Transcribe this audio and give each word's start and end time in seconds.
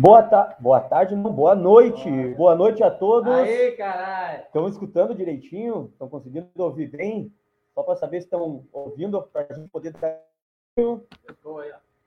Boa, 0.00 0.22
ta... 0.22 0.56
Boa 0.58 0.80
tarde, 0.80 1.14
não, 1.14 1.30
boa 1.30 1.54
noite. 1.54 2.08
Boa 2.34 2.54
noite 2.54 2.82
a 2.82 2.90
todos. 2.90 3.30
Aê, 3.30 3.72
caralho! 3.72 4.44
Estão 4.44 4.66
escutando 4.66 5.14
direitinho? 5.14 5.90
Estão 5.92 6.08
conseguindo 6.08 6.48
ouvir 6.56 6.86
bem? 6.90 7.30
Só 7.74 7.82
para 7.82 7.96
saber 7.96 8.22
se 8.22 8.26
estão 8.26 8.64
ouvindo, 8.72 9.20
para 9.24 9.46
a 9.50 9.52
gente 9.52 9.68
poder 9.68 9.92
dar. 9.92 10.18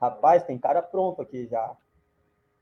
Rapaz, 0.01 0.43
tem 0.43 0.57
cara 0.57 0.81
pronto 0.81 1.21
aqui 1.21 1.45
já. 1.45 1.77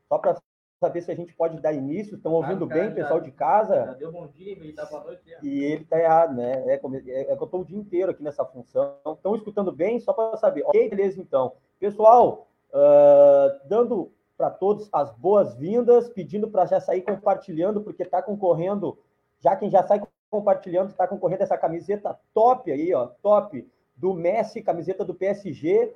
Só 0.10 0.18
para 0.18 0.36
saber 0.82 1.02
se 1.02 1.10
a 1.14 1.16
gente 1.16 1.34
pode 1.34 1.62
dar 1.62 1.72
início. 1.72 2.18
Estão 2.18 2.34
ouvindo 2.34 2.68
Cara, 2.68 2.82
bem, 2.82 2.90
já- 2.90 2.96
pessoal 2.96 3.22
de 3.22 3.32
casa? 3.32 3.86
Já 3.86 3.94
deu 3.94 4.12
bom 4.12 4.28
dia, 4.28 4.52
ele 4.52 4.74
tá 4.74 4.86
boa 4.86 5.06
noite. 5.06 5.30
já. 5.30 5.38
E 5.42 5.64
ele 5.64 5.86
tá 5.86 5.98
errado, 5.98 6.36
né? 6.36 6.62
É, 6.68 6.74
é- 6.74 7.22
é 7.22 7.36
que 7.38 7.42
eu 7.42 7.46
estou 7.46 7.62
o 7.62 7.66
dia 7.66 7.78
inteiro 7.80 8.12
aqui 8.12 8.22
nessa 8.22 8.44
função. 8.44 8.98
Estão 9.08 9.34
escutando 9.34 9.72
bem? 9.72 9.98
Só 10.02 10.12
para 10.12 10.36
saber. 10.36 10.64
Ok, 10.66 10.90
beleza, 10.90 11.22
então. 11.22 11.54
Pessoal, 11.80 12.50
ah, 12.74 13.62
dando 13.70 14.12
para 14.42 14.50
todos 14.50 14.90
as 14.92 15.12
boas-vindas, 15.12 16.10
pedindo 16.10 16.50
para 16.50 16.66
já 16.66 16.80
sair 16.82 17.02
compartilhando, 17.04 17.80
porque 17.82 18.02
está 18.02 18.24
concorrendo, 18.24 18.98
já 19.40 19.56
quem 19.56 19.70
já 19.70 19.84
sai 19.84 20.02
compartilhando, 20.32 20.90
está 20.90 21.08
concorrendo 21.08 21.44
essa 21.44 21.56
camiseta 21.56 22.18
top 22.34 22.72
aí, 22.72 22.92
ó, 22.92 23.06
top, 23.22 23.70
do 23.96 24.16
Messi, 24.16 24.64
camiseta 24.64 25.06
do 25.06 25.14
PSG. 25.14 25.94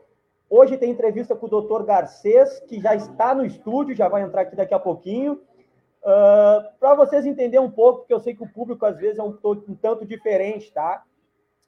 Hoje 0.48 0.78
tem 0.78 0.92
entrevista 0.92 1.36
com 1.36 1.48
o 1.48 1.62
Dr. 1.62 1.84
Garcês, 1.86 2.60
que 2.68 2.80
já 2.80 2.94
está 2.94 3.34
no 3.34 3.44
estúdio, 3.44 3.96
já 3.96 4.08
vai 4.08 4.22
entrar 4.22 4.42
aqui 4.42 4.56
daqui 4.56 4.76
a 4.76 4.80
pouquinho. 4.80 5.42
para 6.80 6.94
vocês 6.94 7.26
entenderem 7.26 7.66
um 7.66 7.72
pouco, 7.72 8.02
porque 8.02 8.14
eu 8.14 8.20
sei 8.20 8.36
que 8.36 8.44
o 8.44 8.48
público 8.54 8.86
às 8.86 8.96
vezes 9.00 9.18
é 9.18 9.24
um, 9.24 9.36
um 9.44 9.74
tanto 9.76 10.06
diferente, 10.06 10.72
tá? 10.72 11.04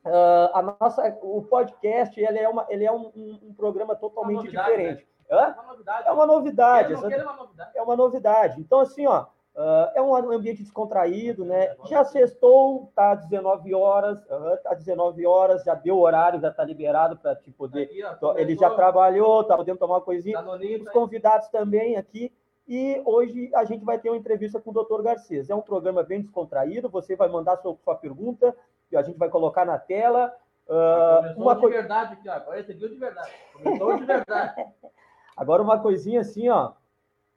Ah, 0.06 0.52
a 0.54 0.62
nossa, 0.62 1.18
o 1.24 1.42
podcast 1.42 2.22
ele 2.22 2.38
é, 2.38 2.48
uma, 2.48 2.68
ele 2.70 2.86
é 2.86 2.92
um, 2.92 3.08
um- 3.16 3.40
um 3.50 3.54
programa 3.56 3.96
totalmente 3.96 4.44
novidade, 4.44 4.70
diferente. 4.70 5.02
É 5.02 5.17
Hã? 5.30 5.56
uma 5.58 5.64
novidade. 5.68 6.08
É 6.08 6.12
uma 6.12 6.26
novidade. 6.26 6.94
É 6.94 6.98
uma 6.98 7.34
novidade. 7.34 7.72
é 7.76 7.82
uma 7.82 7.96
novidade. 7.96 8.62
Então, 8.62 8.80
assim, 8.80 9.06
ó, 9.08 9.26
ah, 9.60 9.92
é 9.96 10.02
um 10.02 10.16
ambiente 10.16 10.62
descontraído, 10.62 11.44
né? 11.44 11.76
Já 11.86 12.04
sextou, 12.04 12.92
tá 12.96 13.14
às 13.14 13.26
19 13.26 13.74
horas, 13.74 14.24
tá 14.62 14.72
às 14.72 14.78
19 14.78 15.26
horas, 15.26 15.64
já 15.64 15.74
deu 15.74 15.98
horário, 15.98 16.40
já 16.40 16.52
tá 16.52 16.64
liberado 16.64 17.18
para 17.18 17.36
te 17.36 17.52
poder. 17.52 17.86
Aqui, 17.86 18.04
ó, 18.22 18.38
Ele 18.38 18.56
já 18.56 18.70
trabalhou, 18.70 19.44
tá 19.44 19.58
podendo 19.58 19.80
tomar 19.80 19.96
uma 19.96 20.02
coisinha. 20.02 20.38
Tá 20.38 20.44
no 20.44 20.56
nível, 20.58 20.82
Os 20.82 20.88
aí. 20.88 20.94
convidados 20.94 21.48
também 21.50 21.98
aqui. 21.98 22.32
E 22.68 23.02
hoje 23.04 23.50
a 23.56 23.64
gente 23.66 23.84
vai 23.84 23.98
ter 23.98 24.10
uma 24.10 24.18
entrevista 24.18 24.60
com 24.60 24.70
o 24.70 24.74
Dr. 24.74 25.02
Garcês. 25.02 25.50
É 25.50 25.56
um 25.56 25.62
programa 25.62 26.04
bem 26.04 26.22
descontraído. 26.22 26.88
Você 26.90 27.16
vai 27.16 27.28
mandar 27.28 27.58
sua, 27.58 27.76
sua 27.84 27.96
pergunta, 27.96 28.56
a 28.94 29.02
gente 29.02 29.18
vai 29.18 29.30
colocar 29.30 29.66
na 29.66 29.80
tela. 29.80 30.32
Ah, 30.70 31.20
Começou 31.34 31.44
uma 31.44 31.56
de 31.56 31.68
verdade 31.68 32.14
aqui, 32.14 32.30
ó. 32.30 32.34
Agora 32.34 32.64
seguiu 32.64 32.90
de 32.90 32.98
verdade. 32.98 33.32
Começou 33.54 33.98
de 33.98 34.06
verdade. 34.06 34.66
Agora, 35.38 35.62
uma 35.62 35.80
coisinha 35.80 36.22
assim, 36.22 36.50
ó. 36.50 36.72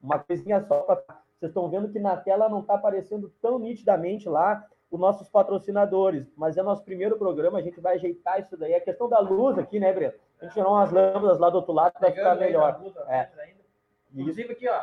Uma 0.02 0.18
coisinha 0.18 0.60
só. 0.62 0.80
Pra... 0.80 0.96
Vocês 1.38 1.50
estão 1.50 1.68
vendo 1.68 1.90
que 1.90 1.98
na 1.98 2.16
tela 2.16 2.48
não 2.48 2.60
está 2.60 2.74
aparecendo 2.74 3.32
tão 3.40 3.58
nitidamente 3.58 4.28
lá 4.28 4.66
os 4.90 4.98
nossos 4.98 5.28
patrocinadores, 5.28 6.26
mas 6.36 6.56
é 6.56 6.62
nosso 6.62 6.82
primeiro 6.82 7.16
programa, 7.16 7.58
a 7.58 7.62
gente 7.62 7.80
vai 7.80 7.94
ajeitar 7.94 8.40
isso 8.40 8.56
daí. 8.56 8.72
É 8.72 8.80
questão 8.80 9.08
da 9.08 9.20
luz 9.20 9.56
aqui, 9.56 9.78
né, 9.78 9.92
Breno? 9.92 10.14
A 10.40 10.44
gente 10.44 10.54
tirar 10.54 10.68
umas 10.68 10.90
lâmpadas 10.90 11.38
lá 11.38 11.48
do 11.48 11.56
outro 11.56 11.72
lado 11.72 11.92
para 11.92 12.10
ficar 12.10 12.34
melhor. 12.34 12.72
na 12.72 12.78
blusa, 12.78 13.04
É. 13.08 13.22
Isso, 13.22 14.20
Inclusive 14.20 14.52
aqui, 14.52 14.68
ó. 14.68 14.82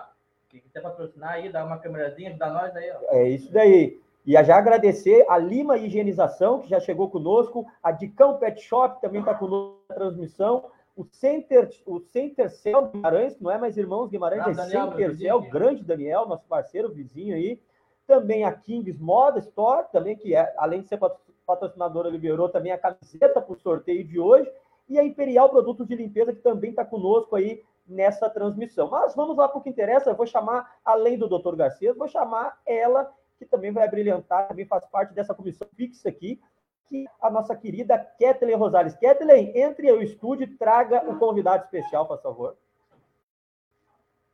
Quem 0.50 0.62
quiser 0.62 0.82
patrocinar 0.82 1.34
aí, 1.34 1.52
dá 1.52 1.66
uma 1.66 1.78
câmerazinha, 1.78 2.36
dá 2.38 2.50
nós 2.50 2.74
aí, 2.76 2.90
ó. 2.92 3.00
é 3.10 3.28
isso 3.28 3.52
daí. 3.52 4.00
E 4.26 4.36
a 4.36 4.44
já 4.44 4.58
agradecer 4.58 5.26
a 5.30 5.38
Lima 5.38 5.78
Higienização, 5.78 6.60
que 6.60 6.70
já 6.70 6.80
chegou 6.80 7.10
conosco, 7.10 7.66
a 7.84 7.92
Dicão 7.92 8.38
Pet 8.38 8.62
Shop 8.62 9.02
também 9.02 9.20
está 9.20 9.34
conosco 9.34 9.82
na 9.90 9.96
transmissão, 9.96 10.66
o 10.98 11.06
Center, 11.06 11.70
o 11.86 12.00
Center 12.00 12.50
Cell 12.50 12.88
Guimarães, 12.88 13.36
que 13.36 13.44
não 13.44 13.52
é 13.52 13.58
mais 13.58 13.78
Irmãos 13.78 14.10
Guimarães, 14.10 14.42
Ah, 14.46 14.50
é 14.52 14.54
Daniel, 14.54 14.90
Center 14.92 15.16
Cell, 15.18 15.42
grande 15.52 15.84
Daniel, 15.84 16.28
nosso 16.28 16.46
parceiro, 16.48 16.92
vizinho 16.92 17.36
aí. 17.36 17.62
Também 18.06 18.44
a 18.44 18.52
Kings 18.52 19.00
Moda 19.02 19.40
Store, 19.40 19.86
também 19.92 20.16
que 20.18 20.34
é, 20.36 20.54
além 20.58 20.82
de 20.82 20.88
ser 20.88 20.98
patro- 20.98 21.20
patrocinadora, 21.46 22.10
liberou 22.10 22.50
também 22.50 22.72
a 22.72 22.78
camiseta 22.78 23.40
para 23.42 23.54
o 23.54 23.60
sorteio 23.60 24.04
de 24.04 24.20
hoje. 24.20 24.50
E 24.90 24.98
a 24.98 25.04
Imperial 25.04 25.50
Produtos 25.50 25.86
de 25.88 25.96
Limpeza, 25.96 26.34
que 26.34 26.42
também 26.42 26.70
está 26.72 26.84
conosco 26.86 27.36
aí 27.36 27.62
nessa 27.88 28.30
transmissão. 28.30 28.90
Mas 28.90 29.14
vamos 29.16 29.36
lá 29.38 29.48
para 29.48 29.58
o 29.60 29.62
que 29.62 29.70
interessa. 29.70 30.10
Eu 30.10 30.16
vou 30.16 30.26
chamar, 30.26 30.78
além 30.84 31.18
do 31.18 31.28
Dr. 31.28 31.56
Garcia, 31.56 31.94
vou 31.94 32.08
chamar 32.08 32.58
ela, 32.66 33.14
que 33.38 33.46
também 33.46 33.72
vai 33.72 33.90
brilhantar, 33.90 34.48
também 34.48 34.66
faz 34.66 34.86
parte 34.86 35.14
dessa 35.14 35.34
comissão 35.36 35.68
fixa 35.76 36.08
aqui, 36.10 36.40
que 36.88 37.06
é 37.06 37.10
a 37.22 37.30
nossa 37.30 37.56
querida 37.56 37.98
Kathleen 37.98 38.56
Rosales. 38.56 38.96
Kathleen, 38.96 39.58
entre 39.58 39.90
ao 39.90 40.02
estúdio 40.02 40.46
e 40.46 40.58
traga 40.58 41.04
um 41.10 41.18
convidado 41.18 41.66
especial, 41.66 42.08
por 42.08 42.22
favor. 42.22 42.58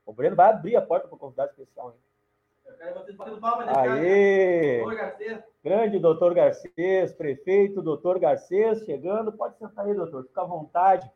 O 0.06 0.13
Breno 0.13 0.36
vai 0.36 0.50
abrir 0.50 0.75
a 0.75 0.81
porta 0.81 1.07
para 1.07 1.16
o 1.16 1.19
convidado 1.19 1.51
especial. 1.51 1.92
Hein? 1.92 1.98
Eu 2.66 2.77
quero 2.77 2.94
vocês 2.95 3.16
batendo 3.16 3.39
palma 3.39 3.66
nesse 3.66 3.75
cara. 3.75 3.94
Aê! 3.94 4.81
Grande 5.63 6.00
doutor 6.00 6.33
Garcês, 6.33 7.13
prefeito, 7.13 7.81
doutor 7.81 8.19
Garcês, 8.19 8.83
chegando. 8.86 9.31
Pode 9.31 9.57
sentar 9.57 9.86
aí, 9.86 9.94
doutor, 9.94 10.25
fica 10.25 10.42
à 10.42 10.45
vontade. 10.45 11.10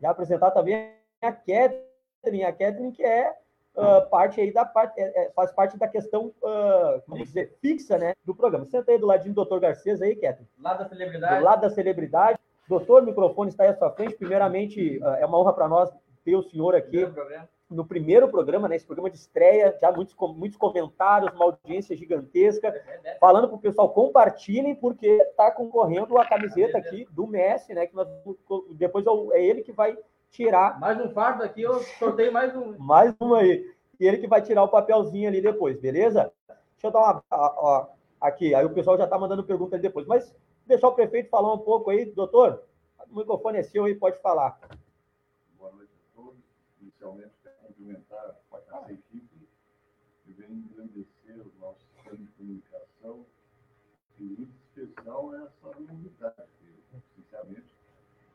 Já 0.00 0.10
apresentar 0.10 0.50
também 0.50 0.94
a 1.22 1.32
Kathleen, 1.32 2.44
a 2.44 2.52
Kathleen 2.52 2.92
que 2.92 3.04
é 3.04 3.36
ah, 3.76 4.00
parte 4.02 4.40
aí 4.40 4.52
da 4.52 4.64
parte, 4.64 5.00
é- 5.00 5.24
é, 5.24 5.30
faz 5.30 5.52
parte 5.52 5.78
da 5.78 5.86
questão, 5.88 6.32
ah, 6.44 7.00
como 7.06 7.22
dizer, 7.24 7.56
fixa, 7.60 7.98
né, 7.98 8.14
do 8.24 8.34
programa. 8.34 8.64
Senta 8.64 8.92
aí 8.92 8.98
do 8.98 9.06
ladinho 9.06 9.32
do 9.32 9.36
doutor 9.36 9.60
Garcês 9.60 10.00
aí, 10.02 10.14
Kathleen, 10.14 10.48
Lá 10.60 10.74
da 10.74 10.88
celebridade. 10.88 11.38
do 11.38 11.44
lado 11.44 11.60
da 11.60 11.70
celebridade. 11.70 12.38
Doutor, 12.68 13.02
o 13.02 13.06
microfone 13.06 13.50
está 13.50 13.64
aí 13.64 13.70
à 13.70 13.76
sua 13.76 13.90
frente. 13.90 14.16
Primeiramente, 14.16 15.00
ah, 15.02 15.18
é 15.20 15.26
uma 15.26 15.38
honra 15.38 15.52
para 15.52 15.68
nós 15.68 15.90
ter 16.24 16.34
o 16.34 16.42
senhor 16.42 16.74
aqui 16.74 17.06
Primeiro 17.06 17.48
no 17.68 17.84
primeiro 17.84 18.28
programa, 18.28 18.68
né, 18.68 18.76
esse 18.76 18.86
programa 18.86 19.10
de 19.10 19.16
estreia, 19.16 19.76
já 19.80 19.90
muitos, 19.90 20.14
muitos 20.36 20.56
comentários, 20.56 21.32
uma 21.34 21.46
audiência 21.46 21.96
gigantesca 21.96 22.68
É, 23.04 23.16
falando 23.18 23.48
para 23.48 23.56
o 23.56 23.60
pessoal 23.60 23.88
compartilhem 23.90 24.74
porque 24.74 25.06
está 25.06 25.50
concorrendo 25.50 26.16
a 26.18 26.24
camiseta 26.24 26.78
aqui 26.78 27.06
do 27.10 27.26
Messi, 27.26 27.74
né? 27.74 27.86
Que 27.86 27.94
nós, 27.94 28.08
depois 28.72 29.04
é 29.06 29.38
é 29.38 29.44
ele 29.44 29.62
que 29.62 29.72
vai 29.72 29.96
tirar 30.30 30.78
Mais 30.78 31.00
um 31.00 31.10
fardo 31.10 31.42
aqui, 31.42 31.62
eu 31.62 31.80
sorteio 31.98 32.32
mais 32.32 32.54
um. 32.56 32.76
mais 32.78 33.14
uma 33.20 33.38
aí 33.38 33.76
e 33.98 34.06
ele 34.06 34.18
que 34.18 34.26
vai 34.26 34.42
tirar 34.42 34.62
o 34.62 34.68
papelzinho 34.68 35.28
ali 35.28 35.40
depois, 35.40 35.78
beleza? 35.80 36.32
Deixa 36.48 36.86
eu 36.86 36.90
dar 36.90 37.00
uma 37.00 37.24
ó, 37.30 37.88
aqui, 38.20 38.54
aí 38.54 38.64
o 38.64 38.74
pessoal 38.74 38.96
já 38.98 39.04
está 39.04 39.18
mandando 39.18 39.44
pergunta 39.44 39.76
ali 39.76 39.82
depois, 39.82 40.06
mas 40.06 40.34
deixar 40.66 40.88
o 40.88 40.94
prefeito 40.94 41.30
falar 41.30 41.52
um 41.52 41.58
pouco 41.58 41.90
aí, 41.90 42.04
doutor. 42.04 42.62
O 43.10 43.18
microfone 43.18 43.58
é 43.58 43.62
seu 43.62 43.84
aí, 43.84 43.94
pode 43.94 44.20
falar. 44.20 44.58
Boa 45.58 45.72
noite 45.72 45.92
a 45.94 46.16
todos. 46.16 46.40
Inicialmente, 46.80 47.30
quero 47.42 47.56
cumprimentar 47.66 48.36
essa 48.52 48.92
equipe 48.92 49.48
que 50.24 50.32
vem 50.32 50.50
engrandecer 50.50 51.40
o 51.40 51.52
nosso 51.60 51.80
sistema 51.80 52.16
de 52.16 52.26
comunicação 52.32 53.24
e, 54.18 54.24
em 54.24 54.42
especial, 54.42 55.34
essa 55.36 55.80
novidade. 55.80 56.48
que, 56.58 56.66
Sinceramente, 57.14 57.66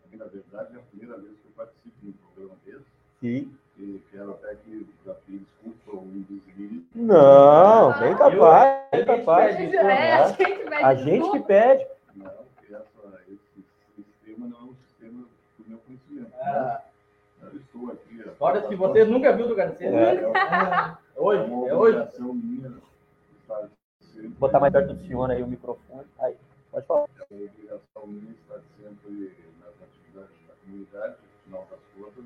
a 0.04 0.08
mim, 0.08 0.18
na 0.18 0.26
verdade, 0.26 0.76
é 0.76 0.80
a 0.80 0.84
primeira 1.12 1.18
vez 1.22 1.38
que 1.40 1.48
eu 1.48 1.52
participo 1.56 1.96
de 2.02 2.08
um 2.10 2.14
programa 2.14 2.56
desse 2.66 2.86
Sim. 3.20 3.54
e 3.78 4.02
quero 4.12 4.32
até 4.32 4.56
que 4.56 4.88
já 5.06 5.14
pedir 5.14 5.40
desculpa 5.40 5.98
ao 5.98 6.04
Indesguiri. 6.06 6.86
Não, 6.96 8.00
bem 8.00 8.16
capaz, 8.18 8.90
bem 8.92 9.06
capaz. 9.06 9.60
eu- 9.60 9.80
É, 9.80 10.14
a 10.14 10.28
né? 10.28 10.36
gente 10.38 10.64
vai 10.70 10.84
A 10.84 10.96
gente 10.96 11.32
que 11.32 11.40
pede. 11.42 11.88
Não, 12.16 12.32
que 12.60 12.74
essa, 12.74 13.22
esse 13.28 13.66
sistema 13.96 14.48
não 14.48 14.58
é 14.58 14.64
um 14.64 14.76
sistema 14.88 15.24
do 15.58 15.66
meu 15.70 15.78
conhecimento. 15.80 16.32
Ah, 16.42 16.82
Eu 17.44 17.58
estou 17.58 17.92
aqui. 17.92 18.24
Fora 18.38 18.62
que 18.62 18.76
você 18.76 19.04
nunca 19.04 19.36
viu 19.36 19.48
do 19.48 19.56
Garcia. 19.56 19.88
É. 19.90 20.98
Hoje, 21.18 21.42
É 21.42 21.46
uma 21.46 21.68
é 21.68 21.76
hoje. 21.76 22.08
minha 22.20 22.70
Vou 24.22 24.30
botar 24.40 24.60
mais 24.60 24.72
perto 24.72 24.94
do 24.94 25.00
senhor 25.08 25.30
aí 25.32 25.42
o 25.42 25.48
microfone. 25.48 26.06
Aí, 26.20 26.36
pode 26.72 26.86
falar. 26.86 27.08
É 27.20 27.24
obrigação 27.36 28.08
minha 28.08 28.32
estar 28.32 28.60
sempre 28.78 29.34
nas 29.60 29.74
atividades 29.82 30.36
da 30.48 30.54
comunidade, 30.64 31.16
afinal 31.42 31.68
das 31.70 31.80
contas, 31.98 32.26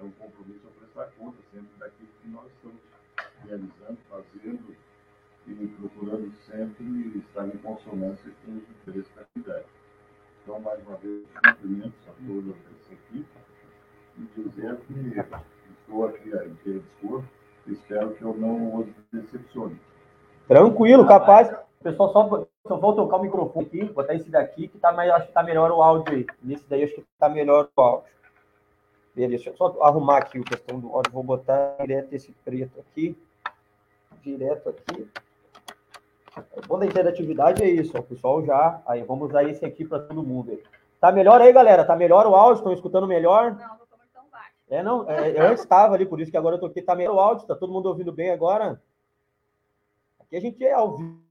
é 0.00 0.02
um 0.02 0.10
compromisso 0.12 0.66
a 0.66 0.78
prestar 0.80 1.12
conta 1.18 1.38
sempre 1.52 1.70
daquilo 1.78 2.08
que 2.20 2.28
nós 2.28 2.46
estamos 2.56 2.80
realizando, 3.46 3.98
fazendo 4.10 4.76
e 5.46 5.66
procurando 5.78 6.32
sempre 6.46 7.18
estar 7.18 7.46
em 7.46 7.58
consonância 7.58 8.30
com 8.44 8.52
os 8.56 8.62
interesses 8.70 9.14
da 9.14 9.22
comunidade. 9.32 9.66
Então, 10.42 10.60
mais 10.60 10.86
uma 10.86 10.96
vez, 10.96 11.24
cumprimentos 11.46 12.08
a 12.08 12.12
toda 12.26 12.50
essa 12.50 12.92
equipe 12.92 13.26
e 14.16 14.40
dizer 14.40 14.76
que 14.86 14.92
estou 15.80 16.06
aqui 16.06 16.32
a 16.38 16.44
inteiro 16.46 16.80
dispor 16.80 17.24
e 17.66 17.72
espero 17.72 18.14
que 18.14 18.22
eu 18.22 18.34
não 18.36 18.76
os 18.80 18.86
decepcione. 19.12 19.78
Tranquilo, 20.84 21.06
capaz. 21.06 21.50
Pessoal, 21.82 22.12
só, 22.12 22.46
só 22.68 22.76
vou 22.76 22.94
tocar 22.94 23.16
o 23.16 23.22
microfone 23.22 23.66
aqui, 23.66 23.84
botar 23.84 24.14
esse 24.14 24.30
daqui, 24.30 24.68
que 24.68 24.78
tá, 24.78 24.92
mais- 24.92 25.10
acho 25.12 25.28
que 25.28 25.32
tá 25.32 25.42
melhor 25.42 25.70
o 25.70 25.82
áudio 25.82 26.14
aí. 26.14 26.26
Nesse 26.42 26.68
daí 26.68 26.84
acho 26.84 26.94
que 26.94 27.04
tá 27.18 27.26
melhor 27.26 27.68
o 27.74 27.80
áudio. 27.80 28.04
Beleza, 29.14 29.44
deixa 29.44 29.50
eu 29.50 29.56
só 29.56 29.82
arrumar 29.82 30.18
aqui 30.18 30.38
a 30.38 30.42
questão 30.44 30.78
do 30.78 30.88
áudio. 30.94 31.10
Vou 31.10 31.22
botar 31.22 31.76
direto 31.80 32.12
esse 32.12 32.32
preto 32.44 32.80
aqui. 32.80 33.16
Direto 34.22 34.68
aqui. 34.68 35.08
O 36.36 36.68
bom 36.68 36.78
da 36.78 36.86
interatividade 36.86 37.62
é 37.62 37.68
isso, 37.68 37.92
ó, 37.96 38.00
o 38.00 38.02
pessoal 38.02 38.44
já. 38.44 38.82
Aí, 38.86 39.02
vamos 39.04 39.30
usar 39.30 39.44
esse 39.44 39.64
aqui 39.64 39.86
para 39.86 40.00
todo 40.00 40.22
mundo 40.22 40.50
aí. 40.50 40.62
Tá 41.00 41.10
melhor 41.10 41.40
aí, 41.40 41.52
galera? 41.52 41.84
Tá 41.84 41.96
melhor 41.96 42.26
o 42.26 42.34
áudio? 42.34 42.58
Estão 42.58 42.72
escutando 42.74 43.06
melhor? 43.06 43.52
Não, 43.52 43.58
não 43.58 43.86
tô 43.86 43.96
muito 43.96 44.12
tão 44.12 44.24
baixo. 44.30 44.52
É, 44.68 44.82
não, 44.82 45.08
é, 45.08 45.48
eu 45.48 45.54
estava 45.54 45.94
ali, 45.94 46.04
por 46.04 46.20
isso 46.20 46.30
que 46.30 46.36
agora 46.36 46.56
eu 46.56 46.60
tô 46.60 46.66
aqui, 46.66 46.82
tá 46.82 46.94
meio 46.94 47.18
áudio, 47.18 47.46
tá 47.46 47.54
todo 47.54 47.72
mundo 47.72 47.86
ouvindo 47.86 48.12
bem 48.12 48.30
agora? 48.30 48.78
A 50.34 50.40
gente 50.40 50.64
é 50.64 50.72
ao 50.72 50.96
vivo. 50.96 51.23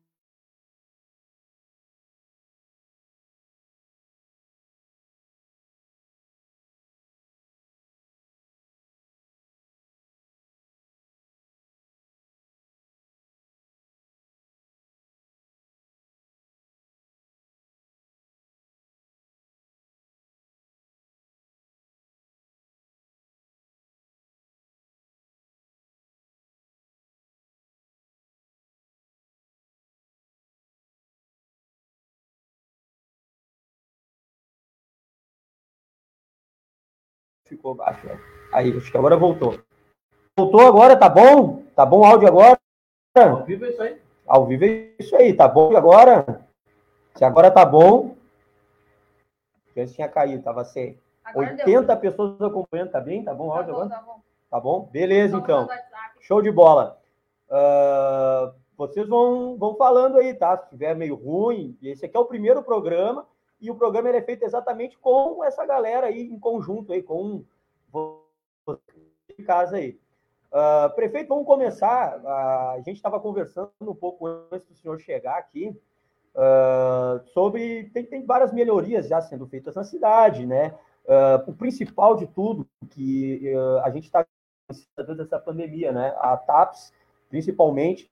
Ficou 37.55 37.75
baixo. 37.75 38.05
Né? 38.05 38.19
Aí, 38.51 38.75
acho 38.75 38.91
que 38.91 38.97
agora 38.97 39.17
voltou. 39.17 39.59
Voltou 40.37 40.61
agora, 40.61 40.95
tá 40.95 41.09
bom? 41.09 41.63
Tá 41.75 41.85
bom 41.85 42.01
o 42.01 42.05
áudio 42.05 42.27
agora? 42.27 42.59
Ao 43.15 43.43
vivo 43.43 43.65
é 43.65 43.69
isso 43.69 43.81
aí. 43.81 44.01
Ao 44.27 44.45
vivo 44.45 44.65
é 44.65 44.89
isso 44.99 45.15
aí, 45.15 45.33
tá 45.33 45.47
bom 45.47 45.75
agora? 45.75 46.41
Se 47.15 47.23
agora 47.23 47.51
tá 47.51 47.65
bom. 47.65 48.15
Antes 49.77 49.93
tinha 49.93 50.07
caído, 50.07 50.43
tava 50.43 50.63
sem. 50.65 50.99
Agora 51.23 51.51
80 51.51 51.81
deu. 51.81 51.97
pessoas 51.97 52.41
acompanhando, 52.41 52.91
tá 52.91 52.99
bem? 52.99 53.23
Tá 53.23 53.33
bom 53.33 53.47
o 53.47 53.51
tá 53.51 53.57
áudio 53.57 53.73
tá 53.73 53.79
bom, 53.79 53.85
agora? 53.85 53.99
Tá 53.99 54.05
bom. 54.05 54.21
Tá 54.49 54.59
bom? 54.59 54.89
Beleza, 54.91 55.37
então. 55.37 55.67
Show 56.21 56.41
de 56.41 56.51
bola. 56.51 56.99
Uh, 57.49 58.53
vocês 58.77 59.07
vão, 59.07 59.57
vão 59.57 59.75
falando 59.75 60.17
aí, 60.17 60.33
tá? 60.33 60.57
Se 60.57 60.69
tiver 60.69 60.95
meio 60.95 61.15
ruim, 61.15 61.77
esse 61.81 62.05
aqui 62.05 62.17
é 62.17 62.19
o 62.19 62.25
primeiro 62.25 62.63
programa 62.63 63.25
e 63.63 63.71
o 63.71 63.75
programa 63.75 64.09
é 64.09 64.21
feito 64.21 64.43
exatamente 64.43 64.97
com 64.99 65.41
essa 65.41 65.65
galera 65.65 66.07
aí, 66.07 66.21
em 66.21 66.37
conjunto 66.37 66.91
aí, 66.91 67.01
com 67.01 67.45
de 69.37 69.43
casa 69.45 69.77
aí. 69.77 69.97
Uh, 70.51 70.93
prefeito, 70.95 71.29
vamos 71.29 71.45
começar. 71.45 72.19
Uh, 72.19 72.27
a 72.27 72.81
gente 72.85 72.97
estava 72.97 73.21
conversando 73.21 73.71
um 73.81 73.95
pouco 73.95 74.27
antes 74.51 74.67
do 74.67 74.75
senhor 74.75 74.99
chegar 74.99 75.37
aqui 75.37 75.75
uh, 76.35 77.25
sobre. 77.29 77.85
Tem, 77.91 78.05
tem, 78.05 78.25
várias 78.25 78.51
melhorias 78.51 79.07
já 79.07 79.21
sendo 79.21 79.47
feitas 79.47 79.75
na 79.75 79.83
cidade, 79.85 80.45
né? 80.45 80.77
o 81.47 81.53
principal 81.53 82.15
de 82.15 82.27
tudo 82.27 82.65
que 82.91 83.53
a 83.83 83.89
gente 83.89 84.05
está 84.05 84.25
dessa 85.17 85.37
pandemia, 85.37 85.91
né? 85.91 86.15
A 86.17 86.37
TAPS, 86.37 86.93
principalmente, 87.29 88.09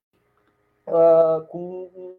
com 1.48 2.18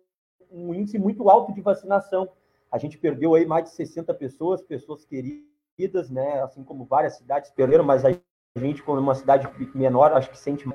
um 0.50 0.72
índice 0.72 0.98
muito 0.98 1.28
alto 1.28 1.52
de 1.52 1.60
vacinação. 1.60 2.26
A 2.72 2.78
gente 2.78 2.96
perdeu 2.96 3.34
aí 3.34 3.44
mais 3.44 3.64
de 3.64 3.70
60 3.70 4.14
pessoas, 4.14 4.62
pessoas 4.62 5.04
queridas, 5.04 6.08
né? 6.08 6.42
Assim 6.42 6.64
como 6.64 6.86
várias 6.86 7.18
cidades 7.18 7.50
perderam, 7.50 7.84
mas 7.84 8.02
a 8.02 8.10
gente, 8.56 8.82
como 8.82 8.98
uma 8.98 9.14
cidade 9.14 9.46
menor, 9.74 10.12
acho 10.14 10.30
que 10.30 10.38
sente 10.38 10.66
uh, 10.66 10.72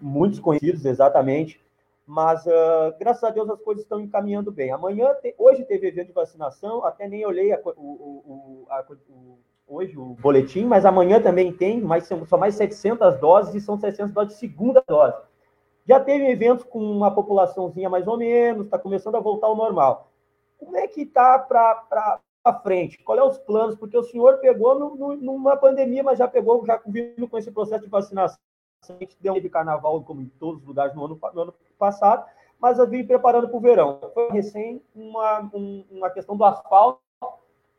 muitos 0.00 0.40
conhecidos, 0.40 0.86
exatamente. 0.86 1.60
Mas, 2.06 2.46
uh, 2.46 2.94
graças 2.98 3.22
a 3.22 3.30
Deus, 3.30 3.50
as 3.50 3.60
coisas 3.60 3.84
estão 3.84 4.00
encaminhando 4.00 4.50
bem. 4.50 4.72
Amanhã, 4.72 5.14
te, 5.20 5.34
hoje 5.38 5.62
teve 5.64 5.88
evento 5.88 6.06
de 6.08 6.14
vacinação, 6.14 6.84
até 6.86 7.06
nem 7.06 7.26
olhei 7.26 7.52
a, 7.52 7.60
o, 7.64 7.70
o, 7.80 8.66
a, 8.70 8.84
o, 9.10 9.38
hoje 9.66 9.96
o 9.98 10.16
boletim, 10.20 10.64
mas 10.64 10.86
amanhã 10.86 11.20
também 11.20 11.52
tem, 11.52 11.82
mas 11.82 12.06
são, 12.06 12.24
são 12.26 12.38
mais 12.38 12.54
700 12.54 13.20
doses 13.20 13.54
e 13.54 13.60
são 13.60 13.78
700 13.78 14.12
doses 14.12 14.34
de 14.34 14.40
segunda 14.40 14.82
dose. 14.88 15.16
Já 15.86 16.00
teve 16.00 16.30
eventos 16.30 16.64
com 16.64 16.78
uma 16.78 17.14
populaçãozinha 17.14 17.90
mais 17.90 18.06
ou 18.06 18.16
menos, 18.16 18.64
está 18.64 18.78
começando 18.78 19.16
a 19.16 19.20
voltar 19.20 19.48
ao 19.48 19.56
normal. 19.56 20.11
Como 20.64 20.76
é 20.76 20.86
que 20.86 21.02
está 21.02 21.38
para 21.38 22.20
frente? 22.62 22.98
Qual 22.98 23.18
é 23.18 23.24
os 23.24 23.38
planos? 23.38 23.74
Porque 23.76 23.96
o 23.96 24.04
senhor 24.04 24.38
pegou 24.38 24.78
no, 24.78 24.94
no, 24.94 25.16
numa 25.16 25.56
pandemia, 25.56 26.02
mas 26.02 26.18
já 26.18 26.28
pegou, 26.28 26.64
já 26.64 26.80
vindo 26.86 27.26
com 27.28 27.36
esse 27.36 27.50
processo 27.50 27.84
de 27.84 27.90
vacinação. 27.90 28.38
A 28.88 28.92
gente 28.94 29.16
deu 29.20 29.40
de 29.40 29.48
carnaval, 29.48 30.02
como 30.02 30.22
em 30.22 30.28
todos 30.38 30.60
os 30.60 30.66
lugares 30.66 30.94
no 30.94 31.04
ano, 31.04 31.18
no 31.34 31.42
ano 31.42 31.54
passado, 31.78 32.24
mas 32.60 32.78
eu 32.78 32.86
vim 32.86 33.04
preparando 33.04 33.48
para 33.48 33.56
o 33.56 33.60
verão. 33.60 34.00
Foi 34.14 34.30
recém 34.30 34.82
uma, 34.94 35.40
um, 35.52 35.84
uma 35.90 36.10
questão 36.10 36.36
do 36.36 36.44
asfalto, 36.44 37.00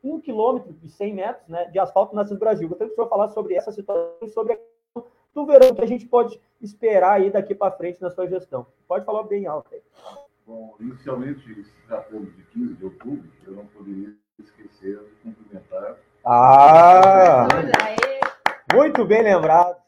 um 0.03 0.19
quilômetro 0.19 0.75
e 0.83 0.89
100 0.89 1.13
metros 1.13 1.47
né, 1.47 1.65
de 1.65 1.79
asfalto 1.79 2.15
nasce 2.15 2.33
no 2.33 2.39
Brasil. 2.39 2.67
Gostaria 2.67 2.89
que 2.89 2.93
o 2.93 2.95
senhor 2.95 3.09
falasse 3.09 3.33
sobre 3.33 3.55
essa 3.55 3.71
situação 3.71 4.27
sobre 4.27 4.53
a 4.53 4.57
do 5.33 5.45
verão 5.45 5.73
que 5.73 5.81
a 5.81 5.87
gente 5.87 6.05
pode 6.05 6.39
esperar 6.61 7.13
aí 7.13 7.31
daqui 7.31 7.55
para 7.55 7.71
frente 7.71 8.01
na 8.01 8.11
sua 8.11 8.27
gestão. 8.27 8.67
Pode 8.87 9.03
falar 9.03 9.23
bem 9.23 9.47
alto 9.47 9.73
aí. 9.73 9.81
Bom, 10.45 10.75
inicialmente, 10.79 11.63
se 11.63 11.71
tratando 11.87 12.29
de 12.31 12.43
15 12.43 12.73
de 12.75 12.85
outubro, 12.85 13.31
eu 13.45 13.53
não 13.53 13.65
poderia 13.67 14.13
esquecer 14.37 14.99
de 14.99 15.15
cumprimentar. 15.21 15.97
Ah! 16.25 17.47
Muito 18.73 19.05
bem 19.05 19.23
lembrado. 19.23 19.81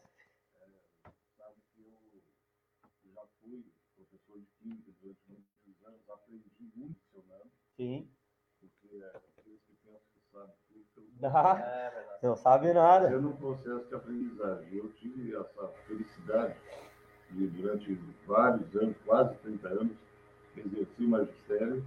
Sabe 1.36 1.60
que 1.74 1.82
eu 1.82 3.12
já 3.12 3.22
fui 3.40 3.64
professor 3.94 4.38
de 4.38 4.46
química 4.58 4.92
durante 5.02 5.20
muitos 5.28 5.86
anos, 5.86 6.00
aprendi 6.08 6.50
muito 6.74 7.00
seu 7.12 7.22
nome. 7.28 7.50
Sim. 7.76 8.10
Porque 8.60 8.96
é 8.96 9.08
aqueles 9.08 9.60
que 9.62 9.74
pensam 9.84 10.00
que 10.14 10.20
sabem 10.32 10.54
tudo. 10.94 11.26
Ah, 11.26 11.58
é 11.60 12.06
não 12.22 12.34
sabe 12.34 12.72
nada. 12.72 13.10
Eu, 13.10 13.20
no 13.20 13.36
processo 13.36 13.86
de 13.88 13.94
aprendizagem, 13.94 14.74
eu 14.74 14.88
tive 14.94 15.36
essa 15.36 15.68
felicidade 15.86 16.56
de, 17.30 17.46
durante 17.48 17.94
vários 18.26 18.74
anos, 18.74 18.96
quase 19.04 19.36
30 19.36 19.68
anos, 19.68 20.05
exerci 20.60 21.04
o 21.04 21.08
magistério 21.08 21.82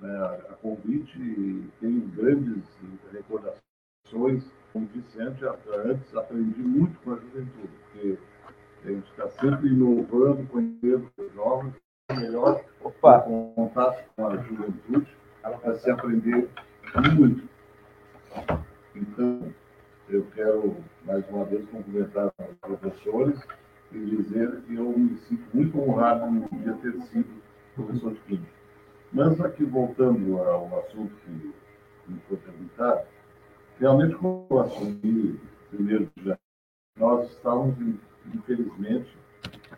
né, 0.00 0.16
a 0.50 0.54
convite 0.62 1.18
e 1.18 1.68
tenho 1.80 2.00
grandes 2.08 2.64
recordações. 3.12 4.50
Como 4.72 4.86
disse 4.94 5.20
antes, 5.20 5.42
antes 5.42 6.16
aprendi 6.16 6.60
muito 6.60 6.98
com 7.00 7.12
a 7.12 7.16
juventude, 7.16 7.68
porque 7.92 8.18
a 8.84 8.88
gente 8.88 9.10
está 9.10 9.28
sempre 9.28 9.68
inovando, 9.68 10.46
conhecendo 10.48 11.10
jovens, 11.34 11.74
é 12.08 12.14
melhor 12.14 12.64
Opa. 12.82 13.20
contato 13.20 14.04
com 14.16 14.26
a 14.26 14.36
juventude 14.36 15.06
para 15.42 15.74
se 15.74 15.90
aprender 15.90 16.48
muito. 17.16 17.48
Então, 18.94 19.52
eu 20.08 20.26
quero, 20.34 20.76
mais 21.04 21.28
uma 21.28 21.44
vez, 21.44 21.68
cumprimentar 21.68 22.32
os 22.38 22.56
professores 22.58 23.40
e 23.92 23.98
dizer 23.98 24.60
que 24.62 24.76
eu 24.76 24.96
me 24.96 25.16
sinto 25.18 25.44
muito 25.52 25.78
honrado 25.80 26.30
de 26.30 26.72
ter 26.74 27.00
sido 27.02 27.39
professor 27.82 28.12
de 28.12 28.20
química. 28.20 28.60
Mas 29.12 29.40
aqui, 29.40 29.64
voltando 29.64 30.38
ao 30.38 30.78
assunto 30.78 31.12
que 31.24 31.30
me 32.06 32.20
foi 32.28 32.36
perguntado, 32.36 33.06
realmente, 33.78 34.14
quando 34.14 34.46
eu 34.50 34.60
assumi 34.60 35.40
primeiro 35.70 36.08
de 36.16 36.22
janeiro, 36.22 36.40
nós 36.96 37.28
estávamos, 37.30 37.74
infelizmente, 38.32 39.18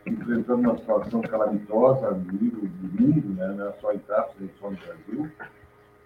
enfrentando 0.06 0.60
uma 0.60 0.76
situação 0.76 1.22
calamitosa 1.22 2.10
no 2.10 2.32
nível 2.32 2.60
do 2.60 3.02
mundo, 3.02 3.28
né? 3.34 3.54
não 3.56 3.68
é 3.68 3.72
só 3.80 3.92
em 3.92 3.98
TAPS, 4.00 4.34
nem 4.38 4.50
só 4.60 4.70
no 4.70 4.76
Brasil. 4.76 5.30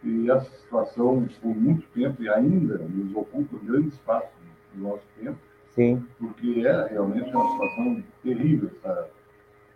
E 0.04 0.30
essa 0.30 0.50
situação, 0.58 1.26
por 1.40 1.56
muito 1.56 1.86
tempo, 1.88 2.22
e 2.22 2.28
ainda 2.28 2.78
nos 2.78 3.16
ocupa 3.16 3.56
grande 3.64 3.88
espaço 3.88 4.28
do 4.74 4.82
nosso 4.82 5.02
tempo, 5.18 5.38
Sim. 5.74 6.06
porque 6.18 6.64
é 6.64 6.86
realmente 6.88 7.34
uma 7.34 7.50
situação 7.50 8.04
terrível 8.22 8.70
essa, 8.76 9.08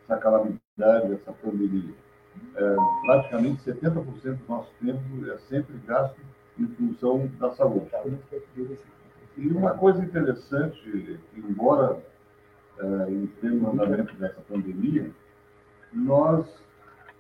essa 0.05 0.17
calamidade, 0.19 1.15
essa 1.15 1.33
pandemia 1.33 1.95
é, 2.57 2.77
praticamente 3.07 3.63
70% 3.63 4.37
do 4.37 4.49
nosso 4.49 4.71
tempo 4.83 5.01
é 5.31 5.39
sempre 5.49 5.77
gasto 5.87 6.19
em 6.59 6.67
função 6.69 7.31
da 7.39 7.51
saúde. 7.53 7.91
E 9.37 9.49
uma 9.49 9.75
coisa 9.75 10.03
interessante, 10.05 11.19
embora 11.35 12.03
é, 12.79 13.11
em 13.11 13.27
pleno 13.27 13.71
andamento 13.71 14.15
dessa 14.17 14.41
pandemia, 14.43 15.11
nós 15.93 16.47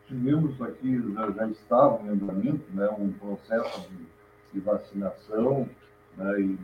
tivemos 0.07 0.61
aqui, 0.61 1.01
já, 1.15 1.31
já 1.31 1.47
estava 1.49 2.03
em 2.03 2.09
andamento, 2.09 2.65
né, 2.75 2.89
um 2.99 3.13
processo 3.13 3.89
de, 3.89 4.07
de 4.53 4.61
vacinação, 4.61 5.69
né, 6.17 6.41
e 6.41 6.59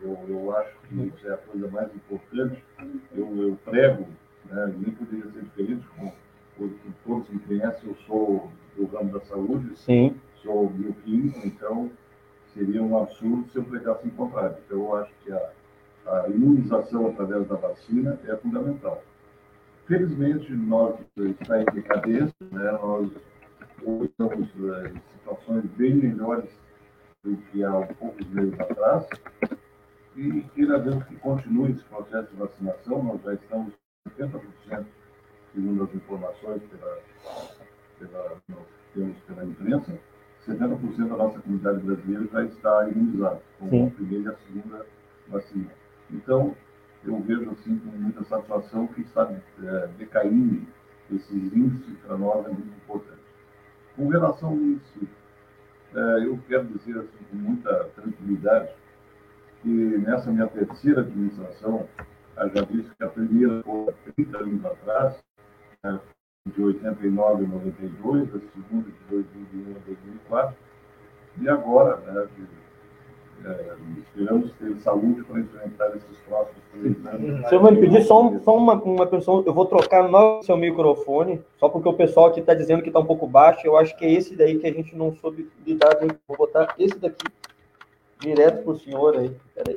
eu, 0.00 0.18
eu, 0.28 0.56
acho 0.56 0.72
que 0.88 0.94
isso 0.94 1.28
é 1.28 1.34
a 1.34 1.36
coisa 1.36 1.68
mais 1.68 1.94
importante. 1.94 2.64
Eu, 3.14 3.36
eu 3.36 3.58
prego, 3.64 4.06
né, 4.46 4.74
nem 4.78 4.94
poderia 4.94 5.30
ser 5.30 5.42
diferente, 5.42 5.86
com 5.98 6.12
todos 7.04 7.28
me 7.30 7.38
conhecem, 7.40 7.88
eu 7.88 7.96
sou 8.06 8.50
do 8.76 8.86
ramo 8.86 9.12
da 9.12 9.20
saúde, 9.20 9.76
Sim. 9.76 10.16
sou 10.42 10.68
bioquímico, 10.68 11.46
então 11.46 11.90
seria 12.52 12.82
um 12.82 12.98
absurdo 12.98 13.48
se 13.50 13.58
eu 13.58 13.64
pregasse 13.64 14.06
em 14.06 14.10
contrário. 14.10 14.56
Então, 14.66 14.78
eu 14.78 14.96
acho 14.96 15.12
que 15.24 15.32
a, 15.32 15.50
a 16.06 16.28
imunização 16.28 17.08
através 17.08 17.46
da 17.46 17.56
vacina 17.56 18.18
é 18.26 18.36
fundamental. 18.36 19.02
Felizmente, 19.86 20.52
nós 20.52 20.98
está 21.16 21.62
em 21.62 21.64
decadência, 21.66 22.34
né? 22.50 22.72
nós 22.72 23.10
estamos 24.02 24.48
é, 24.48 24.88
em 24.88 25.00
situações 25.12 25.64
bem 25.76 25.94
melhores 25.94 26.50
do 27.24 27.36
que 27.36 27.64
há 27.64 27.72
poucos 27.98 28.26
meses 28.28 28.58
atrás, 28.58 29.06
e 30.16 30.28
e 30.28 30.42
queira 30.54 30.78
Deus 30.78 31.02
que 31.04 31.16
continue 31.16 31.72
esse 31.72 31.84
processo 31.84 32.30
de 32.30 32.36
vacinação. 32.36 33.02
Nós 33.02 33.22
já 33.22 33.34
estamos 33.34 33.72
70%, 34.18 34.84
segundo 35.54 35.84
as 35.84 35.94
informações 35.94 36.62
pela, 36.64 36.98
pela, 37.98 38.36
nós 38.48 38.66
temos 38.94 39.16
pela 39.26 39.44
imprensa, 39.44 39.98
70% 40.46 41.08
da 41.08 41.16
nossa 41.16 41.38
comunidade 41.40 41.80
brasileira 41.80 42.26
já 42.32 42.44
está 42.44 42.88
imunizada, 42.88 43.42
com 43.58 43.68
Sim. 43.68 43.86
a 43.86 43.90
primeira 43.90 44.30
e 44.30 44.34
a 44.34 44.36
segunda 44.38 44.86
vacina. 45.28 45.70
Então, 46.10 46.56
eu 47.04 47.20
vejo 47.20 47.50
assim 47.50 47.78
com 47.78 47.96
muita 47.96 48.24
satisfação 48.24 48.86
que 48.88 49.02
está 49.02 49.30
é, 49.62 49.86
decaindo 49.98 50.66
esses 51.10 51.52
índices 51.52 51.96
para 52.06 52.16
nós 52.16 52.46
é 52.46 52.50
muito 52.50 52.68
importante. 52.68 53.20
Com 53.96 54.08
relação 54.08 54.50
ao 54.50 54.56
município, 54.56 55.08
é, 55.94 56.26
eu 56.26 56.38
quero 56.46 56.66
dizer 56.66 56.98
assim, 56.98 57.24
com 57.30 57.36
muita 57.36 57.84
tranquilidade 57.96 58.70
que 59.62 59.68
nessa 59.68 60.30
minha 60.30 60.46
terceira 60.46 61.02
administração, 61.02 61.86
já 62.54 62.62
disse 62.62 62.90
que 62.96 63.04
a 63.04 63.08
primeira 63.08 63.62
foi 63.62 63.88
há 63.88 64.12
30 64.14 64.38
anos 64.38 64.64
atrás, 64.64 65.22
de 66.46 66.62
89 66.62 67.44
a 67.44 67.48
92, 67.48 68.28
a 68.28 68.38
segunda 68.38 68.90
de 68.90 69.04
2001 69.10 69.70
a 69.76 69.78
2004, 69.86 70.56
e 71.40 71.48
agora, 71.48 71.96
né, 71.98 72.26
de, 72.36 73.48
é, 73.48 73.74
esperamos 73.98 74.52
ter 74.52 74.76
saúde 74.78 75.22
para 75.24 75.40
enfrentar 75.40 75.88
esses 75.96 76.18
próximos 76.28 76.62
três 76.72 77.06
anos. 77.06 77.48
Se 77.48 77.54
eu 77.54 77.62
me 77.62 77.76
pedir 77.78 78.02
só, 78.02 78.22
um- 78.22 78.40
só 78.42 78.56
uma, 78.56 78.74
uma 78.74 79.06
pessoa, 79.06 79.42
eu 79.46 79.54
vou 79.54 79.64
trocar 79.66 80.08
no 80.08 80.42
seu 80.42 80.56
microfone, 80.56 81.40
só 81.58 81.68
porque 81.68 81.88
o 81.88 81.94
pessoal 81.94 82.26
aqui 82.26 82.40
está 82.40 82.52
dizendo 82.52 82.82
que 82.82 82.88
está 82.88 83.00
um 83.00 83.06
pouco 83.06 83.26
baixo. 83.26 83.66
Eu 83.66 83.76
acho 83.78 83.96
que 83.96 84.04
é 84.04 84.12
esse 84.12 84.36
daí 84.36 84.58
que 84.58 84.66
a 84.66 84.72
gente 84.72 84.94
não 84.96 85.14
soube 85.16 85.50
lidar. 85.66 85.96
Vou 86.28 86.36
botar 86.36 86.74
esse 86.78 86.98
daqui 86.98 87.26
direto 88.18 88.62
pro 88.64 88.76
senhor 88.76 89.16
aí. 89.16 89.34
Peraí. 89.54 89.76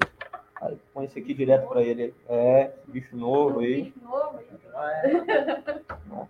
Aí, 0.63 0.77
põe 0.93 1.05
esse 1.05 1.19
aqui 1.19 1.33
direto 1.33 1.67
para 1.67 1.81
ele. 1.81 2.13
É, 2.29 2.71
bicho 2.87 3.15
novo 3.17 3.59
aí. 3.59 3.83
Bicho 3.83 3.99
novo, 4.03 4.39
hein? 4.39 6.27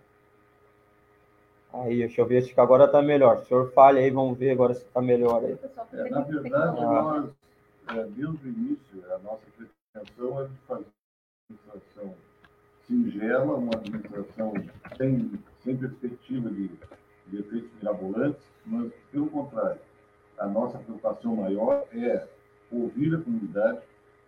Aí, 1.72 1.98
deixa 1.98 2.20
eu 2.20 2.26
ver 2.26 2.42
se 2.42 2.52
agora 2.60 2.86
tá 2.86 3.02
melhor. 3.02 3.38
O 3.38 3.44
senhor 3.46 3.72
falha 3.72 4.00
aí, 4.00 4.08
vamos 4.08 4.38
ver 4.38 4.52
agora 4.52 4.74
se 4.74 4.84
tá 4.84 5.02
melhor 5.02 5.42
aí. 5.44 5.58
É, 5.92 6.08
na 6.08 6.20
verdade, 6.20 6.80
nós, 6.80 7.30
é, 7.88 8.04
desde 8.04 8.46
o 8.46 8.48
início, 8.48 9.12
a 9.12 9.18
nossa 9.18 9.42
pretensão 9.56 10.40
é 10.40 10.44
de 10.44 10.56
fazer 10.68 10.86
uma 11.50 11.74
administração 11.74 12.14
singela, 12.86 13.56
uma 13.56 13.74
administração 13.74 14.52
sem, 14.96 15.32
sem 15.64 15.76
perspectiva 15.76 16.48
de, 16.48 16.70
de 17.26 17.40
efeitos 17.40 17.70
mirabolantes, 17.82 18.42
mas, 18.64 18.92
pelo 19.10 19.26
contrário, 19.26 19.80
a 20.38 20.46
nossa 20.46 20.78
preocupação 20.78 21.34
maior 21.34 21.84
é 21.92 22.24
ouvir 22.70 23.16
a 23.16 23.20
comunidade, 23.20 23.80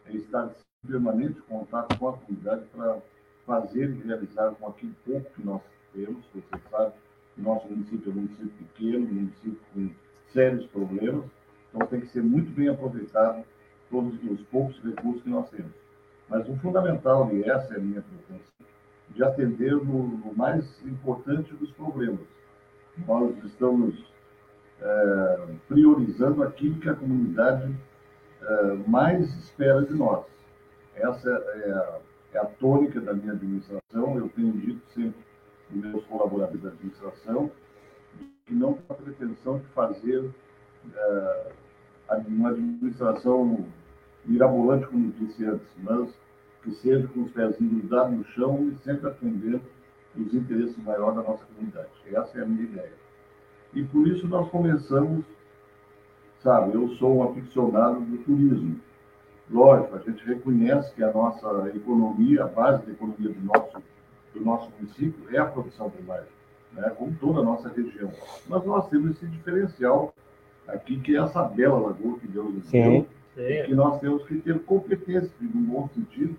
é 0.08 0.16
estar 0.16 0.50
em 0.84 0.88
permanente 0.88 1.40
contato 1.42 1.98
com 1.98 2.08
a 2.08 2.12
comunidade 2.16 2.64
para 2.74 2.98
fazer 3.46 3.90
e 3.90 4.02
realizar 4.02 4.52
com 4.52 4.68
aquele 4.68 4.94
pouco 5.04 5.30
que 5.32 5.44
nós 5.44 5.62
temos, 5.92 6.24
você 6.34 6.62
sabe, 6.70 6.92
o 7.38 7.42
nosso 7.42 7.68
município 7.68 8.10
é 8.10 8.12
um 8.12 8.16
município 8.16 8.50
pequeno, 8.50 9.06
um 9.06 9.12
município 9.12 9.60
com 9.72 9.90
sérios 10.32 10.66
problemas, 10.66 11.24
então 11.68 11.86
tem 11.86 12.00
que 12.00 12.08
ser 12.08 12.22
muito 12.22 12.50
bem 12.52 12.68
aproveitado 12.68 13.44
todos 13.90 14.14
os 14.24 14.40
poucos 14.46 14.78
recursos 14.82 15.22
que 15.22 15.30
nós 15.30 15.48
temos. 15.50 15.72
Mas 16.28 16.48
o 16.48 16.56
fundamental, 16.56 17.32
e 17.32 17.44
essa 17.44 17.74
é 17.74 17.76
a 17.76 17.80
minha 17.80 18.02
preocupação, 18.02 18.66
de 19.10 19.22
atender 19.22 19.72
no, 19.72 20.08
no 20.08 20.34
mais 20.34 20.84
importante 20.84 21.54
dos 21.54 21.70
problemas. 21.72 22.26
Nós 23.06 23.32
estamos 23.44 23.94
eh, 24.80 25.54
priorizando 25.68 26.42
aquilo 26.42 26.80
que 26.80 26.88
a 26.88 26.94
comunidade 26.94 27.74
eh, 28.42 28.78
mais 28.86 29.28
espera 29.38 29.82
de 29.82 29.94
nós. 29.94 30.24
Essa 30.94 31.30
é 31.30 31.72
a, 31.72 31.98
é 32.34 32.38
a 32.38 32.46
tônica 32.46 33.00
da 33.00 33.12
minha 33.12 33.32
administração. 33.32 34.18
Eu 34.18 34.28
tenho 34.30 34.52
dito 34.52 34.80
sempre 34.92 35.14
aos 35.70 35.84
meus 35.84 36.04
colaboradores 36.06 36.62
da 36.62 36.68
administração 36.70 37.50
que 38.46 38.54
não 38.54 38.74
tem 38.74 38.84
a 38.88 38.94
pretensão 38.94 39.58
de 39.58 39.66
fazer 39.66 40.30
eh, 40.94 41.52
uma 42.28 42.50
administração 42.50 43.66
mirabolante, 44.24 44.86
como 44.86 45.10
disse 45.12 45.44
antes, 45.44 45.66
mas 45.78 46.08
que 46.62 46.70
seja 46.72 47.06
com 47.08 47.22
os 47.22 47.32
pezinhos 47.32 47.80
grudados 47.80 48.16
no 48.16 48.24
chão 48.24 48.68
e 48.68 48.76
sempre 48.84 49.08
atendendo 49.08 49.62
os 50.16 50.34
interesses 50.34 50.76
maiores 50.78 51.16
da 51.16 51.22
nossa 51.22 51.44
comunidade. 51.44 51.88
Essa 52.06 52.38
é 52.38 52.42
a 52.42 52.46
minha 52.46 52.62
ideia. 52.62 52.92
E 53.74 53.84
por 53.84 54.06
isso 54.08 54.26
nós 54.26 54.48
começamos, 54.50 55.24
sabe, 56.42 56.74
eu 56.74 56.88
sou 56.96 57.16
um 57.16 57.22
aficionado 57.24 58.00
do 58.00 58.18
turismo. 58.18 58.80
Lógico, 59.50 59.96
a 59.96 59.98
gente 59.98 60.24
reconhece 60.26 60.92
que 60.94 61.04
a 61.04 61.12
nossa 61.12 61.70
economia, 61.74 62.44
a 62.44 62.48
base 62.48 62.84
da 62.84 62.92
economia 62.92 63.28
do 63.28 63.44
nosso, 63.44 63.82
do 64.34 64.44
nosso 64.44 64.70
município 64.78 65.34
é 65.34 65.38
a 65.38 65.46
produção 65.46 65.88
primária, 65.88 66.26
né, 66.72 66.90
como 66.98 67.14
toda 67.16 67.40
a 67.40 67.44
nossa 67.44 67.68
região. 67.68 68.10
Mas 68.48 68.64
nós 68.64 68.88
temos 68.88 69.12
esse 69.12 69.26
diferencial 69.26 70.12
aqui, 70.66 70.98
que 71.00 71.16
é 71.16 71.20
essa 71.20 71.42
bela 71.44 71.78
lagoa 71.78 72.18
que 72.18 72.26
Deus 72.26 72.52
nos 72.52 72.70
deu, 72.70 73.06
que 73.66 73.74
nós 73.74 74.00
temos 74.00 74.24
que 74.26 74.40
ter 74.40 74.58
competência, 74.64 75.30
num 75.40 75.62
bom 75.62 75.88
sentido, 75.94 76.36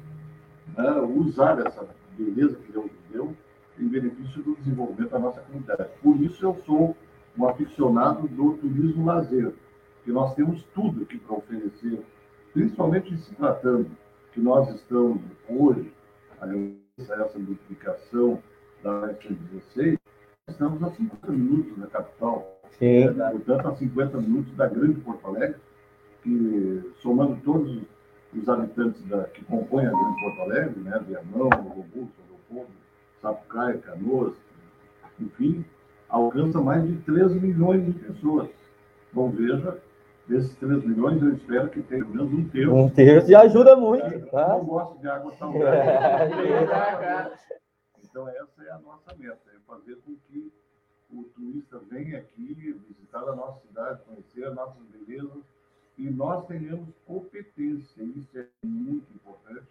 né, 0.77 0.91
usar 1.15 1.65
essa 1.65 1.87
beleza 2.17 2.57
que 2.57 2.71
Deus 2.71 2.85
nos 2.85 3.11
deu 3.11 3.35
em 3.79 3.87
benefício 3.87 4.43
do 4.43 4.55
desenvolvimento 4.55 5.11
da 5.11 5.19
nossa 5.19 5.39
comunidade. 5.41 5.89
Por 6.01 6.19
isso 6.21 6.43
eu 6.43 6.55
sou 6.65 6.95
um 7.37 7.47
aficionado 7.47 8.27
do 8.27 8.53
turismo 8.53 9.05
lazer, 9.05 9.53
que 10.07 10.11
nós 10.13 10.33
temos 10.35 10.63
tudo 10.73 11.03
aqui 11.03 11.17
para 11.17 11.35
oferecer, 11.35 12.01
principalmente 12.53 13.17
se 13.17 13.35
tratando 13.35 13.91
que 14.31 14.39
nós 14.39 14.73
estamos 14.73 15.21
hoje, 15.49 15.91
a 16.39 16.47
essa 16.97 17.37
multiplicação 17.37 18.41
da 18.81 19.13
S16, 19.15 19.99
estamos 20.47 20.81
a 20.81 20.91
50 20.91 21.29
minutos 21.29 21.77
da 21.77 21.87
capital, 21.87 22.57
Sim. 22.79 23.13
portanto 23.15 23.67
a 23.67 23.75
50 23.75 24.17
minutos 24.21 24.55
da 24.55 24.69
grande 24.69 25.01
Porto 25.01 25.27
Alegre, 25.27 25.57
que 26.23 26.93
somando 27.01 27.35
todos 27.43 27.81
os 28.33 28.47
habitantes 28.47 29.03
da, 29.07 29.25
que 29.25 29.43
compõem 29.43 29.87
a 29.87 29.91
grande 29.91 30.21
Porto 30.21 30.41
Alegre, 30.43 30.79
né, 30.79 31.03
Viamão, 31.05 31.49
Robusto, 31.49 32.15
Leopoldo, 32.29 32.71
Sapucaia, 33.21 33.77
Canoas, 33.79 34.37
enfim, 35.19 35.65
alcança 36.07 36.61
mais 36.61 36.87
de 36.87 36.95
13 36.99 37.41
milhões 37.41 37.85
de 37.85 37.91
pessoas. 37.91 38.47
Bom, 39.11 39.31
veja, 39.31 39.81
desses 40.27 40.55
3 40.57 40.83
milhões, 40.83 41.21
eu 41.21 41.33
espero 41.33 41.69
que 41.69 41.81
tenha 41.81 42.03
pelo 42.03 42.15
menos 42.15 42.33
um 42.33 42.49
terço. 42.49 42.73
Um 42.73 42.89
terço 42.89 43.31
e 43.31 43.35
ajuda 43.35 43.75
muito, 43.75 44.05
Eu 44.05 44.27
tá? 44.29 44.49
não 44.49 44.65
gosto 44.65 44.99
de 44.99 45.07
água 45.07 45.33
salgada. 45.35 45.75
É. 45.75 47.31
Então, 48.03 48.27
essa 48.27 48.63
é 48.63 48.71
a 48.71 48.79
nossa 48.79 49.15
meta, 49.17 49.39
é 49.55 49.59
fazer 49.65 49.95
com 49.97 50.15
que 50.27 50.51
o 51.13 51.23
turista 51.23 51.79
venha 51.89 52.17
aqui 52.17 52.53
visitar 52.87 53.19
a 53.19 53.35
nossa 53.35 53.59
cidade, 53.67 54.01
conhecer 54.05 54.45
as 54.45 54.55
nossas 54.55 54.83
belezas 54.87 55.43
e 55.97 56.09
nós 56.09 56.45
tenhamos 56.47 56.89
competência. 57.05 58.03
Isso 58.03 58.37
é 58.37 58.45
muito 58.65 59.05
importante, 59.13 59.65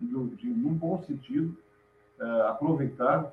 de, 0.00 0.36
de, 0.36 0.46
num 0.48 0.74
bom 0.74 1.02
sentido, 1.02 1.56
eh, 2.20 2.42
aproveitar 2.48 3.32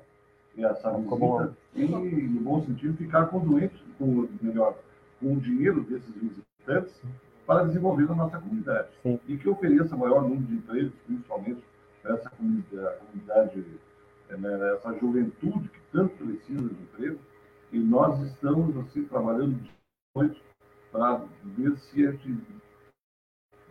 essa 0.58 0.90
visita 0.92 1.56
e, 1.74 1.86
no 1.86 2.40
bom 2.40 2.60
sentido, 2.64 2.96
ficar 2.96 3.26
com 3.26 3.40
doentes, 3.40 3.80
com, 3.96 4.28
melhor, 4.42 4.76
com 5.20 5.34
o 5.34 5.40
dinheiro 5.40 5.82
desses 5.84 6.12
visitantes 6.14 6.47
para 7.46 7.64
desenvolver 7.64 8.10
a 8.10 8.14
nossa 8.14 8.38
comunidade. 8.38 8.88
Sim. 9.02 9.18
E 9.26 9.36
que 9.36 9.48
ofereça 9.48 9.96
maior 9.96 10.22
número 10.22 10.42
de 10.42 10.54
empregos, 10.54 10.92
principalmente 11.06 11.64
para 12.02 12.14
essa 12.14 12.30
comunidade, 12.30 12.98
comunidade 12.98 13.64
eh, 14.30 14.36
né, 14.36 14.74
essa 14.74 14.92
juventude 14.98 15.68
que 15.68 15.80
tanto 15.92 16.14
precisa 16.24 16.68
de 16.68 16.74
emprego. 16.82 17.18
E 17.72 17.78
nós 17.78 18.18
estamos, 18.22 18.76
assim, 18.78 19.04
trabalhando 19.04 19.54
de 19.54 19.70
noite 20.16 20.42
para 20.92 21.22
ver 21.44 21.76
se 21.76 22.06
a 22.06 22.12
gente 22.12 22.38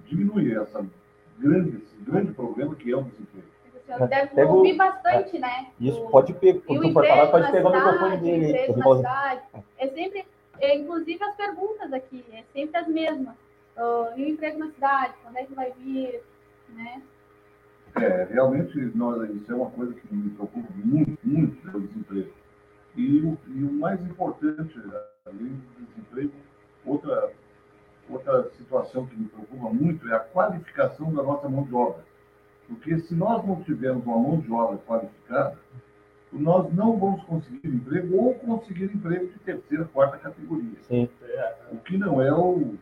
diminui 0.06 0.56
essa 0.56 0.86
grande, 1.40 1.78
esse 1.78 1.96
grande 2.04 2.32
problema 2.34 2.76
que 2.76 2.92
é 2.92 2.96
o 2.96 3.04
desemprego. 3.04 3.48
Deve 4.10 4.28
Pega 4.36 4.52
o- 4.52 4.56
ouvir 4.58 4.74
bastante, 4.76 5.40
né? 5.40 5.68
Isso, 5.80 6.04
O- 6.04 6.10
pode 6.10 6.34
pegar. 6.34 6.60
Quando 6.66 6.82
tu 6.82 6.94
for 6.94 7.08
falar, 7.08 7.28
pode 7.28 7.52
pegar 7.52 7.70
o 7.70 7.74
microfone 7.74 8.16
o 8.18 8.20
dele. 8.20 8.58
cidade. 8.98 9.42
É 9.78 9.88
sempre, 9.88 10.26
é, 10.60 10.76
inclusive 10.76 11.24
as 11.24 11.36
perguntas 11.36 11.92
aqui, 11.94 12.24
é 12.32 12.44
sempre 12.54 12.78
as 12.78 12.88
mesmas. 12.88 13.36
Ah, 13.78 14.14
e 14.16 14.24
o 14.24 14.30
emprego 14.30 14.60
na 14.60 14.72
cidade, 14.72 15.14
quando 15.22 15.38
é 15.38 15.46
que 15.46 15.54
vai 15.54 15.72
vir, 15.74 16.22
né? 16.70 17.02
É, 17.96 18.26
realmente, 18.26 18.78
nós, 18.96 19.30
isso 19.30 19.52
é 19.52 19.56
uma 19.56 19.72
coisa 19.72 19.94
que 19.94 20.14
me 20.14 20.30
preocupa 20.32 20.68
muito, 20.84 21.18
muito, 21.24 21.68
é 21.68 21.76
o 21.76 21.82
desemprego. 21.82 22.32
E 22.96 23.22
o, 23.22 23.38
e 23.48 23.64
o 23.64 23.72
mais 23.72 24.02
importante, 24.02 24.80
além 25.26 25.62
do 25.78 25.86
desemprego, 25.86 26.34
outra, 26.86 27.32
outra 28.10 28.50
situação 28.58 29.06
que 29.06 29.16
me 29.16 29.28
preocupa 29.28 29.74
muito 29.74 30.08
é 30.10 30.16
a 30.16 30.20
qualificação 30.20 31.14
da 31.14 31.24
nossa 31.24 31.48
mão 31.48 31.64
de 31.64 31.74
obra. 31.74 32.04
Porque 32.68 33.00
se 33.00 33.16
nós 33.16 33.46
não 33.46 33.64
tivermos 33.64 34.06
uma 34.06 34.18
mão 34.18 34.40
de 34.40 34.52
obra 34.52 34.78
qualificada, 34.80 35.58
nós 36.32 36.74
não 36.74 36.98
vamos 36.98 37.24
conseguir 37.24 37.68
emprego 37.68 38.18
ou 38.18 38.34
conseguir 38.36 38.86
emprego 38.86 39.28
de 39.28 39.40
terceira, 39.40 39.86
quarta 39.86 40.18
categoria. 40.18 40.78
Sim. 40.82 41.10
O 41.72 41.78
que 41.78 41.98
não 41.98 42.22
é 42.22 42.34
o 42.34 42.76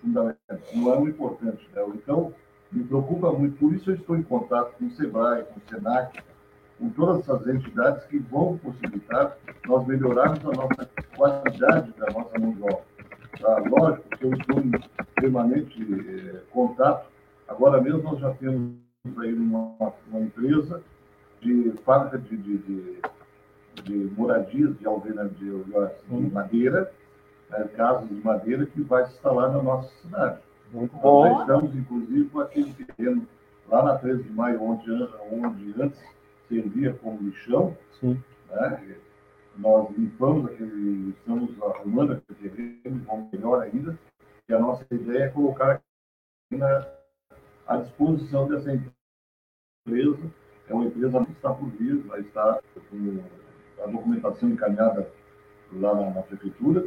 fundamental, 0.00 0.58
não 0.74 0.94
é 0.94 0.98
o 0.98 1.08
importante. 1.08 1.68
Né? 1.74 1.82
Então, 1.94 2.32
me 2.70 2.84
preocupa 2.84 3.32
muito. 3.32 3.56
Por 3.58 3.74
isso 3.74 3.90
eu 3.90 3.96
estou 3.96 4.16
em 4.16 4.22
contato 4.22 4.76
com 4.78 4.86
o 4.86 4.90
SEBRAE, 4.90 5.44
com 5.44 5.58
o 5.58 5.62
SENAC, 5.68 6.22
com 6.78 6.88
todas 6.90 7.20
essas 7.20 7.46
entidades 7.46 8.04
que 8.06 8.18
vão 8.18 8.58
possibilitar 8.58 9.36
nós 9.66 9.86
melhorarmos 9.86 10.40
a 10.44 10.52
nossa 10.52 10.88
qualidade 11.16 11.92
da 11.92 12.06
nossa 12.12 12.38
mão 12.38 12.52
de 12.52 12.62
obra. 12.62 12.84
Tá? 13.40 13.62
Lógico 13.68 14.08
que 14.16 14.24
eu 14.24 14.32
estou 14.32 14.60
em 14.60 14.70
permanente 15.14 15.82
eh, 15.82 16.40
contato. 16.50 17.10
Agora 17.48 17.80
mesmo 17.80 18.02
nós 18.02 18.20
já 18.20 18.32
temos 18.34 18.76
aí 19.18 19.34
uma, 19.34 19.74
uma 20.08 20.20
empresa 20.20 20.82
de 21.40 21.72
fábrica 21.84 22.18
de, 22.18 22.36
de, 22.36 22.58
de, 22.58 23.02
de 23.82 23.94
moradias 24.16 24.78
de 24.78 24.86
alvenaria 24.86 25.30
de, 25.34 26.16
de 26.20 26.32
madeira, 26.32 26.92
né, 27.48 27.68
casas 27.76 28.08
de 28.08 28.14
madeira, 28.14 28.66
que 28.66 28.80
vai 28.82 29.04
se 29.06 29.12
instalar 29.14 29.50
na 29.52 29.62
nossa 29.62 29.88
cidade. 30.00 30.40
Muito 30.72 30.92
Nós 30.94 31.02
bom. 31.02 31.40
estamos, 31.40 31.74
inclusive, 31.74 32.28
com 32.28 32.40
aquele 32.40 32.72
terreno 32.72 33.26
lá 33.68 33.82
na 33.82 33.98
13 33.98 34.22
de 34.22 34.32
maio, 34.32 34.62
onde, 34.62 34.90
onde 35.32 35.82
antes 35.82 36.00
servia 36.48 36.94
como 36.94 37.22
lixão, 37.22 37.76
Sim. 38.00 38.22
né? 38.50 38.96
Nós 39.56 39.90
limpamos 39.96 40.46
aquele, 40.46 41.10
estamos 41.10 41.50
arrumando 41.62 42.12
aquele 42.12 42.50
terreno, 42.50 43.04
vamos 43.06 43.30
melhor 43.32 43.62
ainda, 43.62 43.98
e 44.48 44.54
a 44.54 44.58
nossa 44.58 44.86
ideia 44.90 45.24
é 45.24 45.28
colocar 45.28 45.72
aqui 45.72 46.56
na, 46.56 46.86
à 47.66 47.76
disposição 47.78 48.48
dessa 48.48 48.72
empresa. 48.72 50.18
É 50.70 50.74
uma 50.74 50.84
empresa 50.84 51.24
que 51.24 51.32
está 51.32 51.52
por 51.52 51.68
vir, 51.70 51.96
vai 52.06 52.20
estar 52.20 52.60
com 52.88 53.18
a 53.82 53.86
documentação 53.88 54.48
encaminhada 54.48 55.10
lá 55.72 55.94
na, 55.96 56.10
na 56.10 56.22
prefeitura. 56.22 56.86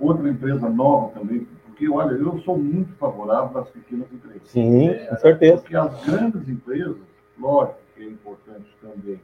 Outra 0.00 0.28
empresa 0.28 0.68
nova 0.68 1.12
também, 1.12 1.46
porque, 1.64 1.88
olha, 1.88 2.16
eu 2.16 2.40
sou 2.40 2.58
muito 2.58 2.92
favorável 2.96 3.60
às 3.60 3.68
pequenas 3.70 4.12
empresas. 4.12 4.42
Sim, 4.48 4.88
com 5.08 5.16
certeza. 5.16 5.62
Porque 5.62 5.76
as 5.76 6.04
grandes 6.04 6.48
empresas, 6.48 6.96
lógico 7.38 7.78
que 7.94 8.02
é 8.02 8.06
importante 8.08 8.66
também, 8.82 9.20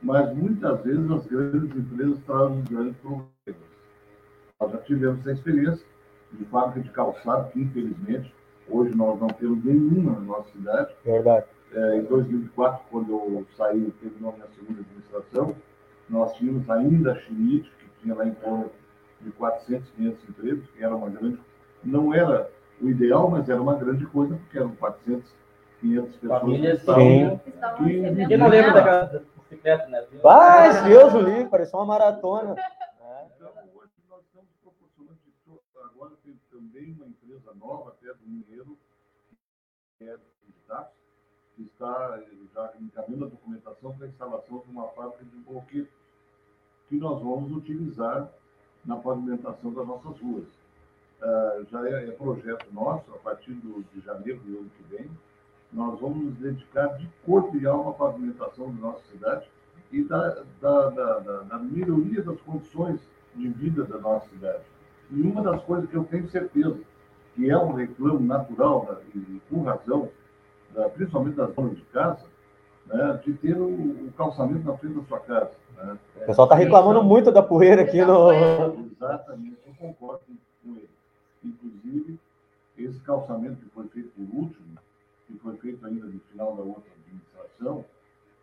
mas 0.00 0.34
muitas 0.34 0.82
vezes 0.82 1.10
as 1.10 1.26
grandes 1.26 1.76
empresas 1.76 2.18
trazem 2.24 2.64
grandes 2.70 2.96
problemas. 2.96 3.72
Nós 4.58 4.72
já 4.72 4.78
tivemos 4.78 5.20
essa 5.20 5.32
experiência 5.32 5.86
de 6.32 6.44
fábrica 6.46 6.80
de 6.80 6.90
calçado, 6.90 7.50
que 7.50 7.60
infelizmente 7.60 8.32
hoje 8.66 8.94
nós 8.96 9.20
não 9.20 9.28
temos 9.28 9.62
nenhuma 9.62 10.12
na 10.12 10.20
nossa 10.20 10.50
cidade. 10.52 10.94
Verdade. 11.04 11.46
É, 11.74 11.96
em 11.96 12.04
2004, 12.04 12.84
quando 12.90 13.10
eu 13.12 13.46
saí, 13.56 13.90
terminou 13.92 14.30
a 14.30 14.34
minha 14.34 14.48
segunda 14.48 14.80
administração, 14.80 15.56
nós 16.08 16.34
tínhamos 16.36 16.68
ainda 16.68 17.12
a 17.12 17.14
Schmidt, 17.20 17.70
que 17.78 17.88
tinha 18.02 18.14
lá 18.14 18.26
em 18.26 18.34
torno 18.34 18.70
de 19.20 19.30
400, 19.32 19.88
500 19.90 20.28
empregos, 20.28 20.70
que 20.70 20.84
era 20.84 20.94
uma 20.94 21.08
grande. 21.08 21.38
Não 21.82 22.12
era 22.12 22.50
o 22.80 22.88
ideal, 22.88 23.30
mas 23.30 23.48
era 23.48 23.60
uma 23.62 23.74
grande 23.76 24.04
coisa, 24.06 24.34
porque 24.36 24.58
eram 24.58 24.74
400, 24.76 25.32
500 25.80 26.16
pessoas 26.16 26.40
Famílias, 26.40 26.72
que 26.74 26.80
estavam 26.80 27.02
Sim. 27.02 27.40
Estavam 27.46 27.84
Que- 27.86 28.26
Quem 28.26 28.36
não 28.36 28.48
lembra 28.48 28.70
ela. 28.70 28.80
daquela 29.06 29.24
bicicleta, 29.38 29.86
né? 29.88 30.06
Vai, 30.22 30.84
Deus 30.84 31.14
o 31.14 31.20
livre, 31.20 31.48
pareceu 31.48 31.78
uma 31.78 31.86
maratona. 31.86 32.54
É. 33.00 33.26
Então, 33.36 33.48
hoje 33.74 33.90
nós 34.10 34.20
estamos 34.26 34.50
proporcionando. 34.62 35.18
Agora 35.84 36.12
tem 36.24 36.38
também 36.50 36.92
uma 36.92 37.06
empresa 37.06 37.52
nova, 37.54 37.90
até 37.90 38.12
do 38.12 38.26
Mineiro, 38.26 38.76
que 39.98 40.04
é 40.04 40.16
de 40.16 40.22
Itachi, 40.50 40.90
que 41.56 41.62
está 41.62 42.20
já 42.54 42.72
encaminhando 42.80 43.26
a 43.26 43.28
documentação 43.28 43.92
para 43.92 44.06
a 44.06 44.08
instalação 44.08 44.62
de 44.66 44.70
uma 44.70 44.88
fábrica 44.88 45.24
de 45.24 45.36
bloqueio, 45.38 45.88
que 46.88 46.96
nós 46.96 47.22
vamos 47.22 47.52
utilizar 47.56 48.28
na 48.84 48.96
pavimentação 48.96 49.72
das 49.72 49.86
nossas 49.86 50.18
ruas. 50.20 50.46
Ah, 51.22 51.62
já 51.70 51.88
é, 51.88 52.08
é 52.08 52.10
projeto 52.10 52.66
nosso, 52.72 53.10
a 53.12 53.18
partir 53.18 53.52
do, 53.52 53.84
de 53.94 54.00
janeiro 54.00 54.40
do 54.40 54.58
ano 54.58 54.70
que 54.76 54.82
vem, 54.96 55.10
nós 55.72 55.98
vamos 56.00 56.24
nos 56.24 56.34
dedicar 56.34 56.98
de 56.98 57.08
corpo 57.24 57.56
e 57.56 57.66
alma 57.66 57.90
à 57.90 57.94
pavimentação 57.94 58.74
da 58.74 58.80
nossa 58.80 59.06
cidade 59.10 59.48
e 59.90 60.02
da, 60.02 60.42
da, 60.60 60.90
da, 60.90 61.18
da, 61.20 61.38
da 61.42 61.58
melhoria 61.58 62.22
das 62.22 62.40
condições 62.40 63.00
de 63.34 63.48
vida 63.48 63.84
da 63.84 63.98
nossa 63.98 64.28
cidade. 64.28 64.64
E 65.10 65.20
uma 65.20 65.42
das 65.42 65.62
coisas 65.62 65.88
que 65.88 65.96
eu 65.96 66.04
tenho 66.04 66.28
certeza, 66.28 66.78
que 67.34 67.48
é 67.48 67.56
um 67.56 67.72
reclamo 67.72 68.20
natural, 68.20 68.84
da, 68.86 69.00
e 69.14 69.40
com 69.48 69.62
razão, 69.62 70.10
principalmente 70.94 71.36
das 71.36 71.54
donas 71.54 71.76
de 71.76 71.82
casa, 71.86 72.24
né, 72.86 73.20
de 73.24 73.32
ter 73.34 73.56
o, 73.56 73.66
o 73.66 74.12
calçamento 74.16 74.64
na 74.64 74.76
frente 74.76 74.94
da 74.98 75.04
sua 75.04 75.20
casa. 75.20 75.50
Né? 75.76 75.98
O 76.16 76.26
pessoal 76.26 76.48
tá 76.48 76.54
reclamando 76.54 77.02
muito 77.02 77.30
da 77.30 77.42
poeira 77.42 77.82
aqui 77.82 78.02
no. 78.04 78.32
Exatamente, 78.32 79.58
eu 79.66 79.74
concordo 79.78 80.22
com 80.62 80.70
ele. 80.70 80.88
Inclusive, 81.44 82.18
esse 82.78 83.00
calçamento 83.00 83.56
que 83.56 83.70
foi 83.70 83.86
feito 83.88 84.10
por 84.10 84.22
último, 84.36 84.78
que 85.26 85.38
foi 85.38 85.56
feito 85.56 85.84
ainda 85.86 86.06
no 86.06 86.20
final 86.30 86.56
da 86.56 86.62
outra 86.62 86.90
administração, 87.00 87.84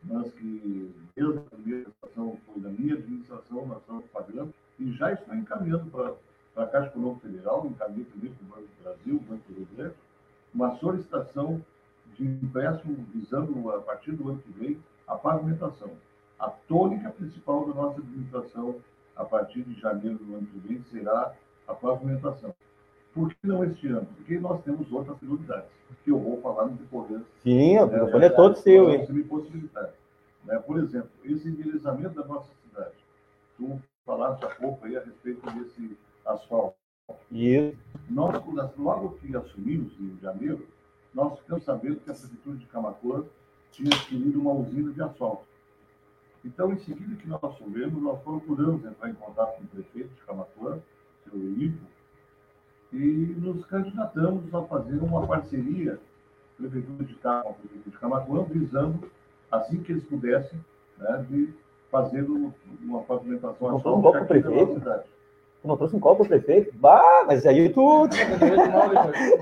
mas 0.04 0.32
que 0.34 0.94
desde 1.16 1.38
a 1.38 1.42
primeira 1.42 1.82
administração 1.82 2.38
foi 2.46 2.62
da 2.62 2.70
minha 2.70 2.94
administração, 2.96 3.66
nós 3.66 3.80
estamos 3.80 4.06
pagando, 4.14 4.54
e 4.80 4.92
já 4.94 5.12
estou 5.12 5.36
encaminhando 5.36 5.86
para 5.92 6.64
a 6.64 6.68
Caixa 6.68 6.88
Econômica 6.88 7.28
Federal, 7.28 7.66
encaminhei 7.66 8.06
primeiro 8.06 8.36
para 8.36 8.46
o 8.46 8.50
Banco 8.50 8.68
do 8.68 8.84
Brasil, 8.84 9.16
o 9.16 9.20
Banco 9.20 9.44
do 9.50 9.56
Rio 9.56 9.68
Grande, 9.76 9.96
uma 10.54 10.76
solicitação 10.78 11.62
empréstimo 12.24 13.06
visando, 13.14 13.70
a 13.72 13.80
partir 13.80 14.12
do 14.12 14.30
ano 14.30 14.40
que 14.40 14.52
vem, 14.52 14.80
a 15.08 15.16
pavimentação. 15.16 15.92
A 16.40 16.50
tônica 16.50 17.10
principal 17.12 17.68
da 17.68 17.74
nossa 17.74 18.00
administração, 18.00 18.76
a 19.16 19.26
partir 19.26 19.64
de 19.64 19.80
janeiro 19.80 20.18
do 20.18 20.36
ano 20.36 20.48
que 20.48 20.60
vem, 20.60 20.84
será 20.84 21.34
a 21.68 21.74
pavimentação. 21.74 22.54
Por 23.14 23.30
que 23.30 23.38
não 23.44 23.64
este 23.64 23.88
ano? 23.88 24.08
Porque 24.16 24.40
nós 24.40 24.64
temos 24.64 24.92
outras 24.92 25.18
prioridades, 25.18 25.70
que 26.04 26.12
eu 26.12 26.20
vou 26.20 26.40
falar 26.42 26.66
no 26.66 26.78
decorrer 26.78 27.22
Sim, 27.42 27.78
o 27.80 27.88
microfone 27.88 28.26
é 28.26 28.30
todo 28.30 28.56
seu, 28.58 28.90
hein? 28.90 29.06
me 29.10 29.24
possibilitar. 29.24 29.90
Né? 30.46 30.58
Por 30.60 30.78
exemplo, 30.80 31.10
esse 31.24 31.48
envelhecimento 31.48 32.16
da 32.16 32.26
nossa 32.26 32.50
cidade. 32.64 32.94
Tu 33.58 33.80
falaste 34.06 34.44
há 34.46 34.50
pouco 34.50 34.86
aí 34.86 34.96
a 34.96 35.02
respeito 35.02 35.42
desse 35.52 35.98
asfalto. 36.26 36.76
Isso. 37.32 37.78
Nós, 38.10 38.42
logo 38.78 39.18
que 39.18 39.36
assumimos, 39.36 39.92
em 40.00 40.18
janeiro, 40.22 40.66
nós 41.14 41.38
ficamos 41.40 41.64
sabendo 41.64 41.98
que 41.98 42.10
a 42.12 42.14
Prefeitura 42.14 42.56
de 42.58 42.66
Camacuã 42.68 43.24
tinha 43.72 43.90
adquirido 43.94 44.40
uma 44.42 44.54
usina 44.54 44.92
de 44.92 45.02
asfalto. 45.02 45.44
Então, 46.46 46.72
em 46.72 46.78
seguida 46.80 47.16
que 47.16 47.28
nós 47.28 47.44
assumimos, 47.44 48.02
nós 48.02 48.20
procuramos 48.22 48.86
entrar 48.86 49.10
em 49.10 49.14
contato 49.14 49.58
com 49.58 49.64
o 49.64 49.68
prefeito 49.68 50.10
de 50.10 50.22
Camacuã, 50.26 50.80
seu 51.26 51.38
Ivo, 51.38 51.80
e 52.94 52.98
nos 53.38 53.66
candidatamos 53.66 54.54
a 54.54 54.62
fazer 54.64 54.98
uma 55.04 55.26
parceria, 55.28 56.00
Prefeitura 56.58 57.04
de 57.06 57.16
Camacuã, 57.16 57.44
com 57.44 57.50
a 57.50 57.54
Prefeitura 57.54 57.92
de 57.92 57.98
Camacuã, 57.98 58.44
visando, 58.44 59.12
assim 59.52 59.82
que 59.84 59.92
eles 59.92 60.04
pudessem, 60.06 60.60
né, 60.98 61.26
de 61.30 61.54
fazer 61.92 62.24
um- 62.24 62.52
uma 62.82 63.02
pavimentação 63.04 63.80
foi 63.80 63.92
um 63.92 64.02
nossa 64.02 64.26
prefeito? 64.26 64.74
cidade. 64.76 65.04
Tu 65.62 65.68
não 65.68 65.76
trouxe 65.76 65.96
um 65.96 66.00
copo 66.00 66.26
prefeito? 66.26 66.72
Bah, 66.78 67.26
mas 67.28 67.46
aí 67.46 67.68
tu. 67.70 68.08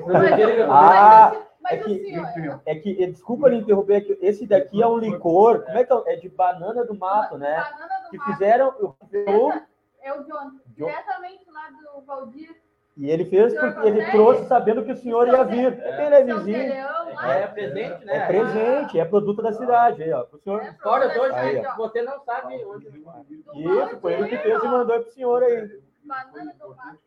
Mas, 0.07 0.69
Ah, 0.69 1.46
mas 1.69 1.79
é 1.79 1.81
o 1.81 1.85
que- 1.85 2.03
senhor, 2.05 2.27
Entendo. 2.29 2.61
É 2.65 2.75
que, 2.75 3.07
desculpa 3.07 3.49
lhe 3.49 3.57
interromper, 3.57 3.95
é 3.95 4.01
que 4.01 4.17
esse 4.21 4.45
daqui 4.47 4.81
é 4.81 4.87
um 4.87 4.97
licor. 4.97 5.63
Como 5.63 5.77
é 5.77 5.83
que 5.83 5.93
é? 5.93 6.13
É 6.13 6.15
de 6.15 6.29
banana 6.29 6.83
do 6.85 6.95
mato, 6.95 7.37
né? 7.37 7.55
Banana 7.55 8.03
do 8.05 8.09
Que 8.11 8.17
mato. 8.17 8.31
fizeram. 8.31 8.73
eu- 8.79 8.95
eu- 9.11 9.53
É 10.01 10.13
o 10.13 10.23
John, 10.23 10.51
diretamente 10.67 11.43
lá 11.51 11.69
do 11.69 12.01
Valdir. 12.05 12.55
E 12.95 13.11
ele 13.11 13.25
fez 13.25 13.53
porque 13.53 13.87
ele 13.87 14.09
trouxe 14.09 14.45
sabendo 14.45 14.83
que 14.83 14.91
o 14.91 14.97
senhor 14.97 15.27
ia 15.27 15.43
vir. 15.43 15.71
É 15.83 15.95
que 15.97 16.01
ele 16.01 16.15
é 16.15 16.23
vizinho. 16.23 16.73
É 17.21 17.45
presente, 17.47 18.05
né? 18.05 18.15
É 18.17 18.25
presente, 18.27 18.99
é 18.99 19.05
produto 19.05 19.41
da 19.43 19.51
cidade. 19.53 20.01
Aí, 20.01 20.11
ó. 20.11 20.25
O 20.31 20.37
senhor... 20.39 20.61
É 20.63 20.69
História 20.71 21.21
hoje, 21.21 21.35
Aí, 21.35 21.63
ó. 21.63 21.75
você 21.75 22.01
não 22.01 22.19
sabe 22.21 22.65
onde. 22.65 22.87
Isso, 22.87 23.99
foi 23.99 24.13
ele 24.13 24.29
que 24.29 24.37
fez 24.37 24.63
e 24.63 24.67
mandou 24.67 24.99
pro 25.01 25.11
senhor 25.11 25.43
aí. 25.43 25.79
Banana 26.05 26.31
do 26.45 26.49
importante 26.55 26.99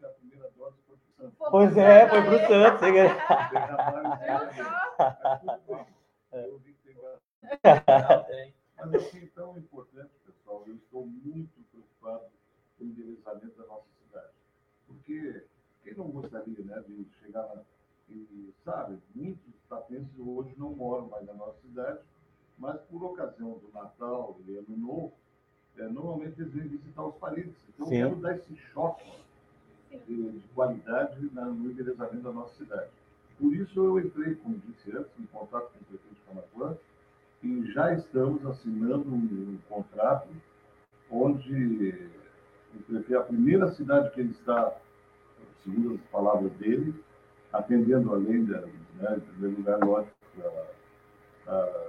foi 1.29 1.51
Pois 1.51 1.77
é, 1.77 2.09
foi 2.09 2.23
pro 2.23 2.39
Santos. 2.47 2.83
hein? 2.83 2.95
Eu 6.33 6.59
vi 6.59 6.73
que 6.73 6.81
tem. 8.29 8.55
Mas 8.77 8.95
assim, 8.95 9.27
tão 9.35 9.59
importante, 9.59 10.11
pessoal, 10.25 10.65
eu 10.67 10.75
estou 10.75 11.07
muito 11.07 11.51
preocupado 11.71 12.31
com 12.79 12.85
o 12.85 12.87
envelhecimento 12.87 13.59
da 13.59 13.67
nossa 13.67 13.87
cidade. 14.03 14.33
Porque 14.87 15.45
quem 15.83 15.95
não 15.95 16.09
gostaria 16.09 16.65
né, 16.65 16.83
de 16.87 17.07
chegar 17.21 17.43
lá 17.43 17.63
e, 18.09 18.55
sabe, 18.65 18.99
muitos 19.15 19.55
tapenses 19.69 20.19
hoje 20.19 20.55
não 20.57 20.71
moram 20.71 21.09
mais 21.09 21.27
na 21.27 21.35
nossa 21.35 21.59
cidade, 21.61 22.01
mas 22.59 22.81
por 22.83 23.05
ocasião 23.05 23.53
do 23.59 23.71
Natal 23.73 24.37
e 24.47 24.57
Ano 24.57 24.77
Novo, 24.77 25.13
é, 25.77 25.83
normalmente 25.85 26.41
eles 26.41 26.53
vêm 26.53 26.69
visitar 26.69 27.05
os 27.05 27.17
parentes. 27.17 27.55
Então 27.69 27.87
Sim. 27.87 27.97
eu 27.97 28.09
quero 28.09 28.21
dar 28.21 28.37
esse 28.37 28.57
choque 28.57 29.11
de, 30.07 30.33
de 30.33 30.49
qualidade 30.55 31.21
no 31.21 31.71
envelhecimento 31.71 32.17
da 32.17 32.33
nossa 32.33 32.55
cidade. 32.57 32.91
Por 33.39 33.55
isso 33.55 33.79
eu 33.79 33.99
entrei, 33.99 34.35
como 34.37 34.59
disse 34.59 34.97
antes, 34.97 35.11
em 35.19 35.27
contato 35.27 35.71
com 35.73 35.79
o 35.81 35.85
prefeito 35.85 36.15
de 36.15 36.21
Camacuã, 36.29 36.77
e 37.43 37.73
já 37.73 37.95
estamos 37.95 38.45
assinando 38.45 39.09
um, 39.09 39.17
um 39.55 39.59
contrato 39.69 40.29
onde 41.11 42.11
o 42.75 42.83
prefeito, 42.83 43.19
a 43.19 43.25
primeira 43.25 43.73
cidade 43.73 44.11
que 44.11 44.21
ele 44.21 44.31
está, 44.31 44.77
segundo 45.65 45.95
as 45.95 46.11
palavras 46.11 46.53
dele, 46.53 46.95
atendendo 47.53 48.15
a 48.15 48.19
lei 48.19 48.43
da, 48.45 48.61
né, 48.61 49.17
em 49.17 49.21
primeiro 49.21 49.57
lugar, 49.57 49.79
lógico, 49.81 50.15
a, 51.47 51.89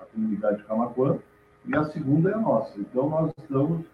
a 0.00 0.04
comunidade 0.12 0.58
de 0.58 0.64
Camacuã, 0.64 1.18
e 1.64 1.76
a 1.76 1.84
segunda 1.84 2.30
é 2.30 2.34
a 2.34 2.38
nossa. 2.38 2.78
Então, 2.78 3.08
nós 3.08 3.32
estamos 3.38 3.86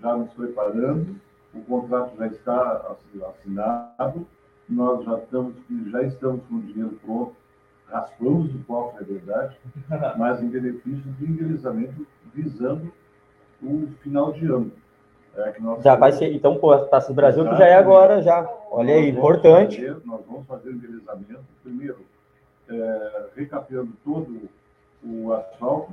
já 0.00 0.16
nos 0.16 0.32
preparando, 0.34 1.18
o 1.56 1.64
contrato 1.64 2.16
já 2.16 2.26
está 2.26 2.96
assinado, 3.28 4.26
nós 4.68 5.04
já 5.04 5.18
estamos, 5.18 5.54
já 5.90 6.02
estamos 6.02 6.42
com 6.48 6.56
o 6.56 6.62
dinheiro 6.62 6.98
pronto, 7.04 7.34
raspamos 7.88 8.54
o 8.54 8.58
cofre, 8.64 9.02
é 9.02 9.04
verdade, 9.04 9.56
mas 10.18 10.42
em 10.42 10.48
benefício 10.48 11.10
do 11.12 11.24
envelhecimento 11.24 12.06
visando 12.34 12.92
o 13.62 13.88
final 14.02 14.32
de 14.32 14.46
ano. 14.46 14.72
É 15.36 15.54
já 15.82 15.94
vai 15.94 16.12
ser, 16.12 16.32
então, 16.32 16.56
pô, 16.56 16.76
Taça 16.86 17.12
Brasil 17.12 17.46
que 17.46 17.56
já 17.56 17.66
é 17.66 17.74
agora, 17.74 18.22
já. 18.22 18.48
Olha 18.70 18.94
aí, 18.94 19.10
importante. 19.10 19.76
Fazer, 19.76 20.06
nós 20.06 20.24
vamos 20.26 20.46
fazer 20.46 20.70
o 20.70 20.72
envelhecimento, 20.72 21.44
primeiro, 21.62 21.98
é, 22.70 23.26
recapeando 23.36 23.92
todo 24.02 24.48
o 25.04 25.32
asfalto 25.34 25.92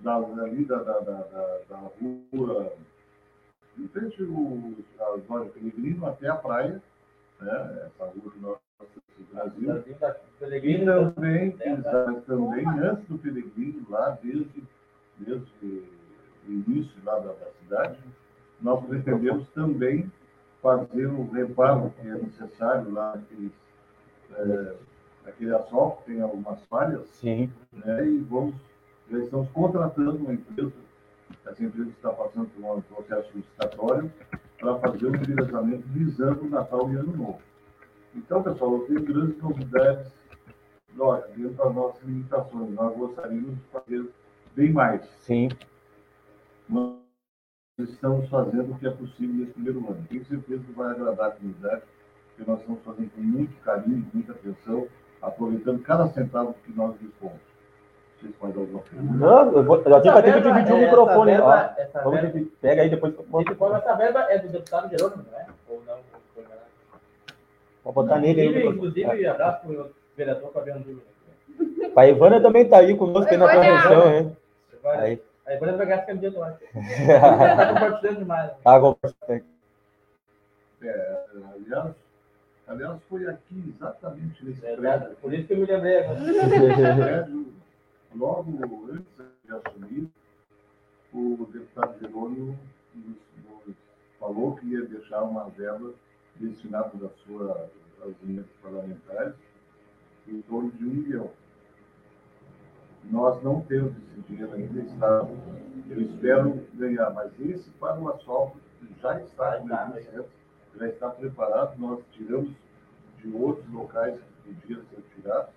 da, 0.00 0.16
ali 0.16 0.64
da, 0.64 0.76
da, 0.76 0.98
da, 1.00 1.26
da 1.68 1.80
rua, 2.00 2.72
em 3.78 3.88
frente 3.88 4.22
às 4.22 5.28
lojas 5.28 5.52
Pelegrino 5.52 6.06
até 6.06 6.28
a 6.28 6.36
praia, 6.36 6.82
né, 7.40 7.86
essa 7.86 8.04
rua 8.04 8.30
que 8.32 8.38
nós 8.40 8.58
Brasil. 9.34 9.84
E 9.86 10.84
também, 10.84 11.52
também 12.26 12.66
antes 12.80 13.06
do 13.08 13.18
Pelegrino, 13.18 13.84
lá 13.88 14.16
desde, 14.22 14.62
desde 15.18 15.84
o 16.46 16.52
início 16.52 16.94
lá 17.04 17.18
da, 17.18 17.32
da 17.32 17.50
cidade, 17.60 17.98
nós 18.60 18.84
pretendemos 18.86 19.48
também 19.50 20.10
fazer 20.62 21.06
o 21.06 21.30
reparo 21.30 21.92
que 22.00 22.08
é 22.08 22.14
necessário 22.14 22.90
lá 22.92 23.16
naqueles, 23.16 23.52
é, 24.36 24.74
naquele 25.26 25.54
asfalto, 25.54 26.02
tem 26.04 26.20
algumas 26.22 26.62
falhas, 26.64 27.06
Sim. 27.08 27.50
Né, 27.72 28.06
e 28.06 28.18
vamos, 28.20 28.54
já 29.10 29.18
estamos 29.18 29.50
contratando 29.50 30.16
uma 30.16 30.32
empresa, 30.32 30.72
essa 31.46 31.62
empresa 31.62 31.90
está 31.90 32.10
passando 32.10 32.48
por 32.48 32.76
um 32.76 32.80
processo 32.82 33.30
licitatório 33.34 34.10
para 34.58 34.78
fazer 34.78 35.06
um 35.06 35.14
endereçamento 35.14 35.86
visando 35.88 36.44
o 36.44 36.48
Natal 36.48 36.90
e 36.90 36.96
Ano 36.96 37.16
Novo. 37.16 37.42
Então, 38.14 38.42
pessoal, 38.42 38.74
eu 38.74 38.86
tenho 38.86 39.02
grandes 39.02 39.42
novidades, 39.42 40.12
lógico, 40.96 41.32
dentro 41.36 41.56
das 41.56 41.74
nossas 41.74 42.02
limitações. 42.04 42.70
Nós 42.70 42.96
gostaríamos 42.96 43.54
de 43.56 43.62
fazer 43.72 44.10
bem 44.54 44.72
mais. 44.72 45.04
Sim. 45.20 45.48
Nós 46.68 46.96
estamos 47.78 48.28
fazendo 48.28 48.72
o 48.72 48.78
que 48.78 48.86
é 48.86 48.90
possível 48.90 49.34
nesse 49.34 49.52
primeiro 49.52 49.78
ano. 49.90 50.06
Tenho 50.08 50.24
certeza 50.24 50.62
que 50.62 50.72
vai 50.72 50.92
agradar 50.92 51.28
a 51.28 51.32
comunidade, 51.32 51.82
porque 52.28 52.50
nós 52.50 52.60
estamos 52.60 52.82
fazendo 52.82 53.10
com 53.10 53.20
muito 53.20 53.60
carinho, 53.62 54.10
muita 54.14 54.32
atenção, 54.32 54.88
aproveitando 55.20 55.82
cada 55.82 56.08
centavo 56.08 56.54
que 56.64 56.72
nós 56.72 56.98
dispomos. 57.00 57.53
Vocês 58.24 58.34
mais 58.40 58.56
alguma 58.56 58.80
pergunta? 58.80 59.14
Não, 59.14 59.52
eu, 59.52 59.64
vou, 59.64 59.76
eu 59.76 60.00
tenho 60.00 60.34
que 60.34 60.40
dividir 60.40 60.72
o 60.72 60.78
microfone. 60.78 61.32
Verba, 61.32 61.76
ó. 61.94 62.10
Verba, 62.10 62.40
pega 62.60 62.82
aí 62.82 62.88
depois. 62.88 63.14
Essa 63.76 63.94
verba 63.96 64.20
é 64.30 64.38
do 64.38 64.48
deputado 64.48 64.90
Jerônimo, 64.90 65.24
não 65.30 65.38
é? 65.38 65.46
Ou 65.68 65.82
não? 65.86 65.98
Pode 67.82 67.94
botar 67.94 68.18
nele 68.18 68.40
aí. 68.40 68.66
Inclusive, 68.66 69.26
abraço 69.26 69.60
para 69.60 69.70
o 69.70 69.90
vereador 70.16 70.52
Fabiano 70.52 70.84
Júnior. 70.84 71.02
A 71.94 72.08
Ivana 72.08 72.40
também 72.40 72.62
está 72.62 72.78
aí 72.78 72.96
conosco 72.96 73.30
aí 73.30 73.36
na 73.36 73.48
transmissão, 73.48 74.10
hein? 74.10 74.36
Aí. 74.84 75.22
A 75.46 75.54
Ivana 75.54 75.76
vai 75.76 75.86
gastar 75.86 76.06
camiseta 76.06 76.38
lá. 76.38 76.56
Está 76.74 77.74
compartilhando 77.74 78.18
demais. 78.18 78.50
Está 78.52 78.80
compartilhando. 78.80 79.44
É, 80.82 81.20
aliás, 81.54 81.94
aliás, 82.68 82.98
foi 83.08 83.26
aqui 83.26 83.74
exatamente 83.76 84.44
nesse 84.44 84.66
é, 84.66 84.76
prédio. 84.76 85.10
Por 85.20 85.34
isso 85.34 85.46
que 85.46 85.52
eu 85.52 85.58
me 85.58 85.66
lembrei 85.66 85.98
agora. 85.98 87.28
Logo 88.14 88.90
antes 88.90 89.06
de 89.44 89.52
assumir, 89.52 90.10
o 91.12 91.46
deputado 91.52 91.98
Jerônimo 92.00 92.58
nos, 92.94 93.16
nos 93.66 93.76
falou 94.18 94.56
que 94.56 94.66
ia 94.66 94.82
deixar 94.82 95.22
uma 95.22 95.48
verba 95.50 95.92
destinado 96.36 96.96
da 96.98 97.08
sua, 97.24 97.70
emendas 98.22 98.46
parlamentares 98.62 99.34
em 100.26 100.40
torno 100.42 100.70
de 100.72 100.84
um 100.84 100.88
milhão. 100.88 101.30
Nós 103.04 103.42
não 103.42 103.60
temos 103.62 103.92
esse 103.96 104.20
dinheiro 104.22 104.52
ainda, 104.54 104.80
está, 104.80 105.28
eu 105.90 106.00
espero 106.00 106.66
ganhar, 106.74 107.10
mas 107.10 107.32
esse 107.38 107.70
para 107.72 108.00
o 108.00 108.08
asfalto 108.08 108.58
já 109.00 109.20
está 109.20 109.62
já 110.76 110.88
está 110.88 111.10
preparado, 111.10 111.78
nós 111.78 112.02
tiramos 112.12 112.50
de 113.18 113.36
outros 113.36 113.68
locais 113.70 114.18
que 114.44 114.54
podiam 114.54 114.82
ser 114.86 115.02
tirados, 115.14 115.54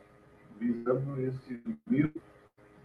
visando 0.59 1.21
esse 1.21 1.55
primeiro 1.55 2.13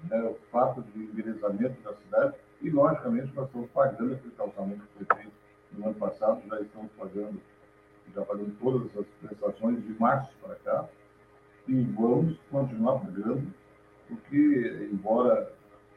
né, 0.09 0.23
o 0.23 0.35
fato 0.51 0.83
de 0.83 1.05
envelhecimento 1.05 1.81
da 1.83 1.95
cidade, 1.95 2.35
e 2.61 2.71
logicamente 2.71 3.35
nós 3.35 3.47
estamos 3.47 3.71
pagando 3.71 4.15
aquele 4.15 4.35
calçamento 4.35 4.83
que 4.83 5.05
foi 5.05 5.17
feito 5.17 5.33
no 5.73 5.87
ano 5.87 5.95
passado, 5.95 6.43
já 6.49 6.61
estamos 6.61 6.91
pagando 6.93 7.41
já 8.15 8.23
pagando 8.23 8.55
todas 8.59 8.97
as 8.97 9.07
prestações 9.23 9.83
de 9.83 9.93
março 9.99 10.33
para 10.43 10.55
cá, 10.57 10.89
e 11.69 11.83
vamos 11.83 12.37
continuar 12.51 12.99
pagando, 12.99 13.53
porque, 14.09 14.89
embora 14.93 15.53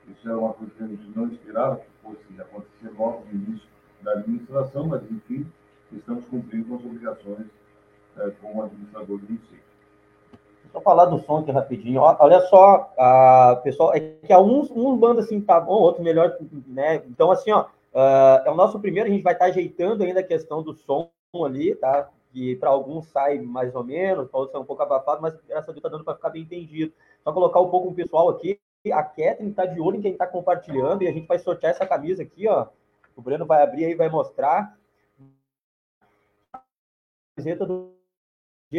isso 0.07 0.29
era 0.29 0.37
uma 0.37 0.53
coisa 0.53 0.71
que 0.73 0.83
a 0.83 0.87
gente 0.87 1.17
não 1.17 1.27
esperava 1.27 1.77
que 1.77 1.89
fosse 2.03 2.41
acontecer 2.41 2.89
logo 2.97 3.25
no 3.25 3.33
início 3.33 3.67
da 4.01 4.11
administração, 4.13 4.87
mas, 4.87 5.03
enfim, 5.11 5.51
estamos 5.91 6.25
cumprindo 6.25 6.67
com 6.67 6.75
as 6.75 6.85
obrigações 6.85 7.47
é, 8.17 8.29
como 8.41 8.63
administrador 8.63 9.17
do 9.17 9.25
município. 9.25 9.74
Só 10.75 10.81
falar 10.81 11.05
do 11.05 11.19
som 11.19 11.37
aqui 11.37 11.51
rapidinho. 11.51 12.01
Olha 12.01 12.41
só, 12.47 12.91
a, 12.97 13.61
pessoal, 13.63 13.93
é 13.95 14.01
que 14.01 14.33
há 14.33 14.39
uns, 14.41 14.69
um 14.71 14.97
bando 14.97 15.21
assim 15.21 15.39
tá 15.39 15.57
bom, 15.57 15.75
outro 15.75 16.03
melhor, 16.03 16.37
né? 16.67 16.97
Então, 17.07 17.31
assim, 17.31 17.49
ó, 17.49 17.61
uh, 17.61 18.43
é 18.45 18.51
o 18.51 18.55
nosso 18.55 18.77
primeiro, 18.77 19.07
a 19.07 19.11
gente 19.11 19.23
vai 19.23 19.31
estar 19.31 19.45
tá 19.45 19.51
ajeitando 19.51 20.03
ainda 20.03 20.19
a 20.19 20.23
questão 20.23 20.61
do 20.61 20.73
som 20.73 21.09
ali, 21.45 21.75
tá? 21.75 22.09
Que 22.33 22.57
para 22.57 22.71
alguns 22.71 23.07
sai 23.07 23.39
mais 23.39 23.73
ou 23.73 23.85
menos, 23.85 24.27
para 24.27 24.37
outros 24.37 24.51
sai 24.51 24.61
um 24.61 24.65
pouco 24.65 24.83
abafado, 24.83 25.21
mas 25.21 25.33
graças 25.47 25.69
a 25.69 25.71
Deus 25.71 25.77
está 25.77 25.87
dando 25.87 26.03
para 26.03 26.15
ficar 26.15 26.29
bem 26.29 26.41
entendido. 26.41 26.91
Só 27.23 27.31
colocar 27.31 27.61
um 27.61 27.69
pouco 27.69 27.87
o 27.87 27.95
pessoal 27.95 28.27
aqui. 28.27 28.59
A 28.91 29.01
Catherine 29.01 29.51
está 29.51 29.65
de 29.65 29.79
olho 29.79 29.95
em 29.95 30.01
quem 30.01 30.11
está 30.11 30.27
compartilhando 30.27 31.03
e 31.03 31.07
a 31.07 31.11
gente 31.13 31.25
vai 31.25 31.39
sortear 31.39 31.71
essa 31.71 31.87
camisa 31.87 32.21
aqui, 32.21 32.49
ó. 32.49 32.67
O 33.15 33.21
Breno 33.21 33.45
vai 33.45 33.63
abrir 33.63 33.85
aí, 33.85 33.95
vai 33.95 34.09
mostrar. 34.09 34.77
Camiseta 37.37 37.65
do 37.65 37.95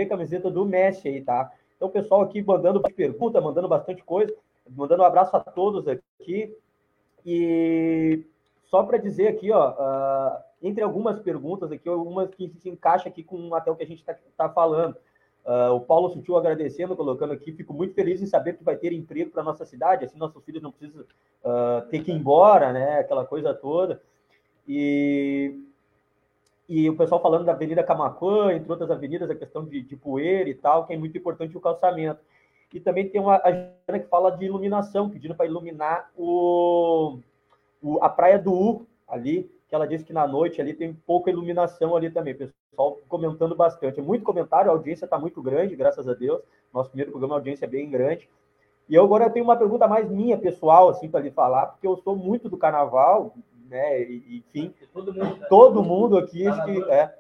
camiseta 0.09 0.50
do 0.50 0.66
Messi 0.66 1.09
aí, 1.09 1.22
tá? 1.22 1.50
Então, 1.76 1.88
o 1.88 1.92
pessoal 1.92 2.22
aqui 2.22 2.42
mandando 2.42 2.80
pergunta, 2.80 3.40
mandando 3.40 3.68
bastante 3.68 4.02
coisa, 4.02 4.34
mandando 4.68 5.02
um 5.02 5.06
abraço 5.06 5.36
a 5.36 5.40
todos 5.40 5.86
aqui. 5.86 6.56
E 7.24 8.24
só 8.64 8.82
para 8.82 8.98
dizer 8.98 9.28
aqui, 9.28 9.50
ó, 9.52 9.72
uh, 9.72 10.42
entre 10.62 10.82
algumas 10.82 11.18
perguntas 11.20 11.70
aqui, 11.70 11.88
algumas 11.88 12.30
que 12.30 12.52
se 12.58 12.68
encaixa 12.68 13.08
aqui 13.08 13.22
com 13.22 13.54
até 13.54 13.70
o 13.70 13.76
que 13.76 13.82
a 13.84 13.86
gente 13.86 14.00
está 14.00 14.16
tá 14.36 14.48
falando. 14.48 14.96
Uh, 15.44 15.72
o 15.74 15.80
Paulo 15.80 16.10
Sutil 16.10 16.36
agradecendo, 16.36 16.96
colocando 16.96 17.32
aqui, 17.32 17.52
fico 17.52 17.72
muito 17.72 17.94
feliz 17.94 18.20
em 18.20 18.26
saber 18.26 18.56
que 18.56 18.64
vai 18.64 18.76
ter 18.76 18.92
emprego 18.92 19.30
para 19.30 19.44
nossa 19.44 19.64
cidade, 19.64 20.04
assim 20.04 20.18
nossos 20.18 20.42
filhos 20.44 20.60
não 20.60 20.72
precisam 20.72 21.04
uh, 21.44 21.86
ter 21.88 22.02
que 22.02 22.10
ir 22.10 22.14
embora, 22.14 22.72
né? 22.72 22.98
Aquela 22.98 23.24
coisa 23.24 23.54
toda. 23.54 24.02
E, 24.66 25.65
e 26.68 26.88
o 26.90 26.96
pessoal 26.96 27.22
falando 27.22 27.44
da 27.44 27.52
Avenida 27.52 27.83
Camacuã, 27.83 28.52
entre 28.52 28.70
outras 28.70 28.90
avenidas, 28.90 29.31
a 29.31 29.35
questão 29.35 29.64
de, 29.64 29.83
de 29.83 29.96
poeira 29.96 30.50
e 30.50 30.55
tal, 30.55 30.85
que 30.85 30.92
é 30.92 30.96
muito 30.96 31.16
importante 31.16 31.57
o 31.57 31.61
calçamento. 31.61 32.20
E 32.74 32.81
também 32.81 33.09
tem 33.09 33.20
uma 33.20 33.40
agenda 33.42 34.00
que 34.00 34.09
fala 34.09 34.37
de 34.37 34.44
iluminação, 34.44 35.09
pedindo 35.09 35.35
para 35.35 35.46
iluminar 35.46 36.11
o, 36.16 37.18
o, 37.81 38.02
a 38.02 38.09
Praia 38.09 38.38
do 38.38 38.52
U 38.52 38.87
ali, 39.07 39.50
que 39.68 39.74
ela 39.74 39.87
disse 39.87 40.05
que 40.05 40.12
na 40.12 40.26
noite 40.26 40.61
ali 40.61 40.74
tem 40.74 40.92
pouca 40.92 41.31
iluminação 41.31 41.94
ali 41.94 42.11
também. 42.11 42.35
Pessoal 42.35 43.00
comentando 43.09 43.55
bastante. 43.55 44.00
É 44.00 44.02
muito 44.02 44.24
comentário, 44.24 44.70
a 44.70 44.74
audiência 44.74 45.05
está 45.05 45.18
muito 45.18 45.40
grande, 45.40 45.76
graças 45.76 46.09
a 46.09 46.14
Deus. 46.14 46.42
Nosso 46.74 46.90
primeiro 46.90 47.12
programa, 47.12 47.35
a 47.35 47.38
audiência 47.38 47.64
é 47.64 47.68
bem 47.68 47.88
grande. 47.88 48.29
E 48.88 48.94
eu 48.94 49.05
agora 49.05 49.31
tenho 49.31 49.44
uma 49.44 49.57
pergunta 49.57 49.88
mais 49.88 50.11
minha, 50.11 50.37
pessoal, 50.37 50.88
assim, 50.88 51.09
para 51.09 51.20
lhe 51.20 51.31
falar, 51.31 51.66
porque 51.66 51.87
eu 51.87 51.96
sou 51.96 52.14
muito 52.14 52.48
do 52.48 52.57
carnaval, 52.57 53.35
né? 53.68 54.02
E, 54.02 54.38
enfim, 54.38 54.74
todo 54.92 55.12
mundo, 55.12 55.37
né? 55.37 55.46
todo 55.48 55.83
mundo 55.83 56.18
aqui 56.18 56.46
acho 56.46 56.64
que 56.64 56.90
é. 56.90 57.18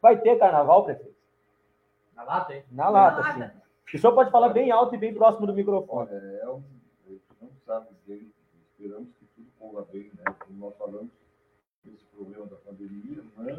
Vai 0.00 0.20
ter 0.20 0.38
carnaval, 0.38 0.84
prefeito? 0.84 1.16
Na 2.14 2.22
lata, 2.22 2.54
hein? 2.54 2.64
Na 2.70 2.88
lata, 2.88 3.32
sim. 3.32 3.96
O 3.96 3.98
senhor 4.00 4.14
pode 4.14 4.30
falar 4.30 4.50
bem 4.50 4.70
alto 4.70 4.94
e 4.94 4.98
bem 4.98 5.14
próximo 5.14 5.46
do 5.46 5.54
microfone. 5.54 6.10
É, 6.10 6.40
é 6.42 6.48
um, 6.48 6.62
a 7.06 7.10
gente 7.10 7.22
não 7.40 7.50
sabe 7.66 7.88
bem, 8.06 8.30
esperamos 8.70 9.08
que 9.18 9.24
tudo 9.34 9.48
corra 9.58 9.84
bem, 9.92 10.10
né? 10.14 10.34
Como 10.40 10.58
nós 10.58 10.76
falamos, 10.76 11.10
esse 11.86 12.04
problema 12.06 12.46
da 12.46 12.56
pandemia, 12.56 13.22
mas 13.36 13.58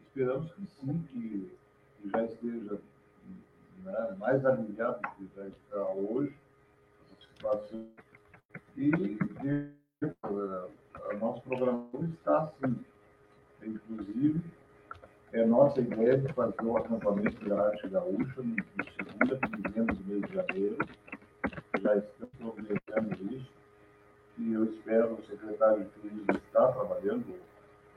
esperamos 0.00 0.52
que 0.52 0.66
sim, 0.66 1.02
que, 1.10 1.58
que 2.00 2.10
já 2.10 2.24
esteja 2.24 2.80
né, 3.82 4.16
mais 4.18 4.44
aliviado 4.46 5.00
do 5.00 5.08
que 5.10 5.34
já 5.34 5.46
está 5.48 5.88
hoje, 5.92 6.34
situação. 7.18 7.86
E, 8.76 8.90
e 9.44 9.81
a 10.22 11.14
nossa 11.14 11.40
programação 11.42 12.04
está 12.04 12.50
assim. 12.62 12.76
Inclusive, 13.64 14.40
é 15.32 15.46
nossa 15.46 15.80
ideia 15.80 16.18
de 16.18 16.32
fazer 16.32 16.62
um 16.62 16.76
acampamento 16.76 17.48
da 17.48 17.66
arte 17.66 17.88
gaúcha 17.88 18.42
no, 18.42 18.54
no 18.54 18.84
segunda 18.96 19.38
quinzena 19.38 19.92
do 19.94 20.04
mês 20.04 20.22
de 20.22 20.34
janeiro, 20.34 20.78
já 21.80 21.96
estamos 21.96 22.34
organizando 22.40 23.34
isso, 23.34 23.50
e 24.38 24.52
eu 24.52 24.64
espero 24.64 25.14
o 25.14 25.24
secretário 25.24 25.84
de 25.84 25.90
turismo 25.90 26.24
estar 26.30 26.68
trabalhando, 26.68 27.24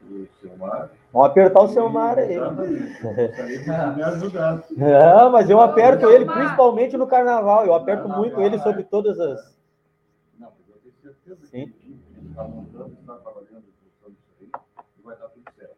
o 0.10 0.28
seu 0.40 0.56
Mar. 0.58 0.92
Vamos 1.12 1.30
apertar 1.30 1.64
o 1.64 1.68
seu 1.68 1.90
mar 1.90 2.20
aí. 2.20 2.38
Me 3.96 4.04
ajudasse. 4.04 4.78
Não, 4.78 5.32
mas 5.32 5.50
eu 5.50 5.60
aperto 5.60 6.08
ele 6.12 6.26
principalmente 6.26 6.96
no 6.96 7.08
carnaval. 7.08 7.66
Eu 7.66 7.74
aperto 7.74 8.04
Carnaval, 8.04 8.24
muito 8.24 8.40
ele 8.40 8.60
sobre 8.60 8.84
todas 8.84 9.20
as. 9.20 9.58
Não, 10.38 10.52
mas 10.56 10.70
eu 10.70 10.76
tenho 10.80 10.94
certeza 11.02 11.48
Sim. 11.48 11.74
Está 12.36 12.44
montando, 12.44 12.94
está 13.00 13.16
trabalhando 13.16 13.64
função 13.80 14.10
disso 14.12 14.36
aí, 14.42 14.52
e 15.00 15.02
vai 15.02 15.18
dar 15.18 15.30
tudo 15.30 15.50
certo. 15.58 15.78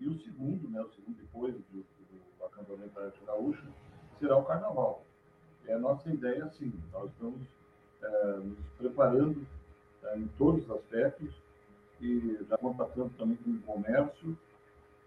E 0.00 0.08
o 0.08 0.18
segundo, 0.18 0.68
né, 0.68 0.80
o 0.80 0.90
segundo 0.90 1.16
depois 1.16 1.54
do, 1.54 1.60
do 1.78 2.44
acampamento 2.44 2.92
da 2.92 3.04
Arte 3.04 3.24
Gaúcha, 3.24 3.62
será 4.18 4.36
o 4.36 4.44
carnaval. 4.44 5.04
É 5.64 5.74
a 5.74 5.78
nossa 5.78 6.10
ideia, 6.10 6.50
sim. 6.58 6.72
Nós 6.92 7.08
estamos 7.12 7.40
eh, 8.02 8.40
nos 8.42 8.58
preparando 8.78 9.46
eh, 10.02 10.18
em 10.18 10.26
todos 10.36 10.64
os 10.64 10.70
aspectos 10.72 11.32
e 12.00 12.36
já 12.48 12.58
contatando 12.58 13.10
também 13.10 13.36
com 13.36 13.50
o 13.50 13.62
comércio. 13.62 14.36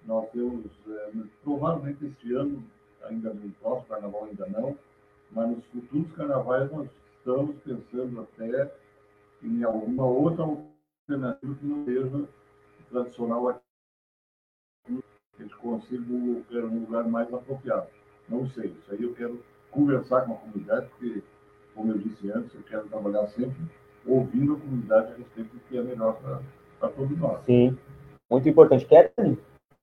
Nós 0.05 0.29
temos, 0.31 0.65
eh, 0.88 1.12
provavelmente 1.43 2.05
este 2.05 2.34
ano, 2.34 2.63
ainda 3.03 3.34
no 3.34 3.51
próximo 3.55 3.89
carnaval 3.89 4.25
ainda 4.25 4.45
não, 4.47 4.77
mas 5.31 5.49
nos 5.49 5.65
futuros 5.65 6.13
carnavais 6.13 6.71
nós 6.71 6.89
estamos 7.17 7.58
pensando 7.63 8.21
até 8.21 8.73
em 9.43 9.62
alguma 9.63 10.05
outra 10.05 10.45
alternativa 11.09 11.55
que 11.55 11.65
não 11.65 11.85
seja 11.85 12.17
o 12.17 12.27
tradicional 12.89 13.49
aqui, 13.49 13.61
que 14.87 15.03
a 15.39 15.43
gente 15.43 15.55
consiga 15.57 16.13
um 16.13 16.33
lugar- 16.33 16.63
um 16.65 16.79
lugar 16.81 17.07
mais 17.07 17.33
apropriado. 17.33 17.87
Não 18.27 18.47
sei, 18.49 18.67
isso 18.71 18.91
aí 18.91 19.03
eu 19.03 19.13
quero 19.13 19.43
conversar 19.71 20.25
com 20.25 20.33
a 20.33 20.37
comunidade, 20.37 20.87
porque, 20.89 21.23
como 21.75 21.91
eu 21.91 21.97
disse 21.99 22.31
antes, 22.31 22.53
eu 22.55 22.63
quero 22.63 22.87
trabalhar 22.87 23.27
sempre 23.27 23.57
ouvindo 24.05 24.55
a 24.55 24.59
comunidade 24.59 25.11
a 25.13 25.15
respeito 25.15 25.53
do 25.53 25.59
que 25.61 25.77
é 25.77 25.83
melhor 25.83 26.19
para 26.79 26.89
todos 26.89 27.17
nós. 27.17 27.43
Sim. 27.45 27.77
Muito 28.29 28.49
importante. 28.49 28.85
Quer 28.85 29.13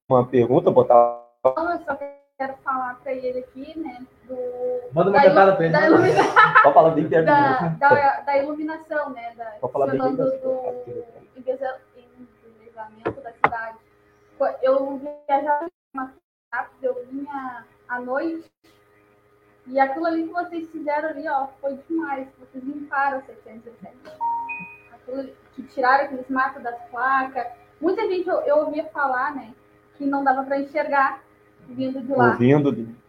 uma 0.09 0.27
pergunta, 0.27 0.71
botar. 0.71 1.23
Não, 1.45 1.73
eu 1.73 1.85
só 1.85 1.97
quero 1.97 2.57
falar 2.59 3.01
para 3.01 3.13
ele 3.13 3.41
aqui, 3.41 3.79
né, 3.79 4.05
do... 4.35 4.93
Manda 4.95 5.11
uma 5.11 5.23
cantada 5.23 5.57
pra 5.57 5.65
ele. 5.65 5.73
Da, 5.73 5.87
ilumina- 5.87 6.23
Só 6.63 6.73
falar 6.73 6.91
bem 6.91 7.09
perto. 7.09 7.27
da, 7.27 7.69
da, 7.69 8.21
da 8.21 8.39
iluminação, 8.39 9.11
né, 9.11 9.33
da, 9.37 9.45
Pode 9.61 9.73
falar 9.73 9.87
bem 9.89 9.99
falando 9.99 10.17
perto. 10.17 10.43
do 10.43 11.39
embeleza- 11.39 11.81
embelezamento 11.97 13.21
da 13.21 13.33
cidade. 13.33 13.79
Eu 14.63 15.01
viajava 15.29 15.67
uma 15.95 16.13
rápido, 16.53 16.85
eu 16.85 17.07
vinha 17.11 17.65
à 17.89 18.01
noite, 18.01 18.51
e 19.67 19.79
aquilo 19.79 20.07
ali 20.07 20.25
que 20.27 20.33
vocês 20.33 20.69
fizeram 20.71 21.11
ali, 21.11 21.29
ó, 21.29 21.47
foi 21.61 21.79
demais. 21.89 22.27
Vocês 22.39 22.63
limparam 22.65 23.19
o 23.19 23.23
717. 23.23 23.97
Aquilo 24.93 25.29
que 25.55 25.63
tiraram 25.65 26.05
aqueles 26.05 26.29
matos 26.29 26.63
das 26.63 26.77
placas. 26.91 27.47
Muita 27.81 28.03
gente 28.09 28.29
eu, 28.29 28.41
eu 28.41 28.57
ouvia 28.59 28.85
falar, 28.87 29.35
né, 29.35 29.53
que 29.97 30.05
não 30.05 30.25
dava 30.25 30.43
para 30.45 30.59
enxergar 30.59 31.21
vindo 31.69 32.01
de 32.01 32.13
lá. 32.13 32.31
Ouvindo. 32.31 32.73
de- 32.73 33.02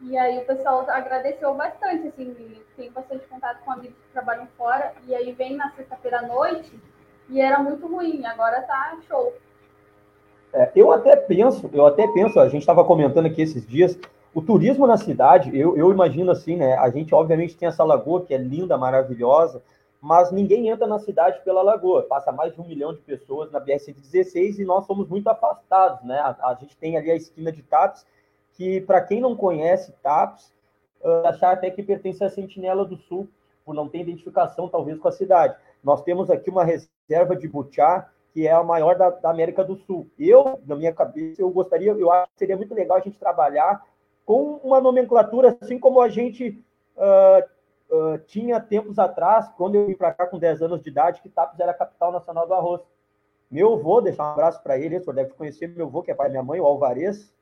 E 0.00 0.16
aí 0.16 0.38
o 0.38 0.44
pessoal 0.44 0.84
agradeceu 0.88 1.54
bastante, 1.54 2.08
assim, 2.08 2.34
tem 2.76 2.90
bastante 2.92 3.26
contato 3.26 3.64
com 3.64 3.72
amigos 3.72 3.96
que 3.96 4.12
trabalham 4.12 4.46
fora, 4.56 4.92
e 5.06 5.14
aí 5.14 5.32
vem 5.32 5.56
na 5.56 5.70
sexta-feira 5.72 6.20
à 6.20 6.22
noite, 6.22 6.72
e 7.28 7.40
era 7.40 7.58
muito 7.58 7.86
ruim, 7.86 8.24
agora 8.24 8.62
tá 8.62 8.96
show. 9.08 9.34
É, 10.52 10.70
eu 10.74 10.92
até 10.92 11.16
penso, 11.16 11.68
eu 11.72 11.86
até 11.86 12.06
penso, 12.08 12.38
a 12.38 12.48
gente 12.48 12.62
estava 12.62 12.84
comentando 12.84 13.26
aqui 13.26 13.42
esses 13.42 13.66
dias, 13.66 13.98
o 14.34 14.40
turismo 14.40 14.86
na 14.86 14.96
cidade, 14.96 15.50
eu, 15.58 15.76
eu 15.76 15.90
imagino 15.90 16.30
assim, 16.30 16.56
né? 16.56 16.74
A 16.78 16.88
gente 16.90 17.14
obviamente 17.14 17.56
tem 17.56 17.68
essa 17.68 17.82
lagoa 17.82 18.24
que 18.24 18.32
é 18.32 18.38
linda, 18.38 18.78
maravilhosa, 18.78 19.62
mas 20.00 20.30
ninguém 20.30 20.68
entra 20.68 20.86
na 20.86 20.98
cidade 20.98 21.40
pela 21.44 21.60
lagoa. 21.60 22.04
Passa 22.04 22.30
mais 22.30 22.54
de 22.54 22.60
um 22.60 22.64
milhão 22.64 22.94
de 22.94 23.00
pessoas 23.00 23.50
na 23.50 23.60
BR-116 23.60 24.60
e 24.60 24.64
nós 24.64 24.86
somos 24.86 25.08
muito 25.08 25.28
afastados, 25.28 26.04
né? 26.04 26.18
A, 26.18 26.50
a 26.50 26.54
gente 26.54 26.76
tem 26.76 26.96
ali 26.96 27.10
a 27.10 27.16
esquina 27.16 27.50
de 27.50 27.62
Tapes, 27.62 28.06
que 28.58 28.80
para 28.80 29.00
quem 29.00 29.20
não 29.20 29.36
conhece 29.36 29.92
Tapes, 30.02 30.52
ah, 31.02 31.28
achar 31.28 31.52
até 31.52 31.70
que 31.70 31.80
pertence 31.80 32.22
à 32.24 32.28
Sentinela 32.28 32.84
do 32.84 32.96
Sul, 32.96 33.28
por 33.64 33.72
não 33.72 33.88
ter 33.88 34.00
identificação 34.00 34.68
talvez 34.68 34.98
com 34.98 35.06
a 35.06 35.12
cidade. 35.12 35.56
Nós 35.82 36.02
temos 36.02 36.28
aqui 36.28 36.50
uma 36.50 36.64
reserva 36.64 37.36
de 37.36 37.46
Butiá, 37.46 38.08
que 38.34 38.48
é 38.48 38.52
a 38.52 38.64
maior 38.64 38.96
da, 38.96 39.10
da 39.10 39.30
América 39.30 39.62
do 39.62 39.76
Sul. 39.76 40.10
Eu, 40.18 40.60
na 40.66 40.74
minha 40.74 40.92
cabeça, 40.92 41.40
eu 41.40 41.50
gostaria, 41.50 41.92
eu 41.92 42.10
acho 42.10 42.32
que 42.32 42.38
seria 42.40 42.56
muito 42.56 42.74
legal 42.74 42.96
a 42.96 43.00
gente 43.00 43.18
trabalhar 43.18 43.86
com 44.26 44.54
uma 44.64 44.80
nomenclatura, 44.80 45.56
assim 45.60 45.78
como 45.78 46.00
a 46.00 46.08
gente 46.08 46.60
ah, 46.96 47.44
ah, 47.92 48.18
tinha 48.26 48.60
tempos 48.60 48.98
atrás, 48.98 49.48
quando 49.56 49.76
eu 49.76 49.86
vim 49.86 49.94
para 49.94 50.12
cá 50.12 50.26
com 50.26 50.36
10 50.36 50.62
anos 50.62 50.82
de 50.82 50.90
idade, 50.90 51.22
que 51.22 51.28
Tapes 51.28 51.60
era 51.60 51.70
a 51.70 51.74
capital 51.74 52.10
nacional 52.10 52.46
do 52.46 52.54
arroz. 52.54 52.82
Meu 53.48 53.74
avô, 53.74 54.00
deixar 54.00 54.24
um 54.24 54.32
abraço 54.32 54.60
para 54.62 54.76
ele, 54.76 54.98
o 54.98 55.00
senhor 55.00 55.14
deve 55.14 55.32
conhecer 55.34 55.68
meu 55.68 55.86
avô, 55.86 56.02
que 56.02 56.10
é 56.10 56.14
pai 56.14 56.26
da 56.26 56.32
minha 56.32 56.42
mãe, 56.42 56.60
o 56.60 56.66
Alvarez. 56.66 57.32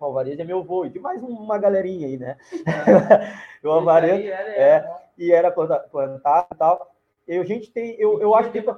O 0.00 0.04
Alvarez 0.06 0.38
é 0.38 0.44
meu 0.44 0.60
avô, 0.60 0.84
e 0.86 0.90
de 0.90 0.98
mais 0.98 1.22
uma 1.22 1.58
galerinha 1.58 2.06
aí, 2.06 2.16
né? 2.16 2.36
o 3.62 3.68
Alvarez, 3.70 4.24
era- 4.24 4.50
é. 4.56 4.90
e 5.18 5.30
era 5.30 5.50
planta- 5.50 5.80
plantado 5.90 6.48
e 6.54 6.56
tal. 6.56 6.94
E 7.28 7.36
a 7.38 7.44
gente 7.44 7.70
tem, 7.70 7.94
eu, 8.00 8.20
eu 8.20 8.34
acho 8.34 8.50
que 8.50 8.60
Tem 8.62 8.74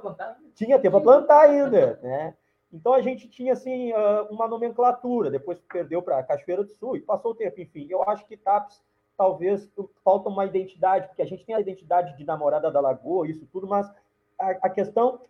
tinha 0.53 0.77
tempo 0.77 0.99
para 1.01 1.03
plantar 1.03 1.41
ainda, 1.49 1.99
né? 2.03 2.33
Então 2.71 2.93
a 2.93 3.01
gente 3.01 3.27
tinha 3.29 3.53
assim 3.53 3.91
ah, 3.93 4.27
uma 4.29 4.47
nomenclatura, 4.47 5.31
depois 5.31 5.59
perdeu 5.71 6.01
para 6.01 6.21
Cachoeira 6.23 6.63
do 6.63 6.69
Sul 6.71 6.97
e 6.97 7.01
passou 7.01 7.31
o 7.31 7.35
tempo, 7.35 7.59
enfim. 7.61 7.87
Eu 7.89 8.03
acho 8.07 8.25
que 8.27 8.35
TAPS 8.35 8.81
talvez 9.17 9.69
falta 10.03 10.27
uma 10.29 10.45
identidade, 10.45 11.07
porque 11.07 11.21
a 11.21 11.25
gente 11.25 11.45
tem 11.45 11.55
a 11.55 11.59
identidade 11.61 12.17
de 12.17 12.25
namorada 12.25 12.69
da 12.69 12.81
Lagoa, 12.81 13.27
isso 13.27 13.47
tudo, 13.51 13.67
mas 13.67 13.87
a, 14.39 14.49
a 14.63 14.69
questão 14.69 15.21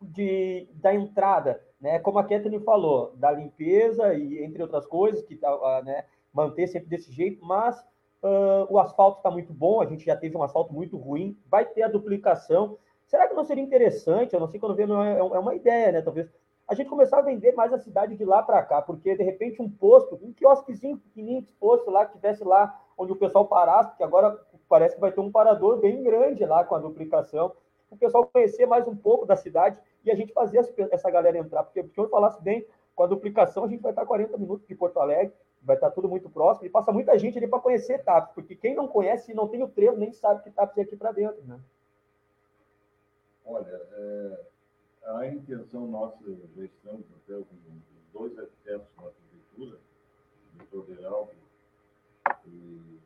de, 0.00 0.66
da 0.74 0.94
entrada, 0.94 1.62
né? 1.80 1.98
Como 1.98 2.18
a 2.18 2.24
Kathleen 2.24 2.60
falou, 2.60 3.12
da 3.16 3.30
limpeza 3.30 4.14
e 4.14 4.44
entre 4.44 4.62
outras 4.62 4.86
coisas, 4.86 5.22
que 5.22 5.38
ah, 5.42 5.82
né, 5.84 6.04
manter 6.32 6.66
sempre 6.66 6.88
desse 6.88 7.10
jeito, 7.10 7.44
mas 7.44 7.82
ah, 8.22 8.66
o 8.68 8.78
asfalto 8.78 9.18
está 9.18 9.30
muito 9.30 9.52
bom, 9.52 9.80
a 9.80 9.86
gente 9.86 10.04
já 10.04 10.16
teve 10.16 10.36
um 10.36 10.42
asfalto 10.42 10.72
muito 10.72 10.96
ruim, 10.96 11.36
vai 11.50 11.64
ter 11.64 11.82
a 11.82 11.88
duplicação. 11.88 12.76
Será 13.06 13.26
que 13.26 13.34
não 13.34 13.44
seria 13.44 13.64
interessante? 13.64 14.34
Eu 14.34 14.40
não 14.40 14.48
sei 14.48 14.60
quando 14.60 14.74
vê, 14.74 14.86
não 14.86 15.02
é, 15.02 15.18
é 15.18 15.22
uma 15.22 15.54
ideia, 15.54 15.90
né? 15.92 16.02
Talvez 16.02 16.30
a 16.68 16.74
gente 16.74 16.88
começar 16.88 17.18
a 17.18 17.22
vender 17.22 17.52
mais 17.52 17.72
a 17.72 17.78
cidade 17.78 18.14
de 18.14 18.24
lá 18.24 18.44
para 18.44 18.62
cá, 18.62 18.80
porque 18.80 19.16
de 19.16 19.24
repente 19.24 19.60
um 19.60 19.68
posto, 19.68 20.14
um 20.22 20.32
quiosquezinho 20.32 20.98
pequenininho 20.98 21.42
de 21.42 21.52
posto 21.54 21.90
lá, 21.90 22.06
que 22.06 22.12
tivesse 22.12 22.44
lá 22.44 22.80
onde 22.96 23.10
o 23.10 23.16
pessoal 23.16 23.44
parasse, 23.44 23.88
porque 23.88 24.04
agora 24.04 24.38
parece 24.68 24.94
que 24.94 25.00
vai 25.00 25.10
ter 25.10 25.20
um 25.20 25.32
parador 25.32 25.80
bem 25.80 26.00
grande 26.00 26.44
lá 26.44 26.64
com 26.64 26.76
a 26.76 26.78
duplicação, 26.78 27.52
o 27.90 27.96
pessoal 27.96 28.30
conhecer 28.32 28.66
mais 28.66 28.86
um 28.86 28.94
pouco 28.94 29.26
da 29.26 29.34
cidade 29.34 29.76
e 30.04 30.10
a 30.10 30.14
gente 30.14 30.32
fazer 30.32 30.58
essa- 30.58 31.10
galera 31.10 31.38
entrar, 31.38 31.62
porque 31.62 31.82
se 31.82 31.88
o 31.90 31.94
senhor 31.94 32.08
falasse 32.08 32.42
bem, 32.42 32.66
com 32.94 33.02
a 33.02 33.06
duplicação 33.06 33.64
a 33.64 33.68
gente 33.68 33.80
vai 33.80 33.92
estar 33.92 34.06
40 34.06 34.36
minutos 34.36 34.66
de 34.66 34.74
Porto 34.74 34.98
Alegre, 35.00 35.32
vai 35.62 35.76
estar 35.76 35.90
tudo 35.90 36.08
muito 36.08 36.28
próximo, 36.30 36.66
e 36.66 36.70
passa 36.70 36.90
muita 36.92 37.18
gente 37.18 37.36
ali 37.36 37.46
para 37.46 37.60
conhecer 37.60 38.02
TAPS, 38.02 38.32
porque 38.34 38.54
quem 38.54 38.74
não 38.74 38.88
conhece 38.88 39.32
e 39.32 39.34
não 39.34 39.46
tem 39.48 39.62
o 39.62 39.68
trevo 39.68 39.96
nem 39.96 40.12
sabe 40.12 40.42
que 40.42 40.50
TAPS 40.50 40.78
é 40.78 40.82
aqui 40.82 40.96
para 40.96 41.12
dentro, 41.12 41.42
né? 41.46 41.60
Olha, 43.44 43.66
é, 43.92 44.40
a 45.06 45.26
intenção 45.26 45.86
nossa, 45.86 46.18
já 46.56 46.64
estamos 46.64 47.04
até 47.16 47.34
com 47.34 47.56
dois 48.12 48.38
arquitetos 48.38 48.86
da 48.96 49.10
prefeitura, 49.10 49.78
o 50.54 50.58
doutor 50.58 50.84
Beraldo 50.86 51.30
e 52.46 53.00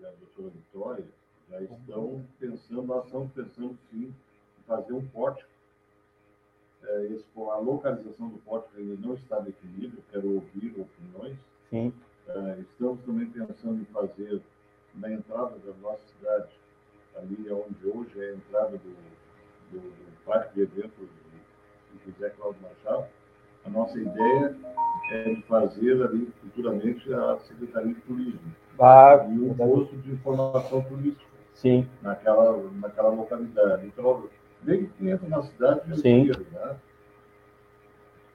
e 0.00 0.06
a 0.06 0.10
doutora 0.10 0.50
Vitória, 0.50 1.04
já 1.48 1.60
estão 1.60 2.24
pensando, 2.38 2.82
nós 2.82 3.04
estamos 3.06 3.32
pensando 3.32 3.78
sim 3.90 4.14
em 4.58 4.62
fazer 4.66 4.92
um 4.92 5.06
pórtico. 5.08 5.48
É, 6.86 7.08
a 7.50 7.56
localização 7.56 8.28
do 8.28 8.38
pórtico 8.38 8.78
ainda 8.78 8.96
não 9.06 9.14
está 9.14 9.38
definida, 9.40 9.96
eu 9.96 10.02
quero 10.10 10.34
ouvir 10.34 10.74
opiniões. 10.78 11.36
Sim. 11.70 11.92
É, 12.28 12.58
estamos 12.60 13.00
também 13.04 13.26
pensando 13.26 13.80
em 13.80 13.84
fazer 13.86 14.40
na 14.94 15.10
entrada 15.10 15.56
da 15.58 15.72
nossa 15.82 16.02
cidade, 16.16 16.48
ali 17.16 17.50
onde 17.50 17.86
hoje 17.86 18.20
é 18.20 18.30
a 18.30 18.34
entrada 18.34 18.78
do, 18.78 18.96
do, 19.70 19.80
do 19.80 20.24
Parque 20.24 20.54
de 20.54 20.62
Eventos 20.62 20.98
do 20.98 22.12
José 22.12 22.30
Cláudio 22.30 22.60
Machado, 22.62 23.06
a 23.64 23.70
nossa 23.70 23.98
ideia 23.98 24.56
é 25.10 25.34
de 25.34 25.42
fazer 25.42 26.02
ali 26.02 26.30
futuramente 26.40 27.12
a 27.12 27.38
Secretaria 27.40 27.94
de 27.94 28.00
Turismo 28.02 28.54
Ah, 28.78 29.26
e 29.28 29.38
um 29.38 29.54
posto 29.54 29.96
de 29.96 30.12
informação 30.12 30.82
turística 30.82 31.24
sim, 31.54 31.88
naquela, 32.02 32.58
naquela 32.72 33.08
localidade. 33.08 33.86
Então, 33.86 34.28
desde 34.64 34.86
que 34.88 35.08
entra 35.08 35.28
na 35.28 35.42
cidade, 35.42 36.00
Sim. 36.00 36.26
quero, 36.26 36.44
né? 36.52 36.76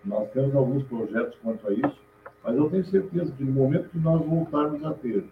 Nós 0.06 0.30
temos 0.32 0.56
alguns 0.56 0.84
projetos 0.84 1.38
quanto 1.44 1.68
a 1.68 1.74
isso, 1.74 2.00
mas 2.44 2.56
eu 2.56 2.70
tenho 2.70 2.86
certeza 2.86 3.32
que 3.34 3.44
no 3.44 3.52
momento 3.52 3.90
que 3.90 3.98
nós 4.00 4.24
voltarmos 4.26 4.84
a 4.86 4.94
ter 4.94 5.26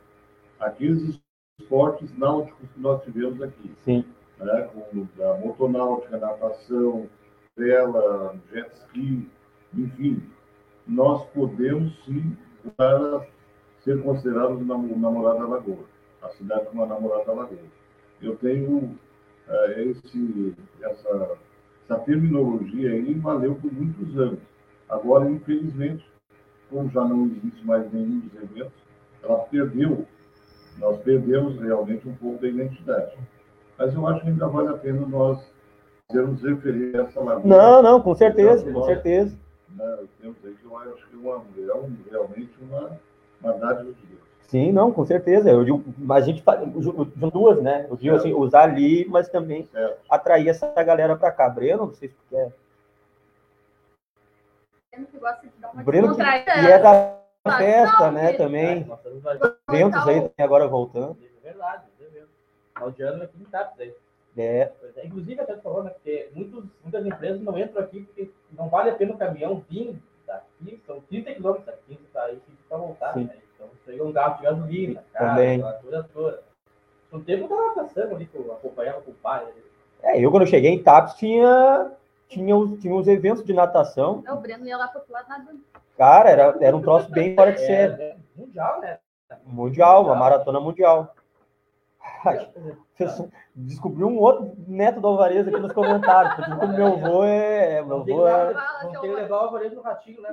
aqueles 0.60 1.20
esportes 1.60 2.16
náuticos 2.18 2.70
que 2.74 2.80
nós 2.80 3.02
tivemos 3.04 3.42
aqui, 3.42 3.72
sim, 3.86 4.04
né, 4.40 4.70
como 4.74 5.08
a 5.24 5.38
motonáutica, 5.38 6.18
natação, 6.18 7.08
vela, 7.56 8.36
jet 8.52 8.70
ski, 8.76 9.28
enfim, 9.74 10.22
nós 10.86 11.26
podemos 11.30 11.94
sim 12.06 12.36
ser 13.80 14.04
considerados 14.04 14.66
nam- 14.66 14.96
namorada 14.98 15.40
da 15.40 15.48
lagoa, 15.48 15.86
a 16.22 16.30
cidade 16.30 16.66
como 16.68 16.84
a 16.84 16.88
namorada 16.88 17.26
da 17.26 17.34
lagoa. 17.34 17.58
eu 18.22 18.36
tenho 18.36 18.98
esse, 19.78 20.56
essa, 20.82 21.38
essa 21.86 22.00
terminologia 22.00 22.92
aí 22.92 23.14
valeu 23.16 23.56
por 23.56 23.72
muitos 23.72 24.18
anos. 24.18 24.40
Agora, 24.90 25.30
infelizmente, 25.30 26.06
como 26.70 26.90
já 26.90 27.04
não 27.04 27.26
existe 27.26 27.66
mais 27.66 27.92
nenhum 27.92 28.20
dos 28.20 28.36
eventos, 28.42 28.74
ela 29.24 29.40
perdeu, 29.40 30.06
nós 30.78 30.98
perdemos 31.02 31.60
realmente 31.60 32.08
um 32.08 32.16
pouco 32.16 32.42
da 32.42 32.48
identidade. 32.48 33.18
Mas 33.78 33.94
eu 33.94 34.08
acho 34.08 34.22
que 34.22 34.30
ainda 34.30 34.48
vale 34.48 34.70
a 34.70 34.74
pena 34.74 35.06
nós 35.06 35.40
termos 36.10 36.42
referência 36.42 37.02
a 37.02 37.04
essa 37.06 37.20
lagoa. 37.20 37.46
Não, 37.46 37.82
não, 37.82 38.02
com 38.02 38.16
certeza, 38.16 38.72
com 38.72 38.84
certeza. 38.84 39.38
Né, 39.76 39.98
temos 40.22 40.38
aí 40.46 40.54
que 40.54 40.66
eu 40.66 40.78
acho 40.78 41.08
que 41.08 41.16
é, 41.16 41.20
uma, 41.20 41.36
é 41.36 41.76
um, 41.76 41.98
realmente 42.10 42.52
uma, 42.62 43.00
uma 43.42 43.54
dádiva 43.54 43.92
de 43.92 44.06
Deus. 44.08 44.27
Sim, 44.48 44.72
não, 44.72 44.94
com 44.94 45.06
certeza. 45.06 45.50
Eu 45.50 45.64
digo, 45.66 45.84
mas 45.98 46.24
a 46.24 46.26
gente 46.26 46.42
de 46.42 47.32
duas, 47.32 47.62
né? 47.62 47.86
Eu 47.90 47.98
digo 47.98 48.16
assim, 48.16 48.34
usar 48.34 48.64
ali, 48.64 49.06
mas 49.10 49.28
também 49.28 49.66
Certo. 49.66 50.00
atrair 50.10 50.48
essa 50.48 50.72
galera 50.84 51.18
para 51.18 51.32
cá. 51.32 51.50
Breno, 51.50 51.88
não 51.88 51.94
sei 51.94 52.08
se 52.08 52.16
tu 52.16 52.24
quer. 52.30 52.52
que 55.12 55.20
gosta 55.20 55.46
de 55.46 55.54
dar 55.60 55.72
uma 55.72 55.84
Breno 55.84 56.16
que, 56.16 56.22
é 56.22 56.80
da 56.80 57.20
Não, 57.46 57.58
festa, 57.58 58.06
não, 58.06 58.12
né? 58.14 58.34
Também. 58.34 58.84
Vários 59.22 59.58
Eventos 59.70 60.08
aí 60.08 60.22
também 60.22 60.32
agora 60.40 60.66
voltando. 60.66 61.18
É 61.44 61.50
verdade, 61.50 61.84
é 62.00 62.10
mesmo. 62.10 62.30
Final 62.74 62.92
de 62.92 63.04
ano 63.04 63.24
aqui 63.24 63.42
em 63.42 63.46
Tapes 63.46 63.80
aí. 63.82 63.94
É, 64.38 64.72
é, 64.96 65.06
Inclusive, 65.06 65.42
até 65.42 65.58
falou, 65.58 65.84
né? 65.84 65.90
Porque 65.90 66.30
muitos, 66.34 66.64
muitas 66.84 67.06
empresas 67.06 67.42
não 67.42 67.58
entram 67.60 67.84
aqui 67.84 68.02
porque 68.04 68.32
não 68.52 68.70
vale 68.70 68.92
a 68.92 68.96
pena 68.96 69.14
o 69.14 69.18
caminhão 69.18 69.64
vir 69.70 70.00
daqui, 70.26 70.82
são 70.86 71.02
30 71.02 71.34
quilômetros 71.34 71.66
daqui, 71.66 72.00
tá 72.14 72.24
aí 72.24 72.40
para 72.70 72.78
voltar, 72.78 73.14
Sim. 73.14 73.26
né? 73.26 73.36
Chega 73.88 74.04
um 74.04 74.12
gasto 74.12 74.38
de 74.38 74.43
gasolina, 74.43 75.04
cara, 75.13 75.30
Também. 75.30 75.56
aquela 75.56 75.73
coisa 75.73 76.10
toda. 76.13 76.43
No 77.10 77.23
tempo 77.23 77.45
eu 77.45 77.47
tava 77.47 77.76
passando 77.76 78.15
ali, 78.15 78.26
que 78.26 78.36
eu 78.36 78.52
acompanhava 78.52 79.02
com 79.02 79.12
o 79.12 79.13
pai. 79.13 79.45
né? 79.45 79.52
é, 80.04 80.19
eu 80.19 80.30
quando 80.30 80.43
eu 80.43 80.47
cheguei 80.47 80.71
em 80.71 80.84
Tapes 80.84 81.13
tinha, 81.15 81.91
tinha, 82.28 82.54
os, 82.54 82.78
tinha 82.82 82.93
os 82.93 83.08
eventos 83.08 83.45
de 83.45 83.54
natação. 83.54 84.21
Não, 84.26 84.38
o 84.38 84.41
Breno 84.41 84.67
ia 84.67 84.76
lá 84.76 84.89
pro 84.89 85.00
outro 85.00 85.13
lado 85.13 85.30
nadando. 85.30 85.62
Cara, 85.97 86.30
era, 86.30 86.58
era 86.60 86.76
um 86.76 86.82
troço 86.82 87.10
bem 87.10 87.34
fora 87.34 87.54
de 87.54 87.62
série. 87.62 87.93
É, 88.02 88.10
é 88.10 88.17
mundial, 88.36 88.82
né? 88.82 89.00
Mundial, 89.45 90.04
uma 90.04 90.15
maratona 90.15 90.60
mundial. 90.60 91.15
Descobriu 93.56 94.08
um 94.08 94.19
outro 94.19 94.54
neto 94.67 95.00
do 95.00 95.08
Alvarez 95.08 95.47
aqui 95.47 95.60
nos 95.60 95.71
comentários. 95.71 96.36
Porque 96.36 96.52
como 96.60 96.73
meu 96.73 96.88
avô 96.88 97.23
é. 97.23 97.82
Meu 97.82 98.04
Vamos 98.04 98.06
ter 98.06 98.13
que 98.13 98.19
avô 98.19 98.28
é 98.28 98.54
seu 98.82 98.91
ter 98.91 99.00
que 99.00 99.15
levar 99.15 99.36
o 99.36 99.39
Alvarez 99.39 99.73
no 99.73 99.82
ratinho, 99.82 100.21
né? 100.21 100.30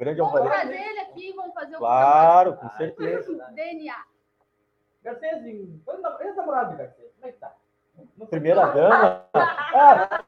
Grande 0.00 0.18
Vamos 0.20 0.34
Alvarez. 0.36 0.60
trazer 0.62 0.90
ele 0.90 1.00
aqui, 1.00 1.32
vamos 1.36 1.54
fazer 1.54 1.76
o 1.76 1.78
Claro, 1.78 2.56
com 2.56 2.66
Ah, 2.66 2.70
certeza. 2.76 3.46
DNA. 3.52 3.94
Garcês, 5.02 5.42
quando 5.84 6.00
nam- 6.02 6.18
esse 6.20 6.36
namorado 6.36 6.70
de 6.72 6.76
Garcês, 6.78 7.12
como 7.14 7.26
é 7.28 7.32
que 7.32 7.38
tá? 7.38 7.54
Primeira 8.30 8.66
dama. 8.66 9.26
Cara, 9.32 10.24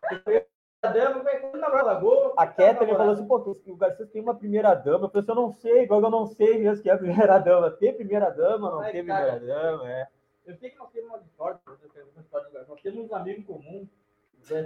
Dama, 0.83 1.15
como 1.19 1.29
é 1.29 1.37
que 1.37 1.47
tá? 1.47 1.59
namorado 1.59 1.87
Lagoa? 1.87 2.35
a 2.37 2.47
Kathleen 2.47 2.97
falou 2.97 3.13
assim, 3.13 3.27
pô, 3.27 3.37
o 3.67 3.77
Garcia 3.77 4.05
tem 4.07 4.21
uma 4.21 4.35
primeira 4.35 4.75
dama. 4.75 5.07
Eu 5.07 5.11
falei 5.11 5.23
assim, 5.23 5.31
eu 5.31 5.35
não 5.37 5.51
sei, 5.53 5.83
igual 5.83 6.03
eu 6.03 6.11
não 6.11 6.27
sei 6.27 6.59
mesmo 6.59 6.83
que 6.83 6.91
é 6.91 6.93
a 6.93 6.99
primeira 6.99 7.39
dama. 7.39 7.71
Tem 7.71 7.95
primeira 7.95 8.31
dama, 8.31 8.71
não 8.71 8.81
tem 8.83 8.91
primeira 9.05 9.39
dama, 9.39 9.89
é. 9.91 10.09
Eu 10.45 10.57
sei 10.57 10.71
que 10.71 10.79
nós 10.79 10.91
temos 10.91 11.09
uma 11.11 11.19
história, 11.19 11.59
eu 11.67 11.89
tenho 11.91 12.07
uma 12.15 12.21
história 12.21 12.47
do 12.49 12.53
Garcês. 12.53 12.69
Nós 12.69 12.83
temos 12.83 13.11
um 13.11 13.15
amigo 13.15 13.43
comum. 13.45 13.89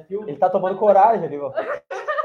Ele 0.08 0.36
tá 0.38 0.48
tomando 0.48 0.78
coragem 0.78 1.26
ali, 1.26 1.38
ó. 1.38 1.52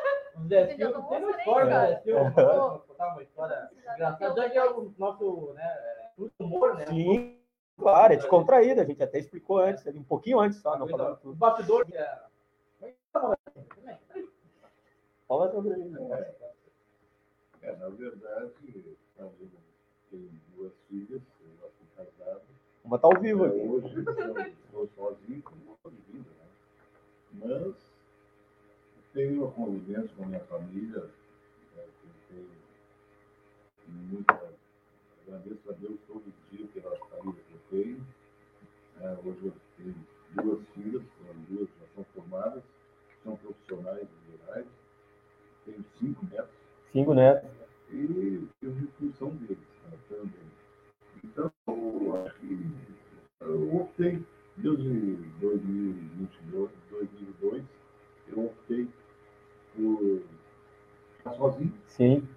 O 0.45 0.49
tem 0.49 0.87
uma 0.87 1.07
sereia, 1.09 1.37
história, 1.37 1.65
né? 1.65 2.01
Aham. 2.13 2.69
Vou 2.69 2.79
contar 2.79 3.07
uma 3.13 3.23
história 3.23 3.69
engraçada, 3.93 4.35
já 4.35 4.49
que 4.49 4.57
é 4.57 4.69
o 4.69 4.93
nosso, 4.97 5.53
né, 5.53 5.63
é, 5.63 6.11
humor, 6.39 6.75
né? 6.75 6.85
Sim, 6.87 7.37
claro, 7.77 8.13
é 8.13 8.15
descontraído. 8.17 8.81
A 8.81 8.85
gente 8.85 9.01
até 9.03 9.19
explicou 9.19 9.57
antes, 9.59 9.85
um 9.87 10.03
pouquinho 10.03 10.39
antes 10.39 10.59
só, 10.59 10.77
não 10.77 10.87
falando 10.87 11.13
O 11.13 11.17
tudo. 11.17 11.35
batidor 11.35 11.85
que 11.85 11.95
é... 11.97 12.19
Como 12.79 12.89
é 12.89 12.93
que 12.93 12.97
tá, 13.13 13.19
tá? 13.21 13.37
Fala 15.27 15.51
sobre 15.51 15.71
ele. 15.79 15.89
né? 15.89 16.33
É, 17.61 17.75
na 17.75 17.89
verdade, 17.89 18.51
a 19.19 19.23
gente 19.23 19.59
tem 20.09 20.41
duas 20.55 20.73
filhas, 20.89 21.21
eu 21.41 21.71
fui 21.77 21.87
casado. 21.95 22.41
Vamos 22.83 22.97
estar 22.97 23.07
ao 23.07 23.21
vivo 23.21 23.45
É, 23.45 23.47
aqui. 23.49 23.59
hoje 23.67 23.99
estou 23.99 24.87
sozinho 24.95 25.43
com 25.43 25.53
uma 25.55 25.95
vida, 26.07 26.29
né? 26.31 26.47
Mas 27.33 27.90
tenho 29.13 29.45
a 29.45 29.51
convivência 29.51 30.09
com 30.15 30.23
a 30.23 30.27
minha 30.27 30.39
família, 30.41 31.09
que 31.73 31.79
eu 31.79 32.13
tenho 32.29 32.47
muita. 33.87 34.51
Agradeço 35.27 35.69
a 35.69 35.73
Deus 35.73 35.99
todo 36.07 36.23
dia 36.51 36.67
pela 36.73 36.95
família 36.97 37.41
que 37.47 37.53
eu 37.53 37.61
tenho. 37.69 38.07
É, 39.01 39.17
hoje 39.25 39.45
eu 39.45 39.53
tenho 39.77 39.95
duas 40.41 40.67
filhas, 40.69 41.01
as 41.29 41.35
duas 41.47 41.67
já 41.67 41.85
são 41.95 42.03
formadas, 42.13 42.63
são 43.23 43.35
profissionais 43.37 44.07
liberais. 44.29 44.67
Tenho 45.65 45.85
cinco 45.99 46.25
netos 46.25 46.61
Cinco 46.91 47.13
netos. 47.13 47.49
e 47.91 48.47
eu 48.61 48.71
vi 48.71 48.87
função 48.99 49.29
deles 49.35 49.57
né, 49.89 49.97
também. 50.09 50.51
Então, 51.23 51.51
eu 51.67 52.25
acho 52.25 52.35
que 52.39 52.73
eu 53.41 53.75
optei, 53.75 54.23
desde 54.57 55.15
2022, 55.39 56.69
2002, 56.89 57.63
eu 58.29 58.45
optei 58.45 58.87
ficar 61.17 61.33
sozinho. 61.33 61.73
Sim. 61.87 62.27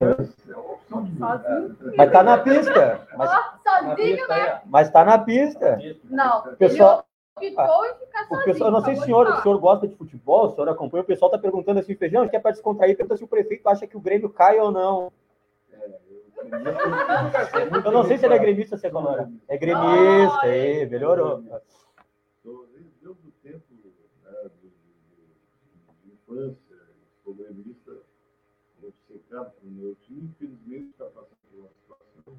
É 0.00 0.56
opção 0.56 1.04
de. 1.04 1.16
Sozinho? 1.18 1.76
Mas 1.96 2.10
tá 2.12 2.22
na 2.22 2.38
pista. 2.38 3.08
Mas, 3.16 3.30
Na 3.30 3.58
sozinho, 3.62 3.96
pista 3.96 4.28
né? 4.36 4.54
ó. 4.54 4.60
mas 4.66 4.90
tá 4.90 5.04
na 5.04 5.18
pista. 5.18 5.78
Não, 6.04 6.38
O 6.40 6.56
pessoal, 6.56 7.06
e 7.40 7.50
ficar 7.50 8.26
o 8.30 8.44
pessoal, 8.44 8.68
eu 8.68 8.72
não 8.72 8.80
sei 8.84 8.96
se 8.96 9.02
o 9.02 9.04
senhor, 9.04 9.28
o 9.28 9.42
senhor 9.42 9.58
gosta 9.58 9.86
de 9.88 9.94
futebol, 9.96 10.46
o 10.46 10.54
senhor 10.54 10.68
acompanha, 10.68 11.02
o 11.02 11.06
pessoal 11.06 11.30
tá 11.30 11.38
perguntando 11.38 11.80
assim, 11.80 11.94
feijão, 11.94 12.28
quer 12.28 12.40
para 12.40 12.50
descontrair, 12.52 12.96
pergunta 12.96 13.16
se 13.16 13.24
o 13.24 13.28
prefeito 13.28 13.68
acha 13.68 13.86
que 13.86 13.96
o 13.96 14.00
Grêmio 14.00 14.28
cai 14.30 14.58
ou 14.58 14.70
não. 14.70 15.12
Eu 17.84 17.92
não 17.92 18.04
sei 18.04 18.18
se 18.18 18.26
ele 18.26 18.34
é 18.34 18.38
gremista 18.38 18.76
se 18.76 18.86
é 18.86 18.90
colorado. 18.90 19.32
É 19.48 19.56
gremista, 19.56 20.40
aí, 20.42 20.86
melhorou. 20.86 21.42
Desde 21.42 23.08
o 23.08 23.16
tempo 23.42 23.62
né, 24.24 24.30
de, 24.60 24.68
de- 24.68 24.72
de 26.02 26.12
infância, 26.12 26.63
sou 27.24 27.34
gremista, 27.34 27.92
obcecado 28.82 29.52
pelo 29.60 29.72
meu 29.72 29.94
time, 30.02 30.22
infelizmente 30.24 30.90
está 30.90 31.06
passando 31.06 31.36
por 31.50 31.60
uma 31.60 31.68
situação. 31.68 32.38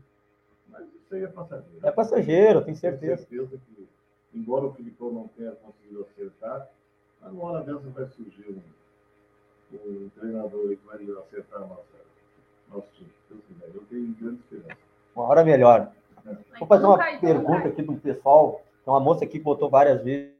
Mas 0.70 0.88
isso 0.94 1.16
aí 1.16 1.24
é 1.24 1.28
passageiro. 1.28 1.88
É 1.88 1.92
passageiro, 1.92 2.54
tenho 2.62 2.66
Tenho 2.66 2.78
certeza. 2.78 3.18
certeza 3.18 3.58
que, 3.66 3.88
embora 4.34 4.66
o 4.66 4.74
Filipão 4.74 5.12
não 5.12 5.28
tenha 5.30 5.52
conseguido 5.54 6.02
acertar, 6.04 6.70
uma 7.22 7.44
hora 7.46 7.64
dessa 7.64 7.90
vai 7.90 8.08
surgir 8.08 8.52
um, 8.52 9.76
um 9.76 10.10
treinador 10.10 10.70
aí 10.70 10.78
que 10.78 10.86
vai 10.86 11.24
acertar 11.24 11.64
a 11.64 11.66
nossa, 11.66 11.84
nosso 12.70 12.88
time. 12.94 13.10
Se 13.10 13.34
Deus 13.34 13.44
quiser. 13.48 13.76
Eu 13.76 13.84
tenho 13.90 14.14
grande 14.14 14.40
esperança. 14.42 14.78
Uma 15.16 15.26
hora 15.26 15.44
melhor. 15.44 15.92
Vou 16.60 16.68
fazer 16.68 16.86
uma 16.86 16.98
cai, 16.98 17.14
não 17.14 17.22
pergunta 17.22 17.62
cai. 17.62 17.72
aqui 17.72 17.82
do 17.82 17.96
pessoal. 17.96 18.62
Tem 18.84 18.94
uma 18.94 19.00
moça 19.00 19.24
aqui 19.24 19.40
que 19.40 19.44
botou 19.44 19.70
várias 19.70 20.04
vezes 20.04 20.32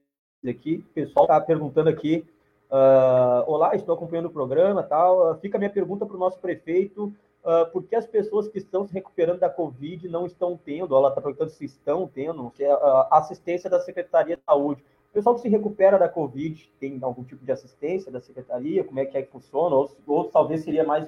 aqui. 0.48 0.84
O 0.90 0.94
pessoal 0.94 1.26
está 1.26 1.42
perguntando 1.42 1.90
aqui. 1.90 2.28
Ah, 2.70 3.44
Olá, 3.48 3.76
estou 3.76 3.96
acompanhando 3.96 4.28
o 4.28 4.32
programa 4.32 4.84
tal. 4.84 5.32
Ah, 5.32 5.36
fica 5.38 5.58
a 5.58 5.60
minha 5.60 5.70
pergunta 5.70 6.06
para 6.06 6.16
o 6.16 6.20
nosso 6.20 6.40
prefeito. 6.40 7.14
ah, 7.44 7.66
por 7.66 7.84
que 7.84 7.96
as 7.96 8.06
pessoas 8.06 8.48
que 8.48 8.58
estão 8.58 8.86
se 8.86 8.94
recuperando 8.94 9.40
da 9.40 9.50
Covid 9.50 10.08
não 10.10 10.26
estão 10.26 10.58
tendo? 10.58 10.96
Ela 10.96 11.10
está 11.10 11.22
perguntando 11.22 11.52
se 11.52 11.66
estão 11.66 12.08
tendo 12.08 12.52
sei, 12.56 12.68
ah, 12.70 13.08
assistência 13.12 13.70
da 13.70 13.80
Secretaria 13.80 14.36
de 14.36 14.44
Saúde. 14.44 14.84
O 15.12 15.14
pessoal 15.16 15.36
que 15.36 15.42
se 15.42 15.48
recupera 15.50 15.98
da 15.98 16.10
Covid 16.10 16.70
tem 16.78 17.00
algum 17.02 17.24
tipo 17.24 17.46
de 17.46 17.52
assistência 17.52 18.12
da 18.12 18.20
Secretaria? 18.20 18.84
Como 18.84 19.00
é 19.00 19.06
que 19.06 19.18
é 19.18 19.22
que 19.22 19.32
funciona? 19.32 19.74
Ou, 19.74 19.90
ou 20.06 20.26
talvez 20.26 20.64
seria 20.64 20.84
mais 20.84 21.08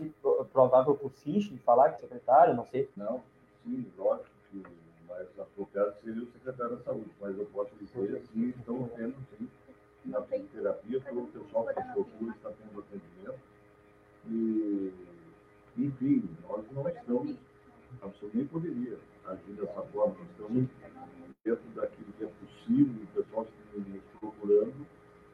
provável 0.54 0.96
por 0.96 1.12
Sinch 1.12 1.58
falar 1.66 1.90
que 1.90 1.96
é 1.96 2.00
secretário, 2.00 2.56
não 2.56 2.66
sei. 2.66 2.90
Não, 2.96 3.22
sim, 3.64 3.86
lógico 3.98 4.30
que 4.50 4.58
o 4.60 5.08
mais 5.10 5.28
apropriado 5.38 5.94
seria 6.02 6.24
o 6.24 6.28
secretário 6.28 6.78
da 6.78 6.84
saúde, 6.84 7.10
mas 7.20 7.38
eu 7.38 7.46
posso 7.48 7.76
dizer, 7.76 8.22
sim, 8.32 8.54
estão 8.58 8.90
tendo, 8.96 9.16
sim, 9.38 9.50
na 10.08 10.22
fisioterapia, 10.24 11.02
todo 11.02 11.24
o 11.24 11.28
pessoal 11.28 11.68
que 11.68 11.74
procura 11.94 12.32
está 12.36 12.52
tendo 12.52 12.80
atendimento. 12.80 13.40
E, 14.30 14.94
enfim, 15.78 16.30
nós 16.48 16.66
não 16.72 16.88
estamos, 16.88 17.36
absolutamente 18.02 18.38
nem 18.38 18.48
poderia 18.48 18.98
agir 19.28 19.54
dessa 19.54 19.82
forma, 19.82 20.16
nós 20.20 20.30
estamos 20.32 20.70
dentro 21.44 21.70
daquilo 21.76 22.14
que 22.18 22.24
é 22.24 22.28
possível, 22.28 23.04
o 23.04 23.22
pessoal 23.22 23.46
que 23.46 23.80
está 23.80 23.90
nos 23.90 24.02
procurando, 24.20 24.88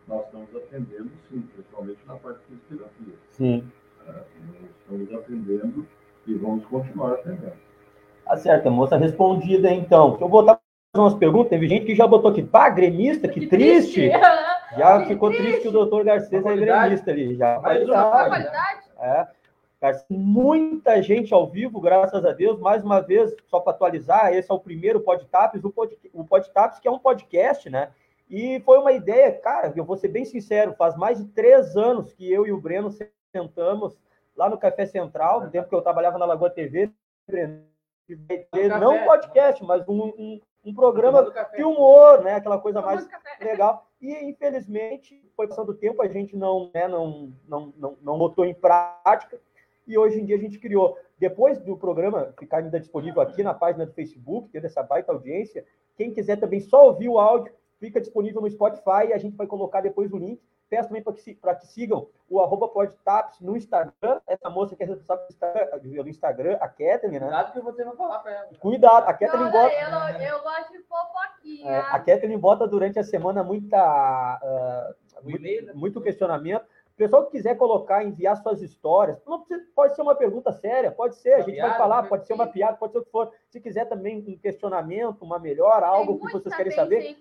nós 0.08 0.26
estamos 0.26 0.56
atendendo, 0.56 1.12
sim, 1.30 1.42
principalmente 1.42 2.00
na 2.06 2.16
parte 2.16 2.40
de 2.50 2.58
fisioterapia. 2.68 3.14
Sim. 3.32 3.72
né? 4.06 4.24
Nós 4.90 5.02
estamos 5.02 5.14
atendendo 5.14 5.88
e 6.28 6.34
vamos 6.36 6.66
continuar 6.66 7.14
atendendo. 7.14 7.54
Tá 8.26 8.38
certo, 8.38 8.68
a 8.68 8.72
moça 8.72 8.98
respondida 8.98 9.72
então. 9.72 10.14
Eu 10.14 10.20
vou 10.20 10.30
botar 10.30 10.60
mais 10.94 11.12
umas 11.12 11.20
perguntas. 11.20 11.50
Teve 11.50 11.68
gente 11.68 11.86
que 11.86 11.96
já 11.96 12.08
botou 12.08 12.32
aqui, 12.32 12.42
pá, 12.42 12.70
gremista, 12.70 13.28
que, 13.28 13.48
triste. 13.48 14.10
Já 14.78 15.06
ficou 15.06 15.30
triste. 15.30 15.44
triste 15.44 15.62
que 15.62 15.68
o 15.68 15.72
doutor 15.72 16.04
Garcês 16.04 16.46
é 16.46 16.56
gremista 16.56 17.12
ali. 17.12 17.36
Já 17.36 17.60
Mais 17.60 17.84
uma 17.84 18.10
qualidade. 18.10 18.30
qualidade. 18.30 18.84
É. 19.00 19.28
Muita 20.10 21.02
gente 21.02 21.34
ao 21.34 21.46
vivo, 21.48 21.82
graças 21.82 22.24
a 22.24 22.32
Deus. 22.32 22.60
Mais 22.60 22.84
uma 22.84 23.02
vez, 23.02 23.36
só 23.48 23.60
para 23.60 23.74
atualizar, 23.74 24.34
esse 24.34 24.50
é 24.50 24.54
o 24.54 24.60
primeiro 24.60 25.02
Podtaps, 25.02 25.64
o, 25.64 25.70
pod, 25.70 25.98
o 26.14 26.24
Podtaps, 26.24 26.80
que 26.80 26.88
é 26.88 26.92
um 26.92 27.00
podcast, 27.00 27.70
né? 27.70 27.90
E 28.30 28.62
foi 28.62 28.78
uma 28.78 28.94
ideia, 28.94 29.32
cara, 29.34 29.74
eu 29.76 29.84
vou 29.84 29.98
ser 29.98 30.08
bem 30.08 30.24
sincero, 30.24 30.74
faz 30.78 30.96
mais 30.96 31.18
de 31.18 31.26
três 31.26 31.76
anos 31.76 32.14
que 32.14 32.32
eu 32.32 32.48
e 32.48 32.52
o 32.52 32.60
Breno 32.60 32.90
sentamos 33.36 34.00
lá 34.36 34.50
no 34.50 34.58
Café 34.58 34.86
Central, 34.86 35.42
no 35.42 35.52
tempo 35.52 35.68
que 35.68 35.76
eu 35.76 35.82
trabalhava 35.82 36.18
na 36.18 36.26
Lagoa 36.26 36.50
TV, 36.50 36.90
não 38.80 39.06
podcast, 39.06 39.64
mas 39.64 39.88
um, 39.88 40.06
um, 40.18 40.42
um 40.66 40.74
programa 40.74 41.32
de 41.56 41.64
humor, 41.64 42.24
né? 42.24 42.36
Aquela 42.36 42.58
coisa 42.58 42.82
mais 42.82 43.08
legal. 43.42 43.88
E, 44.02 44.14
infelizmente, 44.26 45.22
foi 45.36 45.48
passando 45.48 45.70
o 45.70 45.76
tempo, 45.76 46.02
a 46.02 46.08
gente 46.08 46.36
não, 46.36 46.72
né, 46.74 46.88
não, 46.88 47.34
não, 47.48 47.74
não, 47.78 47.98
não 48.02 48.18
botou 48.18 48.46
em 48.46 48.54
prática. 48.54 49.40
E 49.86 49.98
hoje 49.98 50.20
em 50.20 50.26
dia 50.26 50.38
a 50.38 50.40
gente 50.40 50.60
criou, 50.60 50.98
depois 51.20 51.60
do 51.60 51.78
programa 51.78 52.34
ficar 52.40 52.58
ainda 52.58 52.80
disponível 52.80 53.22
aqui 53.22 53.44
na 53.44 53.54
página 53.54 53.86
do 53.86 53.94
Facebook, 53.94 54.50
tendo 54.50 54.66
essa 54.66 54.82
baita 54.82 55.12
audiência, 55.12 55.66
quem 55.98 56.14
quiser 56.14 56.38
também 56.38 56.62
só 56.62 56.88
ouvir 56.88 57.10
o 57.10 57.20
áudio, 57.20 57.54
fica 57.80 58.00
disponível 58.00 58.42
no 58.42 58.50
Spotify 58.50 59.08
e 59.10 59.14
a 59.14 59.18
gente 59.18 59.36
vai 59.36 59.46
colocar 59.46 59.82
depois 59.82 60.12
o 60.14 60.18
link. 60.18 60.42
Peço 60.74 60.88
também 60.88 61.04
para 61.04 61.14
que, 61.14 61.36
que 61.36 61.68
sigam 61.68 62.10
o 62.28 62.42
arroba 62.42 62.68
podtaps 62.68 63.40
no 63.40 63.56
Instagram. 63.56 64.20
Essa 64.26 64.50
moça 64.50 64.76
que 64.76 64.82
é 64.82 64.88
responsável 64.88 65.80
pelo 65.80 66.10
Instagram, 66.10 66.58
a 66.60 66.68
Kathleen, 66.68 67.20
né? 67.20 67.20
Cuidado 67.20 67.54
que 67.54 67.60
você 67.60 67.86
vai 67.86 67.96
falar 67.96 68.20
para 68.20 68.32
ela. 68.32 68.50
Cuidado, 68.60 69.08
a 69.08 69.14
Kathleen 69.14 69.52
bota. 69.52 69.76
Eu, 69.76 70.30
eu 70.30 70.42
gosto 70.42 70.72
de 70.72 70.80
fofoquinha. 70.80 71.70
É, 71.70 71.78
a 71.78 72.00
Kathleen 72.00 72.40
bota 72.40 72.68
durante 72.68 72.98
a 72.98 73.04
semana 73.04 73.44
muita, 73.44 74.40
uh, 74.42 75.24
muito, 75.24 75.78
muito 75.78 76.02
questionamento. 76.02 76.66
O 76.94 76.96
pessoal 76.96 77.26
que 77.26 77.32
quiser 77.32 77.56
colocar, 77.56 78.04
enviar 78.04 78.38
suas 78.38 78.62
histórias, 78.62 79.20
não 79.26 79.44
pode 79.76 79.96
ser 79.96 80.04
uma 80.04 80.14
pergunta 80.14 80.52
séria, 80.52 80.92
pode 80.92 81.16
ser, 81.16 81.34
a 81.34 81.40
gente 81.40 81.56
piada, 81.56 81.70
vai 81.70 81.78
falar, 81.78 82.04
pode 82.04 82.28
ser 82.28 82.34
uma 82.34 82.46
piada, 82.46 82.78
pode 82.78 82.94
ser 82.94 83.00
o 83.00 83.04
que 83.04 83.10
for. 83.10 83.32
Se 83.50 83.60
quiser 83.60 83.86
também 83.86 84.20
um 84.20 84.38
questionamento, 84.38 85.24
uma 85.24 85.40
melhor, 85.40 85.84
algo 85.84 86.20
que 86.20 86.32
vocês 86.32 86.56
querem 86.56 86.72
saber. 86.72 87.18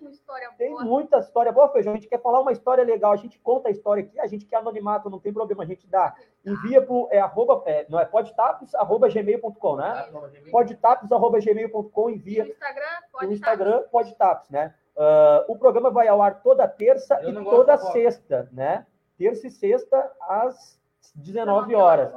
Tem 0.59 0.69
muita 0.69 1.17
história 1.17 1.51
boa, 1.51 1.69
Feijão. 1.69 1.93
A 1.93 1.95
gente 1.95 2.07
quer 2.07 2.21
falar 2.21 2.41
uma 2.41 2.51
história 2.51 2.83
legal, 2.83 3.13
a 3.13 3.15
gente 3.15 3.39
conta 3.39 3.67
a 3.67 3.71
história 3.71 4.03
aqui, 4.03 4.19
a 4.19 4.27
gente 4.27 4.45
quer 4.45 4.57
anonimato, 4.57 5.09
não 5.09 5.19
tem 5.19 5.33
problema, 5.33 5.63
a 5.63 5.67
gente 5.67 5.87
dá. 5.87 6.13
Envia 6.45 6.79
para 6.79 6.95
é, 7.09 7.19
arroba, 7.19 7.63
é, 7.65 7.87
não 7.89 7.99
é 7.99 8.05
podtaps, 8.05 8.75
arroba 8.75 9.09
gmail.com, 9.09 9.75
né? 9.75 10.07
Podtaps, 10.51 11.11
arroba 11.11 11.39
gmail.com, 11.39 12.09
envia. 12.11 12.43
No 12.43 12.51
Instagram, 12.51 12.85
Instagram, 13.23 13.83
podtaps, 13.91 14.51
né? 14.51 14.75
Uh, 14.95 15.51
o 15.51 15.57
programa 15.57 15.89
vai 15.89 16.07
ao 16.07 16.21
ar 16.21 16.43
toda 16.43 16.67
terça 16.67 17.19
e 17.27 17.33
toda 17.43 17.75
sexta, 17.77 18.47
né? 18.51 18.85
Terça 19.23 19.47
e 19.47 19.51
sexta, 19.51 20.11
às 20.19 20.77
19 21.15 21.73
horas. 21.75 22.13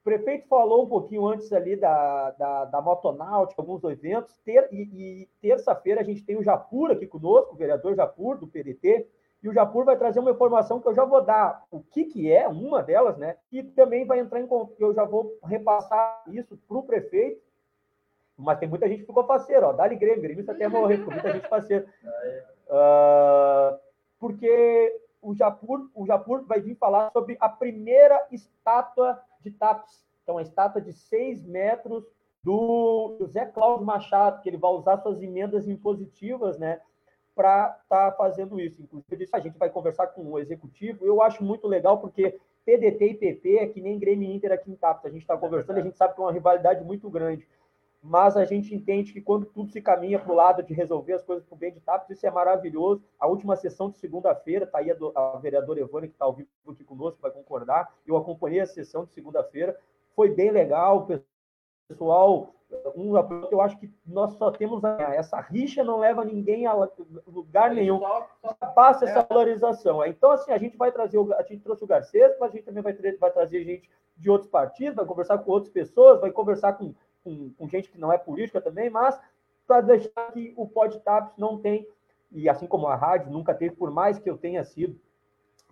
O 0.00 0.02
prefeito 0.02 0.48
falou 0.48 0.84
um 0.84 0.88
pouquinho 0.88 1.28
antes 1.28 1.52
ali 1.52 1.76
da, 1.76 2.32
da, 2.32 2.64
da 2.64 2.80
Motonáutica, 2.82 3.62
alguns 3.62 3.84
eventos, 3.84 4.36
ter, 4.44 4.68
e, 4.72 4.82
e 5.22 5.28
terça-feira 5.40 6.00
a 6.00 6.04
gente 6.04 6.24
tem 6.24 6.36
o 6.36 6.42
Japur 6.42 6.90
aqui 6.90 7.06
conosco, 7.06 7.54
o 7.54 7.56
vereador 7.56 7.94
Japur, 7.94 8.38
do 8.38 8.48
PDT, 8.48 9.06
e 9.40 9.48
o 9.48 9.52
Japur 9.52 9.84
vai 9.84 9.96
trazer 9.96 10.18
uma 10.18 10.32
informação 10.32 10.80
que 10.80 10.88
eu 10.88 10.94
já 10.94 11.04
vou 11.04 11.22
dar 11.22 11.64
o 11.70 11.78
que, 11.78 12.06
que 12.06 12.32
é, 12.32 12.48
uma 12.48 12.82
delas, 12.82 13.16
né? 13.18 13.36
E 13.52 13.62
também 13.62 14.04
vai 14.04 14.18
entrar 14.18 14.40
em 14.40 14.48
eu 14.80 14.92
já 14.92 15.04
vou 15.04 15.38
repassar 15.44 16.24
isso 16.26 16.58
para 16.66 16.76
o 16.76 16.82
prefeito, 16.82 17.40
mas 18.36 18.58
tem 18.58 18.68
muita 18.68 18.88
gente 18.88 19.02
que 19.02 19.06
ficou 19.06 19.22
parceiro, 19.22 19.66
ó. 19.66 19.72
Dali 19.72 19.94
Grêmio, 19.94 20.22
Grêmio 20.22 20.50
até 20.50 20.66
morrer, 20.66 20.98
ficou 20.98 21.12
muita 21.12 21.32
gente 21.32 21.48
parceiro. 21.48 21.86
Uh, 22.66 23.78
porque 24.18 25.00
o 25.28 25.34
Japur, 25.34 25.90
o 25.94 26.06
Japur 26.06 26.42
vai 26.46 26.58
vir 26.58 26.74
falar 26.76 27.10
sobre 27.12 27.36
a 27.38 27.50
primeira 27.50 28.26
estátua 28.32 29.20
de 29.42 29.50
TAPS. 29.50 30.02
Então, 30.22 30.38
a 30.38 30.42
estátua 30.42 30.80
de 30.80 30.90
6 30.90 31.44
metros 31.44 32.02
do 32.42 33.14
José 33.20 33.44
Cláudio 33.44 33.84
Machado, 33.84 34.40
que 34.40 34.48
ele 34.48 34.56
vai 34.56 34.70
usar 34.70 34.96
suas 35.02 35.20
emendas 35.20 35.68
impositivas, 35.68 36.58
né, 36.58 36.80
para 37.34 37.78
estar 37.82 38.10
tá 38.10 38.16
fazendo 38.16 38.58
isso. 38.58 38.80
Inclusive, 38.82 39.28
a 39.30 39.38
gente 39.38 39.58
vai 39.58 39.68
conversar 39.68 40.06
com 40.08 40.24
o 40.24 40.38
executivo. 40.38 41.04
Eu 41.04 41.20
acho 41.20 41.44
muito 41.44 41.68
legal, 41.68 41.98
porque 41.98 42.40
PDT 42.64 43.10
e 43.10 43.14
PP 43.14 43.56
é 43.58 43.66
que 43.66 43.82
nem 43.82 43.98
Grêmio 43.98 44.32
Inter 44.32 44.52
aqui 44.52 44.70
em 44.70 44.76
TAPS. 44.76 45.04
A 45.04 45.10
gente 45.10 45.22
está 45.22 45.36
conversando, 45.36 45.78
a 45.78 45.82
gente 45.82 45.98
sabe 45.98 46.14
que 46.14 46.20
é 46.22 46.24
uma 46.24 46.32
rivalidade 46.32 46.82
muito 46.82 47.10
grande 47.10 47.46
mas 48.02 48.36
a 48.36 48.44
gente 48.44 48.74
entende 48.74 49.12
que 49.12 49.20
quando 49.20 49.46
tudo 49.46 49.70
se 49.70 49.80
caminha 49.82 50.18
para 50.18 50.32
o 50.32 50.36
lado 50.36 50.62
de 50.62 50.72
resolver 50.72 51.14
as 51.14 51.22
coisas 51.22 51.44
para 51.44 51.54
o 51.54 51.58
bem 51.58 51.72
de 51.72 51.80
TAPS, 51.80 52.10
isso 52.10 52.26
é 52.26 52.30
maravilhoso. 52.30 53.02
A 53.18 53.26
última 53.26 53.56
sessão 53.56 53.90
de 53.90 53.98
segunda-feira, 53.98 54.64
está 54.64 54.78
aí 54.78 54.90
a, 54.90 54.94
do, 54.94 55.12
a 55.16 55.36
vereadora 55.38 55.80
Evânia, 55.80 56.08
que 56.08 56.14
está 56.14 56.24
ao 56.24 56.32
vivo 56.32 56.48
aqui 56.68 56.84
conosco, 56.84 57.20
vai 57.20 57.30
concordar. 57.30 57.92
Eu 58.06 58.16
acompanhei 58.16 58.60
a 58.60 58.66
sessão 58.66 59.04
de 59.04 59.12
segunda-feira, 59.12 59.76
foi 60.14 60.30
bem 60.30 60.50
legal, 60.50 61.08
pessoal. 61.88 62.54
Um 62.94 63.16
eu 63.50 63.62
acho 63.62 63.78
que 63.78 63.90
nós 64.06 64.34
só 64.34 64.50
temos 64.50 64.84
a, 64.84 65.14
essa 65.14 65.40
rixa 65.40 65.82
não 65.82 65.98
leva 65.98 66.22
ninguém 66.22 66.66
a 66.66 66.74
lugar 67.26 67.74
nenhum. 67.74 68.00
Passa 68.74 69.06
essa 69.06 69.22
valorização. 69.22 70.04
Então, 70.04 70.30
assim, 70.30 70.52
a 70.52 70.58
gente 70.58 70.76
vai 70.76 70.92
trazer, 70.92 71.18
a 71.34 71.42
gente 71.42 71.62
trouxe 71.62 71.82
o 71.82 71.86
Garcês, 71.86 72.36
mas 72.38 72.50
a 72.50 72.52
gente 72.52 72.64
também 72.64 72.82
vai, 72.82 72.92
vai 72.92 73.30
trazer 73.30 73.64
gente 73.64 73.90
de 74.16 74.28
outros 74.28 74.50
partidos, 74.50 74.96
vai 74.96 75.06
conversar 75.06 75.38
com 75.38 75.50
outras 75.50 75.72
pessoas, 75.72 76.20
vai 76.20 76.30
conversar 76.30 76.74
com 76.74 76.94
com, 77.28 77.50
com 77.50 77.68
gente 77.68 77.90
que 77.90 77.98
não 77.98 78.12
é 78.12 78.16
política 78.16 78.60
também, 78.60 78.88
mas 78.88 79.18
para 79.66 79.82
deixar 79.82 80.32
que 80.32 80.54
o 80.56 80.66
Podtaps 80.66 81.36
não 81.36 81.58
tem, 81.58 81.86
e 82.32 82.48
assim 82.48 82.66
como 82.66 82.86
a 82.86 82.96
rádio 82.96 83.30
nunca 83.30 83.54
teve, 83.54 83.74
por 83.76 83.90
mais 83.90 84.18
que 84.18 84.28
eu 84.28 84.38
tenha 84.38 84.64
sido 84.64 84.98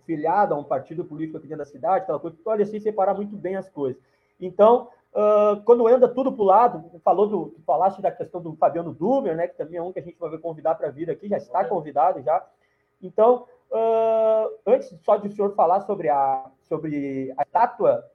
filiado 0.05 0.53
a 0.53 0.57
um 0.57 0.63
partido 0.63 1.03
político 1.03 1.37
aqui 1.37 1.47
dentro 1.47 1.65
da 1.65 1.69
cidade, 1.69 2.03
aquela 2.03 2.19
coisa, 2.19 2.37
pode 2.43 2.61
assim 2.61 2.79
separar 2.79 3.15
muito 3.15 3.35
bem 3.35 3.55
as 3.55 3.67
coisas. 3.69 4.01
Então, 4.39 4.89
uh, 5.13 5.61
quando 5.63 5.87
anda 5.87 6.07
tudo 6.07 6.31
para 6.31 6.41
o 6.41 6.45
lado, 6.45 7.01
falou 7.03 7.27
do, 7.27 7.55
falaste 7.65 8.01
da 8.01 8.11
questão 8.11 8.39
do 8.39 8.55
Fabiano 8.55 8.93
Dumer, 8.93 9.35
né, 9.35 9.47
que 9.47 9.57
também 9.57 9.77
é 9.77 9.81
um 9.81 9.91
que 9.91 9.99
a 9.99 10.03
gente 10.03 10.17
vai 10.19 10.37
convidar 10.37 10.75
para 10.75 10.91
vir 10.91 11.09
aqui, 11.09 11.27
já 11.27 11.37
está 11.37 11.65
convidado 11.65 12.21
já. 12.21 12.45
Então, 13.01 13.45
uh, 13.71 14.57
antes 14.65 14.95
só 15.01 15.17
de 15.17 15.27
o 15.27 15.31
senhor 15.31 15.55
falar 15.55 15.81
sobre 15.81 16.07
a, 16.07 16.45
sobre 16.61 17.33
a 17.35 17.41
estátua 17.41 18.05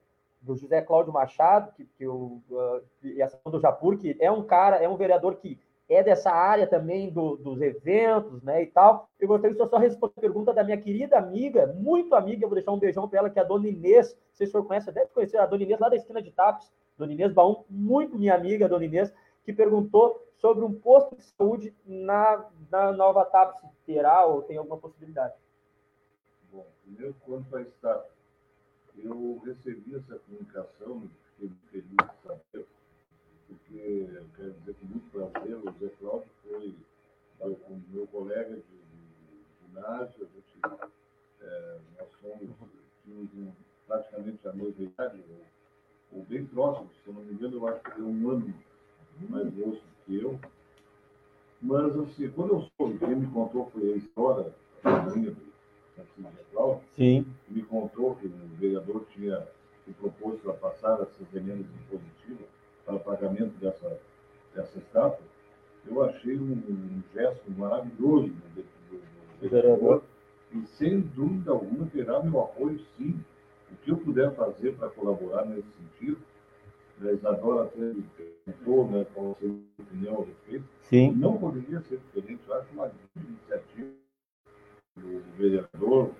do 0.43 0.55
José 0.57 0.81
Cláudio 0.81 1.13
Machado, 1.13 1.71
que, 1.73 1.85
que 1.97 2.05
o, 2.07 2.41
uh, 2.51 2.81
e 3.01 3.21
a 3.21 3.31
do 3.45 3.59
Japur, 3.59 3.97
que 3.97 4.15
é 4.19 4.29
um 4.29 4.43
cara, 4.43 4.75
é 4.77 4.87
um 4.87 4.97
vereador 4.97 5.37
que 5.37 5.57
é 5.89 6.03
dessa 6.03 6.31
área 6.31 6.67
também 6.67 7.09
do, 7.09 7.35
dos 7.37 7.61
eventos, 7.61 8.41
né, 8.41 8.63
e 8.63 8.67
tal. 8.67 9.09
Eu 9.19 9.27
gostaria 9.27 9.55
de 9.55 9.69
só 9.69 9.77
responder 9.77 10.13
a 10.17 10.21
pergunta 10.21 10.53
da 10.53 10.63
minha 10.63 10.77
querida 10.77 11.17
amiga, 11.17 11.67
muito 11.77 12.15
amiga, 12.15 12.43
eu 12.43 12.49
vou 12.49 12.55
deixar 12.55 12.71
um 12.71 12.79
beijão 12.79 13.07
para 13.07 13.19
ela, 13.19 13.29
que 13.29 13.39
é 13.39 13.41
a 13.41 13.45
Dona 13.45 13.67
Inês, 13.67 14.17
se 14.33 14.43
o 14.43 14.47
senhor 14.47 14.65
conhece, 14.65 14.91
deve 14.91 15.07
conhecer 15.07 15.37
a 15.37 15.45
Dona 15.45 15.63
Inês, 15.63 15.79
lá 15.79 15.89
da 15.89 15.95
esquina 15.95 16.21
de 16.21 16.31
Tapes, 16.31 16.71
Dona 16.97 17.13
Inês 17.13 17.31
Baum, 17.33 17.63
muito 17.69 18.17
minha 18.17 18.35
amiga, 18.35 18.67
Dona 18.67 18.85
Inês, 18.85 19.13
que 19.45 19.53
perguntou 19.53 20.25
sobre 20.35 20.63
um 20.63 20.73
posto 20.73 21.15
de 21.15 21.23
saúde 21.23 21.73
na, 21.85 22.45
na 22.69 22.91
nova 22.91 23.25
Tapes, 23.25 23.61
terá 23.85 24.25
ou 24.25 24.41
tem 24.41 24.57
alguma 24.57 24.77
possibilidade? 24.77 25.33
Bom, 26.51 26.65
primeiro, 26.83 27.15
quanto 27.25 27.55
a 27.55 27.61
estar 27.61 28.05
eu 28.97 29.41
recebi 29.45 29.95
essa 29.95 30.19
comunicação, 30.19 31.09
fiquei 31.37 31.51
feliz 31.71 31.89
de 31.89 32.27
saber, 32.27 32.67
porque 33.47 34.07
quero 34.35 34.53
dizer 34.53 34.75
com 34.75 34.85
muito 34.85 35.11
prazer, 35.11 35.55
o 35.57 35.71
Zé 35.79 35.89
Cláudio 35.99 36.29
foi 36.43 36.75
meu, 37.39 37.81
meu 37.89 38.07
colega 38.07 38.55
de, 38.55 38.61
de 38.61 39.67
ginásio, 39.67 40.23
a 40.23 40.25
gente, 40.25 40.85
é, 41.41 41.79
nós 41.99 42.09
somos, 42.21 42.49
tínhamos 43.03 43.53
praticamente 43.87 44.47
a 44.47 44.53
novidade, 44.53 45.23
ou, 45.29 46.19
ou, 46.19 46.25
bem 46.25 46.45
próximo, 46.45 46.89
se 47.03 47.07
eu 47.07 47.13
não 47.13 47.21
me 47.21 47.33
engano, 47.33 47.57
eu 47.57 47.67
acho 47.67 47.83
que 47.83 47.99
é 47.99 48.03
um 48.03 48.29
ano 48.29 48.53
mais 49.29 49.53
moço 49.53 49.83
que 50.05 50.15
eu. 50.15 50.39
Mas, 51.61 51.97
assim, 51.97 52.29
quando 52.31 52.53
eu 52.53 52.67
soube, 52.77 52.99
quem 52.99 53.15
me 53.15 53.27
contou 53.27 53.69
foi 53.71 53.93
a 53.93 53.95
história, 53.95 54.53
a 54.83 55.01
minha, 55.15 55.33
Sim. 56.95 57.25
me 57.47 57.61
contou 57.63 58.15
que 58.15 58.27
o 58.27 58.31
vereador 58.59 59.05
tinha 59.13 59.47
se 59.85 59.91
proposto 59.91 60.41
para 60.41 60.53
passar 60.53 61.01
essas 61.01 61.33
emendas 61.33 61.65
impositivas 61.65 62.47
para 62.85 62.99
pagamento 62.99 63.57
dessa, 63.59 63.99
dessa 64.55 64.77
estátua. 64.79 65.25
Eu 65.85 66.03
achei 66.03 66.37
um, 66.37 66.53
um 66.53 67.03
gesto 67.13 67.51
maravilhoso 67.51 68.27
do, 68.27 68.63
do, 68.89 69.01
do 69.41 69.49
vereador 69.49 70.03
e, 70.53 70.65
sem 70.67 71.01
dúvida 71.01 71.51
alguma, 71.51 71.85
terá 71.87 72.21
meu 72.23 72.41
apoio, 72.41 72.79
sim. 72.97 73.19
O 73.71 73.75
que 73.83 73.91
eu 73.91 73.97
puder 73.97 74.33
fazer 74.35 74.75
para 74.77 74.89
colaborar 74.89 75.45
nesse 75.45 75.67
sentido, 75.71 76.19
a 77.01 77.11
Isadora 77.11 77.63
até 77.63 77.93
perguntou 78.45 78.89
né, 78.89 79.05
qual 79.13 79.31
a 79.31 79.35
sua 79.35 79.49
opinião 79.79 80.21
a 80.21 80.25
respeito. 80.25 80.65
Sim. 80.83 81.11
Não 81.11 81.37
poderia 81.37 81.81
ser 81.81 81.97
diferente. 81.97 82.41
Eu 82.47 82.53
acho 82.53 82.71
uma 82.71 82.87
grande 82.87 83.27
iniciativa 83.29 84.02
do 84.95 85.21
vereador. 85.37 86.11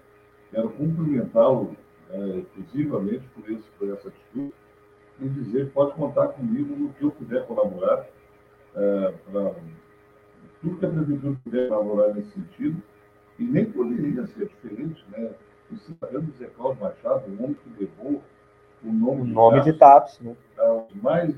Quero 0.51 0.69
cumprimentá-lo 0.69 1.75
é, 2.09 2.43
exclusivamente 2.59 3.23
por, 3.35 3.49
esse, 3.51 3.67
por 3.77 3.89
essa 3.89 4.07
atitude 4.07 4.53
e 5.19 5.29
dizer 5.29 5.67
que 5.67 5.71
pode 5.71 5.93
contar 5.93 6.29
comigo 6.29 6.75
no 6.75 6.89
que 6.93 7.03
eu 7.03 7.11
puder 7.11 7.45
colaborar, 7.45 8.05
é, 8.75 9.13
para 9.31 9.53
tudo 10.61 10.77
que 10.77 10.85
a 10.85 10.89
prefeitura 10.89 11.37
puder 11.43 11.69
colaborar 11.69 12.13
nesse 12.13 12.31
sentido, 12.31 12.81
e 13.39 13.43
nem 13.43 13.65
poderia 13.65 14.25
ser 14.27 14.47
diferente, 14.47 15.03
né? 15.09 15.31
O 15.71 15.75
cidadão 15.77 16.23
Zé 16.37 16.45
Cláudio 16.47 16.83
Machado, 16.83 17.31
um 17.31 17.43
homem 17.43 17.55
que 17.55 17.83
levou 17.83 18.21
o 18.83 18.91
nome, 18.91 19.21
O 19.21 19.25
nome 19.25 19.61
de 19.61 19.73
TAPS, 19.73 20.19
né? 20.19 20.35
aos 20.57 20.93
mais 21.01 21.33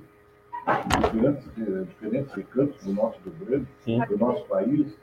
diferentes, 1.00 1.48
eh, 1.58 1.84
diferentes 1.84 2.34
recantos 2.34 2.84
do 2.84 2.94
nosso 2.94 3.20
Rio 3.24 3.46
Grande, 3.46 3.68
Sim. 3.80 4.00
do 4.06 4.18
nosso 4.18 4.46
país. 4.46 4.98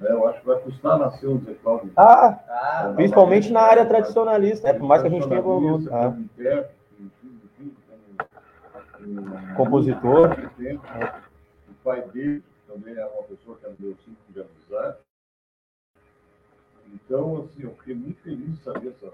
Né? 0.00 0.10
Eu 0.10 0.28
acho 0.28 0.40
que 0.40 0.46
vai 0.46 0.60
custar 0.60 0.98
nascer 0.98 1.28
um 1.28 1.40
Zé 1.40 1.54
Cláudio. 1.54 1.92
Ah, 1.96 2.38
Ah, 2.48 2.92
principalmente 2.94 3.52
na 3.52 3.60
área 3.60 3.86
tradicionalista, 3.86 4.72
né? 4.72 4.78
Por 4.78 4.86
mais 4.86 5.02
que 5.02 5.08
a 5.08 5.10
gente 5.10 5.28
tenha 5.28 5.40
evoluído. 5.40 5.88
Ah, 5.94 6.14
Compositor. 9.56 10.30
O 11.68 11.74
pai 11.84 12.02
dele 12.08 12.42
também 12.66 12.94
era 12.94 13.08
uma 13.08 13.22
pessoa 13.24 13.56
que 13.58 13.66
era 13.66 13.74
meu 13.78 13.94
ciclo 13.96 14.16
de 14.30 14.40
amizade. 14.40 14.96
Então, 16.92 17.44
assim, 17.44 17.62
eu 17.62 17.74
fiquei 17.76 17.94
muito 17.94 18.20
feliz 18.22 18.58
de 18.58 18.62
saber 18.62 18.88
essa, 18.88 19.12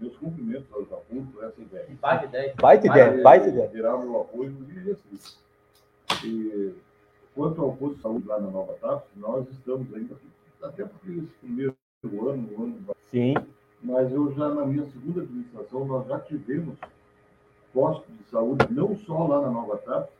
meus 0.00 0.16
cumprimentos 0.16 0.66
aos 0.72 0.86
por 1.32 1.44
essa 1.44 1.60
ideia. 1.60 1.86
baita 2.00 2.24
ideia. 2.26 2.54
Baita 2.60 2.86
ideia, 2.86 3.22
baita 3.22 3.48
ideia. 3.48 3.68
Terá 3.68 3.96
meu 3.96 4.20
apoio 4.20 4.50
dia 4.50 4.96
seguinte. 4.96 5.36
E 6.24 6.74
quanto 7.34 7.60
ao 7.62 7.76
posto 7.76 7.96
de 7.96 8.02
saúde 8.02 8.26
lá 8.26 8.40
na 8.40 8.50
Nova 8.50 8.74
TAP, 8.74 9.04
nós 9.16 9.48
estamos 9.50 9.92
ainda, 9.94 10.16
até 10.62 10.84
porque 10.84 11.10
esse 11.12 11.34
primeiro 11.40 11.76
ano, 12.04 12.48
o 12.56 12.62
ano 12.62 12.96
Sim, 13.10 13.34
mas 13.82 14.12
eu 14.12 14.32
já 14.32 14.48
na 14.48 14.66
minha 14.66 14.84
segunda 14.86 15.22
administração 15.22 15.84
nós 15.84 16.06
já 16.06 16.20
tivemos 16.20 16.76
postos 17.72 18.16
de 18.16 18.24
saúde 18.24 18.66
não 18.70 18.96
só 18.96 19.26
lá 19.26 19.42
na 19.42 19.50
Nova 19.50 19.78
TAP, 19.78 20.10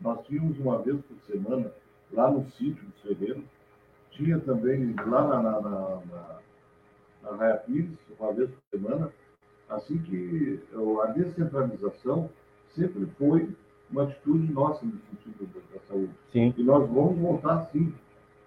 nós 0.00 0.24
tínhamos 0.26 0.58
uma 0.58 0.78
vez 0.78 1.00
por 1.02 1.16
semana 1.26 1.72
lá 2.12 2.30
no 2.30 2.48
sítio 2.52 2.84
do 2.84 2.92
Ferreiro, 3.02 3.44
tinha 4.10 4.38
também 4.40 4.94
lá 5.06 5.26
na, 5.26 5.42
na, 5.42 5.60
na, 5.60 6.00
na, 6.06 6.38
na 7.22 7.36
Raia 7.36 7.56
Pires, 7.58 7.98
uma 8.18 8.32
vez 8.32 8.50
por 8.50 8.78
semana, 8.78 9.12
assim 9.68 9.98
que 9.98 10.60
a 11.02 11.06
descentralização 11.12 12.30
sempre 12.74 13.06
foi 13.18 13.48
uma 13.90 14.04
atitude 14.04 14.52
nossa 14.52 14.84
no 14.84 14.92
sentido 14.92 15.46
da 15.46 15.69
saúde. 15.90 16.10
sim. 16.32 16.54
E 16.56 16.62
nós 16.62 16.88
vamos 16.88 17.18
voltar 17.18 17.68
sim. 17.72 17.92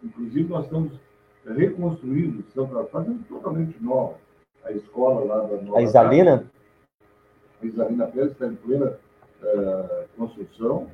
Inclusive, 0.01 0.49
nós 0.49 0.65
estamos 0.65 0.91
reconstruindo, 1.45 2.39
estamos 2.41 2.89
fazendo 2.89 3.23
totalmente 3.27 3.81
nova 3.83 4.15
a 4.63 4.71
escola 4.71 5.25
lá 5.25 5.47
da 5.47 5.61
Nova 5.61 5.79
A 5.79 5.81
Isalina? 5.81 6.45
A 7.61 7.65
Isalina 7.65 8.07
Pérez 8.07 8.31
está 8.31 8.47
em 8.47 8.55
plena 8.55 8.97
eh, 9.41 10.05
construção. 10.17 10.87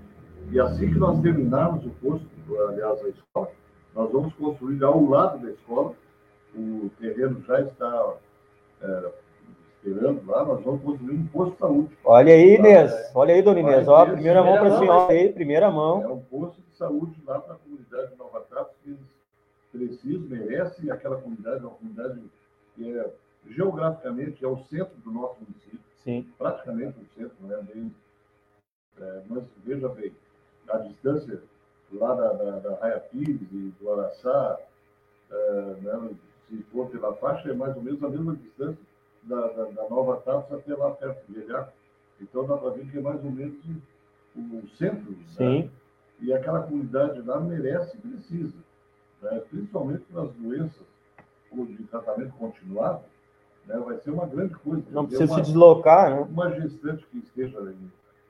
E 0.52 0.60
assim 0.60 0.92
que 0.92 0.98
nós 0.98 1.22
terminarmos 1.22 1.86
o 1.86 1.90
posto, 2.02 2.28
aliás, 2.70 3.04
a 3.04 3.10
escola, 3.10 3.52
nós 3.94 4.12
vamos 4.12 4.34
construir 4.34 4.84
ao 4.84 5.04
lado 5.06 5.40
da 5.46 5.52
escola. 5.52 5.94
O 6.56 6.90
terreno 7.00 7.44
já 7.48 7.62
está 7.62 8.14
eh, 8.82 9.12
esperando 9.80 10.26
lá. 10.26 10.46
Nós 10.46 10.64
vamos 10.64 10.82
construir 10.84 11.16
um 11.16 11.28
posto 11.28 11.54
de 11.54 11.60
saúde. 11.60 11.98
Olha 12.04 12.34
aí, 12.34 12.56
Inês. 12.56 13.12
Olha 13.16 13.34
aí, 13.34 13.42
dona 13.42 13.60
Inês. 13.60 13.88
Ó, 13.88 14.06
primeira 14.06 14.44
mão 14.44 14.54
para 14.54 14.76
a 14.76 14.80
senhora 14.80 15.14
aí, 15.14 15.34
primeira 15.34 15.72
mão. 15.72 16.04
É 16.04 16.08
um 16.08 16.20
posto 16.20 16.62
de 16.62 16.78
saúde 16.78 17.16
lá 17.26 17.40
para 17.40 17.56
a 17.56 17.58
comunidade 17.58 18.12
de 18.12 18.18
Nova 18.18 18.42
Tapa, 18.42 18.72
que 18.84 18.90
eles 19.76 19.98
precisam, 19.98 20.28
merecem, 20.28 20.86
e 20.86 20.92
aquela 20.92 21.20
comunidade 21.20 21.64
é 21.64 21.68
uma 21.68 21.76
comunidade 21.76 22.22
que 22.76 22.98
é, 22.98 23.10
geograficamente, 23.50 24.44
é 24.44 24.48
o 24.48 24.58
centro 24.66 24.96
do 25.04 25.12
nosso 25.12 25.38
município, 25.42 25.80
Sim, 26.04 26.28
praticamente 26.38 26.98
o 27.00 27.20
centro, 27.20 27.36
não 27.42 27.56
é 27.56 27.62
bem. 27.62 27.94
É, 29.00 29.22
mas 29.30 29.44
veja 29.66 29.88
bem, 29.90 30.12
a 30.70 30.78
distância 30.78 31.42
lá 31.94 32.14
da, 32.14 32.34
da, 32.34 32.60
da 32.60 32.76
Raia 32.76 33.00
Pires 33.00 33.42
e 33.52 33.74
do 33.80 33.92
Araçá, 33.92 34.60
é, 35.32 35.62
né, 35.82 36.10
se 36.48 36.64
for 36.64 36.90
pela 36.90 37.14
faixa, 37.16 37.50
é 37.50 37.54
mais 37.54 37.76
ou 37.76 37.82
menos 37.82 38.04
a 38.04 38.10
mesma 38.10 38.36
distância 38.36 38.90
da, 39.24 39.48
da, 39.48 39.64
da 39.66 39.90
Nova 39.90 40.18
Tapas 40.22 40.60
até 40.60 40.76
lá 40.76 40.92
perto 40.92 41.26
de 41.28 41.40
Velhaco. 41.40 41.74
Então 42.22 42.46
dá 42.46 42.58
para 42.58 42.72
ver 42.72 42.90
que 42.90 42.98
é 42.98 43.02
mais 43.02 43.24
ou 43.24 43.32
menos 43.32 43.58
o, 44.36 44.40
o 44.40 44.68
centro. 44.78 45.12
né? 45.12 45.18
sim. 45.28 45.72
E 46.22 46.34
aquela 46.34 46.64
comunidade 46.64 47.22
lá 47.22 47.40
merece 47.40 47.96
e 47.96 48.02
precisa, 48.02 48.58
né? 49.22 49.42
principalmente 49.50 50.04
nas 50.10 50.30
doenças 50.34 50.86
de 51.52 51.84
tratamento 51.86 52.34
continuado, 52.34 53.04
né? 53.66 53.78
vai 53.78 53.98
ser 54.00 54.12
uma 54.12 54.26
grande 54.26 54.54
coisa. 54.56 54.84
Não 54.92 55.06
precisa 55.06 55.32
uma, 55.32 55.36
se 55.38 55.50
deslocar, 55.50 56.16
né? 56.16 56.28
uma 56.30 56.52
gestante 56.52 57.06
que 57.06 57.20
esteja 57.20 57.74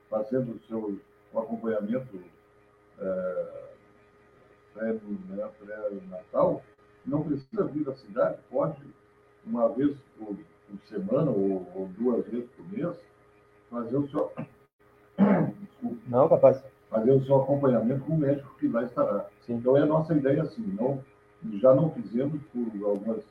fazendo 0.08 0.52
o 0.52 0.60
seu 0.68 1.00
um 1.32 1.38
acompanhamento 1.38 2.20
é, 2.98 3.62
pré- 4.74 4.92
né, 4.92 5.50
pré-natal, 5.58 6.62
não 7.06 7.22
precisa 7.22 7.64
vir 7.64 7.84
da 7.84 7.94
cidade, 7.94 8.38
pode, 8.50 8.80
uma 9.44 9.68
vez 9.68 9.96
por, 10.18 10.36
por 10.70 10.86
semana 10.88 11.30
ou, 11.30 11.66
ou 11.74 11.88
duas 11.98 12.26
vezes 12.26 12.48
por 12.56 12.66
mês, 12.70 12.96
fazer 13.70 13.96
o 13.96 14.08
seu, 14.08 14.30
desculpe, 15.60 16.00
Não, 16.08 16.28
capaz. 16.28 16.62
fazer 16.88 17.12
o 17.12 17.24
seu 17.24 17.36
acompanhamento 17.36 18.04
com 18.04 18.14
o 18.14 18.18
médico 18.18 18.54
que 18.58 18.68
lá 18.68 18.82
estará. 18.84 19.26
Sim. 19.46 19.54
Então 19.54 19.76
é 19.76 19.82
a 19.82 19.86
nossa 19.86 20.14
ideia 20.14 20.42
assim, 20.42 20.62
não, 20.78 21.00
já 21.60 21.74
não 21.74 21.90
fizemos 21.90 22.40
por 22.52 22.66
algumas, 22.88 23.24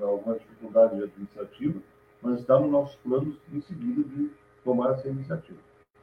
algumas 0.00 0.38
dificuldades 0.40 1.02
administrativas, 1.02 1.82
mas 2.22 2.40
está 2.40 2.58
nos 2.58 2.70
nossos 2.70 2.96
planos 2.96 3.34
em 3.52 3.60
seguida 3.60 4.02
de 4.02 4.30
tomar 4.64 4.92
essa 4.92 5.08
iniciativa. 5.08 5.58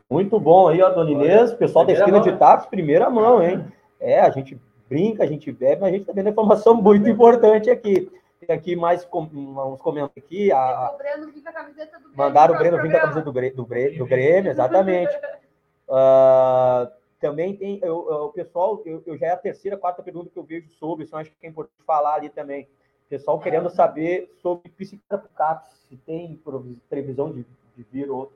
Muito 0.09 0.39
bom 0.39 0.67
aí, 0.67 0.81
ó, 0.81 0.89
dona 0.91 1.11
Inês. 1.11 1.53
Pessoal 1.53 1.85
da 1.85 1.93
Primeira 1.93 2.03
esquina 2.03 2.17
mão, 2.17 2.25
de 2.25 2.31
né? 2.31 2.37
TAPS, 2.37 2.65
primeira 2.67 3.09
mão, 3.09 3.43
hein? 3.43 3.65
É, 3.99 4.19
a 4.21 4.29
gente 4.29 4.59
brinca, 4.87 5.23
a 5.23 5.27
gente 5.27 5.51
bebe, 5.51 5.81
mas 5.81 5.89
a 5.93 5.97
gente 5.97 6.05
também 6.05 6.23
tem 6.23 6.31
informação 6.31 6.75
muito 6.79 7.09
importante 7.09 7.69
aqui. 7.69 8.09
Tem 8.45 8.55
aqui 8.55 8.75
mais 8.75 9.03
com, 9.05 9.21
uns 9.23 9.81
comentários 9.81 10.17
aqui. 10.25 10.51
A, 10.51 10.91
O 10.93 10.97
Breno 10.97 11.31
vim 11.31 11.41
com 11.41 11.49
a 11.49 11.53
camiseta 11.53 11.97
do 11.97 12.03
Grêmio. 12.03 12.17
mandaram 12.17 12.55
o 12.55 12.57
Breno 12.57 12.81
vir 12.81 12.91
com 12.91 12.97
a 12.97 13.01
camiseta 13.01 13.25
do, 13.25 13.31
do, 13.31 13.97
do 13.97 14.05
Grêmio, 14.05 14.51
exatamente. 14.51 15.13
Ah, 15.87 16.91
também 17.19 17.55
tem 17.55 17.77
eu- 17.83 18.09
eu- 18.09 18.25
o 18.25 18.33
pessoal, 18.33 18.81
eu, 18.87 19.03
eu 19.05 19.15
já 19.19 19.27
é 19.27 19.29
a 19.33 19.37
terceira, 19.37 19.77
quarta 19.77 20.01
pergunta 20.01 20.31
que 20.31 20.39
eu 20.39 20.41
vejo 20.43 20.67
sobre, 20.71 21.05
isso 21.05 21.13
eu 21.13 21.19
acho 21.19 21.29
que 21.29 21.45
é 21.45 21.49
importante 21.49 21.83
falar 21.85 22.15
ali 22.15 22.27
também. 22.29 22.67
Pessoal 23.07 23.39
querendo 23.39 23.69
saber 23.69 24.33
sobre 24.41 24.67
pro 25.07 25.29
CAPS, 25.35 25.69
se 25.87 25.95
tem 25.97 26.41
previsão 26.89 27.31
de, 27.31 27.45
de 27.77 27.83
vir 27.91 28.09
outro. 28.09 28.35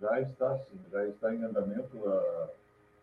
Já 0.00 0.20
está, 0.20 0.56
sim, 0.58 0.78
já 0.92 1.04
está 1.08 1.34
em 1.34 1.42
andamento 1.42 2.08
a, 2.08 2.48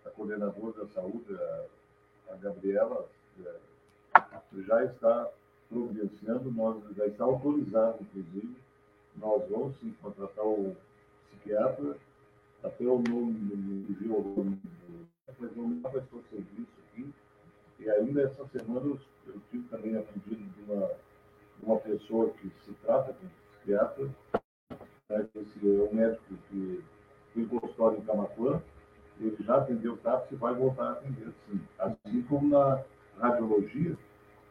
a 0.08 0.10
coordenadora 0.12 0.72
da 0.86 0.88
saúde, 0.88 1.26
a, 1.36 2.34
a 2.34 2.36
Gabriela, 2.38 3.06
é, 3.46 3.52
já 4.66 4.86
está 4.86 5.28
providenciando, 5.70 6.52
nós, 6.52 6.84
já 6.96 7.06
está 7.06 7.24
autorizado, 7.24 8.00
inclusive, 8.02 8.56
nós 9.16 9.48
vamos 9.50 9.78
sim 9.80 9.94
contratar 10.02 10.46
o 10.46 10.76
psiquiatra, 11.30 11.96
até 12.64 12.86
o 12.86 13.02
nome 13.02 13.34
do 13.34 13.56
do 13.94 14.16
o 14.16 14.36
nome 14.36 14.56
do 14.56 15.10
mas 15.40 15.56
não 15.56 15.80
vai 15.82 16.02
ter 16.02 16.16
o 16.16 16.24
serviço 16.30 16.72
aqui, 16.88 17.14
e 17.80 17.90
ainda 17.90 18.24
essa 18.24 18.46
semana 18.48 18.86
eu, 18.88 19.00
tive 19.52 19.68
também 19.70 19.96
a 19.96 20.02
pedido 20.02 20.44
de 20.44 20.72
uma, 20.72 20.88
de 20.88 21.66
uma 21.66 21.78
pessoa 21.78 22.32
que 22.32 22.50
se 22.66 22.74
trata 22.82 23.14
com 23.14 23.28
psiquiatra, 23.54 24.10
né, 25.10 25.28
esse 25.36 25.60
é 25.66 25.84
um 25.84 25.94
médico 25.94 26.36
que 26.50 26.84
foi 27.34 27.46
consultório 27.46 28.00
em 28.00 28.06
Camacuã, 28.06 28.62
ele 29.20 29.38
já 29.44 29.58
atendeu 29.58 29.94
o 29.94 29.98
TAPS 29.98 30.32
e 30.32 30.36
vai 30.36 30.54
voltar 30.54 30.84
a 30.84 30.92
atender, 30.94 31.32
sim. 31.46 31.60
Assim 31.78 32.22
como 32.24 32.48
na 32.50 32.84
radiologia, 33.18 33.98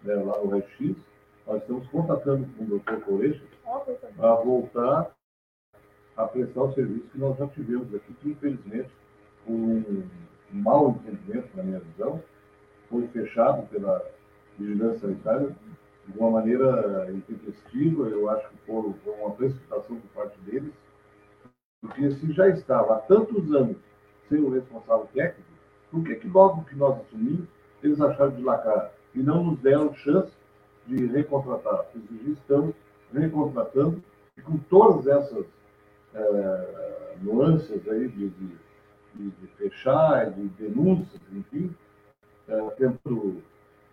né, 0.03 0.15
lá 0.15 0.39
no 0.43 0.57
RX, 0.57 0.97
nós 1.47 1.63
estamos 1.63 1.87
contatando 1.89 2.47
com 2.57 2.65
o 2.65 2.79
Dr. 2.79 3.05
Boa. 3.65 3.81
para 4.17 4.35
voltar 4.35 5.11
a 6.17 6.27
prestar 6.27 6.63
o 6.63 6.73
serviço 6.73 7.09
que 7.09 7.19
nós 7.19 7.39
já 7.39 7.47
tivemos 7.49 7.95
aqui, 7.95 8.13
que 8.15 8.31
infelizmente, 8.31 8.91
por 9.47 9.55
um 9.55 10.09
mau 10.51 10.91
entendimento, 10.91 11.57
na 11.57 11.63
minha 11.63 11.81
visão, 11.81 12.23
foi 12.91 13.07
fechado 13.09 13.67
pela 13.69 14.05
vigilância 14.59 15.01
sanitária 15.01 15.57
de 16.07 16.19
uma 16.19 16.31
maneira 16.31 17.11
intempestiva, 17.13 18.09
eu 18.09 18.29
acho 18.31 18.49
que 18.49 18.57
foi 18.67 18.93
foi 19.05 19.15
uma 19.15 19.31
precipitação 19.31 19.97
por 19.97 20.09
parte 20.11 20.39
deles, 20.41 20.73
porque 21.81 22.11
se 22.11 22.33
já 22.33 22.49
estava 22.49 22.97
há 22.97 23.01
tantos 23.01 23.55
anos 23.55 23.77
sem 24.29 24.41
o 24.41 24.51
responsável 24.51 25.07
técnico, 25.15 25.49
por 25.91 26.05
que, 26.05 26.17
que 26.17 26.29
logo 26.29 26.65
que 26.65 26.77
nós 26.77 27.01
assumimos, 27.01 27.47
eles 27.83 28.01
acharam 28.01 28.33
de 28.33 28.43
lacrar 28.43 28.93
e 29.15 29.21
não 29.21 29.45
nos 29.45 29.61
deram 29.61 29.95
chance 29.95 30.33
de 30.87 31.07
recontratar? 31.07 31.87
Estamos 32.27 32.75
recontratando 33.13 34.03
e 34.37 34.43
com 34.43 34.57
todas 34.59 35.07
essas 35.07 35.47
eh, 36.15 37.17
nuances 37.21 37.89
aí 37.89 38.09
de, 38.09 38.29
de, 38.29 38.57
de, 39.15 39.47
fechar, 39.57 40.31
de 40.31 40.49
denúncias, 40.49 41.21
enfim, 41.33 41.75
eh, 42.49 42.71
tentando 42.77 43.43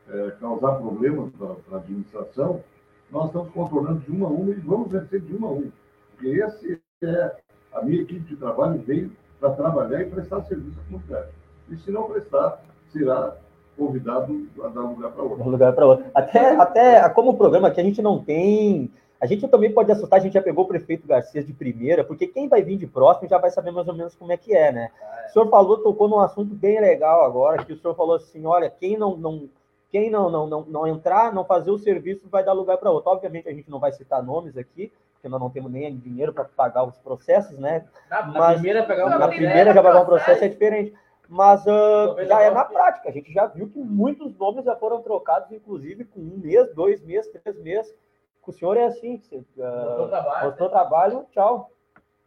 eh, 0.09 0.33
causar 0.39 0.75
problemas 0.75 1.31
para 1.33 1.77
a 1.77 1.79
administração, 1.79 2.63
nós 3.11 3.27
estamos 3.27 3.49
contornando 3.51 3.99
de 4.01 4.11
uma 4.11 4.27
a 4.27 4.29
uma 4.29 4.51
e 4.51 4.59
vamos 4.59 4.91
vencer 4.91 5.21
de 5.21 5.35
uma 5.35 5.47
a 5.47 5.51
uma. 5.51 5.71
Porque 6.11 6.27
esse 6.27 6.81
é 7.03 7.37
a 7.73 7.81
minha 7.81 8.01
equipe 8.01 8.21
de 8.21 8.35
trabalho 8.35 8.81
veio 8.81 9.11
para 9.39 9.53
trabalhar 9.53 10.01
e 10.01 10.09
prestar 10.09 10.43
serviço 10.43 10.79
à 10.79 10.83
comunidade. 10.83 11.29
E 11.69 11.77
se 11.77 11.91
não 11.91 12.07
prestar, 12.07 12.61
será 12.91 13.35
convidado 13.77 14.47
a 14.63 14.67
dar 14.67 14.81
lugar 14.81 15.11
para 15.11 15.23
outro. 15.23 15.43
um 15.43 15.49
lugar 15.49 15.73
para 15.73 15.85
outro. 15.85 16.05
Até, 16.13 16.55
até 16.55 17.09
como 17.09 17.31
o 17.31 17.37
programa 17.37 17.67
aqui 17.67 17.81
a 17.81 17.83
gente 17.83 18.01
não 18.01 18.23
tem, 18.23 18.91
a 19.19 19.25
gente 19.25 19.47
também 19.47 19.71
pode 19.71 19.91
assustar, 19.91 20.19
a 20.19 20.21
gente 20.21 20.33
já 20.33 20.41
pegou 20.41 20.65
o 20.65 20.67
prefeito 20.67 21.07
Garcia 21.07 21.43
de 21.43 21.53
primeira, 21.53 22.03
porque 22.03 22.27
quem 22.27 22.47
vai 22.47 22.61
vir 22.61 22.77
de 22.77 22.87
próximo 22.87 23.29
já 23.29 23.37
vai 23.37 23.49
saber 23.51 23.71
mais 23.71 23.87
ou 23.87 23.93
menos 23.93 24.15
como 24.15 24.31
é 24.31 24.37
que 24.37 24.55
é, 24.55 24.71
né? 24.71 24.89
O 25.27 25.33
senhor 25.33 25.49
falou, 25.49 25.77
tocou 25.79 26.07
num 26.07 26.19
assunto 26.19 26.53
bem 26.53 26.79
legal 26.79 27.23
agora, 27.23 27.63
que 27.63 27.73
o 27.73 27.77
senhor 27.77 27.95
falou 27.95 28.15
assim, 28.15 28.45
olha, 28.45 28.69
quem 28.69 28.97
não, 28.97 29.15
não 29.15 29.49
quem 29.91 30.09
não, 30.09 30.29
não, 30.29 30.45
não, 30.45 30.65
não 30.67 30.87
entrar, 30.87 31.33
não 31.33 31.45
fazer 31.45 31.71
o 31.71 31.77
serviço, 31.77 32.27
vai 32.29 32.43
dar 32.43 32.51
lugar 32.51 32.77
para 32.77 32.91
outro. 32.91 33.09
Obviamente, 33.11 33.47
a 33.47 33.53
gente 33.53 33.71
não 33.71 33.79
vai 33.79 33.93
citar 33.93 34.21
nomes 34.21 34.57
aqui, 34.57 34.91
porque 35.13 35.29
nós 35.29 35.39
não 35.39 35.49
temos 35.49 35.71
nem 35.71 35.95
dinheiro 35.95 36.33
para 36.33 36.43
pagar 36.43 36.83
os 36.83 36.97
processos, 36.97 37.57
né? 37.57 37.85
Na, 38.09 38.25
na 38.27 38.39
Mas- 38.39 38.53
primeira 38.55 38.83
pegar 38.83 39.05
um 39.05 39.09
Na 39.17 39.27
primeira 39.29 39.73
já 39.73 39.81
pagar 39.81 40.01
um 40.01 40.05
processo 40.05 40.43
é 40.43 40.49
diferente. 40.49 40.93
Mas 41.27 41.65
ah, 41.67 42.15
já 42.25 42.41
é 42.41 42.51
na 42.51 42.63
prática. 42.63 43.09
A 43.09 43.11
gente 43.11 43.31
já 43.33 43.45
viu 43.47 43.69
que 43.69 43.79
muitos 43.79 44.35
nomes 44.37 44.65
já 44.65 44.75
foram 44.75 45.01
trocados, 45.01 45.51
inclusive 45.51 46.05
com 46.05 46.19
um 46.19 46.37
mês, 46.37 46.73
dois 46.73 47.01
meses, 47.01 47.31
três 47.31 47.57
meses. 47.59 47.93
Com 48.41 48.51
o 48.51 48.53
senhor 48.53 48.77
é 48.77 48.85
assim. 48.85 49.17
Você, 49.17 49.37
uh, 49.37 50.07
trabalho. 50.07 50.45
mostrou 50.45 50.69
trabalho, 50.69 51.27
tchau. 51.31 51.71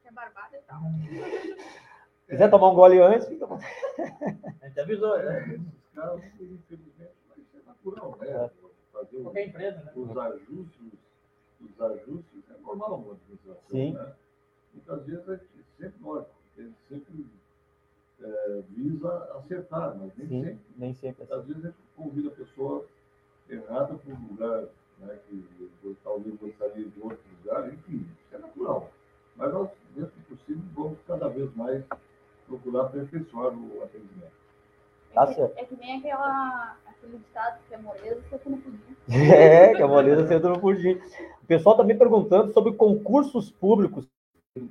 É 0.05 0.11
barbada 0.11 0.57
e 0.57 0.61
tal. 0.61 0.81
Quiser 2.29 2.51
tomar 2.51 2.71
um 2.71 2.75
gole 2.75 3.01
antes, 3.01 3.29
fica. 3.29 3.47
A 3.47 4.67
gente 4.67 4.81
avisou, 4.81 5.17
né? 5.17 5.55
Esses 5.55 5.95
caras, 5.95 6.21
infelizmente, 6.41 7.15
vai 7.29 7.39
ser 7.53 7.63
natural, 7.67 8.17
né? 8.21 8.51
Fazer 8.93 9.17
os, 9.17 9.23
Qualquer 9.23 9.49
empresa, 9.49 9.77
né? 9.79 9.93
os 9.95 10.19
ajustes, 10.19 10.93
os 11.61 11.81
ajustes 11.81 12.51
é 12.51 12.61
normal 12.61 12.95
uma 12.97 13.09
organização, 13.13 13.71
Sim. 13.71 13.93
né? 13.93 14.13
Muitas 14.75 15.07
vezes 15.07 15.27
gente 15.27 15.65
sempre, 15.79 16.03
lógico, 16.03 16.35
gente 16.57 16.77
sempre 16.89 17.27
é, 18.23 18.63
visa 18.71 19.31
acertar, 19.39 19.97
mas 19.99 20.13
nem 20.17 20.29
Sim, 20.29 20.43
sempre. 20.45 20.61
nem 20.77 20.95
sempre 20.95 21.27
é 21.31 21.35
Às 21.35 21.45
vezes 21.47 21.65
a 21.65 21.69
gente 21.69 21.79
convida 21.97 22.29
a 22.29 22.33
pessoa 22.33 22.85
errada 23.49 23.95
para 23.95 24.15
um 24.15 24.27
lugar 24.29 24.65
né, 24.99 25.19
que 25.29 25.45
talvez 26.03 26.35
gostaria 26.37 26.85
de 26.85 27.01
outro 27.01 27.21
lugar, 27.39 27.73
enfim, 27.73 28.07
isso 28.25 28.35
é 28.35 28.39
natural. 28.39 28.91
Mas 29.37 29.53
nós, 29.53 29.71
dentro 29.95 30.13
do 30.17 30.37
possível, 30.37 30.63
vamos 30.75 30.99
cada 31.07 31.29
vez 31.29 31.55
mais 31.55 31.85
procurar 32.47 32.87
aperfeiçoar 32.87 33.47
o 33.55 33.83
atendimento. 33.85 34.33
Tá 35.15 35.23
É 35.23 35.27
que, 35.27 35.35
certo. 35.35 35.59
é 35.59 35.65
que 35.65 35.77
nem 35.77 35.99
aquela, 35.99 36.77
aquele 36.87 37.19
ditado 37.19 37.61
que 37.69 37.75
é 37.75 37.79
moleza, 37.79 38.21
você 38.31 38.49
não 38.49 38.59
podia. 38.61 38.97
É, 39.09 39.75
que 39.75 39.83
a 39.83 39.89
moleza 39.89 40.27
senta 40.27 40.49
no 40.49 40.61
pudim. 40.61 41.01
O 41.43 41.47
pessoal 41.47 41.77
também 41.77 41.97
perguntando 41.97 42.53
sobre 42.53 42.73
concursos 42.75 43.51
públicos. 43.51 44.07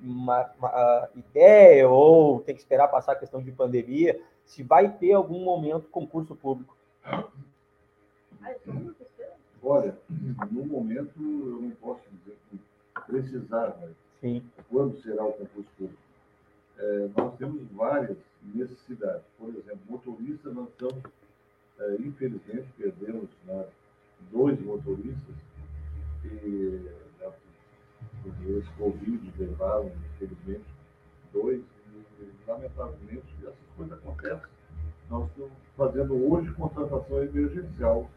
Uma, 0.03 0.49
uma, 0.57 1.09
ideia 1.15 1.87
ou 1.89 2.41
tem 2.41 2.55
que 2.55 2.61
esperar 2.61 2.87
passar 2.87 3.13
a 3.13 3.19
questão 3.19 3.41
de 3.41 3.51
pandemia, 3.51 4.19
se 4.45 4.63
vai 4.63 4.91
ter 4.91 5.13
algum 5.13 5.43
momento 5.43 5.89
concurso 5.89 6.35
público. 6.35 6.75
Olha, 9.61 9.97
no 10.51 10.65
momento 10.65 11.11
eu 11.17 11.61
não 11.61 11.71
posso 11.71 12.01
dizer 12.09 12.37
que 12.49 12.59
precisar, 13.05 13.75
né, 13.81 13.89
Sim, 14.21 14.43
quando 14.69 15.01
será 15.01 15.23
o 15.25 15.33
concurso 15.33 15.69
público. 15.77 16.01
É, 16.77 17.09
nós 17.17 17.35
temos 17.37 17.61
várias 17.71 18.17
necessidades. 18.53 19.23
Por 19.37 19.49
exemplo, 19.49 19.79
motoristas, 19.89 20.53
nós 20.53 20.69
estamos, 20.69 21.03
é, 21.79 21.95
infelizmente, 21.99 22.67
perdemos 22.77 23.29
né, 23.45 23.65
dois 24.31 24.59
motoristas 24.61 25.35
e 26.23 27.06
por 28.31 28.57
esse 28.57 28.69
Covid 28.77 29.33
levaram, 29.37 29.91
infelizmente, 30.13 30.65
dois. 31.33 31.61
E, 32.19 32.49
lamentavelmente, 32.49 33.35
essas 33.41 33.55
coisas 33.75 33.97
acontecem. 33.97 34.49
Nós 35.09 35.27
estamos 35.29 35.51
fazendo 35.75 36.31
hoje 36.31 36.51
contratação 36.53 37.23
emergencial, 37.23 38.09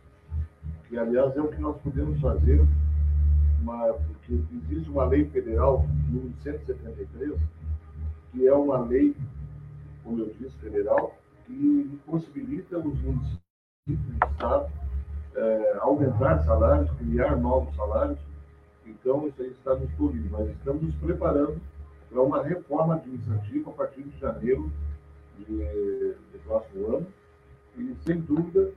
que, 0.88 0.98
aliás, 0.98 1.36
é 1.36 1.40
o 1.40 1.48
que 1.48 1.60
nós 1.60 1.80
podemos 1.82 2.20
fazer 2.20 2.60
uma, 3.60 3.92
porque 3.92 4.40
existe 4.70 4.88
uma 4.90 5.04
lei 5.04 5.28
federal, 5.30 5.86
número 6.08 6.32
173, 6.42 7.38
que 8.32 8.46
é 8.46 8.54
uma 8.54 8.80
lei, 8.80 9.14
como 10.02 10.20
eu 10.20 10.34
disse, 10.38 10.56
federal, 10.58 11.14
que 11.46 12.00
possibilita 12.06 12.78
os 12.78 13.00
municípios 13.00 13.40
do 13.86 14.26
Estado 14.26 14.70
eh, 15.36 15.78
aumentar 15.80 16.44
salários, 16.44 16.90
criar 16.98 17.36
novos 17.36 17.74
salários. 17.76 18.18
Então, 18.90 19.28
isso 19.28 19.40
aí 19.40 19.50
está 19.50 19.74
nos 19.74 19.90
proibido. 19.92 20.30
Nós 20.30 20.48
estamos 20.50 20.82
nos 20.82 20.94
preparando 20.96 21.60
para 22.08 22.20
uma 22.20 22.42
reforma 22.42 22.96
administrativa 22.96 23.70
a 23.70 23.74
partir 23.74 24.02
de 24.02 24.18
janeiro 24.18 24.70
do 25.38 26.38
próximo 26.44 26.96
ano. 26.96 27.06
E, 27.76 27.94
sem 28.04 28.20
dúvida, 28.20 28.72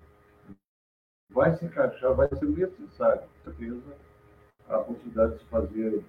vai 1.32 1.56
se 1.58 1.66
encaixar, 1.66 2.14
vai 2.14 2.28
ser 2.30 2.46
necessário, 2.46 3.22
com 3.22 3.52
certeza, 3.52 3.82
a 4.70 4.78
possibilidade 4.80 5.34
de 5.34 5.40
se 5.40 5.46
fazer 5.46 6.04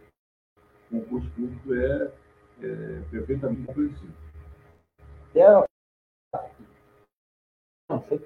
concurso 0.90 1.30
público 1.30 1.74
é, 1.74 2.12
é 2.62 3.02
perfeitamente 3.11 3.66
compreensível. 3.66 4.14
É, 5.34 5.46
a, 5.48 5.66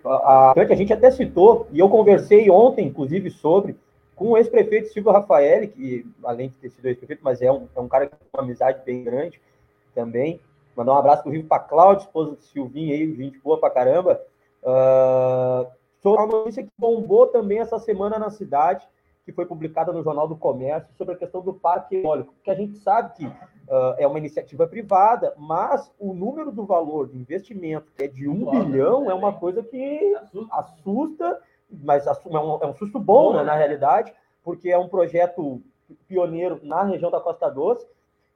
a, 0.04 0.52
a 0.52 0.74
gente 0.74 0.92
até 0.92 1.10
citou, 1.10 1.68
e 1.72 1.78
eu 1.78 1.88
conversei 1.88 2.50
ontem, 2.50 2.86
inclusive, 2.86 3.30
sobre, 3.30 3.78
com 4.18 4.30
o 4.30 4.36
ex-prefeito 4.36 4.88
Silvio 4.88 5.12
Rafael, 5.12 5.68
que 5.68 6.04
além 6.24 6.48
de 6.48 6.54
ter 6.56 6.70
sido 6.70 6.86
ex-prefeito, 6.86 7.22
mas 7.22 7.40
é 7.40 7.50
um, 7.52 7.68
é 7.74 7.80
um 7.80 7.88
cara 7.88 8.08
que 8.08 8.16
tem 8.16 8.28
uma 8.34 8.42
amizade 8.42 8.82
bem 8.84 9.04
grande 9.04 9.40
também. 9.94 10.40
Mandar 10.76 10.94
um 10.94 10.98
abraço, 10.98 11.20
inclusive, 11.20 11.46
para 11.46 11.62
Cláudia, 11.62 12.04
esposa 12.04 12.32
do 12.32 12.42
Silvinho 12.42 12.92
aí, 12.92 13.14
gente 13.14 13.38
boa 13.38 13.58
pra 13.58 13.70
caramba. 13.70 14.20
Uh, 14.62 15.66
sobre 16.02 16.22
uma 16.22 16.26
notícia 16.26 16.64
que 16.64 16.70
bombou 16.76 17.28
também 17.28 17.60
essa 17.60 17.78
semana 17.78 18.18
na 18.18 18.30
cidade, 18.30 18.88
que 19.24 19.32
foi 19.32 19.46
publicada 19.46 19.92
no 19.92 20.02
Jornal 20.02 20.26
do 20.26 20.36
Comércio, 20.36 20.92
sobre 20.96 21.14
a 21.14 21.18
questão 21.18 21.40
do 21.40 21.54
parque 21.54 21.96
eólico, 21.96 22.34
que 22.42 22.50
a 22.50 22.54
gente 22.54 22.76
sabe 22.78 23.14
que 23.14 23.26
uh, 23.26 23.94
é 23.98 24.06
uma 24.06 24.18
iniciativa 24.18 24.66
privada, 24.66 25.32
mas 25.36 25.92
o 25.98 26.12
número 26.12 26.50
do 26.50 26.64
valor 26.64 27.08
de 27.08 27.16
investimento, 27.16 27.92
que 27.96 28.04
é 28.04 28.08
de 28.08 28.28
um 28.28 28.50
bilhão, 28.50 29.08
é 29.08 29.14
uma 29.14 29.32
coisa 29.32 29.62
que 29.62 30.16
Assusta. 30.50 31.40
Mas 31.70 32.06
é 32.06 32.12
um, 32.26 32.58
é 32.62 32.66
um 32.66 32.74
susto 32.74 32.98
bom, 32.98 33.34
né, 33.34 33.42
na 33.42 33.54
realidade, 33.54 34.12
porque 34.42 34.70
é 34.70 34.78
um 34.78 34.88
projeto 34.88 35.62
pioneiro 36.06 36.60
na 36.62 36.82
região 36.84 37.10
da 37.10 37.20
Costa 37.20 37.48
Doce, 37.48 37.86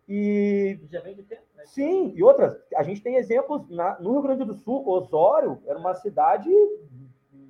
e 0.08 0.78
Já 0.90 1.00
vem 1.00 1.14
de 1.14 1.22
tempo, 1.22 1.42
né? 1.56 1.62
Sim, 1.64 2.12
e 2.14 2.22
outras. 2.22 2.58
A 2.74 2.82
gente 2.82 3.00
tem 3.00 3.16
exemplos 3.16 3.68
na- 3.70 3.98
no 4.00 4.12
Rio 4.12 4.22
Grande 4.22 4.44
do 4.44 4.54
Sul. 4.54 4.86
Osório 4.86 5.62
era 5.64 5.78
uma 5.78 5.94
cidade 5.94 6.50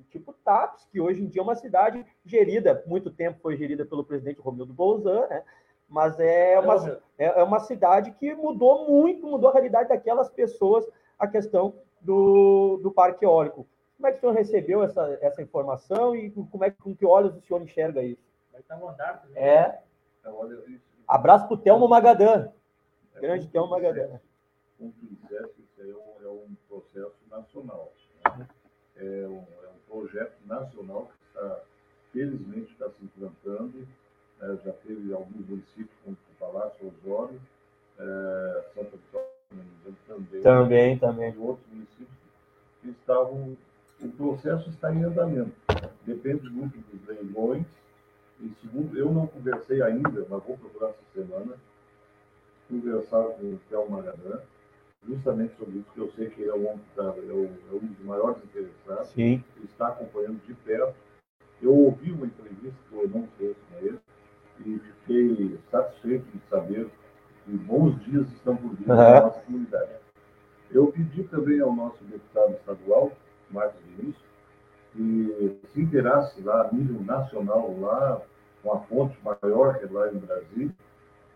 tipo 0.09 0.31
TAPS, 0.45 0.87
que 0.91 1.01
hoje 1.01 1.23
em 1.23 1.27
dia 1.27 1.41
é 1.41 1.43
uma 1.43 1.55
cidade 1.55 2.05
gerida, 2.23 2.83
muito 2.85 3.09
tempo 3.09 3.39
foi 3.41 3.57
gerida 3.57 3.83
pelo 3.83 4.03
presidente 4.03 4.39
Romildo 4.39 4.71
Bolzan, 4.71 5.25
né? 5.27 5.41
Mas 5.89 6.19
é 6.19 6.59
uma, 6.59 7.01
é 7.17 7.25
é 7.39 7.43
uma 7.43 7.59
cidade 7.59 8.11
que 8.11 8.33
mudou 8.35 8.87
muito, 8.87 9.25
mudou 9.27 9.49
a 9.49 9.53
realidade 9.53 9.89
daquelas 9.89 10.29
pessoas, 10.29 10.87
a 11.17 11.27
questão 11.27 11.73
do, 11.99 12.79
do 12.83 12.91
parque 12.91 13.25
eólico. 13.25 13.65
Como 14.03 14.09
é 14.09 14.11
que 14.11 14.17
o 14.17 14.19
senhor 14.19 14.35
recebeu 14.35 14.83
essa, 14.83 15.17
essa 15.21 15.41
informação 15.41 16.13
e 16.13 16.29
como 16.29 16.65
é 16.65 16.69
com 16.71 16.93
que 16.93 17.05
olhos 17.05 17.37
o 17.37 17.41
senhor 17.41 17.61
enxerga 17.61 18.03
isso? 18.03 18.21
Vai 18.51 18.59
estar 18.59 18.75
no 18.75 18.89
andar 18.89 19.21
também. 19.21 19.41
É, 19.41 19.81
isso, 20.67 20.83
abraço 21.07 21.47
para 21.47 21.53
o 21.53 21.57
Telmo 21.57 21.87
Magadã, 21.87 22.51
é 23.15 23.21
grande 23.21 23.47
tu 23.47 23.65
Magadã. 23.65 24.19
Como 24.77 24.91
tu 24.91 25.05
disseste, 25.05 25.61
isso 25.61 25.81
aí 25.81 25.89
é 25.89 25.95
um, 25.95 26.27
é 26.27 26.29
um 26.29 26.53
processo 26.67 27.15
nacional. 27.31 27.93
né? 28.37 28.45
É, 28.97 29.25
um, 29.25 29.37
é 29.37 29.69
um 29.69 29.89
projeto 29.89 30.35
nacional 30.45 31.05
que 31.05 31.39
está, 31.39 31.59
felizmente, 32.11 32.73
está 32.73 32.89
se 32.89 33.05
implantando. 33.05 33.87
né? 34.41 34.59
já 34.65 34.73
teve 34.85 35.13
alguns 35.13 35.47
municípios, 35.47 35.97
como 36.03 36.17
tu 36.17 36.37
falaste, 36.37 36.85
Osório, 36.85 37.39
é, 37.97 38.65
Santa 38.75 38.97
Vitória, 38.97 39.29
engano, 39.53 39.97
também. 40.05 40.41
Também, 40.41 40.99
também. 40.99 41.31
de 41.31 41.39
outros 41.39 41.65
municípios 41.71 42.09
que 42.81 42.89
estavam. 42.89 43.55
O 44.01 44.09
processo 44.09 44.69
está 44.69 44.93
em 44.93 45.03
andamento. 45.03 45.53
Depende 46.05 46.49
muito 46.49 46.77
dos 46.77 47.07
leilões. 47.07 47.65
E 48.41 48.49
segundo, 48.61 48.97
eu 48.97 49.11
não 49.11 49.27
conversei 49.27 49.81
ainda, 49.81 50.25
mas 50.29 50.43
vou 50.43 50.57
procurar 50.57 50.89
essa 50.89 51.03
semana, 51.13 51.55
conversar 52.67 53.23
com 53.23 53.53
o 53.53 53.59
Théo 53.69 53.89
Magadã, 53.89 54.39
justamente 55.07 55.55
sobre 55.57 55.77
isso, 55.79 55.91
que 55.93 55.99
eu 55.99 56.09
sei 56.11 56.29
que 56.29 56.41
ele 56.41 56.49
é 56.49 56.55
um, 56.55 56.77
tá- 56.95 57.03
é 57.17 57.31
o- 57.31 57.45
é 57.71 57.75
um 57.75 57.79
dos 57.87 57.99
maiores 58.05 58.43
interessados, 58.43 59.09
Sim. 59.09 59.43
está 59.63 59.89
acompanhando 59.89 60.41
de 60.45 60.53
perto. 60.53 60.95
Eu 61.61 61.73
ouvi 61.73 62.11
uma 62.11 62.25
entrevista 62.25 62.77
que 62.89 62.95
eu 62.95 63.07
não 63.07 63.27
fez 63.37 63.55
com 63.69 63.85
ele 63.85 63.99
e 64.65 64.79
fiquei 64.79 65.59
satisfeito 65.71 66.25
de 66.31 66.39
saber 66.49 66.89
que 67.45 67.51
bons 67.51 67.97
dias 68.03 68.27
estão 68.31 68.55
por 68.57 68.73
vir 68.75 68.87
na 68.87 68.93
Aham. 68.95 69.21
nossa 69.21 69.41
comunidade. 69.41 69.91
Eu 70.71 70.87
pedi 70.87 71.23
também 71.25 71.59
ao 71.61 71.73
nosso 71.73 72.03
deputado 72.05 72.53
estadual, 72.53 73.11
Marcos 73.53 73.81
Vinícius, 73.95 74.23
que 74.91 75.59
se 75.73 75.81
inteirasse 75.81 76.41
lá 76.41 76.67
a 76.67 76.73
nível 76.73 77.01
nacional, 77.03 77.75
lá 77.79 78.21
com 78.61 78.73
a 78.73 78.79
fonte 78.81 79.17
maior 79.23 79.77
que 79.77 79.85
é 79.85 79.89
lá 79.91 80.11
em 80.11 80.17
Brasília, 80.17 80.73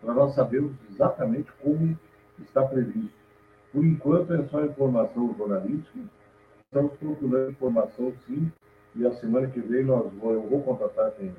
para 0.00 0.14
nós 0.14 0.34
sabermos 0.34 0.72
exatamente 0.90 1.50
como 1.62 1.98
está 2.40 2.64
previsto. 2.64 3.18
Por 3.72 3.84
enquanto 3.84 4.32
é 4.32 4.42
só 4.48 4.64
informação 4.64 5.34
jornalística, 5.36 5.98
estamos 6.64 6.92
procurando 6.96 7.50
informação 7.50 8.12
sim, 8.26 8.50
e 8.94 9.06
a 9.06 9.12
semana 9.12 9.48
que 9.48 9.60
vem 9.60 9.84
nós 9.84 10.10
vou, 10.14 10.32
eu 10.32 10.42
vou 10.42 10.62
contatar 10.62 11.10
com, 11.12 11.30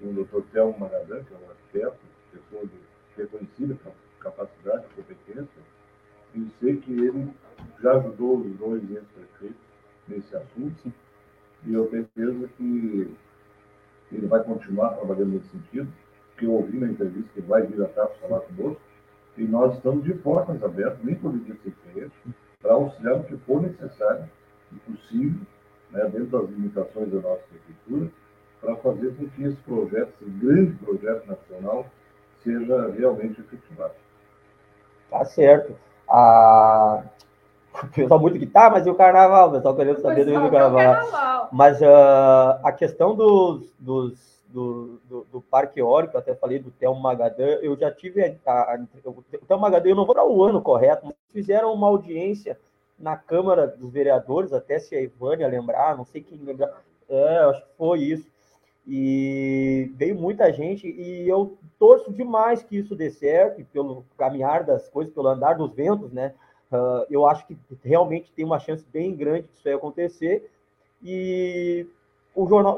com 0.00 0.06
o 0.06 0.24
Dr. 0.24 0.40
Telmo 0.52 0.78
Magadã, 0.78 1.22
que 1.22 1.34
é 1.34 1.36
o 1.36 1.50
arquiteto, 1.50 1.98
pessoa 2.32 2.64
de 2.64 2.76
reconhecida 3.16 3.76
capacidade, 4.20 4.86
competência, 4.94 5.62
e 6.34 6.50
sei 6.60 6.76
que 6.76 6.92
ele 6.92 7.32
já 7.80 7.92
ajudou 7.92 8.38
os 8.38 8.56
dois 8.56 8.82
ex-prefeitos 8.82 9.25
nesse 10.08 10.36
assunto, 10.36 10.92
e 11.64 11.74
eu 11.74 11.86
tenho 11.86 12.06
certeza 12.14 12.48
que 12.56 13.16
ele 14.12 14.26
vai 14.26 14.42
continuar 14.44 14.90
trabalhando 14.90 15.32
nesse 15.32 15.48
sentido, 15.48 15.88
que 16.36 16.44
eu 16.44 16.52
ouvi 16.52 16.78
na 16.78 16.88
entrevista 16.88 17.30
que 17.34 17.40
vai 17.40 17.62
vir 17.62 17.82
a 17.82 17.88
TAP 17.88 18.20
falar 18.20 18.40
conosco, 18.40 18.80
e 19.36 19.44
nós 19.44 19.74
estamos 19.74 20.04
de 20.04 20.14
portas 20.14 20.62
abertas, 20.62 21.02
nem 21.02 21.14
poderia 21.14 21.54
ser 21.62 21.70
diferente, 21.70 22.14
para 22.60 22.72
auxiliar 22.72 23.16
o 23.16 23.24
que 23.24 23.36
for 23.38 23.62
necessário 23.62 24.28
e 24.72 24.76
possível, 24.90 25.40
né, 25.90 26.04
dentro 26.08 26.40
das 26.40 26.50
limitações 26.50 27.10
da 27.10 27.20
nossa 27.20 27.42
prefeitura, 27.50 28.10
para 28.60 28.76
fazer 28.76 29.14
com 29.16 29.28
que 29.28 29.44
esse 29.44 29.56
projeto, 29.58 30.12
esse 30.20 30.30
grande 30.30 30.72
projeto 30.76 31.26
nacional, 31.26 31.86
seja 32.42 32.90
realmente 32.90 33.40
efetivado. 33.40 33.94
Tá 35.10 35.24
certo. 35.24 35.76
A... 36.08 37.04
O 37.84 37.88
pessoal 37.88 38.20
muito 38.20 38.38
que 38.38 38.46
tá, 38.46 38.70
mas 38.70 38.86
e 38.86 38.90
o 38.90 38.94
carnaval? 38.94 39.48
O 39.48 39.52
pessoal 39.52 39.76
querendo 39.76 40.00
saber 40.00 40.24
do 40.24 40.32
carnaval. 40.32 40.78
carnaval. 40.78 41.48
Mas 41.52 41.80
uh, 41.80 42.58
a 42.62 42.72
questão 42.72 43.14
dos, 43.14 43.72
dos, 43.78 44.42
do, 44.48 45.00
do, 45.08 45.26
do, 45.32 45.40
Parque 45.40 45.80
Eólico, 45.80 46.16
até 46.16 46.34
falei 46.34 46.58
do 46.58 46.70
Thelmo 46.70 47.00
Magadã, 47.00 47.46
eu 47.62 47.76
já 47.76 47.90
tive. 47.90 48.38
A, 48.46 48.50
a, 48.52 48.78
o 49.04 49.22
Thelmo 49.46 49.62
Magadã, 49.62 49.88
eu 49.88 49.96
não 49.96 50.06
vou 50.06 50.14
dar 50.14 50.24
o 50.24 50.42
ano 50.42 50.60
correto, 50.62 51.06
mas 51.06 51.14
fizeram 51.32 51.72
uma 51.72 51.86
audiência 51.86 52.58
na 52.98 53.16
Câmara 53.16 53.66
dos 53.66 53.92
Vereadores, 53.92 54.52
até 54.52 54.78
se 54.78 54.94
a 54.94 55.00
Ivânia 55.00 55.46
lembrar, 55.46 55.96
não 55.96 56.04
sei 56.04 56.22
quem 56.22 56.38
lembrar. 56.38 56.82
É, 57.08 57.38
acho 57.38 57.62
que 57.62 57.68
foi 57.76 58.00
isso 58.00 58.36
e 58.86 59.90
veio 59.96 60.14
muita 60.14 60.52
gente 60.52 60.86
e 60.86 61.28
eu 61.28 61.58
torço 61.78 62.12
demais 62.12 62.62
que 62.62 62.78
isso 62.78 62.94
dê 62.94 63.10
certo, 63.10 63.64
pelo 63.72 64.04
caminhar 64.16 64.62
das 64.62 64.88
coisas, 64.88 65.12
pelo 65.12 65.26
andar 65.26 65.54
dos 65.54 65.72
ventos, 65.74 66.12
né? 66.12 66.34
Uh, 66.72 67.06
eu 67.08 67.26
acho 67.26 67.46
que 67.46 67.56
realmente 67.84 68.32
tem 68.32 68.44
uma 68.44 68.58
chance 68.58 68.84
bem 68.92 69.14
grande 69.14 69.48
disso 69.48 69.68
aí 69.68 69.74
acontecer 69.74 70.50
e 71.02 71.86
o 72.34 72.46
jornal 72.48 72.76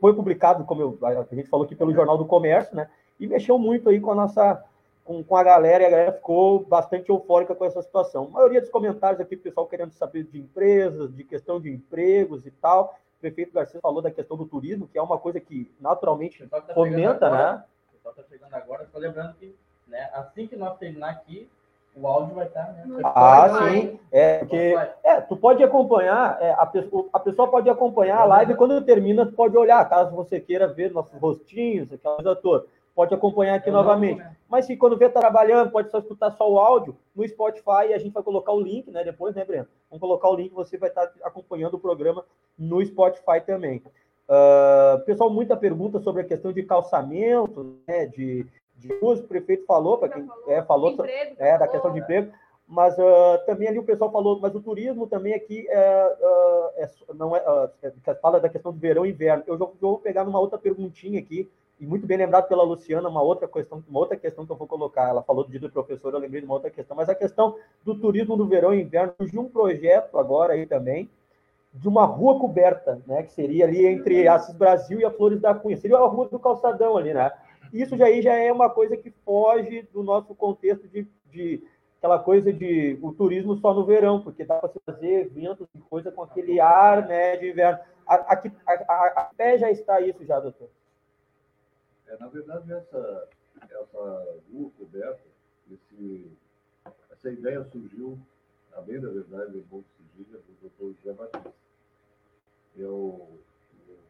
foi 0.00 0.12
publicado, 0.12 0.64
como 0.64 0.82
eu, 0.82 0.98
a 1.02 1.34
gente 1.34 1.48
falou 1.48 1.64
aqui, 1.64 1.74
pelo 1.74 1.94
Jornal 1.94 2.18
do 2.18 2.26
Comércio, 2.26 2.74
né? 2.74 2.90
E 3.18 3.26
mexeu 3.26 3.58
muito 3.58 3.88
aí 3.88 4.00
com 4.00 4.10
a 4.10 4.14
nossa 4.14 4.62
com, 5.04 5.22
com 5.22 5.36
a 5.36 5.44
galera 5.44 5.84
e 5.84 5.86
a 5.86 5.90
galera 5.90 6.12
ficou 6.12 6.60
bastante 6.60 7.10
eufórica 7.10 7.54
com 7.54 7.64
essa 7.64 7.82
situação. 7.82 8.24
A 8.24 8.30
maioria 8.30 8.60
dos 8.60 8.70
comentários 8.70 9.20
aqui, 9.20 9.36
o 9.36 9.40
pessoal 9.40 9.66
querendo 9.66 9.92
saber 9.92 10.24
de 10.24 10.38
empresas, 10.38 11.14
de 11.14 11.22
questão 11.22 11.60
de 11.60 11.70
empregos 11.70 12.46
e 12.46 12.50
tal 12.50 12.98
prefeito 13.24 13.54
Garcia 13.54 13.80
falou 13.80 14.02
da 14.02 14.10
questão 14.10 14.36
do 14.36 14.44
turismo, 14.44 14.86
que 14.86 14.98
é 14.98 15.02
uma 15.02 15.18
coisa 15.18 15.40
que 15.40 15.72
naturalmente 15.80 16.46
tá 16.46 16.60
fomenta, 16.74 17.30
né? 17.30 17.64
O 17.88 17.92
pessoal 17.94 18.14
está 18.14 18.22
chegando 18.28 18.54
agora, 18.54 18.86
só 18.92 18.98
lembrando 18.98 19.34
que 19.36 19.56
né, 19.86 20.10
assim 20.12 20.46
que 20.46 20.56
nós 20.56 20.76
terminar 20.76 21.10
aqui, 21.10 21.48
o 21.96 22.06
áudio 22.06 22.34
vai 22.34 22.46
estar, 22.46 22.72
né? 22.72 23.00
Ah, 23.04 23.70
sim. 23.70 23.98
É, 24.10 24.38
porque, 24.38 24.76
é, 25.02 25.20
tu 25.20 25.36
pode 25.36 25.62
acompanhar, 25.62 26.38
é, 26.40 26.52
a, 26.52 26.66
pessoa, 26.66 27.08
a 27.12 27.20
pessoa 27.20 27.48
pode 27.48 27.70
acompanhar 27.70 28.18
a 28.18 28.24
live 28.24 28.56
quando 28.56 28.84
termina, 28.84 29.26
tu 29.26 29.32
pode 29.32 29.56
olhar, 29.56 29.88
caso 29.88 30.14
você 30.14 30.40
queira 30.40 30.66
ver 30.66 30.92
nossos 30.92 31.18
rostinhos, 31.20 31.92
aquela 31.92 32.16
coisa 32.16 32.36
toda 32.36 32.66
pode 32.94 33.12
acompanhar 33.12 33.56
aqui 33.56 33.70
novamente. 33.70 34.18
Né? 34.18 34.36
Mas 34.48 34.66
se 34.66 34.76
quando 34.76 34.96
vê 34.96 35.08
trabalhando, 35.08 35.70
pode 35.70 35.90
só 35.90 35.98
escutar 35.98 36.30
só 36.32 36.50
o 36.50 36.58
áudio 36.58 36.96
no 37.14 37.26
Spotify, 37.26 37.92
a 37.92 37.98
gente 37.98 38.12
vai 38.12 38.22
colocar 38.22 38.52
o 38.52 38.60
link, 38.60 38.90
né? 38.90 39.02
Depois, 39.02 39.34
né, 39.34 39.44
Breno? 39.44 39.66
Vamos 39.90 40.00
colocar 40.00 40.28
o 40.28 40.36
link, 40.36 40.52
você 40.52 40.78
vai 40.78 40.88
estar 40.88 41.10
acompanhando 41.22 41.74
o 41.74 41.80
programa 41.80 42.24
no 42.56 42.84
Spotify 42.84 43.40
também. 43.44 43.82
Uh, 44.26 45.04
pessoal, 45.04 45.28
muita 45.28 45.56
pergunta 45.56 46.00
sobre 46.00 46.22
a 46.22 46.24
questão 46.24 46.52
de 46.52 46.62
calçamento, 46.62 47.76
né? 47.86 48.06
De, 48.06 48.46
de 48.86 48.94
o 49.02 49.22
prefeito 49.22 49.64
falou, 49.66 49.98
para 49.98 50.10
quem 50.10 50.26
falou, 50.26 50.50
é, 50.50 50.62
falou 50.62 50.90
emprego, 50.92 51.36
é, 51.38 51.58
da 51.58 51.68
questão 51.68 51.92
de 51.92 52.00
emprego 52.00 52.32
mas 52.66 52.96
uh, 52.98 53.44
também 53.44 53.68
ali 53.68 53.78
o 53.78 53.84
pessoal 53.84 54.10
falou, 54.10 54.40
mas 54.40 54.54
o 54.54 54.60
turismo 54.60 55.06
também 55.06 55.34
aqui 55.34 55.66
é, 55.68 56.16
uh, 56.18 56.82
é 56.82 56.90
não 57.14 57.36
é, 57.36 57.40
uh, 57.40 58.14
fala 58.22 58.40
da 58.40 58.48
questão 58.48 58.72
do 58.72 58.78
verão 58.78 59.04
e 59.04 59.10
inverno. 59.10 59.44
Eu 59.46 59.58
já, 59.58 59.66
vou 59.80 59.98
pegar 59.98 60.24
numa 60.24 60.40
outra 60.40 60.58
perguntinha 60.58 61.20
aqui 61.20 61.48
e 61.78 61.86
muito 61.86 62.06
bem 62.06 62.16
lembrado 62.16 62.48
pela 62.48 62.62
Luciana, 62.62 63.08
uma 63.08 63.20
outra 63.20 63.46
questão, 63.46 63.84
uma 63.86 64.00
outra 64.00 64.16
questão 64.16 64.46
que 64.46 64.52
eu 64.52 64.56
vou 64.56 64.66
colocar. 64.66 65.10
Ela 65.10 65.22
falou 65.22 65.44
do 65.44 65.50
dia 65.50 65.60
do 65.60 65.70
professor, 65.70 66.14
eu 66.14 66.20
lembrei 66.20 66.40
de 66.40 66.46
uma 66.46 66.54
outra 66.54 66.70
questão, 66.70 66.96
mas 66.96 67.08
a 67.08 67.14
questão 67.14 67.56
do 67.84 67.94
turismo 67.98 68.36
no 68.36 68.46
verão 68.46 68.72
e 68.72 68.80
inverno, 68.80 69.14
de 69.20 69.38
um 69.38 69.48
projeto 69.48 70.18
agora 70.18 70.54
aí 70.54 70.64
também, 70.64 71.10
de 71.72 71.88
uma 71.88 72.06
rua 72.06 72.38
coberta, 72.38 73.02
né? 73.06 73.24
Que 73.24 73.32
seria 73.32 73.66
ali 73.66 73.84
entre 73.84 74.26
Assis 74.26 74.54
Brasil 74.54 75.00
e 75.00 75.04
a 75.04 75.10
Flores 75.10 75.40
da 75.40 75.54
Cunha. 75.54 75.76
Seria 75.76 75.98
a 75.98 76.06
rua 76.06 76.28
do 76.28 76.38
calçadão 76.38 76.96
ali, 76.96 77.12
né? 77.12 77.30
Isso 77.74 77.96
já 77.96 78.06
aí 78.06 78.22
já 78.22 78.34
é 78.34 78.52
uma 78.52 78.70
coisa 78.70 78.96
que 78.96 79.10
foge 79.24 79.82
do 79.92 80.04
nosso 80.04 80.32
contexto 80.32 80.86
de, 80.86 81.08
de 81.32 81.60
aquela 81.98 82.20
coisa 82.20 82.52
de 82.52 82.96
o 83.02 83.12
turismo 83.12 83.56
só 83.56 83.74
no 83.74 83.84
verão, 83.84 84.22
porque 84.22 84.44
dá 84.44 84.60
para 84.60 84.70
fazer 84.86 85.22
eventos 85.22 85.66
e 85.74 85.78
coisa 85.80 86.12
com 86.12 86.22
aquele 86.22 86.60
ar 86.60 87.04
né, 87.04 87.36
de 87.36 87.50
inverno. 87.50 87.80
Aqui, 88.06 88.52
a, 88.64 88.72
a, 88.72 89.06
a 89.22 89.24
pé 89.36 89.58
já 89.58 89.72
está 89.72 90.00
isso 90.00 90.24
já, 90.24 90.38
doutor. 90.38 90.68
É, 92.06 92.16
na 92.16 92.28
verdade, 92.28 92.72
essa, 92.72 93.28
essa 93.60 94.38
rua 94.52 94.70
coberta, 94.78 95.24
esse, 95.68 96.30
essa 97.10 97.28
ideia 97.28 97.64
surgiu, 97.72 98.16
a 98.72 98.80
bem 98.82 99.00
da 99.00 99.08
verdade, 99.08 99.58
em 99.58 99.62
se 99.62 100.04
diga, 100.16 100.38
do 100.38 100.54
doutor 100.60 100.94
José 101.02 101.12
Batista. 101.12 101.52
O, 102.78 102.86
o 102.86 103.38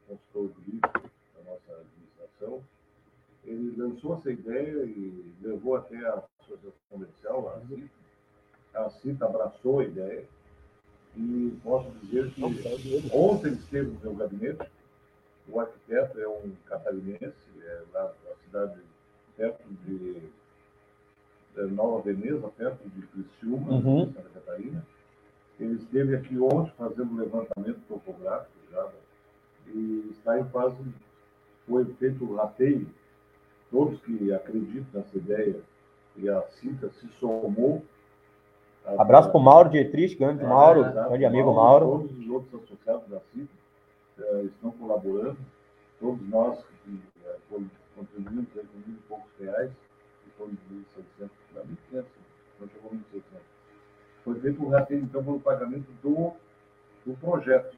consultor 0.07 0.53
jurídico 0.55 1.11
da 1.35 1.51
nossa 1.51 1.81
administração. 1.81 2.74
Ele 3.47 3.74
lançou 3.76 4.16
essa 4.16 4.30
ideia 4.30 4.84
e 4.84 5.32
levou 5.42 5.76
até 5.76 5.97
a 6.07 6.22
Associação 6.40 6.72
Comercial, 6.90 7.49
a 7.49 7.61
CITA. 7.66 7.90
A 8.74 8.90
CITA 8.90 9.24
abraçou 9.26 9.80
a 9.80 9.84
ideia. 9.84 10.24
E 11.16 11.57
posso 11.62 11.90
dizer 12.03 12.30
que 12.32 12.42
ontem 13.12 13.53
esteve 13.53 13.90
no 13.90 14.01
meu 14.01 14.14
gabinete 14.14 14.68
o 15.49 15.61
arquiteto 15.61 16.18
é 16.18 16.28
um 16.28 16.53
catarinense, 16.66 17.34
é 17.61 17.82
lá 17.92 18.12
da 18.24 18.34
cidade 18.45 18.80
perto 19.36 19.62
de 19.84 20.22
Nova 21.72 22.03
Veneza, 22.03 22.49
perto 22.57 22.88
de 22.88 23.07
Criciúma, 23.09 23.72
uhum. 23.72 24.07
Santa 24.07 24.28
Catarina. 24.30 24.84
Ele 25.61 25.74
esteve 25.74 26.16
aqui 26.16 26.38
ontem 26.38 26.72
fazendo 26.76 27.16
levantamento 27.16 27.80
topográfico 27.86 28.53
já, 28.72 28.90
e 29.68 30.09
está 30.11 30.38
em 30.38 30.45
fase, 30.49 30.76
foi 31.66 31.84
feito 31.95 32.24
o 32.24 32.36
rateio. 32.36 32.88
Todos 33.75 34.01
que 34.03 34.33
acreditam 34.33 34.87
nessa 35.01 35.18
ideia 35.18 35.57
e 36.16 36.29
a 36.29 36.43
CITA 36.43 36.91
se 36.91 37.09
somou. 37.18 37.83
Abraço 38.87 39.31
para 39.31 39.41
o 39.41 39.43
Mauro 39.43 39.68
Dietrich, 39.68 40.14
grande 40.14 40.45
é, 40.45 40.47
Mauro, 40.47 40.85
grande 40.85 41.25
amigo 41.25 41.53
Mauro. 41.53 41.87
Todos 41.87 42.16
os 42.16 42.29
outros 42.29 42.62
associados 42.62 43.09
da 43.09 43.18
CITA 43.33 43.51
uh, 44.20 44.47
estão 44.47 44.70
colaborando. 44.70 45.39
Todos 45.99 46.29
nós 46.29 46.64
que 46.85 46.93
uh, 46.93 47.64
contribuímos 47.97 48.47
com 48.53 48.79
mil 48.87 48.97
e 48.97 49.09
poucos 49.09 49.33
reais, 49.41 49.72
e 50.25 50.31
foram 50.39 50.53
de 50.53 50.85
1.600, 51.20 51.31
não, 51.57 51.62
1.500, 51.62 52.05
não 52.61 52.68
chegou 52.68 52.91
a 52.93 52.95
1.600. 52.95 53.22
Foi 54.22 54.35
feito 54.39 54.64
o 54.64 54.68
rateio, 54.68 55.03
então, 55.03 55.25
pelo 55.25 55.41
pagamento 55.41 55.91
do, 56.01 56.33
do 57.05 57.16
projeto. 57.16 57.77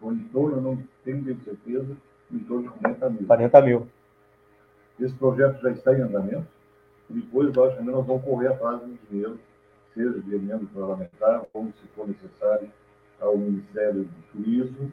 Foi 0.00 0.14
em 0.14 0.28
torno, 0.28 0.62
não 0.62 0.82
tenho 1.04 1.22
certeza, 1.44 1.94
em 2.32 2.38
torno 2.38 2.62
de 2.62 2.78
40 2.78 3.10
mil. 3.10 3.26
40 3.26 3.60
mil. 3.60 3.88
Esse 5.00 5.14
projeto 5.14 5.60
já 5.60 5.70
está 5.70 5.96
em 5.96 6.02
andamento. 6.02 6.46
E 7.10 7.14
depois, 7.14 7.54
logicamente, 7.54 7.96
nós 7.96 8.06
vamos 8.06 8.24
correr 8.24 8.48
atrás 8.48 8.80
do 8.80 8.98
dinheiro, 9.10 9.38
seja 9.92 10.20
de 10.20 10.34
emenda 10.34 10.64
parlamentar, 10.72 11.44
ou, 11.52 11.66
se 11.66 11.86
for 11.94 12.08
necessário, 12.08 12.70
ao 13.20 13.36
Ministério 13.36 14.04
do 14.04 14.22
Turismo, 14.32 14.92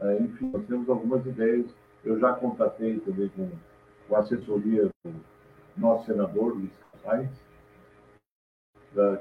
é, 0.00 0.18
enfim, 0.18 0.50
nós 0.52 0.66
temos 0.66 0.88
algumas 0.88 1.24
ideias. 1.24 1.66
Eu 2.04 2.18
já 2.18 2.32
contatei 2.34 3.00
também 3.00 3.30
com, 3.30 4.14
a 4.14 4.20
assessoria 4.20 4.88
do 5.04 5.14
nosso 5.76 6.06
senador, 6.06 6.54
Luiz 6.54 6.70
Sainz, 7.02 7.30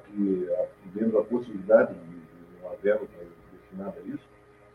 que, 0.06 0.50
vendo 0.94 1.18
a 1.18 1.24
possibilidade 1.24 1.94
de 1.94 2.62
uma 2.62 2.76
verba 2.76 3.06
destinada 3.52 4.00
a 4.00 4.04
isso. 4.04 4.24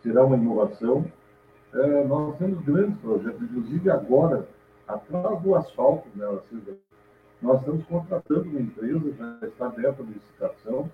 Será 0.03 0.25
uma 0.25 0.37
inovação. 0.37 1.05
É, 1.73 2.05
nós 2.05 2.37
temos 2.39 2.65
grandes 2.65 2.99
projetos, 2.99 3.43
inclusive 3.43 3.91
agora, 3.91 4.47
atrás 4.95 5.43
do 5.43 5.55
asfalto, 5.55 6.09
né, 6.15 6.27
nós 7.43 7.61
estamos 7.61 7.85
contratando 7.87 8.43
uma 8.43 8.61
empresa, 8.61 9.13
já 9.13 9.47
está 9.47 9.67
aberta 9.67 10.03
a 10.03 10.07
licitação, 10.07 10.91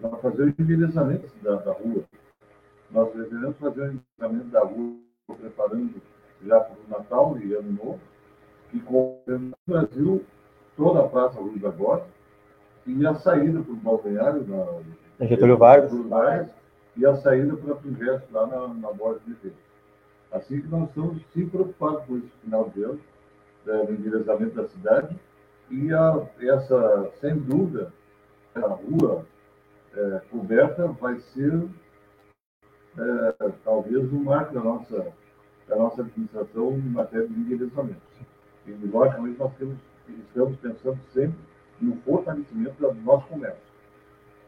para 0.00 0.16
fazer 0.18 0.42
o 0.42 0.48
envelhecimento 0.48 1.28
da, 1.42 1.56
da 1.56 1.72
rua. 1.72 2.04
Nós 2.90 3.10
pretendemos 3.10 3.56
fazer 3.58 3.80
o 3.80 3.92
encerramento 3.92 4.48
da 4.48 4.60
rua, 4.60 4.96
preparando 5.40 6.00
já 6.46 6.60
para 6.60 6.76
o 6.76 6.90
Natal 6.90 7.38
e 7.38 7.52
Ano 7.54 7.72
Novo, 7.72 8.00
que 8.70 8.80
com 8.80 9.20
no 9.26 9.56
Brasil 9.66 10.24
toda 10.76 11.00
a 11.00 11.08
Praça 11.08 11.40
Rui 11.40 11.58
da 11.58 11.70
Borda 11.70 12.06
e 12.86 13.06
a 13.06 13.14
saída 13.14 13.60
para 13.60 13.72
o 13.72 13.76
Balneário, 13.76 14.46
na, 14.46 15.26
Getúlio 15.26 15.58
Vargas. 15.58 15.92
Vargas, 15.92 16.50
e 16.96 17.04
a 17.04 17.14
saída 17.16 17.56
para 17.56 17.74
o 17.74 17.90
Ingresso 17.90 18.24
lá 18.30 18.46
na, 18.46 18.68
na 18.68 18.92
Borda 18.92 19.20
de 19.26 19.34
Verde. 19.34 19.56
Assim 20.30 20.60
que 20.60 20.68
nós 20.68 20.88
estamos 20.88 21.22
sim 21.32 21.48
preocupados 21.48 22.04
com 22.04 22.18
esse 22.18 22.28
final 22.42 22.70
de 22.70 22.82
ano, 22.82 23.00
é, 23.68 23.92
endereçamento 23.92 24.54
da 24.54 24.68
cidade. 24.68 25.16
E 25.70 25.92
a, 25.92 26.26
essa, 26.40 27.10
sem 27.20 27.36
dúvida, 27.36 27.92
a 28.54 28.60
rua 28.60 29.26
é, 29.94 30.20
coberta 30.30 30.86
vai 30.88 31.18
ser 31.18 31.52
é, 32.98 33.50
talvez 33.64 34.10
o 34.12 34.16
marco 34.16 34.54
da 34.54 34.60
nossa, 34.60 35.06
da 35.68 35.76
nossa 35.76 36.02
administração 36.02 36.72
em 36.72 36.90
matéria 36.90 37.28
de 37.28 37.34
endereçamento. 37.34 38.00
E, 38.66 38.72
logicamente, 38.86 39.38
nós 39.38 39.52
temos, 39.58 39.76
estamos 40.08 40.56
pensando 40.56 40.98
sempre 41.12 41.38
no 41.80 41.96
fortalecimento 41.98 42.74
do 42.80 42.94
nosso 43.02 43.26
comércio. 43.28 43.68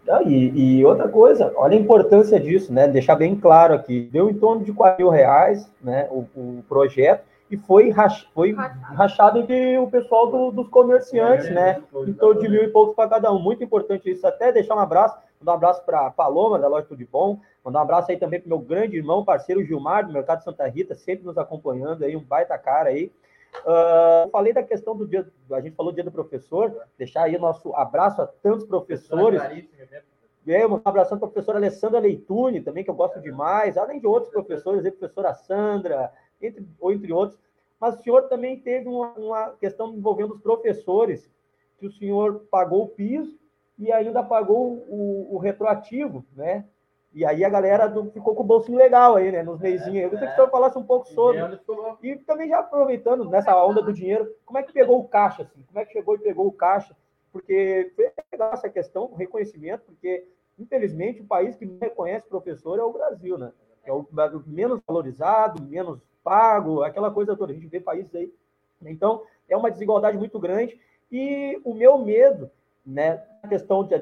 Ah, 0.09 0.23
e, 0.23 0.79
e, 0.79 0.85
outra 0.85 1.09
coisa, 1.09 1.53
olha 1.55 1.77
a 1.77 1.81
importância 1.81 2.41
disso, 2.41 2.73
né? 2.73 2.89
Deixar 2.89 3.17
bem 3.17 3.37
claro 3.37 3.75
aqui, 3.75 4.09
deu 4.11 4.31
em 4.31 4.35
torno 4.35 4.65
de 4.65 4.73
4 4.73 4.99
mil 4.99 5.11
reais 5.11 5.71
né, 5.81 6.09
o, 6.11 6.27
o 6.35 6.65
projeto 6.67 7.30
e 7.51 7.57
foi, 7.57 7.91
rach, 7.91 8.27
foi 8.33 8.53
rachado 8.53 9.41
entre 9.41 9.77
o 9.77 9.91
pessoal 9.91 10.31
do, 10.31 10.51
dos 10.53 10.69
comerciantes, 10.69 11.47
é, 11.49 11.51
né? 11.53 11.83
Em 12.07 12.13
torno 12.13 12.41
de 12.41 12.49
mil 12.49 12.63
e 12.63 12.69
poucos 12.69 12.95
para 12.95 13.09
cada 13.09 13.33
um. 13.33 13.41
Muito 13.41 13.65
importante 13.65 14.09
isso. 14.09 14.25
Até 14.25 14.53
deixar 14.53 14.77
um 14.77 14.79
abraço, 14.79 15.19
mandar 15.41 15.53
um 15.53 15.57
abraço 15.57 15.85
para 15.85 16.07
a 16.07 16.11
Paloma, 16.11 16.61
da 16.61 16.69
Loja 16.69 16.87
Tudo 16.87 16.99
de 16.99 17.07
Bom, 17.07 17.41
mandar 17.65 17.81
um 17.81 17.83
abraço 17.83 18.13
aí 18.13 18.17
também 18.17 18.41
para 18.41 18.49
meu 18.49 18.61
grande 18.61 18.97
irmão, 18.97 19.25
parceiro 19.25 19.65
Gilmar, 19.65 20.07
do 20.07 20.13
Mercado 20.13 20.45
Santa 20.45 20.67
Rita, 20.69 20.95
sempre 20.95 21.27
nos 21.27 21.37
acompanhando 21.37 22.05
aí, 22.05 22.15
um 22.15 22.23
baita 22.23 22.57
cara 22.57 22.91
aí. 22.91 23.11
Uh, 23.65 24.31
falei 24.31 24.53
da 24.53 24.63
questão 24.63 24.97
do 24.97 25.05
dia, 25.05 25.27
a 25.51 25.61
gente 25.61 25.75
falou 25.75 25.91
do 25.91 25.97
dia 25.97 26.05
do 26.05 26.13
professor, 26.13 26.73
deixar 26.97 27.25
aí 27.25 27.35
o 27.35 27.41
nosso 27.41 27.75
abraço 27.75 28.23
a 28.23 28.27
tantos 28.29 28.65
professores. 28.65 29.43
É, 30.47 30.67
um 30.67 30.81
abraço 30.85 31.11
para 31.11 31.19
a 31.19 31.31
professora 31.31 31.59
Alessandra 31.59 31.99
Leitune, 31.99 32.61
também, 32.61 32.83
que 32.83 32.91
eu 32.91 32.95
gosto 32.95 33.21
demais, 33.21 33.77
além 33.77 34.01
de 34.01 34.07
outros 34.07 34.33
professores, 34.33 34.87
a 34.87 34.91
professora 34.91 35.35
Sandra, 35.35 36.13
entre, 36.41 36.67
ou 36.79 36.93
entre 36.93 37.13
outros. 37.13 37.39
Mas 37.81 37.99
o 37.99 38.03
senhor 38.03 38.29
também 38.29 38.59
teve 38.61 38.89
uma, 38.89 39.13
uma 39.13 39.51
questão 39.53 39.95
envolvendo 39.95 40.35
os 40.35 40.41
professores, 40.41 41.31
que 41.79 41.87
o 41.87 41.93
senhor 41.93 42.47
pagou 42.51 42.85
o 42.85 42.89
piso 42.89 43.39
e 43.79 43.91
ainda 43.91 44.23
pagou 44.23 44.85
o, 44.87 45.35
o 45.35 45.39
retroativo, 45.39 46.25
né? 46.37 46.67
E 47.13 47.25
aí 47.25 47.45
a 47.45 47.49
galera 47.49 47.89
do, 47.89 48.11
ficou 48.13 48.35
com 48.37 48.43
o 48.43 48.47
bolsinho 48.47 48.79
legal 48.79 49.17
aí, 49.17 49.33
né? 49.33 49.43
Nos 49.43 49.61
é, 49.61 49.65
meizinhos. 49.65 50.05
Eu 50.05 50.11
gostaria 50.11 50.29
é. 50.29 50.37
que 50.37 50.41
o 50.41 50.45
senhor 50.45 50.51
falasse 50.51 50.79
um 50.79 50.85
pouco 50.85 51.09
sobre. 51.09 51.41
E 52.03 52.17
também 52.17 52.49
já 52.49 52.61
aproveitando 52.61 53.29
nessa 53.29 53.57
onda 53.65 53.83
do 53.83 53.93
dinheiro, 53.93 54.33
como 54.45 54.59
é 54.59 54.63
que 54.63 54.73
pegou 54.73 55.01
o 55.01 55.09
caixa, 55.09 55.43
assim? 55.43 55.63
Como 55.63 55.79
é 55.79 55.85
que 55.85 55.93
chegou 55.93 56.15
e 56.15 56.19
pegou 56.19 56.47
o 56.47 56.53
caixa? 56.53 56.95
Porque 57.33 57.93
foi 57.97 58.13
legal 58.31 58.53
essa 58.53 58.69
questão, 58.69 59.05
o 59.05 59.15
reconhecimento, 59.15 59.85
porque, 59.87 60.27
infelizmente, 60.59 61.21
o 61.21 61.27
país 61.27 61.57
que 61.57 61.65
não 61.65 61.79
reconhece 61.79 62.29
professor 62.29 62.79
é 62.79 62.83
o 62.83 62.93
Brasil, 62.93 63.39
né? 63.39 63.53
É 63.85 63.93
o 63.93 64.07
menos 64.47 64.81
valorizado, 64.87 65.63
menos 65.63 66.01
pago, 66.23 66.83
aquela 66.83 67.11
coisa 67.11 67.37
toda. 67.37 67.53
A 67.53 67.55
gente 67.55 67.67
vê 67.67 67.81
países 67.81 68.15
aí. 68.15 68.33
Então, 68.83 69.23
é 69.49 69.57
uma 69.57 69.71
desigualdade 69.71 70.17
muito 70.17 70.39
grande. 70.39 70.79
E 71.11 71.61
o 71.65 71.75
meu 71.75 71.99
medo, 71.99 72.51
né, 72.87 73.23
a 73.43 73.49
questão 73.49 73.85
de 73.85 73.99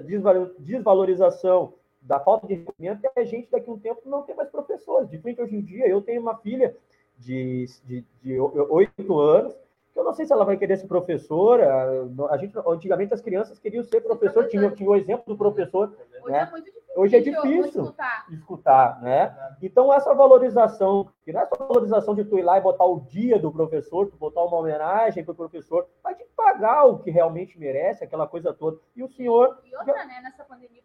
desvalorização 0.58 1.74
da 2.00 2.20
falta 2.20 2.46
de 2.46 2.54
investimento 2.54 3.06
é 3.06 3.20
a 3.20 3.24
gente 3.24 3.50
daqui 3.50 3.68
a 3.68 3.72
um 3.72 3.78
tempo 3.78 4.02
não 4.06 4.22
ter 4.22 4.34
mais 4.34 4.48
professores. 4.48 5.08
De 5.08 5.18
frente 5.18 5.40
hoje 5.40 5.56
em 5.56 5.60
dia, 5.60 5.88
eu 5.88 6.00
tenho 6.00 6.20
uma 6.20 6.36
filha 6.36 6.76
de, 7.18 7.66
de, 7.84 8.04
de 8.22 8.38
8 8.38 9.18
anos, 9.18 9.54
que 9.92 9.98
eu 9.98 10.04
não 10.04 10.14
sei 10.14 10.26
se 10.26 10.32
ela 10.32 10.44
vai 10.44 10.56
querer 10.56 10.76
ser 10.76 10.86
professora. 10.86 12.06
A 12.30 12.36
gente, 12.36 12.54
antigamente 12.66 13.14
as 13.14 13.20
crianças 13.20 13.58
queriam 13.58 13.82
ser 13.82 14.00
professor, 14.00 14.46
tinha, 14.46 14.70
tinha 14.70 14.88
o 14.88 14.96
exemplo 14.96 15.24
do 15.26 15.36
professor. 15.36 15.92
Hoje 16.22 16.32
né? 16.32 16.46
é 16.46 16.50
muito 16.50 16.64
difícil. 16.64 16.88
Hoje 16.99 17.16
é 17.16 17.20
difícil 17.20 17.82
escutar. 17.82 18.26
escutar, 18.28 19.01
né? 19.01 19.32
Então, 19.62 19.94
essa 19.94 20.12
valorização, 20.12 21.09
que 21.24 21.32
não 21.32 21.42
é 21.42 21.46
só 21.46 21.55
valorização 21.55 22.12
de 22.12 22.24
tu 22.24 22.36
ir 22.36 22.42
lá 22.42 22.59
e 22.59 22.61
botar 22.61 22.86
o 22.86 23.03
dia 23.03 23.38
do 23.38 23.53
professor, 23.53 24.11
tu 24.11 24.16
botar 24.16 24.42
uma 24.42 24.57
homenagem 24.57 25.24
para 25.24 25.30
o 25.30 25.36
professor, 25.36 25.86
mas 26.03 26.18
de 26.18 26.24
pagar 26.36 26.86
o 26.86 26.99
que 26.99 27.09
realmente 27.09 27.57
merece, 27.57 28.03
aquela 28.03 28.26
coisa 28.26 28.53
toda. 28.53 28.78
E 28.96 29.05
o 29.05 29.09
senhor. 29.09 29.61
E 29.64 29.76
outra, 29.76 30.05
né, 30.07 30.20
nessa 30.24 30.42
pandemia, 30.42 30.82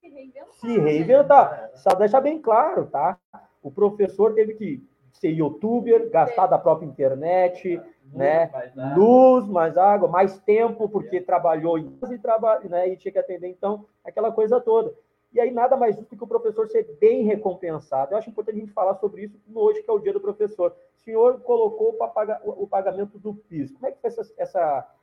se 0.00 0.08
reinventar. 0.08 0.52
Se 0.52 0.78
reinventar. 0.78 1.70
Só 1.74 1.96
deixar 1.96 2.20
bem 2.20 2.40
claro, 2.40 2.86
tá? 2.86 3.18
O 3.60 3.72
professor 3.72 4.32
teve 4.34 4.54
que 4.54 4.88
ser 5.12 5.30
youtuber, 5.30 6.10
gastar 6.10 6.46
da 6.46 6.58
própria 6.58 6.86
internet, 6.86 7.76
luz, 7.76 8.14
né? 8.14 8.50
Mais 8.52 8.96
luz, 8.96 9.48
mais 9.48 9.76
água, 9.76 10.08
mais 10.08 10.38
tempo, 10.38 10.88
porque 10.88 11.16
é. 11.16 11.22
trabalhou 11.22 11.76
e, 11.76 12.18
traba, 12.22 12.60
né? 12.60 12.88
e 12.88 12.96
tinha 12.96 13.10
que 13.10 13.18
atender, 13.18 13.48
então, 13.48 13.84
aquela 14.04 14.30
coisa 14.30 14.60
toda. 14.60 14.94
E 15.32 15.38
aí, 15.38 15.50
nada 15.50 15.76
mais 15.76 15.96
justo 15.96 16.16
que 16.16 16.24
o 16.24 16.26
professor 16.26 16.68
ser 16.68 16.84
bem 17.00 17.22
recompensado. 17.22 18.12
Eu 18.12 18.18
acho 18.18 18.30
importante 18.30 18.56
a 18.56 18.60
gente 18.60 18.72
falar 18.72 18.96
sobre 18.96 19.24
isso 19.24 19.38
hoje, 19.54 19.82
que 19.82 19.88
é 19.88 19.92
o 19.92 19.98
dia 19.98 20.12
do 20.12 20.20
professor. 20.20 20.74
O 20.96 20.98
senhor 20.98 21.40
colocou 21.40 21.96
o 22.44 22.66
pagamento 22.66 23.16
do 23.18 23.34
PIS. 23.34 23.70
Como 23.70 23.86
é 23.86 23.92
que 23.92 24.00
foi 24.00 24.08
essa, 24.08 24.34
essa, 24.36 24.94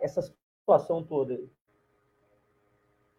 essa 0.00 0.22
situação 0.22 1.04
toda? 1.04 1.40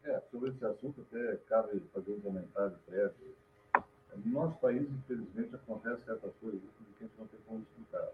É, 0.04 0.20
sobre 0.30 0.50
esse 0.50 0.66
assunto, 0.66 1.06
até 1.10 1.38
cabe 1.48 1.80
fazer 1.94 2.12
um 2.12 2.20
comentário 2.20 2.78
prévio. 2.86 3.36
No 4.14 4.32
nosso 4.34 4.58
país, 4.60 4.82
infelizmente, 4.82 5.56
acontece 5.56 6.04
certas 6.04 6.34
coisas 6.42 6.60
que 6.60 6.84
a 6.84 7.04
gente 7.04 7.14
não 7.18 7.28
tem 7.28 7.40
como 7.48 7.62
explicar. 7.62 8.10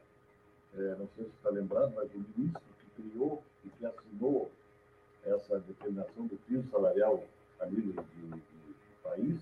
É, 0.77 0.95
não 0.99 1.07
sei 1.15 1.25
se 1.25 1.32
está 1.32 1.49
lembrado, 1.49 1.91
mas 1.95 2.13
o 2.13 2.19
ministro 2.19 2.61
que 2.77 3.01
criou 3.01 3.43
e 3.65 3.69
que 3.69 3.86
assinou 3.88 4.51
essa 5.25 5.59
determinação 5.59 6.27
do 6.27 6.38
piso 6.47 6.69
salarial 6.69 7.23
a 7.60 7.66
nível 7.66 7.93
de, 7.93 8.28
de, 8.28 8.36
de 8.36 8.43
país, 9.03 9.39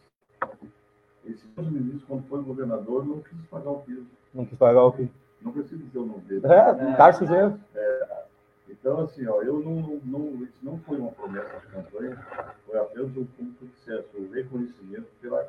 esse 1.26 1.46
mesmo 1.56 1.72
ministro, 1.72 2.08
quando 2.08 2.28
foi 2.28 2.42
governador, 2.42 3.06
não 3.06 3.22
quis 3.22 3.38
pagar 3.50 3.72
o 3.72 3.80
piso. 3.82 4.06
Não 4.34 4.46
quis 4.46 4.58
pagar 4.58 4.84
o 4.84 4.92
piso. 4.92 5.12
Não 5.42 5.52
precisa 5.52 5.84
dizer 5.84 6.00
o 6.00 6.06
nome 6.06 6.22
dele. 6.22 6.46
É, 6.46 6.96
Tarso 6.96 7.26
Zé. 7.26 7.54
É, 7.76 8.24
então, 8.70 9.02
assim, 9.02 9.28
ó, 9.28 9.42
eu 9.42 9.60
não, 9.60 10.00
não, 10.06 10.44
isso 10.44 10.58
não 10.64 10.78
foi 10.80 10.98
uma 10.98 11.12
promessa 11.12 11.60
de 11.60 11.68
campanha, 11.68 12.18
foi 12.66 12.80
apenas 12.80 13.18
um, 13.18 13.26
como 13.26 13.52
tu 13.60 13.66
disseste, 13.66 14.10
um 14.18 14.32
reconhecimento 14.32 15.08
pela. 15.22 15.48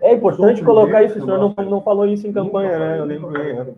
É 0.00 0.12
importante 0.12 0.62
colocar 0.62 1.02
isso, 1.02 1.18
o 1.18 1.24
senhor 1.24 1.38
não, 1.38 1.64
não 1.64 1.82
falou 1.82 2.06
isso 2.06 2.26
em 2.26 2.32
campanha, 2.32 2.78
né? 2.78 2.98
Eu 2.98 3.04
lembro 3.04 3.30
bem. 3.30 3.56
Né? 3.56 3.74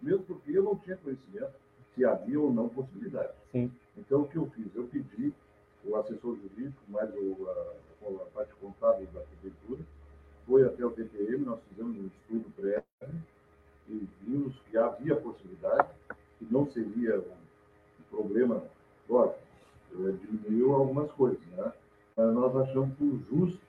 Mesmo 0.00 0.22
porque 0.24 0.56
eu 0.56 0.62
não 0.62 0.76
tinha 0.76 0.96
conhecimento 0.96 1.52
se 1.94 2.04
havia 2.04 2.40
ou 2.40 2.52
não 2.52 2.68
possibilidade. 2.68 3.32
Sim. 3.52 3.70
Então, 3.96 4.22
o 4.22 4.28
que 4.28 4.36
eu 4.36 4.46
fiz? 4.54 4.66
Eu 4.74 4.84
pedi 4.84 5.32
o 5.84 5.96
assessor 5.96 6.36
jurídico, 6.36 6.80
mais 6.88 7.10
o, 7.14 7.48
a, 7.48 8.08
a 8.08 8.26
parte 8.34 8.52
contábil 8.60 9.06
da 9.12 9.20
prefeitura, 9.20 9.80
foi 10.46 10.64
até 10.64 10.84
o 10.84 10.90
DPM, 10.90 11.44
nós 11.44 11.58
fizemos 11.68 11.96
um 11.96 12.06
estudo 12.06 12.50
prévio 12.56 12.84
e 13.88 14.08
vimos 14.22 14.54
que 14.70 14.78
havia 14.78 15.16
possibilidade, 15.16 15.88
que 16.38 16.46
não 16.50 16.66
seria 16.70 17.18
um 17.18 18.16
problema, 18.16 18.62
lógico, 19.08 19.38
eh, 19.92 20.12
diminuiu 20.22 20.74
algumas 20.74 21.10
coisas, 21.12 21.40
né? 21.56 21.72
Mas 22.16 22.32
nós 22.32 22.56
achamos 22.56 22.94
por 22.96 23.18
justo 23.30 23.60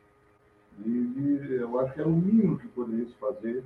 e, 0.85 0.89
e 0.89 1.53
eu 1.59 1.79
acho 1.79 1.93
que 1.93 1.99
era 1.99 2.09
o 2.09 2.13
mínimo 2.13 2.59
que 2.59 2.67
poderia 2.69 3.05
se 3.05 3.13
fazer, 3.15 3.63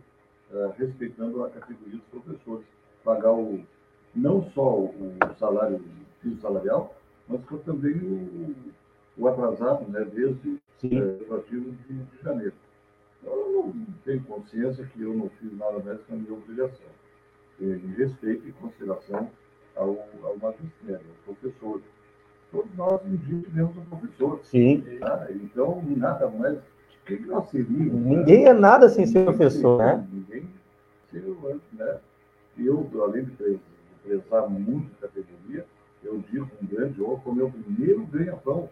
uh, 0.52 0.74
respeitando 0.78 1.44
a 1.44 1.50
categoria 1.50 2.00
dos 2.00 2.24
professores, 2.24 2.66
pagar 3.04 3.34
o, 3.34 3.62
não 4.16 4.50
só 4.52 4.80
o, 4.80 4.90
o 4.90 5.36
salário, 5.38 5.78
o 5.78 6.22
piso 6.22 6.40
salarial, 6.42 6.96
mas 7.28 7.44
foi 7.46 7.60
também 7.60 7.94
o, 7.98 8.56
o 9.18 9.28
atrasado, 9.42 9.90
né, 9.90 10.06
desde 10.14 10.60
é, 10.84 11.30
o 11.30 11.36
ativo 11.36 11.72
de, 11.72 11.94
de 11.94 12.24
janeiro. 12.24 12.54
Eu 13.24 13.52
não 13.54 13.74
tenho 14.04 14.24
consciência 14.24 14.86
que 14.86 15.02
eu 15.02 15.14
não 15.14 15.30
fiz 15.30 15.56
nada 15.58 15.80
mais 15.80 16.00
que 16.02 16.14
a 16.14 16.16
minha 16.16 16.34
obrigação, 16.34 16.88
em 17.60 17.94
respeito 17.96 18.48
e 18.48 18.52
consideração 18.54 19.30
ao, 19.76 19.90
ao 20.24 20.38
magistério, 20.38 21.06
ao 21.28 21.36
professor. 21.36 21.82
Todos 22.52 22.76
nós 22.76 23.02
um 23.06 23.16
dia 23.16 23.42
tivemos 23.42 23.78
um 23.78 23.86
professor. 23.86 24.40
Sim. 24.44 24.84
Tá? 25.00 25.28
Então, 25.30 25.82
nada 25.96 26.28
mais. 26.30 26.60
Quem 27.06 27.22
nós 27.22 27.50
seríamos? 27.50 27.94
Ninguém 27.94 28.46
é 28.46 28.54
nada 28.54 28.90
sem 28.90 29.06
ser 29.06 29.24
professor, 29.24 29.78
né? 29.80 30.08
Ninguém 30.12 30.48
seria 31.10 31.34
né? 31.74 32.00
Eu, 32.58 32.88
além 33.02 33.26
de 33.26 33.60
prezar 34.04 34.50
muito 34.50 34.92
a 34.98 35.08
categoria, 35.08 35.66
eu 36.04 36.24
digo 36.30 36.48
com 36.48 36.66
grande 36.66 37.02
honra, 37.02 37.22
foi 37.24 37.34
meu 37.34 37.50
primeiro 37.50 38.06
ganha-pão. 38.08 38.70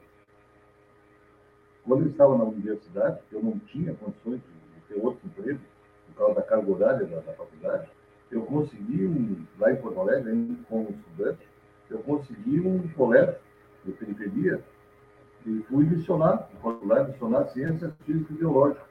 Quando 1.89 2.03
eu 2.03 2.11
estava 2.11 2.37
na 2.37 2.43
universidade, 2.43 3.17
eu 3.31 3.41
não 3.41 3.57
tinha 3.65 3.95
condições 3.95 4.39
de 4.39 4.93
ter 4.93 5.03
outro 5.03 5.19
emprego, 5.25 5.59
por 6.05 6.17
causa 6.19 6.35
da 6.35 6.41
carga 6.43 6.71
horária 6.71 7.07
da, 7.07 7.15
da 7.15 7.33
faculdade, 7.33 7.89
eu 8.29 8.43
consegui, 8.43 9.07
um, 9.07 9.43
lá 9.57 9.71
em 9.71 9.75
Porto 9.77 9.99
Alegre, 9.99 10.55
como 10.69 10.87
estudante, 10.91 11.47
eu 11.89 11.97
consegui 11.97 12.59
um 12.59 12.87
colégio 12.89 13.33
de 13.83 13.91
periferia 13.93 14.63
e 15.47 15.63
fui 15.67 15.83
missionar, 15.83 16.47
lá 16.85 17.05
missionar 17.05 17.49
ciências 17.49 17.91
físicas 18.05 18.35
e 18.35 18.39
biológicas. 18.39 18.87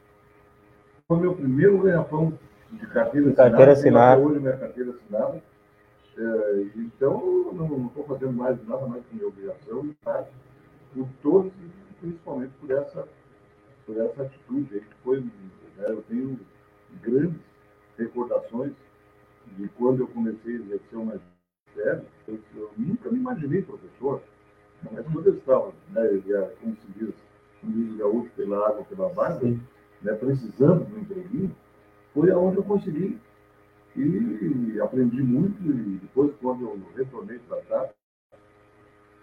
Foi 1.07 1.21
meu 1.21 1.37
primeiro 1.37 1.79
ganha-pão 1.79 2.37
de 2.73 2.85
carteira, 2.89 3.33
carteira 3.33 3.73
assinada. 3.75 4.21
Hoje 4.21 4.41
minha 4.41 4.57
carteira 4.57 4.91
assinada 4.91 5.41
é, 6.19 6.67
então, 6.75 7.53
não 7.53 7.87
estou 7.87 8.05
fazendo 8.09 8.33
mais 8.33 8.59
nada 8.67 8.85
mais 8.89 9.05
que 9.07 9.15
minha 9.15 9.29
obrigação 9.29 9.87
e 9.87 9.97
por 10.93 11.09
todos, 11.23 11.53
principalmente 12.01 12.53
por 12.61 12.71
essa, 12.71 13.09
por 13.87 13.97
essa 13.97 14.23
atitude 14.23 14.75
aí, 14.75 14.81
que 14.81 14.95
foi, 15.03 15.21
né, 15.21 15.31
eu 15.89 16.03
tenho 16.09 16.39
grandes 17.03 17.41
recordações 17.97 18.73
de 19.57 19.69
quando 19.71 20.01
eu 20.01 20.09
comecei 20.09 20.57
a 20.57 20.59
exercer 20.59 20.99
o 20.99 21.05
magistério, 21.05 22.07
eu, 22.27 22.39
eu 22.57 22.71
nunca 22.77 23.11
me 23.11 23.19
imaginei 23.19 23.63
professor. 23.63 24.23
Mas 24.93 25.07
quando 25.07 25.27
eu 25.27 25.35
estava, 25.35 25.73
né, 25.91 26.03
como 26.61 26.77
se 26.77 26.87
diz, 26.97 27.15
no 27.63 27.71
Rio 27.73 27.97
Gaúcho, 27.97 28.31
pela 28.37 28.69
água, 28.69 28.85
pela 28.85 29.09
barca, 29.09 29.47
né, 29.47 30.13
precisando 30.15 30.85
do 30.85 31.01
empreguinho, 31.01 31.55
foi 32.15 32.31
aonde 32.31 32.59
eu 32.59 32.65
consegui. 32.65 33.19
E 33.97 34.81
aprendi 34.81 35.21
muito, 35.21 35.61
e 35.61 35.99
depois, 35.99 36.33
quando 36.41 36.63
eu 36.63 36.81
retornei 36.95 37.41
para 37.41 37.61
cá, 37.63 37.91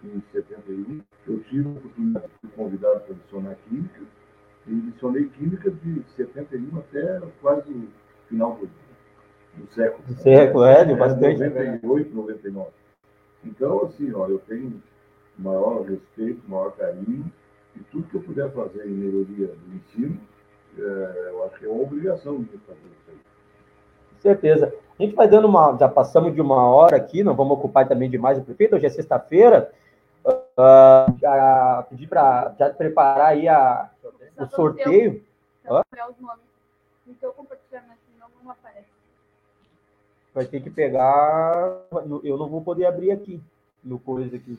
em 0.04 0.22
71, 0.32 1.00
eu 1.26 1.42
tive 1.44 1.68
a 1.68 1.72
oportunidade 1.72 2.26
de 2.26 2.48
ser 2.48 2.56
convidado 2.56 3.00
para 3.00 3.14
lecionar 3.14 3.56
Química, 3.68 4.02
e 4.66 4.74
lecionei 4.74 5.28
Química 5.28 5.70
de 5.70 6.02
71 6.16 6.78
até 6.78 7.22
quase 7.40 7.72
o 7.72 7.88
final 8.28 8.56
do, 8.56 8.66
do 9.62 9.72
século. 9.72 10.02
Do 10.06 10.14
século, 10.14 10.64
é, 10.64 10.84
de 10.84 10.94
bastante. 10.94 11.38
98, 11.38 12.14
99. 12.14 12.70
Então, 13.44 13.84
assim, 13.84 14.12
ó, 14.12 14.28
eu 14.28 14.38
tenho 14.40 14.82
maior 15.38 15.82
respeito, 15.82 16.42
maior 16.48 16.72
carinho, 16.72 17.30
e 17.76 17.80
tudo 17.90 18.08
que 18.08 18.16
eu 18.16 18.22
puder 18.22 18.50
fazer 18.52 18.86
em 18.86 18.90
melhoria 18.90 19.48
do 19.48 19.74
ensino, 19.74 20.18
é, 20.78 21.30
eu 21.30 21.44
acho 21.44 21.58
que 21.58 21.66
é 21.66 21.68
uma 21.68 21.82
obrigação 21.82 22.34
minha 22.34 22.58
fazer 22.66 22.80
isso 22.80 23.10
aí. 23.10 23.16
Com 24.14 24.20
certeza. 24.20 24.74
A 24.98 25.02
gente 25.02 25.14
vai 25.14 25.28
dando 25.28 25.46
uma. 25.46 25.76
Já 25.78 25.88
passamos 25.88 26.34
de 26.34 26.40
uma 26.40 26.66
hora 26.66 26.96
aqui, 26.96 27.22
não 27.22 27.34
vamos 27.34 27.58
ocupar 27.58 27.86
também 27.86 28.08
demais 28.08 28.38
o 28.38 28.42
prefeito, 28.42 28.76
hoje 28.76 28.86
é 28.86 28.90
sexta-feira. 28.90 29.70
Uh, 30.58 31.18
já 31.20 31.86
pedi 31.90 32.06
para 32.06 32.54
já 32.58 32.72
preparar 32.72 33.26
aí 33.28 33.46
a, 33.46 33.90
o 34.38 34.46
sorteio. 34.46 35.22
os 36.08 36.18
nomes. 36.18 36.46
No 37.06 37.14
teu 37.14 37.32
compartilhamento 37.34 38.00
não, 38.18 38.28
não 38.42 38.50
aparece. 38.50 38.88
Vai 40.34 40.46
ter 40.46 40.62
que 40.62 40.70
pegar. 40.70 41.82
Eu 42.24 42.38
não 42.38 42.48
vou 42.48 42.62
poder 42.62 42.86
abrir 42.86 43.10
aqui 43.10 43.42
no 43.84 43.98
coisa 43.98 44.34
aqui. 44.34 44.58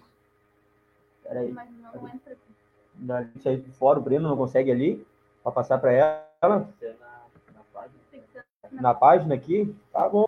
Peraí. 1.24 1.52
Mas 1.52 1.70
não, 1.72 2.08
entra 2.08 2.34
aqui. 2.34 3.38
Isso 3.38 3.50
aí 3.50 3.62
fora, 3.74 4.00
o 4.00 4.02
Breno 4.02 4.30
não 4.30 4.38
consegue 4.38 4.72
ali 4.72 5.06
para 5.43 5.52
passar 5.52 5.80
para 5.80 5.91
ela. 5.91 6.28
Na, 6.41 6.60
na 6.60 7.64
página. 7.74 8.00
Na 8.72 8.93
página 8.93 9.36
aqui? 9.36 9.76
Tá 9.91 10.08
bom. 10.08 10.28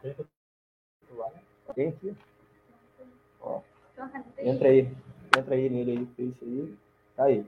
Tem 1.76 1.90
aqui. 1.90 2.16
Ó, 3.42 3.62
Então, 3.94 4.10
entra 4.40 4.70
aí. 4.70 4.92
Entra 5.38 5.56
aí 5.56 5.70
nele 5.70 5.92
aí, 5.92 6.06
fez 6.16 6.36
isso 6.36 6.46
aí. 6.46 6.78
Tá 7.16 7.24
aí. 7.26 7.46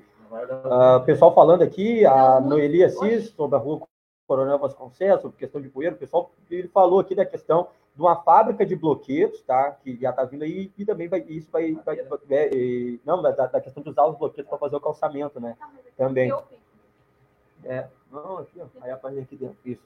Ah, 0.65 0.97
o 0.97 1.05
pessoal 1.05 1.33
falando 1.33 1.61
aqui, 1.61 2.05
a 2.05 2.39
Noeli 2.39 2.83
Assis, 2.83 3.29
sobre 3.29 3.57
a 3.57 3.59
rua 3.59 3.81
Coronel 4.25 4.59
Vasconcelos, 4.59 5.21
sobre 5.21 5.37
questão 5.37 5.61
de 5.61 5.67
poeira, 5.67 5.93
o 5.93 5.97
pessoal 5.97 6.31
ele 6.49 6.69
falou 6.69 7.01
aqui 7.01 7.13
da 7.13 7.25
questão 7.25 7.67
de 7.93 8.01
uma 8.01 8.15
fábrica 8.15 8.65
de 8.65 8.75
bloquedos, 8.75 9.41
tá? 9.41 9.71
Que 9.71 9.97
já 9.97 10.11
está 10.11 10.23
vindo 10.23 10.43
aí 10.43 10.71
e 10.77 10.85
também 10.85 11.09
vai, 11.09 11.19
isso 11.27 11.51
vai, 11.51 11.73
vai, 11.85 11.99
é, 11.99 12.05
é, 12.29 12.97
não, 13.05 13.21
da, 13.21 13.31
da 13.31 13.59
questão 13.59 13.83
de 13.83 13.89
usar 13.89 14.05
os 14.05 14.17
bloquedos 14.17 14.47
para 14.49 14.57
fazer 14.57 14.77
o 14.77 14.81
calçamento, 14.81 15.37
né? 15.39 15.57
Ah, 15.59 15.65
aqui 15.65 15.91
Também. 15.97 16.31
fiz. 16.49 16.61
É, 17.65 17.87
não, 18.09 18.37
aqui, 18.37 18.61
ó, 18.61 18.65
aí 18.81 18.91
a 18.91 18.97
página 18.97 19.21
aqui 19.21 19.35
dentro, 19.35 19.57
isso. 19.65 19.81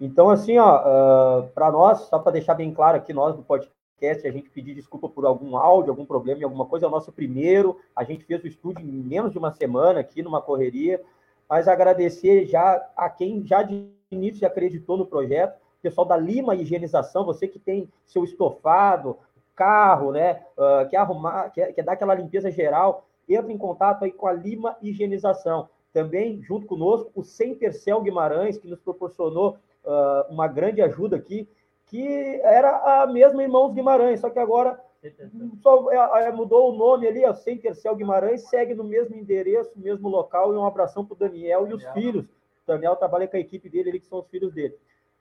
Então, 0.00 0.28
assim, 0.28 0.58
ó, 0.58 1.42
para 1.54 1.70
nós, 1.70 2.00
só 2.00 2.18
para 2.18 2.32
deixar 2.32 2.54
bem 2.54 2.74
claro 2.74 2.96
aqui, 2.96 3.12
nós 3.12 3.36
do 3.36 3.42
podcast, 3.42 3.75
a 4.02 4.30
gente 4.30 4.50
pedir 4.50 4.74
desculpa 4.74 5.08
por 5.08 5.24
algum 5.24 5.56
áudio, 5.56 5.90
algum 5.90 6.04
problema 6.04 6.40
em 6.40 6.44
alguma 6.44 6.66
coisa, 6.66 6.84
é 6.84 6.88
o 6.88 6.92
nosso 6.92 7.10
primeiro, 7.10 7.80
a 7.94 8.04
gente 8.04 8.24
fez 8.24 8.42
o 8.42 8.46
estúdio 8.46 8.84
em 8.84 8.92
menos 8.92 9.32
de 9.32 9.38
uma 9.38 9.50
semana 9.50 10.00
aqui, 10.00 10.22
numa 10.22 10.42
correria, 10.42 11.00
mas 11.48 11.66
agradecer 11.66 12.44
já 12.46 12.86
a 12.96 13.08
quem 13.08 13.46
já 13.46 13.62
de 13.62 13.88
início 14.10 14.46
acreditou 14.46 14.96
no 14.98 15.06
projeto, 15.06 15.58
pessoal 15.80 16.06
da 16.06 16.16
Lima 16.16 16.54
Higienização, 16.54 17.24
você 17.24 17.48
que 17.48 17.58
tem 17.58 17.88
seu 18.04 18.24
estofado, 18.24 19.16
carro, 19.54 20.12
né, 20.12 20.42
ah, 20.58 20.86
quer 20.90 20.98
arrumar, 20.98 21.50
quer, 21.50 21.72
quer 21.72 21.82
dar 21.82 21.92
aquela 21.92 22.14
limpeza 22.14 22.50
geral, 22.50 23.06
entra 23.28 23.52
em 23.52 23.58
contato 23.58 24.04
aí 24.04 24.12
com 24.12 24.26
a 24.26 24.32
Lima 24.32 24.76
Higienização. 24.82 25.68
Também, 25.92 26.42
junto 26.42 26.66
conosco, 26.66 27.10
o 27.14 27.24
Centercel 27.24 28.02
Guimarães, 28.02 28.58
que 28.58 28.68
nos 28.68 28.80
proporcionou 28.80 29.56
ah, 29.86 30.26
uma 30.28 30.46
grande 30.46 30.82
ajuda 30.82 31.16
aqui, 31.16 31.48
que 31.86 32.40
era 32.42 33.02
a 33.02 33.06
mesma 33.06 33.42
Irmãos 33.42 33.72
Guimarães, 33.72 34.20
só 34.20 34.30
que 34.30 34.38
agora 34.38 34.80
só 35.62 35.90
é, 35.92 36.24
é, 36.24 36.32
mudou 36.32 36.72
o 36.72 36.76
nome 36.76 37.06
ali, 37.06 37.24
ó, 37.24 37.32
Centercel 37.32 37.94
Guimarães, 37.94 38.48
segue 38.48 38.74
no 38.74 38.84
mesmo 38.84 39.14
endereço, 39.14 39.72
mesmo 39.76 40.08
local, 40.08 40.52
e 40.52 40.56
um 40.56 40.64
abração 40.64 41.04
para 41.04 41.14
o 41.14 41.18
Daniel 41.18 41.68
e 41.68 41.74
os 41.74 41.82
Daniel. 41.82 41.94
filhos. 41.94 42.24
O 42.24 42.66
Daniel 42.66 42.96
trabalha 42.96 43.28
com 43.28 43.36
a 43.36 43.40
equipe 43.40 43.68
dele 43.68 43.90
ali, 43.90 44.00
que 44.00 44.06
são 44.06 44.18
os 44.18 44.28
filhos 44.28 44.52
dele. 44.52 44.76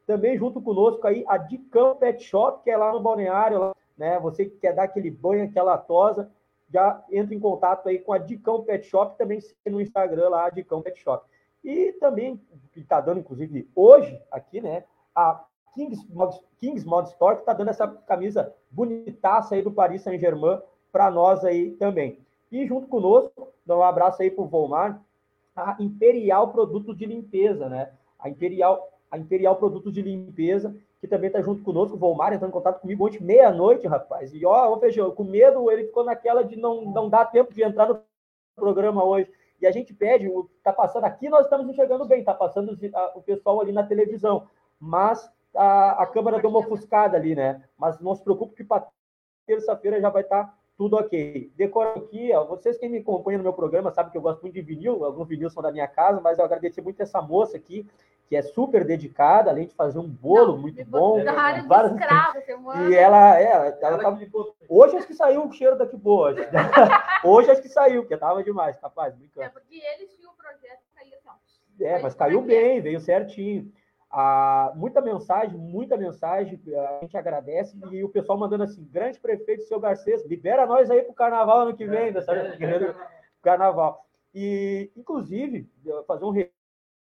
Também 0.07 0.37
junto 0.37 0.61
conosco 0.61 1.05
aí 1.05 1.23
a 1.27 1.37
Dicão 1.37 1.95
Pet 1.95 2.23
Shop, 2.23 2.63
que 2.63 2.71
é 2.71 2.77
lá 2.77 2.91
no 2.91 2.99
balneário, 2.99 3.59
lá, 3.59 3.75
né? 3.97 4.19
Você 4.19 4.45
que 4.45 4.57
quer 4.57 4.73
dar 4.73 4.83
aquele 4.83 5.11
banho, 5.11 5.45
aquela 5.45 5.77
tosa, 5.77 6.31
já 6.71 7.03
entra 7.11 7.35
em 7.35 7.39
contato 7.39 7.87
aí 7.89 7.99
com 7.99 8.13
a 8.13 8.17
Dicão 8.17 8.63
Pet 8.63 8.85
Shop, 8.87 9.17
também 9.17 9.39
no 9.67 9.81
Instagram 9.81 10.29
lá, 10.29 10.45
a 10.45 10.49
Dicão 10.49 10.81
Pet 10.81 10.99
Shop. 10.99 11.27
E 11.63 11.93
também, 11.93 12.39
que 12.71 12.79
está 12.79 13.01
dando, 13.01 13.19
inclusive, 13.19 13.69
hoje, 13.75 14.19
aqui, 14.31 14.61
né? 14.61 14.83
A 15.15 15.43
Kings 15.75 16.07
Mod, 16.09 16.39
Kings 16.57 16.87
Mod 16.87 17.09
Store, 17.09 17.35
que 17.35 17.41
está 17.41 17.53
dando 17.53 17.69
essa 17.69 17.87
camisa 17.87 18.53
bonitaça 18.71 19.53
aí 19.53 19.61
do 19.61 19.71
Paris 19.71 20.01
Saint-Germain 20.01 20.59
para 20.91 21.11
nós 21.11 21.43
aí 21.43 21.71
também. 21.71 22.17
E 22.51 22.65
junto 22.65 22.87
conosco, 22.87 23.49
dá 23.65 23.77
um 23.77 23.83
abraço 23.83 24.21
aí 24.21 24.31
para 24.31 24.43
o 24.43 24.47
Volmar, 24.47 25.03
a 25.55 25.75
Imperial 25.79 26.51
Produtos 26.51 26.97
de 26.97 27.05
Limpeza, 27.05 27.67
né? 27.67 27.91
A 28.17 28.29
Imperial, 28.29 28.89
a 29.11 29.17
Imperial 29.17 29.57
Produtos 29.57 29.93
de 29.93 30.01
Limpeza, 30.01 30.75
que 31.01 31.07
também 31.07 31.27
está 31.27 31.41
junto 31.41 31.61
conosco, 31.63 31.95
o 31.95 31.99
Volmar 31.99 32.33
entrando 32.33 32.49
em 32.49 32.53
contato 32.53 32.79
comigo 32.79 33.05
ontem, 33.05 33.21
meia-noite, 33.21 33.85
rapaz. 33.87 34.33
E 34.33 34.45
ó, 34.45 34.73
ô 34.73 34.79
Feijão, 34.79 35.11
com 35.11 35.23
medo, 35.23 35.69
ele 35.69 35.85
ficou 35.85 36.03
naquela 36.03 36.43
de 36.43 36.55
não, 36.55 36.85
não 36.85 37.09
dar 37.09 37.25
tempo 37.25 37.53
de 37.53 37.63
entrar 37.63 37.87
no 37.87 38.01
programa 38.55 39.03
hoje. 39.03 39.29
E 39.61 39.67
a 39.67 39.71
gente 39.71 39.93
pede, 39.93 40.29
tá 40.63 40.71
passando 40.71 41.05
aqui, 41.05 41.29
nós 41.29 41.45
estamos 41.45 41.67
enxergando 41.67 42.05
bem, 42.05 42.23
tá 42.23 42.33
passando 42.33 42.77
o 43.15 43.21
pessoal 43.21 43.61
ali 43.61 43.71
na 43.71 43.83
televisão, 43.83 44.47
mas 44.79 45.29
a, 45.55 46.03
a 46.03 46.05
câmera 46.07 46.39
deu 46.39 46.49
uma 46.49 46.59
ofuscada 46.59 47.17
ali, 47.17 47.35
né? 47.35 47.63
Mas 47.77 47.99
não 47.99 48.13
se 48.15 48.23
preocupe 48.23 48.55
que 48.55 48.63
para 48.63 48.87
terça-feira 49.45 49.99
já 50.01 50.09
vai 50.09 50.21
estar 50.23 50.57
tudo 50.77 50.97
ok. 50.97 51.51
Decora 51.55 51.99
aqui, 51.99 52.31
ó, 52.33 52.43
vocês 52.45 52.77
que 52.77 52.87
me 52.89 52.97
acompanham 52.99 53.37
no 53.37 53.43
meu 53.43 53.53
programa 53.53 53.91
sabem 53.91 54.11
que 54.11 54.17
eu 54.17 54.21
gosto 54.21 54.41
muito 54.41 54.53
de 54.55 54.61
vinil, 54.61 55.05
alguns 55.05 55.27
vinil 55.27 55.49
são 55.49 55.63
da 55.63 55.71
minha 55.71 55.87
casa, 55.87 56.19
mas 56.21 56.37
eu 56.37 56.45
agradecer 56.45 56.81
muito 56.81 57.01
essa 57.01 57.21
moça 57.21 57.55
aqui, 57.55 57.87
que 58.27 58.35
é 58.35 58.41
super 58.41 58.83
dedicada, 58.83 59.51
além 59.51 59.67
de 59.67 59.73
fazer 59.75 59.99
um 59.99 60.07
bolo 60.09 60.53
Não, 60.53 60.57
muito 60.57 60.83
bom. 60.85 60.99
botou 61.19 61.23
na 61.23 61.39
área 61.39 61.61
de 61.61 61.67
várias- 61.67 61.91
escravo, 61.93 62.61
manda. 62.63 62.89
E 62.89 62.95
ela, 62.95 63.39
é, 63.39 63.43
ela, 63.45 63.65
ela 63.81 63.97
tava- 63.99 64.17
que. 64.17 64.29
Hoje 64.67 64.97
acho 64.97 65.07
que 65.07 65.13
saiu 65.13 65.45
o 65.45 65.51
cheiro 65.51 65.77
daqui 65.77 65.95
boa. 65.95 66.31
Hoje, 66.31 66.41
hoje 67.23 67.51
acho 67.51 67.61
que 67.61 67.69
saiu, 67.69 68.01
porque 68.01 68.17
tava 68.17 68.43
demais, 68.43 68.75
capaz, 68.77 69.13
É 69.37 69.47
porque 69.49 69.75
eles 69.75 70.11
tinham 70.17 70.31
o 70.31 70.35
projeto 70.35 70.81
cair 70.95 71.13
assim, 71.13 71.29
ó. 71.29 71.83
É, 71.83 71.99
mas 72.01 72.15
caiu 72.15 72.41
bem, 72.41 72.81
veio 72.81 72.99
certinho. 72.99 73.71
Ah, 74.17 74.71
muita 74.77 75.01
mensagem, 75.01 75.57
muita 75.57 75.97
mensagem, 75.97 76.57
a 76.73 76.99
gente 77.01 77.17
agradece. 77.17 77.77
E 77.91 78.01
o 78.01 78.07
pessoal 78.07 78.37
mandando 78.39 78.63
assim: 78.63 78.81
grande 78.85 79.19
prefeito, 79.19 79.63
seu 79.63 79.77
Garcês, 79.77 80.25
libera 80.25 80.65
nós 80.65 80.89
aí 80.89 81.03
pro 81.03 81.13
carnaval 81.13 81.63
ano 81.63 81.75
que 81.75 81.85
vem, 81.85 82.13
dessa 82.13 82.33
carnaval. 83.41 84.05
E, 84.33 84.89
inclusive, 84.95 85.69
fazer 86.07 86.23
um 86.23 86.29
re- 86.29 86.49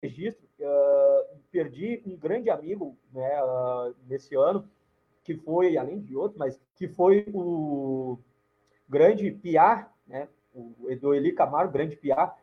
registro, 0.01 0.47
ah, 0.63 1.25
perdi 1.51 2.01
um 2.07 2.17
grande 2.17 2.49
amigo 2.49 2.97
né, 3.13 3.35
ah, 3.35 3.91
nesse 4.07 4.35
ano, 4.35 4.67
que 5.23 5.35
foi, 5.35 5.77
além 5.77 5.99
de 6.01 6.15
outros, 6.15 6.39
mas 6.39 6.59
que 6.75 6.87
foi 6.87 7.23
o 7.31 8.17
grande 8.89 9.29
Piá, 9.29 9.91
né, 10.07 10.27
o 10.55 10.89
Edoeli 10.89 11.33
Camargo, 11.33 11.71
grande 11.71 11.95
Piá, 11.95 12.33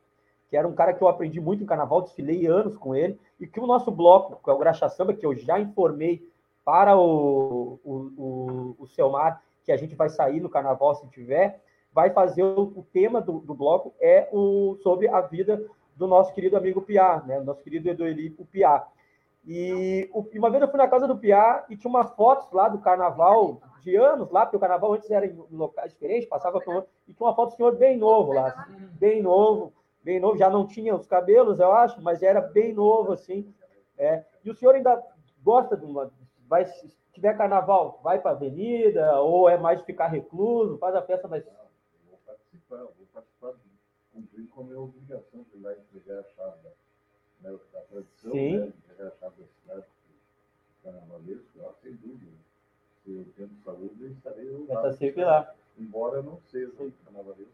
que 0.53 0.57
era 0.59 0.69
um 0.69 0.75
cara 0.75 0.93
que 0.93 1.03
eu 1.03 1.09
aprendi 1.09 1.41
muito 1.41 1.63
em 1.63 1.67
carnaval, 1.67 2.03
desfilei 2.03 2.47
anos 2.47 2.77
com 2.77 2.95
ele, 2.95 3.19
e 3.41 3.47
que 3.47 3.59
o 3.59 3.67
nosso 3.67 3.91
bloco, 3.91 4.39
que 4.45 4.51
é 4.51 4.53
o 4.53 4.59
Graxa 4.59 4.87
Samba, 4.87 5.15
que 5.15 5.25
eu 5.25 5.35
já 5.35 5.59
informei 5.59 6.29
para 6.63 6.95
o, 6.95 7.81
o, 7.83 7.93
o, 8.19 8.77
o 8.81 8.87
Selmar, 8.87 9.43
que 9.65 9.73
a 9.73 9.79
gente 9.79 9.95
vai 9.95 10.11
sair 10.11 10.41
no 10.43 10.51
carnaval 10.51 10.95
se 10.95 11.09
tiver, 11.09 11.59
vai 11.91 12.11
fazer 12.11 12.43
o, 12.43 12.65
o 12.65 12.87
tema 12.93 13.23
do, 13.23 13.39
do 13.41 13.55
bloco 13.55 13.95
é 13.99 14.29
o 14.31 14.77
sobre 14.83 15.09
a 15.09 15.23
vida 15.23 15.65
do 15.97 16.07
nosso 16.07 16.35
querido 16.35 16.55
amigo 16.55 16.83
Piá, 16.83 17.23
né? 17.27 17.41
Nosso 17.41 17.63
querido 17.63 17.89
Edoeli, 17.89 18.35
o 18.39 18.45
Piá. 18.45 18.87
E 19.47 20.11
o- 20.13 20.29
uma 20.35 20.51
vez 20.51 20.63
eu 20.63 20.69
fui 20.69 20.77
na 20.77 20.87
casa 20.87 21.09
do 21.09 21.17
Piá 21.17 21.65
e 21.71 21.79
tinha 21.79 21.89
umas 21.89 22.11
fotos 22.11 22.53
lá 22.53 22.69
do 22.69 22.79
carnaval 22.79 23.59
de 23.81 23.97
anos 23.97 24.31
lá, 24.31 24.45
porque 24.45 24.59
o 24.59 24.61
carnaval 24.61 24.93
antes 24.93 25.11
era 25.11 25.25
em 25.25 25.35
locais 25.51 25.93
diferentes, 25.93 26.29
passava 26.29 26.61
por 26.61 26.85
e 27.09 27.15
tinha 27.15 27.27
uma 27.27 27.35
foto 27.35 27.53
do 27.53 27.57
senhor 27.57 27.75
bem 27.75 27.97
novo 27.97 28.35
lá, 28.35 28.69
bem 29.01 29.23
novo, 29.23 29.73
bem 30.03 30.21
novo, 30.21 30.37
já 30.37 30.51
não 30.51 30.67
tinha 30.67 30.95
os 30.95 31.07
cabelos, 31.07 31.61
eu 31.61 31.73
acho, 31.73 32.01
mas 32.03 32.23
era 32.23 32.41
bem 32.41 32.73
novo 32.73 33.13
assim. 33.13 33.53
É. 33.97 34.25
E 34.45 34.51
o 34.51 34.55
senhor 34.55 34.75
ainda 34.75 35.03
gosta 35.43 35.77
de 35.77 35.85
uma 35.85 36.11
vai 36.49 36.67
se 36.67 36.95
tiver 37.13 37.37
carnaval, 37.37 38.01
vai 38.03 38.21
para 38.21 38.33
a 38.33 38.35
avenida 38.35 39.21
ou 39.21 39.49
é 39.49 39.57
mais 39.57 39.81
ficar 39.83 40.09
recluso, 40.09 40.79
faz 40.79 40.95
a 40.95 41.03
festa 41.03 41.27
Eu 41.27 41.45
vou 42.09 42.19
participar, 42.27 42.77
eu 42.77 42.93
vou 42.99 43.07
participar, 43.13 43.55
cumprir 44.13 44.47
com 44.49 44.61
a 44.61 44.65
minha 44.65 44.81
obrigação 44.81 45.47
de 45.51 45.57
ir 45.57 45.63
lá 45.63 45.73
entregar 45.73 46.21
a 46.21 46.25
chave, 46.25 46.69
né, 47.41 47.59
a 47.75 47.81
tradição 47.81 48.33
Sim. 48.33 48.59
né, 48.59 48.67
entregar 48.67 49.09
a 49.09 49.11
chave 49.13 49.43
da 49.43 49.47
cidade 49.47 49.87
carnavalesco, 50.83 51.59
ó, 51.63 51.73
sem 51.83 51.95
dúvida. 51.95 52.33
saúde, 53.65 54.05
eu 54.05 54.11
estarei 54.11 54.51
lá. 54.51 54.75
estar 54.75 54.93
sempre 54.93 55.25
lá. 55.25 55.55
Embora 55.79 56.23
não 56.23 56.39
seja 56.51 56.71
carnavalesco, 57.05 57.53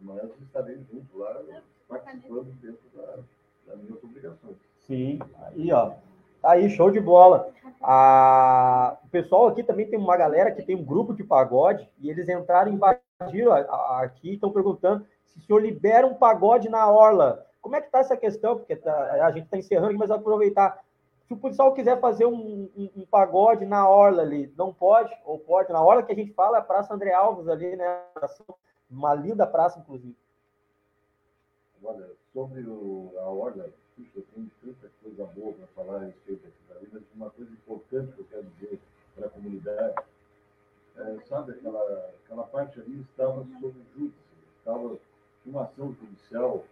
mas 0.00 0.22
estarei 0.42 0.78
junto 0.90 1.18
lá, 1.18 1.36
participando 1.88 2.44
dentro 2.60 2.82
da, 2.94 3.16
das 3.66 3.82
minhas 3.82 4.02
obrigações. 4.02 4.56
Sim, 4.86 5.18
aí, 5.42 5.72
ó. 5.72 5.92
Tá 6.40 6.52
aí, 6.52 6.70
show 6.70 6.90
de 6.90 7.00
bola. 7.00 7.50
A... 7.82 8.96
O 9.04 9.08
pessoal 9.08 9.48
aqui 9.48 9.62
também 9.62 9.88
tem 9.88 9.98
uma 9.98 10.16
galera 10.16 10.50
que 10.52 10.62
tem 10.62 10.76
um 10.76 10.84
grupo 10.84 11.12
de 11.14 11.24
pagode 11.24 11.88
e 11.98 12.08
eles 12.10 12.28
entraram, 12.28 12.72
invadiram 12.72 13.52
a- 13.52 13.58
a- 13.60 14.02
aqui, 14.02 14.34
estão 14.34 14.52
perguntando 14.52 15.04
se 15.26 15.38
o 15.38 15.42
senhor 15.42 15.58
libera 15.60 16.06
um 16.06 16.14
pagode 16.14 16.68
na 16.68 16.88
orla. 16.90 17.44
Como 17.60 17.74
é 17.76 17.80
que 17.80 17.90
tá 17.90 17.98
essa 17.98 18.16
questão? 18.16 18.56
Porque 18.56 18.76
tá- 18.76 19.24
a 19.26 19.30
gente 19.32 19.44
está 19.44 19.56
encerrando 19.58 19.88
aqui, 19.88 19.98
mas 19.98 20.08
vou 20.08 20.18
aproveitar. 20.18 20.80
Se 21.26 21.34
o 21.34 21.36
pessoal 21.36 21.74
quiser 21.74 22.00
fazer 22.00 22.24
um, 22.24 22.70
um- 22.76 22.90
um 22.98 23.04
pagode 23.04 23.66
na 23.66 23.86
orla 23.88 24.22
ali, 24.22 24.52
não 24.56 24.72
pode? 24.72 25.12
Ou 25.24 25.38
pode? 25.38 25.72
Na 25.72 25.82
orla 25.82 26.02
que 26.02 26.12
a 26.12 26.16
gente 26.16 26.32
fala 26.32 26.56
é 26.56 26.60
a 26.60 26.64
Praça 26.64 26.94
André 26.94 27.12
Alves 27.12 27.48
ali, 27.48 27.76
né? 27.76 28.00
Uma 28.90 29.14
linda 29.14 29.46
praça, 29.46 29.78
inclusive. 29.78 30.16
Olha, 31.82 32.08
sobre 32.32 32.62
o, 32.62 33.12
a 33.18 33.22
ordem, 33.22 33.72
puxa, 33.96 34.10
eu 34.16 34.24
tenho 34.34 34.50
tanta 34.62 34.90
coisa 35.02 35.24
boa 35.26 35.52
para 35.52 35.66
falar 35.68 35.96
a 36.02 36.06
respeito 36.06 36.42
da 36.68 36.74
vida, 36.76 36.90
mas 36.94 37.02
uma 37.14 37.30
coisa 37.30 37.52
importante 37.52 38.12
que 38.12 38.20
eu 38.20 38.26
quero 38.30 38.44
dizer 38.58 38.80
para 39.14 39.26
a 39.26 39.30
comunidade, 39.30 39.94
é, 40.96 41.18
sabe, 41.28 41.52
aquela, 41.52 42.10
aquela 42.24 42.44
parte 42.44 42.80
ali 42.80 43.00
estava 43.02 43.44
sob 43.60 43.74
júdice, 43.94 44.18
estava 44.58 44.98
uma 45.46 45.62
ação 45.62 45.94
judicial 45.94 46.64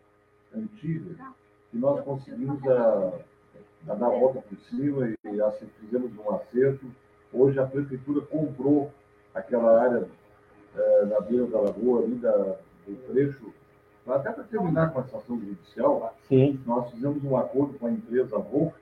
antiga, 0.55 1.15
que 1.71 1.77
nós 1.77 2.05
conseguimos 2.05 2.63
a, 2.67 3.13
a 3.89 3.95
dar 3.95 4.07
a 4.07 4.19
volta 4.19 4.41
por 4.43 4.59
cima 4.61 5.09
e 5.09 5.17
fizemos 5.81 6.13
um 6.19 6.35
acerto. 6.35 6.87
Hoje 7.33 7.59
a 7.59 7.67
prefeitura 7.67 8.25
comprou 8.27 8.93
aquela 9.35 9.81
área 9.81 10.09
eh, 10.77 11.05
na 11.07 11.21
beira 11.21 11.47
da 11.47 11.61
lagoa, 11.61 12.03
ali 12.03 12.15
da, 12.17 12.33
do 12.87 12.97
trecho, 13.09 13.53
até 14.07 14.31
para 14.31 14.45
terminar 14.45 14.93
com 14.93 15.01
essa 15.01 15.17
ação 15.17 15.39
judicial, 15.41 16.15
Sim. 16.29 16.61
nós 16.65 16.91
fizemos 16.93 17.23
um 17.25 17.37
acordo 17.37 17.79
com 17.79 17.87
a 17.87 17.91
empresa 17.91 18.39
Wolf. 18.39 18.73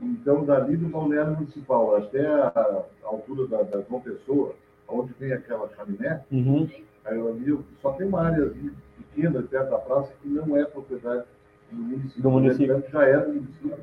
Então, 0.00 0.44
dali 0.44 0.76
do 0.76 0.88
balneário 0.88 1.34
municipal 1.34 1.96
até 1.96 2.26
a, 2.26 2.52
a 2.54 3.06
altura 3.06 3.46
da, 3.48 3.62
da 3.62 3.80
João 3.82 4.00
Pessoa, 4.02 4.54
onde 4.88 5.12
vem 5.18 5.32
aquela 5.32 5.68
chaminé, 5.74 6.22
Uhum. 6.30 6.68
aí 7.04 7.18
ali 7.18 7.58
só 7.80 7.92
tem 7.92 8.06
uma 8.06 8.22
área 8.22 8.52
pequena 8.98 9.42
perto 9.42 9.70
da 9.70 9.78
praça 9.78 10.12
que 10.22 10.28
não 10.28 10.56
é 10.56 10.64
propriedade 10.66 11.24
do 11.72 11.76
município. 11.82 12.22
Do 12.22 12.30
município. 12.30 12.84
Já 12.92 13.04
é 13.06 13.18
do 13.18 13.32
município. 13.32 13.78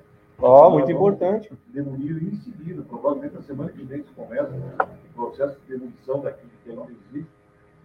Ó, 0.46 0.70
muito 0.70 0.92
Nós 0.92 1.00
vamos 1.00 1.14
importante. 1.14 1.54
Demolir 1.68 2.22
em 2.22 2.36
seguida, 2.36 2.82
provavelmente 2.82 3.34
na 3.34 3.42
semana 3.44 3.72
que 3.72 3.82
vem 3.82 4.04
se 4.04 4.12
começa 4.12 4.52
o 4.52 5.14
processo 5.16 5.58
de 5.62 5.78
demolição 5.78 6.20
daquilo 6.20 6.52
que 6.62 6.74
não 6.74 6.86
existe. 6.90 7.32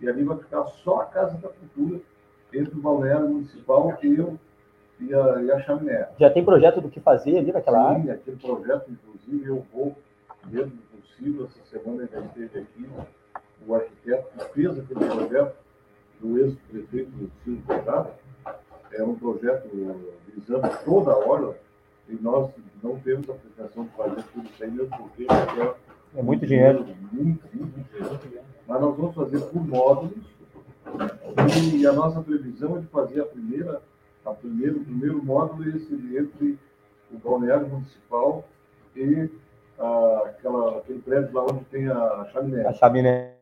E 0.01 0.09
ali 0.09 0.25
vai 0.25 0.39
ficar 0.39 0.67
só 0.67 1.03
a 1.03 1.05
Casa 1.07 1.39
da 1.39 1.51
Cultura 1.51 2.01
entre 2.53 2.77
o 2.77 2.83
balneário 2.83 3.29
municipal 3.29 3.97
e, 4.03 4.21
o, 4.21 4.41
e, 4.99 5.15
a, 5.15 5.43
e 5.43 5.53
a 5.53 5.61
chaminé. 5.61 6.09
Já 6.19 6.31
tem 6.31 6.45
projeto 6.45 6.81
do 6.81 6.89
que 6.89 6.99
fazer 6.99 7.39
ali 7.39 7.53
naquela 7.53 7.91
área? 7.91 8.03
Sim, 8.03 8.11
aquele 8.11 8.37
projeto, 8.39 8.91
inclusive, 8.91 9.49
eu 9.49 9.65
vou, 9.73 9.95
dentro 10.47 10.71
do 10.71 11.01
possível, 11.01 11.45
essa 11.47 11.79
semana 11.79 12.09
já 12.13 12.19
esteve 12.19 12.59
aqui, 12.59 12.89
o 13.69 13.75
arquiteto 13.75 14.31
que 14.37 14.45
fez 14.55 14.79
aquele 14.81 15.07
projeto, 15.07 15.57
do 16.21 16.39
ex-prefeito 16.39 17.31
Silvio 17.45 17.63
Corrado, 17.65 18.11
é 18.91 19.03
um 19.05 19.15
projeto 19.15 19.69
visando 20.35 20.69
toda 20.85 21.13
a 21.13 21.19
orla, 21.19 21.57
e 22.09 22.15
nós 22.23 22.51
não 22.83 22.99
temos 23.01 23.29
a 23.29 23.35
pretensão 23.35 23.85
de 23.85 23.91
fazer 23.91 24.23
tudo 24.33 24.49
isso 24.49 24.65
aí, 24.65 24.71
mesmo 24.71 24.97
porque 24.97 25.25
é 25.25 25.75
É 26.19 26.23
muito 26.23 26.47
dinheiro. 26.47 26.85
muito, 27.13 27.45
muito 27.55 27.89
dinheiro. 27.91 28.45
Mas 28.67 28.81
nós 28.81 28.97
vamos 28.97 29.15
fazer 29.15 29.41
por 29.41 29.67
módulos, 29.67 30.25
e 31.75 31.87
a 31.87 31.93
nossa 31.93 32.21
previsão 32.23 32.77
é 32.77 32.81
de 32.81 32.87
fazer 32.87 33.21
a 33.21 33.27
primeira, 33.27 33.83
a 34.25 34.33
primeiro, 34.33 34.81
o 34.81 34.85
primeiro 34.85 35.23
módulo 35.25 35.69
esse 35.69 35.93
entre 35.95 36.59
o 37.13 37.19
balneário 37.19 37.69
municipal 37.69 38.45
e 38.97 39.29
ah, 39.79 40.23
aquela, 40.27 40.79
aquele 40.79 41.01
prédio 41.01 41.35
lá 41.35 41.45
onde 41.45 41.65
tem 41.67 41.89
a 41.89 42.25
chaminé. 42.33 42.67
A 42.67 42.73
chaminé. 42.73 43.35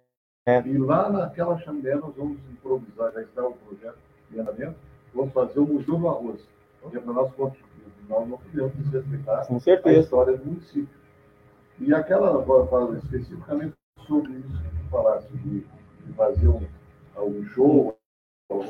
E 0.65 0.79
lá 0.79 1.11
naquela 1.11 1.59
chaminé 1.59 1.95
nós 1.97 2.15
vamos 2.17 2.39
improvisar, 2.53 3.13
já 3.13 3.23
está 3.23 3.47
o 3.47 3.53
projeto 3.53 3.99
em 4.33 4.39
andamento, 4.41 4.77
vamos 5.15 5.33
fazer 5.33 5.59
o 5.59 5.67
Museu 5.67 5.99
do 5.99 6.09
Arroz, 6.09 6.41
que 6.91 6.97
é 6.97 7.01
para 7.01 7.13
nós 7.13 7.33
continuar, 7.33 7.66
nós 8.09 8.29
não 8.29 8.39
podemos 8.39 8.73
desrespeitar 8.77 9.47
Com 9.47 9.57
a 9.57 9.61
certeza. 9.61 10.01
história 10.01 10.37
do 10.37 10.45
município. 10.45 10.89
E 11.79 11.93
aquela, 11.93 12.31
agora 12.31 12.67
falando 12.67 12.97
especificamente 12.99 13.75
sobre 14.07 14.33
isso 14.33 14.49
que 14.49 14.69
tu 14.69 14.91
falaste, 14.91 15.31
de, 15.33 15.61
de 15.61 16.13
fazer 16.15 16.49
um, 16.49 16.63
algum 17.15 17.45
show, 17.47 17.97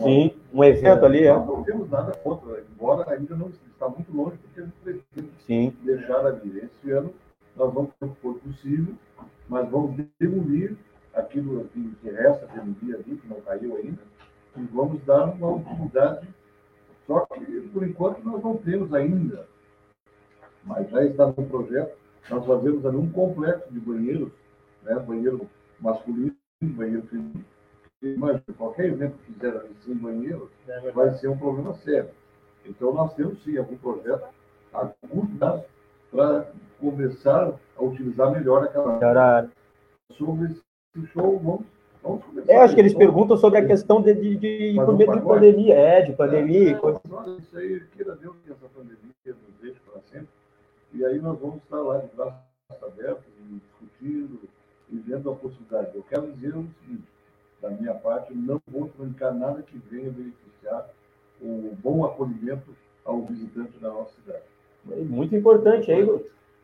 Sim, 0.03 0.35
um 0.55 0.65
evento 0.65 1.05
ali, 1.05 1.25
é. 1.25 1.33
nós 1.33 1.47
não 1.47 1.63
temos 1.63 1.91
nada 1.91 2.13
contra, 2.17 2.65
embora 2.73 3.13
ainda 3.13 3.37
não 3.37 3.49
está 3.49 3.89
muito 3.89 4.11
longe 4.11 4.37
do 4.37 4.49
que 4.49 4.61
a 4.61 4.65
gente 4.65 4.75
pretende 4.83 5.33
Sim, 5.47 5.77
deixar 5.83 6.25
ali. 6.25 6.61
Esse 6.65 6.91
ano 6.91 7.13
nós 7.55 7.73
vamos 7.73 7.91
o 8.01 8.09
que 8.09 8.21
for 8.21 8.39
possível, 8.39 8.95
mas 9.49 9.69
vamos 9.69 10.03
demolir 10.19 10.77
aquilo 11.15 11.65
que, 11.69 11.95
que 12.01 12.11
resta 12.11 12.47
demolir 12.47 12.95
ali, 12.95 13.17
que 13.17 13.29
não 13.29 13.41
caiu 13.43 13.77
ainda, 13.77 14.03
e 14.57 14.63
vamos 14.73 15.03
dar 15.05 15.27
uma 15.27 15.57
utilidade. 15.57 16.27
Só 17.07 17.21
que, 17.27 17.61
por 17.73 17.87
enquanto, 17.87 18.23
nós 18.25 18.43
não 18.43 18.57
temos 18.57 18.93
ainda, 18.93 19.47
mas 20.65 20.91
já 20.91 21.05
está 21.05 21.27
no 21.27 21.35
projeto, 21.35 21.97
nós 22.29 22.45
fazemos 22.45 22.85
ali 22.85 22.97
um 22.97 23.11
complexo 23.11 23.73
de 23.73 23.79
banheiros, 23.79 24.33
né? 24.83 24.99
banheiro 24.99 25.49
masculino, 25.81 26.35
banheiro 26.61 27.07
feminino. 27.07 27.45
Imagina, 28.03 28.43
qualquer 28.59 28.87
evento 28.87 29.17
que 29.19 29.33
fizer 29.33 29.57
ali 29.57 29.75
sem 29.85 29.95
banheiro, 29.95 30.51
vai 30.93 31.11
ser 31.15 31.29
um 31.29 31.39
problema 31.39 31.75
sério. 31.75 32.11
Então, 32.65 32.93
nós 32.93 33.15
temos 33.15 33.43
sim 33.45 33.57
algum 33.57 33.77
projeto 33.77 34.27
a 34.75 34.87
curto 35.09 35.39
prazo 35.39 35.65
para 36.11 36.53
começar 36.81 37.55
a 37.77 37.85
utilizar 37.85 38.33
melhor 38.33 38.65
aquela 38.65 38.97
era... 38.97 39.49
sobre 40.13 40.47
esse 40.47 41.07
show. 41.13 41.39
Vamos. 41.39 41.76
É, 42.49 42.57
acho 42.59 42.75
que 42.75 42.81
eles 42.81 42.95
perguntam 42.95 43.37
sobre 43.37 43.59
a 43.59 43.67
questão 43.67 44.01
de, 44.01 44.15
de, 44.15 44.37
de, 44.37 44.81
um 44.81 44.97
de 44.97 45.05
pandemia. 45.21 45.75
É, 45.75 46.03
de 46.03 46.13
pandemia. 46.13 46.71
É, 46.71 46.75
coisa. 46.75 47.01
Isso 47.39 47.59
aí, 47.59 47.83
queira 47.97 48.15
Deus 48.17 48.37
que 48.45 48.53
essa 48.53 48.67
pandemia 48.75 49.13
nos 49.27 49.61
deixe 49.61 49.81
para 49.81 50.01
sempre. 50.03 50.29
E 50.95 51.05
aí 51.05 51.19
nós 51.21 51.39
vamos 51.39 51.57
estar 51.57 51.81
lá 51.81 51.99
de 51.99 52.09
braços 52.15 52.39
abertos, 52.83 53.25
discutindo 53.51 54.41
e 54.91 54.97
vendo 54.97 55.31
a 55.31 55.35
possibilidade. 55.35 55.91
Eu 55.95 56.05
quero 56.09 56.33
dizer 56.33 56.57
o 56.57 56.67
seguinte, 56.81 57.09
da 57.61 57.71
minha 57.71 57.95
parte, 57.95 58.35
não 58.35 58.61
vou 58.71 58.89
trancar 58.89 59.35
nada 59.35 59.63
que 59.63 59.79
venha 59.91 60.11
beneficiar 60.11 60.89
o 61.41 61.77
bom 61.83 62.05
acolhimento 62.05 62.71
ao 63.05 63.23
visitante 63.23 63.79
da 63.79 63.91
nossa 63.91 64.15
cidade. 64.23 64.43
Muito 65.09 65.35
importante 65.35 65.91
aí, 65.91 66.09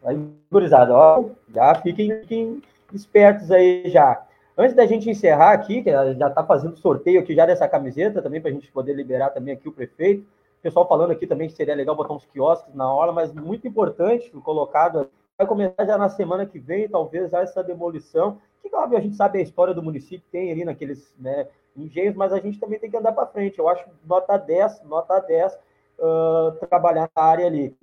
aí 0.05 0.20
gurizada, 0.51 0.94
ó, 0.94 1.24
já 1.52 1.74
fiquem, 1.77 2.20
fiquem 2.20 2.62
espertos 2.93 3.51
aí 3.51 3.89
já. 3.90 4.24
Antes 4.62 4.76
da 4.76 4.86
gente 4.86 5.10
encerrar 5.10 5.51
aqui, 5.51 5.82
que 5.82 5.90
já 5.90 6.28
está 6.28 6.44
fazendo 6.44 6.76
sorteio 6.76 7.18
aqui 7.18 7.34
já 7.34 7.44
dessa 7.44 7.66
camiseta 7.66 8.22
também, 8.22 8.40
para 8.40 8.48
a 8.48 8.55
gente 8.55 8.70
poder 8.70 8.93
liberar 8.93 9.30
também 9.30 9.55
aqui 9.55 9.68
o 9.68 9.72
prefeito. 9.72 10.22
O 10.22 10.62
pessoal 10.62 10.86
falando 10.86 11.10
aqui 11.10 11.26
também 11.26 11.48
que 11.48 11.55
seria 11.55 11.74
legal 11.74 11.97
botar 11.97 12.14
uns 12.14 12.24
quiosques 12.26 12.72
na 12.72 12.89
hora, 12.89 13.10
mas 13.10 13.32
muito 13.32 13.66
importante, 13.66 14.30
colocado. 14.30 15.10
Vai 15.36 15.48
começar 15.48 15.84
já 15.84 15.98
na 15.98 16.09
semana 16.09 16.47
que 16.47 16.60
vem, 16.60 16.89
talvez, 16.89 17.32
essa 17.32 17.60
demolição. 17.64 18.39
Que, 18.62 18.72
óbvio, 18.72 18.98
a 18.98 19.01
gente 19.01 19.16
sabe 19.16 19.40
a 19.40 19.43
história 19.43 19.74
do 19.74 19.82
município, 19.82 20.24
tem 20.30 20.52
ali 20.52 20.64
naqueles 20.64 21.12
né, 21.18 21.48
engenhos, 21.76 22.14
mas 22.14 22.32
a 22.32 22.39
gente 22.39 22.60
também 22.60 22.78
tem 22.78 22.89
que 22.89 22.97
andar 22.97 23.10
para 23.10 23.26
frente. 23.26 23.59
Eu 23.59 23.68
acho 23.68 23.84
nota 24.06 24.36
10, 24.36 24.84
nota 24.84 25.18
10, 25.18 25.59
ah, 26.01 26.55
trabalhar 26.68 27.10
na 27.16 27.22
área 27.22 27.47
ali. 27.47 27.76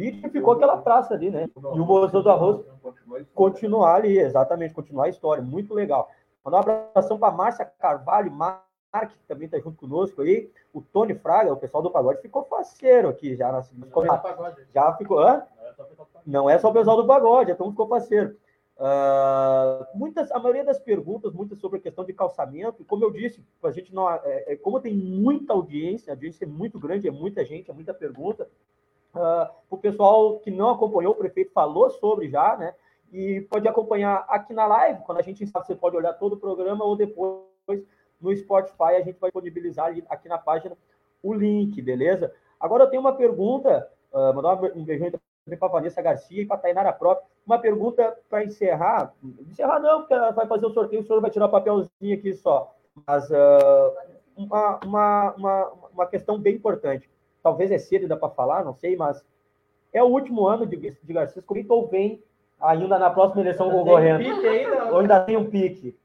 Vídeo 0.00 0.30
ficou 0.30 0.54
aquela 0.54 0.78
praça 0.78 1.12
ali, 1.12 1.30
né? 1.30 1.46
E 1.54 1.78
o 1.78 1.84
Museu 1.84 2.22
do 2.22 2.30
Arroz 2.30 2.64
continuar 3.34 3.96
ali, 3.96 4.18
exatamente, 4.18 4.72
continuar 4.72 5.04
a 5.04 5.08
história, 5.10 5.42
muito 5.42 5.74
legal. 5.74 6.10
Mandar 6.42 6.56
um 6.56 6.60
abração 6.60 7.18
para 7.18 7.34
Márcia 7.34 7.66
Carvalho, 7.78 8.32
Mark, 8.32 8.62
que 9.10 9.26
também 9.28 9.44
está 9.44 9.58
junto 9.58 9.76
conosco 9.76 10.22
aí, 10.22 10.50
o 10.72 10.80
Tony 10.80 11.14
Fraga, 11.14 11.52
o 11.52 11.56
pessoal 11.56 11.82
do 11.82 11.90
pagode 11.90 12.22
ficou 12.22 12.44
faceiro 12.44 13.08
aqui 13.10 13.36
já 13.36 13.52
nas 13.52 13.70
nos 13.72 13.90
comentários. 13.90 14.66
Já 14.74 14.92
ficou, 14.94 15.18
hã? 15.18 15.46
Não 16.26 16.48
é 16.48 16.58
só 16.58 16.70
o 16.70 16.72
pessoal 16.72 16.96
do 16.96 17.06
pagode, 17.06 17.50
então 17.50 17.70
ficou 17.70 17.86
parceiro. 17.86 18.36
Ah, 18.82 19.86
muitas, 19.94 20.32
a 20.32 20.38
maioria 20.38 20.64
das 20.64 20.78
perguntas, 20.78 21.34
muitas 21.34 21.58
sobre 21.58 21.78
a 21.78 21.82
questão 21.82 22.02
de 22.02 22.14
calçamento, 22.14 22.80
e 22.80 22.84
como 22.86 23.04
eu 23.04 23.10
disse, 23.10 23.44
a 23.62 23.70
gente 23.70 23.94
não, 23.94 24.10
é, 24.10 24.20
é, 24.46 24.56
como 24.56 24.80
tem 24.80 24.94
muita 24.94 25.52
audiência, 25.52 26.10
a 26.10 26.14
audiência 26.14 26.46
é 26.46 26.48
muito 26.48 26.78
grande, 26.78 27.06
é 27.06 27.10
muita 27.10 27.44
gente, 27.44 27.70
é 27.70 27.74
muita 27.74 27.92
pergunta. 27.92 28.48
Ah, 29.14 29.50
o 29.68 29.76
pessoal 29.76 30.38
que 30.38 30.50
não 30.50 30.70
acompanhou, 30.70 31.12
o 31.12 31.16
prefeito 31.16 31.52
falou 31.52 31.90
sobre 31.90 32.28
já, 32.28 32.56
né? 32.56 32.74
E 33.12 33.40
pode 33.50 33.66
acompanhar 33.66 34.24
aqui 34.28 34.52
na 34.52 34.66
live, 34.66 35.02
quando 35.04 35.18
a 35.18 35.22
gente 35.22 35.42
encerra, 35.42 35.64
você 35.64 35.74
pode 35.74 35.96
olhar 35.96 36.12
todo 36.14 36.34
o 36.34 36.36
programa 36.36 36.84
ou 36.84 36.94
depois 36.94 37.40
no 38.20 38.36
Spotify, 38.36 38.96
a 38.96 39.02
gente 39.02 39.18
vai 39.18 39.30
disponibilizar 39.30 39.92
aqui 40.08 40.28
na 40.28 40.38
página 40.38 40.76
o 41.22 41.34
link, 41.34 41.80
beleza? 41.82 42.32
Agora 42.58 42.84
eu 42.84 42.90
tenho 42.90 43.00
uma 43.00 43.14
pergunta, 43.16 43.88
uh, 44.12 44.34
mandar 44.34 44.62
um 44.76 44.84
beijão 44.84 45.10
para 45.10 45.68
a 45.68 45.70
Vanessa 45.70 46.02
Garcia 46.02 46.42
e 46.42 46.46
para 46.46 46.56
a 46.56 46.60
Tainara 46.60 46.92
própria. 46.92 47.26
Uma 47.44 47.58
pergunta 47.58 48.16
para 48.28 48.44
encerrar. 48.44 49.12
Encerrar 49.48 49.80
não, 49.80 50.00
porque 50.00 50.14
ela 50.14 50.30
vai 50.30 50.46
fazer 50.46 50.66
o 50.66 50.70
sorteio, 50.70 51.02
o 51.02 51.04
senhor 51.04 51.20
vai 51.20 51.30
tirar 51.30 51.46
o 51.46 51.50
papelzinho 51.50 52.14
aqui 52.14 52.34
só. 52.34 52.74
Mas 53.06 53.28
uh, 53.30 53.92
uma, 54.36 54.80
uma, 54.84 55.34
uma, 55.34 55.72
uma 55.94 56.06
questão 56.06 56.38
bem 56.38 56.54
importante. 56.54 57.10
Talvez 57.42 57.70
é 57.70 57.78
cedo, 57.78 58.08
dá 58.08 58.16
para 58.16 58.30
falar, 58.30 58.64
não 58.64 58.74
sei, 58.74 58.96
mas 58.96 59.24
é 59.92 60.02
o 60.02 60.06
último 60.06 60.46
ano 60.46 60.66
de, 60.66 60.76
de 60.76 61.12
Garcia 61.12 61.40
Escolito 61.40 61.72
ou 61.72 61.86
vem 61.88 62.22
ainda 62.60 62.98
na 62.98 63.10
próxima 63.10 63.42
eleição 63.42 63.70
concorrendo? 63.70 64.24
Ou 64.92 64.98
ainda 64.98 65.24
tem 65.24 65.36
um 65.36 65.50
pique? 65.50 65.96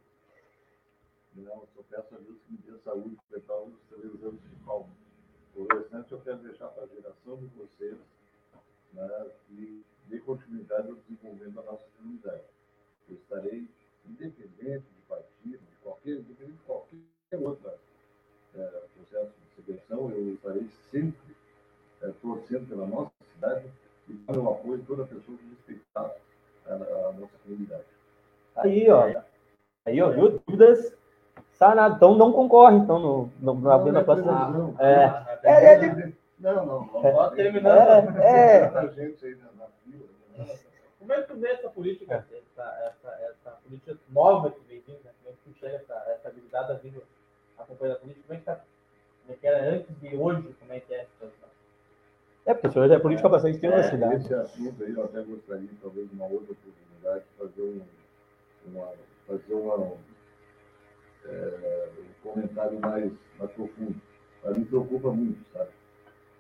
Não, 1.36 1.54
eu 1.54 1.68
só 1.76 1.82
peço 1.90 2.16
a 2.16 2.18
Deus 2.18 2.38
que 2.48 2.52
me 2.54 2.58
dê 2.60 2.80
saúde 2.80 3.18
para 3.30 3.38
os 3.64 3.76
três 3.90 4.24
anos 4.24 4.42
de 4.42 4.56
palma. 4.66 4.88
O 5.56 5.68
restante 5.74 6.12
eu 6.12 6.20
quero 6.22 6.38
deixar 6.38 6.68
para 6.70 6.84
a 6.84 6.88
geração 6.88 7.38
de 7.38 7.46
vocês 7.58 7.98
né, 8.94 9.26
e 9.52 9.84
dê 10.08 10.20
continuidade 10.20 10.90
ao 10.90 10.96
desenvolvimento 10.96 11.56
da 11.56 11.64
nossa 11.64 11.86
comunidade. 11.98 12.44
Eu 13.10 13.16
estarei 13.16 13.68
independente 14.08 14.86
de 14.86 15.02
partido, 15.08 15.60
de 15.60 15.76
qualquer, 15.84 16.12
independente 16.12 16.58
de 16.58 16.64
qualquer 16.66 16.98
outra 17.34 17.78
é, 18.56 18.84
processo 18.96 19.34
de 19.58 19.64
seleção, 19.64 20.12
eu 20.12 20.34
estarei 20.34 20.68
sempre 20.92 21.25
é, 22.06 22.12
torcendo 22.22 22.68
pela 22.68 22.86
nossa 22.86 23.12
cidade 23.34 23.66
e 24.08 24.14
dar 24.14 24.38
o 24.38 24.50
apoio 24.50 24.82
a 24.82 24.86
toda 24.86 25.04
pessoa 25.06 25.38
que 25.38 25.50
respeitar 25.50 26.16
a, 26.68 26.74
a 26.74 27.12
nossa 27.14 27.34
comunidade. 27.44 27.84
Aí, 28.56 28.90
ó. 28.90 29.22
Aí, 29.86 30.02
ó, 30.02 30.10
viu? 30.10 30.42
Dúvidas 30.48 30.96
sanadas. 31.54 31.98
Então 31.98 32.16
não 32.16 32.32
concorre, 32.32 32.78
então, 32.78 33.00
no, 33.00 33.30
no, 33.40 33.54
na 33.62 33.78
não, 33.78 33.92
na 33.92 34.04
próxima. 34.04 34.50
Não, 34.50 34.76
É. 34.80 35.04
é, 35.44 35.52
É, 35.52 35.74
é, 35.74 36.14
não, 36.40 36.66
não. 36.66 36.66
não. 36.66 36.88
Pode 36.88 37.36
terminar. 37.36 38.18
É, 38.22 38.58
é. 38.58 38.72
Muita 38.72 38.92
gente 38.94 39.26
aí 39.26 39.36
na, 39.36 39.46
na 39.64 39.68
fila. 39.84 40.06
né? 40.38 40.60
Como 41.00 41.14
é 41.14 41.22
que 41.22 41.28
tu 41.28 41.40
vê 41.40 41.50
essa 41.50 41.70
política, 41.70 42.26
essa, 42.32 42.64
essa, 42.88 43.10
essa 43.22 43.52
política 43.64 43.98
nova 44.10 44.52
que 44.52 44.60
vem 44.68 44.80
vindo, 44.82 45.00
né? 45.04 45.12
Como 45.22 45.30
é 45.30 45.32
que 45.34 45.38
tu 45.44 45.50
enxerga 45.52 45.78
essa, 45.78 45.94
essa 46.12 46.28
habilidade 46.30 46.68
da 46.68 46.74
vida 46.76 47.02
acompanhando 47.58 47.98
a 47.98 48.00
política? 48.00 48.26
Como 48.28 48.36
é 48.36 48.40
que 48.40 48.46
tá? 48.46 48.56
Como 49.22 49.34
é 49.34 49.36
que 49.38 49.48
era 49.48 49.70
antes 49.70 50.00
de 50.00 50.16
hoje? 50.16 50.56
Como 50.60 50.74
é 50.74 50.80
que 50.80 50.94
é 50.94 50.98
essa 51.02 51.10
situação? 51.12 51.45
É, 52.46 52.54
porque 52.54 52.68
o 52.68 52.72
senhor 52.72 52.88
já 52.88 52.96
é 52.96 53.00
político 53.00 53.28
há 53.28 53.32
bastante 53.32 53.58
tempo 53.58 53.76
na 53.76 53.84
cidade. 53.90 54.24
Esse 54.24 54.34
assunto 54.36 54.84
aí 54.84 54.94
eu 54.94 55.04
até 55.04 55.24
gostaria, 55.24 55.70
talvez, 55.82 56.12
uma 56.12 56.26
outra 56.26 56.52
oportunidade, 56.52 57.24
de 57.24 57.38
fazer 57.38 57.62
um, 57.64 57.82
uma, 58.68 58.92
fazer 59.26 59.54
uma, 59.56 59.98
é, 61.26 61.90
um 62.00 62.30
comentário 62.30 62.80
mais, 62.80 63.12
mais 63.40 63.52
profundo. 63.52 64.00
Mas 64.44 64.58
me 64.58 64.66
preocupa 64.66 65.12
muito, 65.12 65.44
sabe? 65.52 65.72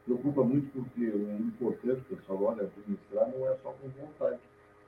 Preocupa 0.05 0.43
muito 0.43 0.71
porque 0.71 1.05
o 1.09 1.37
importante, 1.39 2.01
pessoal, 2.01 2.43
olha, 2.43 2.63
administrar 2.63 3.27
não 3.29 3.47
é 3.49 3.55
só 3.63 3.71
com 3.71 3.89
vontade 3.89 4.39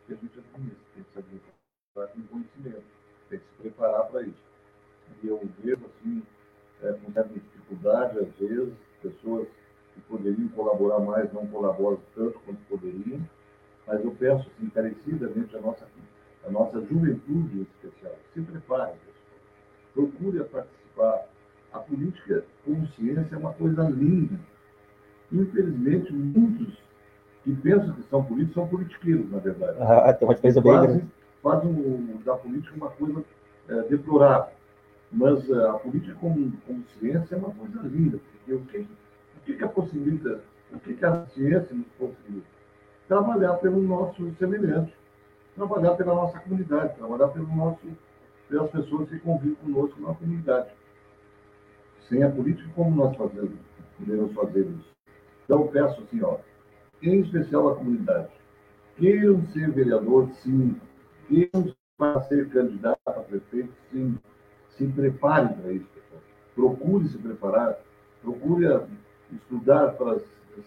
que 0.06 0.14
a 0.14 0.15
gente 0.15 0.39
administra, 0.39 0.77
tem 0.94 1.03
que 1.03 1.11
se 1.11 1.19
administrar 1.19 2.07
com 2.10 2.22
conhecimento, 2.27 2.85
tem 3.30 3.39
que 3.39 3.45
se 3.45 3.61
preparar 3.64 4.06
para 4.06 4.22
isso. 4.22 4.48
E 5.23 5.27
eu 5.27 5.41
vejo, 5.64 5.84
assim, 5.84 6.22
é, 6.84 6.94
com 6.94 7.11
certa 7.11 7.34
dificuldade, 7.34 8.19
às 8.19 8.35
vezes, 8.35 8.73
pessoas 9.02 9.48
que 9.98 10.02
poderiam 10.10 10.48
colaborar 10.49 10.99
mais 10.99 11.32
não 11.34 11.48
colaboram 11.48 11.99
tanto 12.15 12.40
quanto 12.45 12.60
poderiam, 12.69 13.19
mas 13.88 14.03
eu 14.03 14.11
peço 14.11 14.41
assim, 14.49 14.65
encarecidamente 14.68 15.56
a 15.56 15.61
nossa, 15.61 15.86
a 16.45 16.49
nossa 16.52 16.80
juventude 16.82 17.57
em 17.60 17.61
especial, 17.61 18.15
se 18.34 18.41
prepare, 18.41 18.91
pessoal. 18.94 19.28
procure 19.94 20.44
participar. 20.44 21.26
A 21.74 21.80
política 21.80 22.44
como 22.64 22.88
ciência 22.90 23.36
é 23.36 23.38
uma 23.38 23.53
coisa 23.53 23.84
linda. 23.90 24.40
Infelizmente, 25.32 26.14
muitos 26.14 26.74
que 27.44 27.53
pensam 27.56 27.94
que 27.94 28.03
são 28.03 28.24
políticos 28.24 28.56
são 28.56 28.68
politiqueiros, 28.68 29.30
na 29.32 29.40
verdade 29.40 29.78
Ah, 29.82 30.14
tem 30.14 30.28
uma 30.28 30.34
diferença 30.36 30.61
bem 30.61 30.72
grande. 30.82 31.06
fazem 31.44 31.74
da 32.26 32.36
política 32.36 32.74
uma 32.76 32.90
coisa 32.90 33.24
é, 33.69 33.82
deplorável. 33.84 34.53
Mas 35.11 35.49
é, 35.49 35.69
a 35.69 35.74
política 35.74 36.15
como, 36.19 36.52
como 36.65 36.84
ciência 36.99 37.36
é 37.36 37.38
uma 37.38 37.52
coisa 37.52 37.80
linda, 37.88 38.18
porque 38.18 38.53
o 38.53 38.60
que, 38.65 38.88
que, 39.48 39.53
que 39.53 39.64
a 39.64 39.69
possibilita, 39.69 40.41
o 40.74 40.80
que, 40.80 40.94
que 40.94 41.06
a 41.06 41.26
ciência 41.28 41.74
nos 41.74 41.88
possibilita? 41.98 42.48
Trabalhar 43.07 43.53
pelo 43.56 43.82
nosso 43.82 44.30
semelhante, 44.36 44.94
trabalhar 45.56 45.95
pela 45.95 46.14
nossa 46.14 46.38
comunidade, 46.40 46.98
trabalhar 46.98 47.30
pelo 47.30 47.48
nosso, 47.56 47.80
pelas 48.49 48.69
pessoas 48.69 49.10
que 49.10 49.19
convivem 49.19 49.56
conosco 49.56 50.02
na 50.02 50.14
comunidade. 50.14 50.69
Sem 52.10 52.24
a 52.24 52.30
política, 52.30 52.69
como 52.76 52.95
nós 52.95 53.15
fazemos, 53.15 53.57
podemos 53.98 54.34
fazer 54.34 54.65
isso? 54.65 54.91
Então, 55.45 55.68
peço 55.68 56.02
assim, 56.02 56.22
ó, 56.22 56.38
em 57.02 57.22
especial 57.22 57.69
a 57.69 57.76
comunidade, 57.76 58.30
queiram 58.98 59.45
ser 59.48 59.72
vereador, 59.72 60.30
sim, 60.34 60.76
queiram 61.30 61.74
para 61.98 62.22
ser 62.24 62.49
candidato 62.49 62.99
a 63.06 63.14
prefeito, 63.14 63.74
sim, 63.91 64.18
se 64.72 64.86
preparem 64.88 65.56
para 65.56 65.72
isso, 65.72 65.88
pessoal. 65.88 66.22
Procure 66.53 67.07
se 67.07 67.18
preparar, 67.18 67.80
procure 68.22 68.68
estudar 69.36 69.94
para 69.94 70.18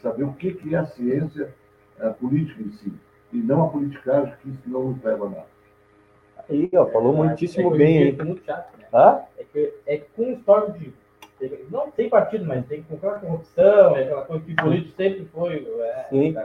saber 0.02 0.24
o 0.24 0.32
que 0.32 0.54
que 0.54 0.74
é 0.74 0.78
a 0.78 0.86
ciência 0.86 1.52
a 2.00 2.10
política 2.10 2.62
em 2.62 2.72
si, 2.72 2.92
e 3.32 3.36
não 3.36 3.64
a 3.64 3.68
politicagem, 3.68 4.32
que 4.42 4.48
isso 4.48 4.62
não 4.66 4.90
nos 4.90 5.02
leva 5.04 5.26
a 5.26 5.28
nada. 5.28 5.46
Aí, 6.48 6.68
ó, 6.74 6.86
falou 6.86 7.12
muitíssimo 7.12 7.74
é 7.74 7.78
bem, 7.78 8.14
dia 8.14 8.22
É 8.22 8.24
muito 8.24 8.44
chato, 8.44 8.76
né? 8.78 8.86
Hã? 8.92 9.20
É 9.38 9.44
que, 9.44 9.74
é 9.86 9.98
com 9.98 10.32
histórico 10.32 10.78
de. 10.78 10.92
Não 11.70 11.90
tem 11.90 12.08
partido, 12.08 12.44
mas 12.44 12.66
tem 12.66 12.82
com 12.82 12.96
aquela 12.96 13.18
corrupção, 13.18 13.96
é 13.96 14.02
aquela 14.02 14.24
coisa 14.26 14.44
que 14.44 14.52
o 14.52 14.56
político 14.56 14.96
sempre 14.96 15.24
foi. 15.26 15.66
É, 15.80 16.06
Sim. 16.10 16.36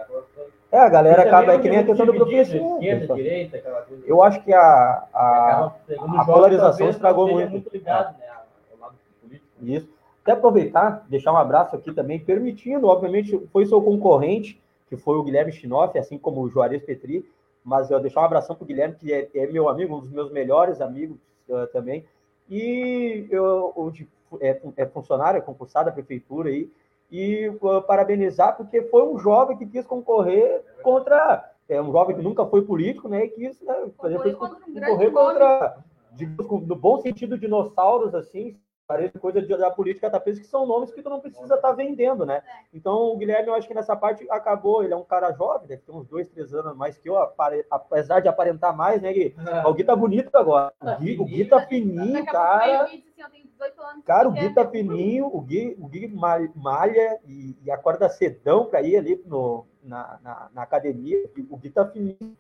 É, 0.72 0.78
a 0.80 0.90
galera 0.90 1.24
E 1.24 1.28
acaba, 1.28 1.54
é 1.54 1.60
que 1.60 1.70
nem 1.70 1.80
a 1.80 1.84
questão 1.84 2.06
do 2.06 2.14
professor. 2.14 2.76
Esquerda, 2.76 3.00
pessoal. 3.02 3.18
direita, 3.18 3.58
aquela 3.58 3.82
coisa. 3.82 4.04
Eu 4.06 4.24
acho 4.24 4.44
que 4.44 4.54
a, 4.54 5.08
a, 5.14 5.72
pegando 5.86 6.06
a 6.06 6.12
jogos, 6.12 6.26
polarização 6.26 6.90
estragou 6.90 7.28
muito. 7.28 7.50
muito 7.50 7.70
ligado, 7.74 8.18
né? 8.18 8.26
Ao 8.72 8.80
lado 8.80 8.96
político. 9.22 9.48
Isso. 9.62 9.94
Até 10.26 10.31
aproveitar, 10.31 11.06
deixar 11.07 11.31
um 11.31 11.38
abraço 11.38 11.76
aqui 11.76 11.93
também, 11.93 12.19
permitindo, 12.19 12.88
obviamente, 12.88 13.39
foi 13.53 13.64
seu 13.68 13.80
concorrente, 13.80 14.60
que 14.89 14.97
foi 14.97 15.18
o 15.18 15.23
Guilherme 15.23 15.52
Chinoff, 15.52 15.95
assim 15.99 16.18
como 16.18 16.41
o 16.41 16.49
Juarez 16.49 16.81
Petri, 16.81 17.23
mas 17.64 17.91
eu 17.91 17.99
deixar 17.99 18.22
um 18.22 18.26
abração 18.26 18.56
para 18.56 18.64
o 18.64 18.65
Guilherme, 18.65 18.95
que 18.95 19.14
é, 19.14 19.30
é 19.35 19.45
meu 19.45 19.69
amigo, 19.69 19.95
um 19.95 19.99
dos 19.99 20.10
meus 20.10 20.31
melhores 20.31 20.81
amigos 20.81 21.19
eh, 21.47 21.68
também, 21.68 22.06
e 22.49 23.27
eu, 23.30 23.93
é, 24.41 24.60
é 24.77 24.85
funcionário, 24.88 25.38
é 25.38 25.41
concursado 25.41 25.85
da 25.85 25.91
prefeitura 25.91 26.49
aí, 26.49 26.72
e 27.11 27.47
uh, 27.61 27.84
parabenizar, 27.84 28.57
porque 28.57 28.81
foi 28.81 29.03
um 29.03 29.19
jovem 29.19 29.56
que 29.56 29.68
quis 29.68 29.85
concorrer 29.85 30.64
contra, 30.81 31.52
é 31.69 31.80
um 31.80 31.91
jovem 31.91 32.15
que 32.15 32.23
nunca 32.23 32.43
foi 32.47 32.64
político, 32.64 33.07
né, 33.07 33.26
e 33.26 33.30
quis 33.30 33.61
né, 33.61 33.76
fazer, 33.95 34.18
Concorrer 34.18 35.11
contra 35.11 35.77
digamos, 36.14 36.68
no 36.68 36.76
bom 36.76 36.99
sentido, 37.02 37.38
dinossauros, 37.38 38.15
assim, 38.15 38.57
parece 38.88 39.18
coisa 39.20 39.41
de- 39.41 39.57
da 39.57 39.72
política 39.72 40.10
da 40.10 40.20
pesca, 40.20 40.41
que 40.41 40.48
são 40.49 40.66
nomes 40.66 40.91
que 40.91 41.02
tu 41.02 41.10
não 41.10 41.20
precisa 41.20 41.56
estar 41.56 41.72
vendendo, 41.72 42.26
né? 42.26 42.41
Então, 42.74 42.95
o 43.14 43.18
Guilherme, 43.18 43.48
eu 43.48 43.56
acho 43.56 43.68
que 43.68 43.74
nessa 43.74 43.95
parte 43.95 44.26
acabou, 44.30 44.84
ele 44.84 44.94
é 44.94 44.98
um 44.98 45.03
cara 45.03 45.32
jovem, 45.32 45.68
deve 45.68 45.82
ter 45.82 45.91
uns 45.91 46.07
dois, 46.07 46.28
três 46.30 46.53
anos 46.53 46.72
a 46.72 46.74
mais 46.76 46.98
que 46.98 47.10
eu, 47.10 47.18
apare- 47.18 47.66
apesar 47.70 48.20
de 48.20 48.28
aparentar 48.28 48.76
mais, 48.76 49.02
né, 49.02 49.12
Gui? 49.12 49.36
O 49.68 49.74
Gui 49.74 49.84
tá 49.84 49.95
bonito 49.95 50.36
agora. 50.36 50.74
O 50.82 50.95
Gui, 50.99 51.18
o 51.20 51.26
Gui 51.26 51.45
tá 51.45 51.62
fininho, 51.66 51.98
pouco 51.98 52.14
vem 52.14 52.26
cara. 52.26 52.84
o 52.86 52.90
Gui 52.90 52.98
diz 52.98 53.07
assim, 53.12 53.22
eu 53.22 53.30
tenho 53.30 53.48
18 53.48 53.82
anos. 53.82 54.03
Cara, 54.06 54.28
o 54.28 54.32
Gui 54.32 54.40
quer 54.41 54.53
tá 54.53 54.68
fininho, 54.70 55.26
o 55.34 55.41
Gui, 55.41 55.76
o 55.80 55.88
Gui 55.88 56.07
mal- 56.07 56.48
malha 56.56 57.20
e, 57.26 57.56
e 57.64 57.72
acorda 57.72 58.07
cedão 58.10 58.66
para 58.66 58.82
ir 58.82 58.98
ali 58.98 59.22
no, 59.26 59.66
na, 59.84 60.20
na, 60.22 60.49
na 60.53 60.62
academia. 60.62 61.18
O 61.49 61.57
Gui 61.57 61.70
tá 61.70 61.86
fininho. 61.88 62.38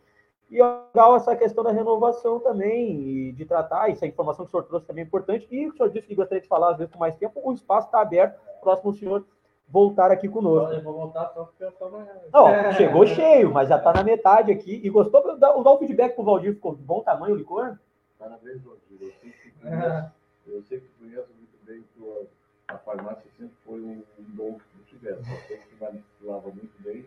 E 0.49 0.61
é 0.61 0.63
legal 0.93 1.15
essa 1.15 1.35
questão 1.35 1.63
da 1.63 1.71
renovação 1.71 2.39
também, 2.39 2.99
e 3.01 3.31
de 3.31 3.45
tratar, 3.45 3.89
essa 3.89 4.05
informação 4.05 4.45
que 4.45 4.49
o 4.49 4.51
senhor 4.51 4.63
trouxe 4.63 4.85
também 4.85 5.03
é 5.03 5.07
importante. 5.07 5.47
E 5.49 5.67
o 5.67 5.73
senhor 5.75 5.89
disse 5.89 6.07
que 6.07 6.15
gostaria 6.15 6.41
de 6.41 6.47
falar, 6.47 6.71
às 6.71 6.77
vezes, 6.77 6.93
com 6.93 6.99
mais 6.99 7.15
tempo, 7.15 7.41
o 7.43 7.51
espaço 7.53 7.87
está 7.87 8.01
aberto, 8.01 8.39
próximo 8.61 8.91
o 8.91 8.93
senhor 8.93 9.25
voltar 9.67 10.11
aqui 10.11 10.29
conosco. 10.29 10.73
Eu 10.73 10.83
vou 10.83 10.93
voltar 10.93 11.31
só 11.33 11.45
porque 11.45 11.63
eu 11.63 11.71
tô. 11.71 11.89
Não, 11.89 12.71
chegou 12.73 13.05
cheio, 13.07 13.51
mas 13.51 13.67
já 13.69 13.77
está 13.77 13.91
na 13.91 14.03
metade 14.03 14.51
aqui. 14.51 14.79
E 14.83 14.89
gostou? 14.89 15.35
Dá, 15.37 15.51
dá 15.51 15.71
o 15.71 15.77
feedback 15.79 16.13
pro 16.13 16.23
Valdir, 16.23 16.53
ficou 16.53 16.75
de 16.75 16.83
bom 16.83 17.01
tamanho 17.01 17.33
o 17.33 17.37
licor? 17.37 17.77
Parabéns, 18.19 18.61
Valdir. 18.61 18.81
Eu 19.01 19.11
sei 19.19 19.31
que 19.31 19.51
conheço, 19.59 20.11
eu 20.47 20.61
sei 20.63 20.79
que 20.79 20.87
conheço 20.99 21.29
muito 21.35 21.57
bem 21.65 21.83
que 21.93 22.01
o- 22.01 22.27
a 22.67 22.77
farmácia 22.77 23.29
sempre 23.37 23.55
foi 23.65 23.81
um, 23.81 24.03
dom 24.19 24.53
que 24.53 24.65
tu 24.77 24.83
tivesse. 24.85 25.19
Eu 25.19 25.37
sei 25.47 25.57
que 25.57 25.83
manipulava 25.83 26.49
muito 26.49 26.81
bem 26.83 27.03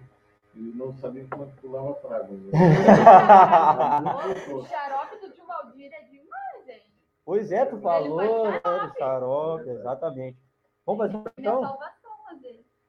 e 0.54 0.60
não 0.74 0.92
sabia 0.94 1.26
como 1.30 1.42
manipulava 1.46 1.90
a 1.90 1.94
fraga. 1.94 2.28
Né? 2.28 2.52
O 4.52 4.64
xarope 4.66 5.16
do 5.20 5.30
tio 5.30 5.46
Valdir 5.46 5.90
é 5.92 6.02
demais, 6.02 6.66
gente. 6.66 6.86
Pois 7.24 7.52
é, 7.52 7.64
tu 7.64 7.76
Ele 7.76 7.82
falou, 7.82 8.16
né, 8.50 8.60
xarope, 8.98 9.68
exatamente. 9.70 10.38
Vamos 10.86 11.06
fazer 11.12 11.22
então? 11.38 11.78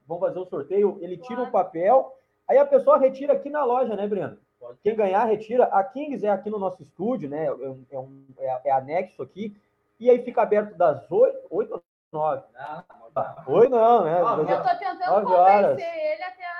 Vamos 0.08 0.28
fazer 0.28 0.40
o 0.40 0.46
sorteio. 0.46 0.98
Ele 1.02 1.18
tira 1.18 1.42
o 1.44 1.52
Claro. 1.52 1.66
papel, 1.66 2.18
aí 2.48 2.58
a 2.58 2.66
pessoa 2.66 2.98
retira 2.98 3.34
aqui 3.34 3.50
na 3.50 3.64
loja, 3.64 3.96
né, 3.96 4.08
Breno? 4.08 4.38
Quem 4.84 4.96
ganhar, 4.96 5.24
retira. 5.26 5.66
A 5.66 5.84
Kings 5.84 6.26
é 6.26 6.30
aqui 6.30 6.50
no 6.50 6.60
nosso 6.60 6.82
estúdio, 6.82 7.30
né? 7.30 7.46
É, 7.46 7.52
um- 7.54 7.86
é, 7.92 8.00
um- 8.00 8.26
é- 8.40 8.62
é 8.66 8.72
anexo 8.72 9.22
aqui. 9.22 9.56
E 10.00 10.10
aí 10.10 10.22
fica 10.24 10.42
aberto 10.42 10.76
das 10.76 11.10
8, 11.12 11.38
8 11.50 11.76
às 11.76 11.82
9. 12.12 12.44
Não, 12.54 12.84
não, 13.16 13.36
não. 13.46 13.54
Oi, 13.56 13.70
não, 13.70 14.04
né? 14.04 14.14
Ah, 14.16 14.36
Eu 14.38 14.64
tô 14.64 14.78
tentando 14.80 15.26
convencer 15.26 15.94
ele 15.96 16.24
até 16.24 16.44
as, 16.46 16.59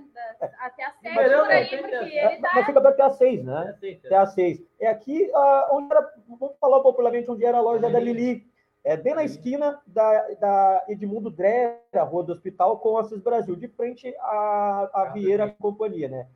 né? 0.00 0.36
Da- 0.40 0.52
até 0.60 0.84
a 0.84 0.90
sete 0.92 1.14
Mas 1.14 1.32
eu 1.32 1.38
por 1.40 1.50
aí, 1.50 1.68
porque 1.78 1.94
ele 1.94 2.36
tá. 2.40 2.50
Mas 2.54 2.66
fica 2.66 2.88
até 2.88 3.02
às 3.02 3.16
seis, 3.16 3.44
né? 3.44 3.78
Até 4.04 4.16
às 4.16 4.34
seis. 4.34 4.62
É 4.80 4.88
aqui, 4.88 5.30
ah, 5.34 5.68
onde 5.72 5.90
era, 5.90 6.14
vamos 6.28 6.56
falar 6.58 6.80
popularmente, 6.80 7.30
onde 7.30 7.44
era 7.44 7.58
a 7.58 7.62
loja 7.62 7.88
da 7.90 7.98
Lili. 7.98 8.46
É 8.84 8.96
bem 8.96 9.14
na 9.14 9.24
esquina 9.24 9.82
da, 9.84 10.28
da 10.34 10.84
Edmundo 10.88 11.28
Dreher, 11.28 11.80
a 11.92 12.02
rua 12.02 12.22
do 12.22 12.32
hospital, 12.32 12.78
com 12.78 12.96
a 12.96 13.00
Assis 13.00 13.20
Brasil, 13.20 13.56
de 13.56 13.66
frente 13.66 14.14
à, 14.20 14.90
à 14.94 15.04
Vieira 15.12 15.50
Companhia, 15.50 16.08
né? 16.08 16.28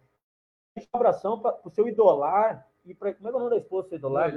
Um 0.77 0.83
abração 0.93 1.39
para 1.39 1.61
o 1.65 1.71
seu 1.71 1.87
idolar, 1.87 2.67
e 2.85 2.93
pra, 2.93 3.15
como 3.15 3.29
é 3.29 3.33
é 3.33 3.35
o 3.37 3.39
nome 3.39 3.51
da 3.51 3.57
esposa 3.57 3.85
do 3.85 3.89
seu 3.91 3.99
idolar? 3.99 4.33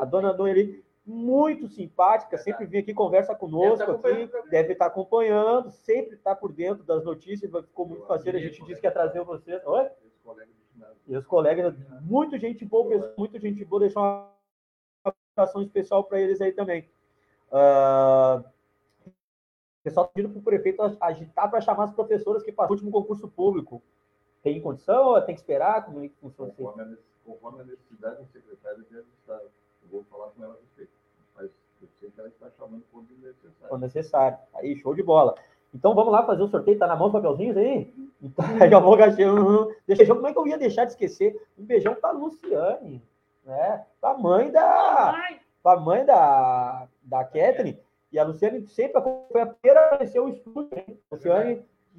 A 0.00 0.04
dona 0.06 0.32
Noeli, 0.32 0.82
muito 1.08 1.68
simpática, 1.68 2.36
sempre 2.38 2.66
vem 2.66 2.80
aqui, 2.80 2.92
conversa 2.94 3.34
conosco 3.34 3.78
Deve 3.78 3.92
estar 3.96 4.08
aqui, 4.08 4.22
acompanhando. 4.22 4.50
deve 4.50 4.72
estar 4.72 4.86
acompanhando, 4.86 5.70
sempre 5.70 6.14
está 6.14 6.34
por 6.36 6.52
dentro 6.52 6.84
das 6.84 7.04
notícias, 7.04 7.50
ficou 7.50 7.86
muito 7.86 8.04
parceiro, 8.06 8.36
a 8.36 8.40
gente 8.40 8.62
disse 8.64 8.80
que 8.80 8.86
ia 8.86 8.92
trazer 8.92 9.22
vocês. 9.24 9.64
Oi? 9.66 9.90
E 11.06 11.16
os 11.16 11.26
colegas, 11.26 11.74
muito 12.02 12.38
gente 12.38 12.64
boa, 12.64 12.88
pessoal, 12.88 13.14
muito 13.16 13.38
gente 13.40 13.64
boa, 13.64 13.80
deixar 13.80 14.00
uma 14.00 14.30
abração 15.34 15.62
especial 15.62 16.04
para 16.04 16.20
eles 16.20 16.40
aí 16.40 16.52
também. 16.52 16.88
Ah, 17.50 18.44
o 19.06 19.82
pessoal 19.82 20.04
está 20.04 20.12
pedindo 20.14 20.32
para 20.32 20.40
o 20.40 20.42
prefeito 20.42 20.82
agitar 21.00 21.50
para 21.50 21.60
chamar 21.62 21.84
as 21.84 21.92
professoras 21.92 22.42
que 22.42 22.52
passaram 22.52 22.72
o 22.72 22.74
último 22.74 22.90
concurso 22.90 23.26
público. 23.28 23.82
Tem 24.42 24.60
condição 24.60 25.06
ou 25.06 25.22
tem 25.22 25.34
que 25.34 25.40
esperar? 25.40 25.84
Como 25.86 26.04
é 26.04 26.08
que 26.08 26.14
funciona? 26.20 26.52
Conforme 26.52 26.82
a, 26.82 26.84
nece- 26.84 27.02
conforme 27.24 27.60
a 27.62 27.64
necessidade, 27.64 28.20
o 28.22 28.26
secretário 28.26 28.84
deve 28.90 29.06
estar. 29.20 29.40
Vou 29.90 30.04
falar 30.04 30.28
com 30.28 30.44
ela 30.44 30.54
a 30.54 30.56
respeito. 30.56 30.92
Mas 31.34 31.50
eu 31.82 31.88
sei 32.00 32.10
que 32.10 32.20
ela 32.20 32.28
está 32.28 32.50
chamando 32.58 32.84
quando 32.92 33.08
necessário. 33.10 33.68
quando 33.68 33.82
necessário. 33.82 34.38
Aí, 34.54 34.76
show 34.76 34.94
de 34.94 35.02
bola. 35.02 35.34
Então 35.74 35.94
vamos 35.94 36.12
lá 36.12 36.24
fazer 36.24 36.42
o 36.42 36.48
sorteio. 36.48 36.78
Tá 36.78 36.86
na 36.86 36.96
mão 36.96 37.08
os 37.08 37.12
papelzinhos 37.12 37.56
aí? 37.56 37.92
Então, 38.22 38.44
eu 38.72 38.80
vou 38.80 38.96
gastar. 38.96 39.22
Uhum. 39.22 39.72
Deixa 39.86 40.02
eu, 40.04 40.16
como 40.16 40.28
é 40.28 40.32
que 40.32 40.38
eu 40.38 40.46
ia 40.46 40.58
deixar 40.58 40.84
de 40.84 40.92
esquecer? 40.92 41.46
Um 41.58 41.64
beijão 41.64 41.94
pra 41.94 42.10
Luciane, 42.10 43.02
né? 43.44 43.84
Pra 44.00 44.14
mãe 44.16 44.50
da. 44.50 45.10
Ai, 45.12 45.40
Pra 45.62 45.76
mãe 45.76 46.04
da, 46.04 46.88
da 47.02 47.24
Catherine. 47.24 47.78
E 48.10 48.18
a 48.18 48.24
Luciane 48.24 48.66
sempre 48.68 49.02
foi 49.30 49.40
a 49.42 49.46
primeira 49.46 49.86
a 49.86 49.96
conhecer 49.96 50.20
o 50.20 50.28
estúdio. 50.28 50.70
Hein? 50.72 50.98
A 51.10 51.16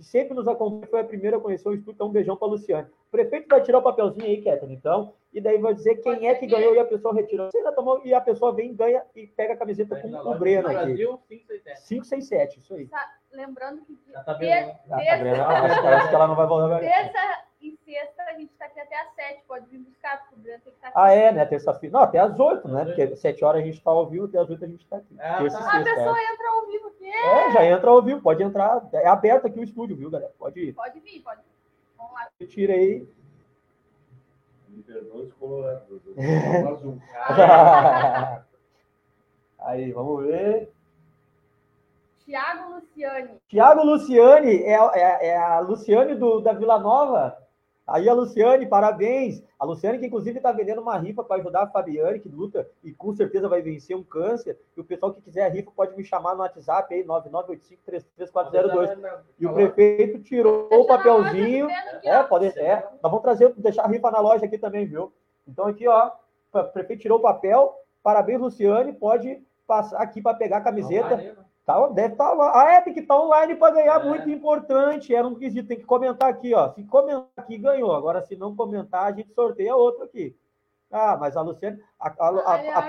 Sempre 0.02 0.34
nos 0.34 0.48
acompanha, 0.48 0.88
foi 0.88 1.00
a 1.02 1.04
primeira 1.04 1.38
a 1.38 1.40
conhecer 1.40 1.68
o 1.68 1.74
estúdio. 1.74 1.94
Então, 1.96 2.08
um 2.08 2.12
beijão 2.12 2.36
pra 2.36 2.48
Luciane. 2.48 2.88
O 3.08 3.12
prefeito 3.12 3.48
vai 3.50 3.62
tirar 3.62 3.80
o 3.80 3.82
papelzinho 3.82 4.26
aí, 4.26 4.42
Catherine, 4.42 4.76
então. 4.76 5.14
E 5.34 5.40
daí 5.42 5.58
vai 5.60 5.74
dizer 5.74 5.96
quem 5.98 6.28
é 6.28 6.36
que 6.36 6.48
ganhou 6.48 6.74
e 6.74 6.80
a 6.80 6.86
pessoa 6.86 7.14
retira. 7.14 7.50
Você 7.52 7.58
ainda 7.58 7.72
tomou 7.72 8.02
e 8.06 8.14
a 8.14 8.22
pessoa 8.22 8.52
vem, 8.54 8.74
ganha 8.76 9.04
e 9.16 9.28
pega 9.28 9.54
a 9.54 9.58
camiseta 9.58 9.96
com 10.00 10.08
o 10.08 10.40
Breno 10.40 10.68
aqui. 10.68 10.76
Brasil, 10.76 11.20
567. 11.28 11.88
567, 11.88 12.60
isso 12.60 12.74
aí. 12.74 12.88
tá- 12.88 13.14
lembrando 13.32 13.82
que 13.86 13.98
Já 14.12 14.24
tá 14.24 14.34
ter- 14.36 14.46
bem. 14.48 14.54
Ah, 14.64 14.78
tá 14.90 14.98
vendo? 15.18 15.42
Ah, 15.42 15.60
acho, 15.66 15.88
acho 15.88 16.10
que 16.10 16.16
ela 16.16 16.28
não 16.28 16.36
vai 16.36 16.48
voltar. 16.48 16.80
terça 16.80 17.44
e 17.62 17.78
sexta 17.84 18.24
a 18.24 18.34
gente 18.34 18.54
tá 18.54 18.66
aqui 18.66 18.80
até 18.80 19.02
às 19.02 19.14
sete. 19.16 19.44
Pode 19.48 19.66
vir 19.70 19.80
buscar, 19.80 20.20
porque 20.20 20.36
o 20.36 20.38
Breno 20.40 20.60
tem 20.64 20.72
que 20.72 20.78
estar 20.78 20.88
aqui. 20.88 20.98
Ah, 20.98 21.12
é, 21.12 21.32
né? 21.32 21.46
Terça-feira. 21.46 21.98
Não, 21.98 22.04
até 22.04 22.20
às 22.20 22.40
8, 22.40 22.68
né? 22.68 22.86
Porque 22.86 23.02
às 23.02 23.20
7 23.20 23.44
horas 23.44 23.62
a 23.62 23.66
gente 23.66 23.82
tá 23.82 23.92
ao 23.92 24.08
vivo, 24.08 24.26
até 24.26 24.38
às 24.38 24.50
8 24.50 24.64
a 24.64 24.68
gente 24.68 24.88
tá 24.88 24.98
aqui. 24.98 25.16
Ah, 25.20 25.38
tá. 25.38 25.46
A 25.46 25.50
sexta. 25.50 25.84
pessoa 25.84 26.18
entra 26.32 26.50
ao 26.50 26.66
vivo 26.68 26.88
aqui. 26.88 27.06
É. 27.06 27.48
É, 27.48 27.52
já 27.52 27.66
entra 27.66 27.90
ao 27.90 28.02
vivo, 28.02 28.22
pode 28.22 28.42
entrar. 28.44 28.88
É 28.94 29.08
aberto 29.08 29.48
aqui 29.48 29.60
o 29.60 29.64
estúdio, 29.64 29.96
viu, 29.98 30.10
galera? 30.10 30.32
Pode 30.40 30.60
ir. 30.60 30.74
Pode 30.74 31.00
vir, 31.02 31.22
pode 31.22 31.42
vir. 31.42 31.50
Vamos 31.98 32.14
lá. 32.14 32.30
Tira 32.48 32.74
aí. 32.74 33.08
Colorados. 35.40 36.02
azul. 36.68 36.98
aí, 39.60 39.92
vamos 39.92 40.26
ver. 40.26 40.72
Tiago 42.26 42.76
Luciane. 42.76 43.42
Tiago 43.48 43.84
Luciane, 43.84 44.64
é, 44.64 44.74
é- 44.74 45.28
é 45.30 45.38
a 45.38 45.60
Luciane 45.60 46.16
do, 46.16 46.40
da 46.42 46.54
Vila 46.54 46.78
Nova. 46.80 47.38
Aí 47.92 48.08
a 48.08 48.14
Luciane, 48.14 48.66
parabéns. 48.66 49.44
A 49.58 49.66
Luciane, 49.66 50.00
que 50.00 50.06
inclusive 50.06 50.38
está 50.38 50.52
vendendo 50.52 50.82
uma 50.82 50.98
rifa 50.98 51.24
para 51.24 51.42
ajudar 51.42 51.64
a 51.64 51.68
Fabiane, 51.68 52.20
que 52.20 52.30
luta 52.30 52.70
e 52.84 52.94
com 52.94 53.14
certeza 53.14 53.50
vai 53.50 53.62
vencer 53.62 53.96
um 53.96 54.04
câncer. 54.04 54.58
E 54.76 54.82
o 54.82 54.84
pessoal 54.84 55.14
que 55.14 55.22
quiser 55.22 55.46
a 55.46 55.50
rifa 55.50 55.72
pode 55.76 55.96
me 55.98 56.04
chamar 56.04 56.36
no 56.36 56.42
WhatsApp 56.42 56.94
aí, 56.94 57.04
998533402. 57.04 59.20
E 59.40 59.46
o 59.46 59.54
prefeito 59.54 60.20
tirou 60.22 60.66
o 60.66 60.70
Deixa 60.70 60.88
papelzinho. 60.88 61.66
loja 61.66 62.00
É, 62.04 62.24
pode 62.24 62.48
é. 62.60 62.88
Nós 63.02 63.12
vamos 63.12 63.22
trazer, 63.22 63.54
deixar 63.58 63.84
a 63.84 63.88
rifa 63.88 64.12
na 64.12 64.20
loja 64.20 64.46
aqui 64.46 64.58
também, 64.58 64.86
viu? 64.86 65.12
Então 65.48 65.66
aqui, 65.66 65.88
ó, 65.88 66.12
o 66.54 66.64
prefeito 66.66 67.02
tirou 67.02 67.20
o 67.20 67.22
papel. 67.22 67.74
Parabéns, 68.04 68.40
Luciane. 68.40 68.94
Pode 68.94 69.42
passar 69.68 70.00
aqui 70.00 70.22
para 70.22 70.38
pegar 70.38 70.58
a 70.58 70.62
camiseta. 70.62 71.36
Tá, 71.70 71.88
deve 71.90 72.14
estar 72.14 72.34
lá. 72.34 72.52
Ah, 72.64 72.72
é, 72.74 72.82
tem 72.82 72.94
que 72.96 73.02
estar 73.02 73.16
online 73.20 73.56
para 73.56 73.76
ganhar, 73.76 74.02
É. 74.04 74.04
muito 74.10 74.28
importante. 74.28 75.14
Era 75.14 75.28
um 75.28 75.36
quesito, 75.36 75.68
tem 75.68 75.78
que 75.78 75.86
comentar 75.86 76.28
aqui, 76.28 76.52
ó. 76.56 76.72
Se 76.74 76.84
comentar 76.84 77.28
aqui, 77.38 77.60
ganhou. 77.60 77.94
Agora, 77.94 78.24
se 78.24 78.36
não 78.36 78.56
comentar, 78.56 79.04
a 79.06 79.12
gente 79.12 79.32
sorteia 79.36 79.76
outro 79.76 80.04
aqui. 80.06 80.36
Ah, 80.92 81.16
mas 81.20 81.38
a 81.38 81.42
Luciana. 81.42 81.78
A, 82.00 82.08
a, 82.08 82.28
a, 82.28 82.32
a, 82.32 82.80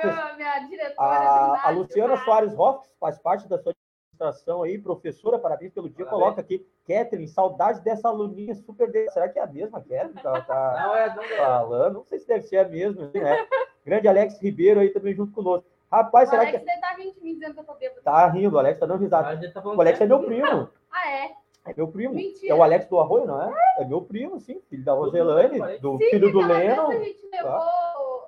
a 0.97 1.05
a- 1.05 1.69
a 1.69 1.71
Luciana 1.71 2.17
tá? 2.17 2.25
Soares 2.25 2.59
Hoff 2.59 2.89
faz 2.99 3.19
parte 3.19 3.47
da 3.47 3.59
sua 3.59 3.73
administração 3.73 4.63
aí, 4.63 4.79
professora, 4.79 5.39
parabéns 5.39 5.75
pelo 5.75 5.91
dia. 5.91 6.07
Parabéns. 6.07 6.23
Coloca 6.23 6.41
aqui, 6.41 6.67
Catherine, 6.89 7.29
saudades 7.29 7.83
dessa 7.83 8.09
aluninha 8.09 8.55
super. 8.55 8.91
De... 8.91 9.11
Será 9.11 9.29
que 9.29 9.39
é 9.39 9.43
a 9.43 9.47
mesma 9.47 9.79
Catherine? 9.81 10.15
ela 10.25 10.41
tá 10.41 10.83
Não, 10.83 10.97
é, 10.97 11.15
não 11.15 11.23
é. 11.23 11.37
falando? 11.37 11.95
Não 11.97 12.05
sei 12.05 12.19
se 12.19 12.27
deve 12.27 12.47
ser 12.47 12.57
a 12.57 12.67
mesma, 12.69 13.11
né? 13.13 13.47
Grande 13.85 14.09
Alex 14.09 14.41
Ribeiro 14.41 14.81
aí 14.81 14.89
também 14.89 15.15
junto 15.15 15.33
conosco. 15.33 15.69
Rapaz, 15.91 16.29
O 16.29 16.31
será 16.31 16.43
Alex 16.43 16.59
que. 16.59 16.65
deve 16.65 16.77
estar 16.79 16.95
rindo 16.97 17.15
de 17.15 17.21
mim 17.23 17.35
dizendo 17.35 17.55
que 17.55 17.61
eu 17.61 17.65
tô 17.65 17.75
bêbado. 17.75 18.01
Tá 18.03 18.27
rindo, 18.29 18.55
o 18.55 18.59
Alex 18.59 18.79
tá 18.79 18.87
dando 18.87 19.01
risada. 19.01 19.51
Tá 19.53 19.61
O 19.69 19.81
Alex 19.81 20.01
é 20.01 20.07
meu 20.07 20.21
primo. 20.23 20.69
Ah, 20.93 21.09
é? 21.09 21.31
É 21.67 21.75
meu 21.77 21.87
primo. 21.87 22.15
Mentira. 22.15 22.53
É 22.53 22.57
o 22.57 22.63
Alex 22.65 22.87
do 22.89 22.99
Arroio, 22.99 23.27
não 23.27 23.41
é? 23.43 23.55
É 23.79 23.85
meu 23.85 24.03
primo, 24.03 24.41
sim. 24.41 24.61
Filho 24.69 24.85
da 24.85 24.93
Roselane, 24.93 25.79
do 25.79 25.99
Sim, 25.99 26.11
filho 26.11 26.33
do 26.33 26.45
vez 26.47 26.49
Lennon. 26.49 26.89
A 26.91 26.95
gente 26.99 27.29
levou. 27.31 27.51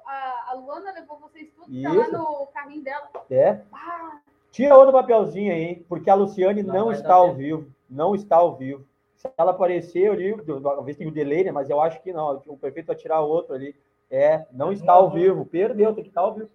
A, 0.06 0.44
a 0.50 0.54
Luana 0.54 0.92
levou 0.92 1.18
vocês 1.18 1.48
tudo 1.50 1.66
tá 1.82 1.90
Isso. 1.90 2.12
lá 2.12 2.18
no 2.18 2.46
carrinho 2.54 2.84
dela. 2.84 3.08
É. 3.30 3.58
Ah, 3.72 4.20
Tira 4.52 4.76
outro 4.76 4.92
papelzinho 4.92 5.52
aí, 5.52 5.76
porque 5.88 6.08
a 6.08 6.14
Luciane 6.14 6.62
Não 6.62 6.74
não, 6.74 6.92
está 6.92 7.14
ao 7.14 7.28
tempo. 7.28 7.38
vivo. 7.38 7.66
Não 7.90 8.14
está 8.14 8.36
ao 8.36 8.54
vivo. 8.54 8.84
Se 9.16 9.28
ela 9.36 9.50
aparecer 9.50 10.10
ali, 10.10 10.36
talvez 10.62 10.96
tenha 10.96 11.10
o 11.10 11.12
delay, 11.12 11.42
né? 11.42 11.50
Mas 11.50 11.68
eu 11.68 11.80
acho 11.80 12.00
que 12.00 12.12
não. 12.12 12.40
O 12.46 12.56
prefeito 12.56 12.86
vai 12.86 12.96
tirar 12.96 13.20
outro 13.22 13.54
ali. 13.54 13.74
É, 14.10 14.46
não 14.52 14.70
está 14.70 14.92
ao 14.92 15.10
vivo. 15.10 15.44
Perdeu, 15.46 15.92
tem 15.94 16.04
que 16.04 16.10
estar 16.10 16.20
ao 16.20 16.34
vivo. 16.34 16.48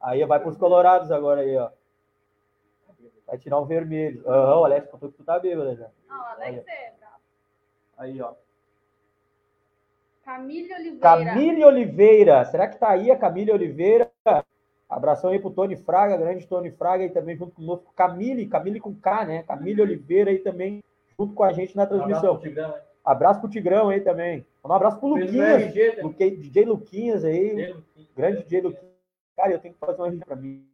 Aí 0.00 0.24
vai 0.24 0.38
para 0.40 0.48
os 0.48 0.56
colorados 0.56 1.10
agora 1.10 1.40
aí, 1.40 1.56
ó. 1.56 1.70
Vai 3.26 3.36
tirar 3.38 3.58
o 3.58 3.64
vermelho. 3.66 4.22
Aham, 4.26 4.60
o 4.60 4.64
Alex 4.64 4.88
contou 4.90 5.10
que 5.10 5.16
tu 5.18 5.24
tá 5.24 5.38
bêbado 5.38 5.74
já. 5.76 5.88
não, 6.08 6.24
Alex 6.26 6.64
é 6.66 6.92
bravo. 6.98 7.14
Aí, 7.98 8.20
ó. 8.22 8.32
Camille 10.24 10.72
Oliveira. 10.74 11.00
Camille 11.00 11.64
Oliveira. 11.64 12.44
Será 12.44 12.68
que 12.68 12.78
tá 12.78 12.90
aí 12.90 13.10
a 13.10 13.16
Camille 13.16 13.50
Oliveira? 13.52 14.10
Abração 14.88 15.30
aí 15.30 15.38
pro 15.38 15.50
Tony 15.50 15.76
Fraga, 15.76 16.16
grande 16.16 16.46
Tony 16.46 16.70
Fraga 16.70 17.02
aí 17.04 17.10
também 17.10 17.36
junto 17.36 17.52
conosco. 17.54 17.92
Camille, 17.94 18.46
Camille 18.46 18.80
com 18.80 18.94
K, 18.94 19.24
né? 19.26 19.42
Camille 19.42 19.82
Oliveira 19.82 20.30
aí 20.30 20.38
também 20.38 20.82
junto 21.18 21.34
com 21.34 21.42
a 21.42 21.52
gente 21.52 21.76
na 21.76 21.86
transmissão. 21.86 22.40
Abraço 23.04 23.40
pro 23.40 23.48
Tigrão 23.50 23.88
aí 23.88 24.00
também. 24.00 24.46
Um 24.64 24.72
abraço 24.72 24.98
pro 24.98 25.08
Luquinhas, 25.08 25.62
Luque- 26.02 26.30
DJ 26.36 26.64
Luquinhas 26.66 27.24
aí, 27.24 27.74
grande 28.14 28.42
DJ 28.42 28.60
Luquinhas. 28.62 28.87
Cara, 29.38 29.52
eu 29.52 29.60
tenho 29.60 29.72
que 29.72 29.78
fazer 29.78 30.02
um 30.02 30.06
RG 30.06 30.24
pra 30.24 30.34
mim. 30.34 30.66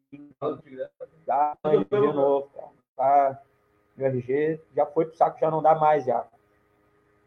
Já, 1.26 1.54
um 1.62 1.68
RG 1.68 2.12
novo, 2.14 2.48
cara. 2.54 2.70
Tá, 2.96 3.42
meu 3.94 4.06
RG 4.06 4.58
já 4.74 4.86
foi 4.86 5.04
pro 5.04 5.16
saco, 5.18 5.38
já 5.38 5.50
não 5.50 5.62
dá 5.62 5.74
mais 5.74 6.06
já. 6.06 6.24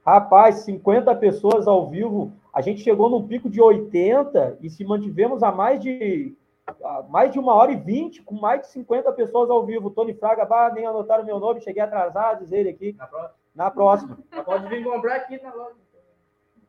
Rapaz, 0.03 0.55
50 0.61 1.14
pessoas 1.18 1.68
ao 1.68 1.88
vivo. 1.88 2.31
A 2.51 2.59
gente 2.59 2.81
chegou 2.81 3.07
num 3.07 3.27
pico 3.27 3.51
de 3.51 3.61
80 3.61 4.57
e 4.61 4.69
se 4.69 4.84
mantivemos 4.84 5.43
a 5.43 5.51
mais 5.51 5.80
de 5.80 6.35
a 6.84 7.03
mais 7.03 7.31
de 7.31 7.38
uma 7.38 7.53
hora 7.53 7.72
e 7.72 7.76
vinte, 7.76 8.23
com 8.23 8.34
mais 8.34 8.61
de 8.61 8.68
50 8.69 9.11
pessoas 9.11 9.47
ao 9.51 9.64
vivo. 9.64 9.91
Tony 9.91 10.15
Fraga, 10.15 10.43
bah, 10.43 10.72
nem 10.73 10.88
anotaram 10.88 11.23
meu 11.23 11.39
nome, 11.39 11.61
cheguei 11.61 11.84
atrasado, 11.84 12.39
diz 12.39 12.51
ele 12.51 12.69
aqui. 12.69 12.95
Na 12.97 13.05
próxima. 13.05 13.38
Na 13.53 13.72
próxima. 13.72 14.18
Pode 14.43 14.68
vir 14.69 14.84
comprar 14.84 15.18
aqui 15.18 15.39
na 15.39 15.53
loja. 15.53 15.76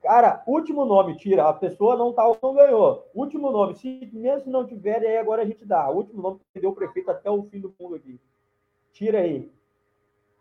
Cara, 0.03 0.43
último 0.47 0.85
nome, 0.85 1.17
tira. 1.17 1.49
A 1.49 1.53
pessoa 1.53 1.97
não 1.97 2.13
tá, 2.13 2.25
não 2.43 2.55
ganhou. 2.55 3.09
Último 3.15 3.51
nome. 3.51 3.75
Se 3.75 4.09
mesmo 4.13 4.45
se 4.45 4.51
não 4.51 4.67
tiver, 4.67 4.99
aí 4.99 5.17
agora 5.17 5.43
a 5.43 5.45
gente 5.45 5.65
dá. 5.65 5.89
Último 5.91 6.23
nome 6.23 6.41
que 6.53 6.61
deu 6.61 6.71
o 6.71 6.75
prefeito 6.75 7.11
até 7.11 7.31
o 7.31 7.43
fim 7.45 7.61
do 7.61 7.75
mundo 7.79 7.97
aqui. 7.97 8.21
Tira 8.93 9.21
aí. 9.21 9.51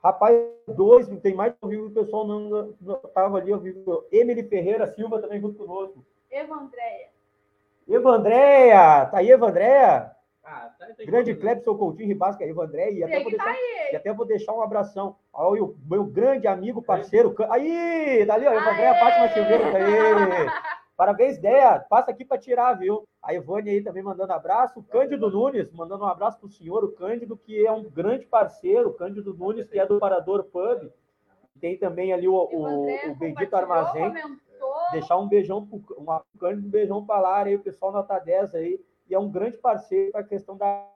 Rapaz, 0.03 0.37
dois, 0.67 1.07
tem 1.21 1.33
mais 1.33 1.53
ao 1.61 1.69
vivo, 1.69 1.87
o 1.87 1.91
pessoal 1.91 2.25
não, 2.25 2.73
não 2.79 2.95
tava 3.13 3.37
ali 3.37 3.51
ao 3.51 3.59
vivo. 3.59 4.05
Emily 4.11 4.43
Ferreira 4.43 4.87
Silva 4.87 5.19
também 5.19 5.41
junto 5.41 5.57
conosco. 5.57 6.05
Eva 6.29 6.55
Andréia. 6.55 7.09
Eva 7.89 8.09
Andréia, 8.11 9.05
tá 9.07 9.17
aí, 9.17 9.31
Eva 9.31 9.49
Andréia? 9.49 10.16
Ah, 10.49 10.71
tá, 10.79 10.85
tem 10.95 11.05
Grande 11.05 11.33
que- 11.35 11.41
Clebson 11.41 11.77
Coutinho 11.77 12.07
Ribasca, 12.07 12.45
Eva 12.45 12.63
Andréia. 12.63 12.91
E 12.99 13.03
até, 13.03 13.21
vou 13.21 13.35
tá 13.35 13.43
deixar, 13.43 13.61
e 13.91 13.95
até 13.97 14.13
vou 14.13 14.25
deixar 14.25 14.53
um 14.53 14.61
abração 14.61 15.17
ao 15.33 15.51
meu, 15.51 15.75
meu 15.85 16.05
grande 16.05 16.47
amigo, 16.47 16.81
parceiro. 16.81 17.35
Aí, 17.49 18.25
tá 18.25 18.35
ali, 18.35 18.47
ó, 18.47 18.53
Eva 18.53 18.71
Andréia, 18.71 18.91
Aê! 18.93 18.99
Fátima 18.99 19.29
Silveira, 19.29 19.71
tá 19.71 19.77
aí. 19.77 19.87
Parabéns, 20.95 21.37
Déia. 21.37 21.85
Passa 21.87 22.09
aqui 22.09 22.25
para 22.25 22.39
tirar, 22.39 22.73
viu? 22.73 23.07
A 23.21 23.33
Ivone 23.33 23.69
aí 23.69 23.83
também 23.83 24.01
mandando 24.01 24.33
abraço. 24.33 24.79
O 24.79 24.83
Cândido 24.83 25.29
Nunes 25.29 25.71
mandando 25.71 26.05
um 26.05 26.07
abraço 26.07 26.39
pro 26.39 26.49
senhor, 26.49 26.83
o 26.83 26.91
Cândido, 26.93 27.37
que 27.37 27.67
é 27.67 27.71
um 27.71 27.83
grande 27.83 28.25
parceiro. 28.25 28.89
O 28.89 28.93
Cândido 28.93 29.33
Nunes, 29.33 29.69
que 29.69 29.77
é 29.77 29.85
do 29.85 29.99
Parador 29.99 30.45
Pub. 30.45 30.89
tem 31.59 31.77
também 31.77 32.13
ali 32.13 32.27
o, 32.27 32.33
o, 32.33 32.65
André 32.65 33.09
o 33.09 33.15
Bendito 33.15 33.55
Armazém. 33.55 34.09
Comentou. 34.11 34.37
Deixar 34.91 35.17
um 35.17 35.27
beijão, 35.27 35.67
pro, 35.67 35.83
um 35.99 36.11
africano, 36.11 36.57
um 36.57 36.69
beijão 36.69 37.05
para 37.05 37.19
lá, 37.19 37.43
aí, 37.43 37.55
o 37.55 37.59
pessoal 37.59 37.91
nota 37.91 38.17
10 38.17 38.55
aí, 38.55 38.79
e 39.09 39.13
é 39.15 39.19
um 39.19 39.29
grande 39.29 39.57
parceiro 39.57 40.11
para 40.11 40.21
a 40.21 40.23
questão 40.23 40.57
da. 40.57 40.87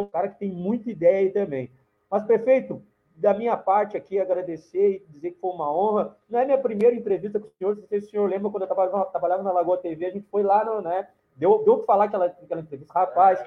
Um 0.00 0.06
cara 0.06 0.28
que 0.28 0.38
tem 0.38 0.50
muita 0.52 0.90
ideia 0.90 1.18
aí 1.18 1.30
também. 1.30 1.70
Mas, 2.10 2.22
prefeito, 2.24 2.82
da 3.16 3.32
minha 3.32 3.56
parte 3.56 3.96
aqui, 3.96 4.18
agradecer 4.18 5.02
e 5.08 5.12
dizer 5.12 5.30
que 5.32 5.40
foi 5.40 5.50
uma 5.50 5.72
honra. 5.74 6.16
Não 6.28 6.38
é 6.40 6.44
minha 6.44 6.58
primeira 6.58 6.94
entrevista 6.94 7.40
com 7.40 7.46
o 7.46 7.50
senhor, 7.58 7.76
não 7.76 7.86
sei 7.86 8.00
se 8.00 8.08
o 8.08 8.10
senhor 8.10 8.28
lembra 8.28 8.50
quando 8.50 8.62
eu 8.64 8.66
trabalhava, 8.66 9.04
trabalhava 9.06 9.42
na 9.42 9.52
Lagoa 9.52 9.78
TV, 9.78 10.06
a 10.06 10.10
gente 10.10 10.28
foi 10.28 10.42
lá, 10.42 10.64
no, 10.64 10.82
né? 10.82 11.08
Deu, 11.36 11.62
deu 11.64 11.74
o 11.74 11.80
que 11.80 11.86
falar 11.86 12.04
aquela, 12.04 12.26
aquela 12.26 12.60
entrevista. 12.60 12.92
Rapaz, 12.92 13.38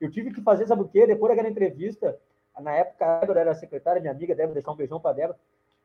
eu 0.00 0.10
tive 0.10 0.32
que 0.34 0.42
fazer, 0.42 0.66
sabe 0.66 0.82
o 0.82 0.88
quê? 0.88 1.06
Depois 1.06 1.30
daquela 1.30 1.48
entrevista, 1.48 2.18
na 2.60 2.72
época, 2.74 3.06
a 3.06 3.20
Débora 3.20 3.40
era 3.40 3.54
secretária, 3.54 4.00
minha 4.00 4.12
amiga 4.12 4.34
Débora, 4.34 4.54
deixar 4.54 4.72
um 4.72 4.76
beijão 4.76 5.00
para 5.00 5.14
Débora. 5.14 5.38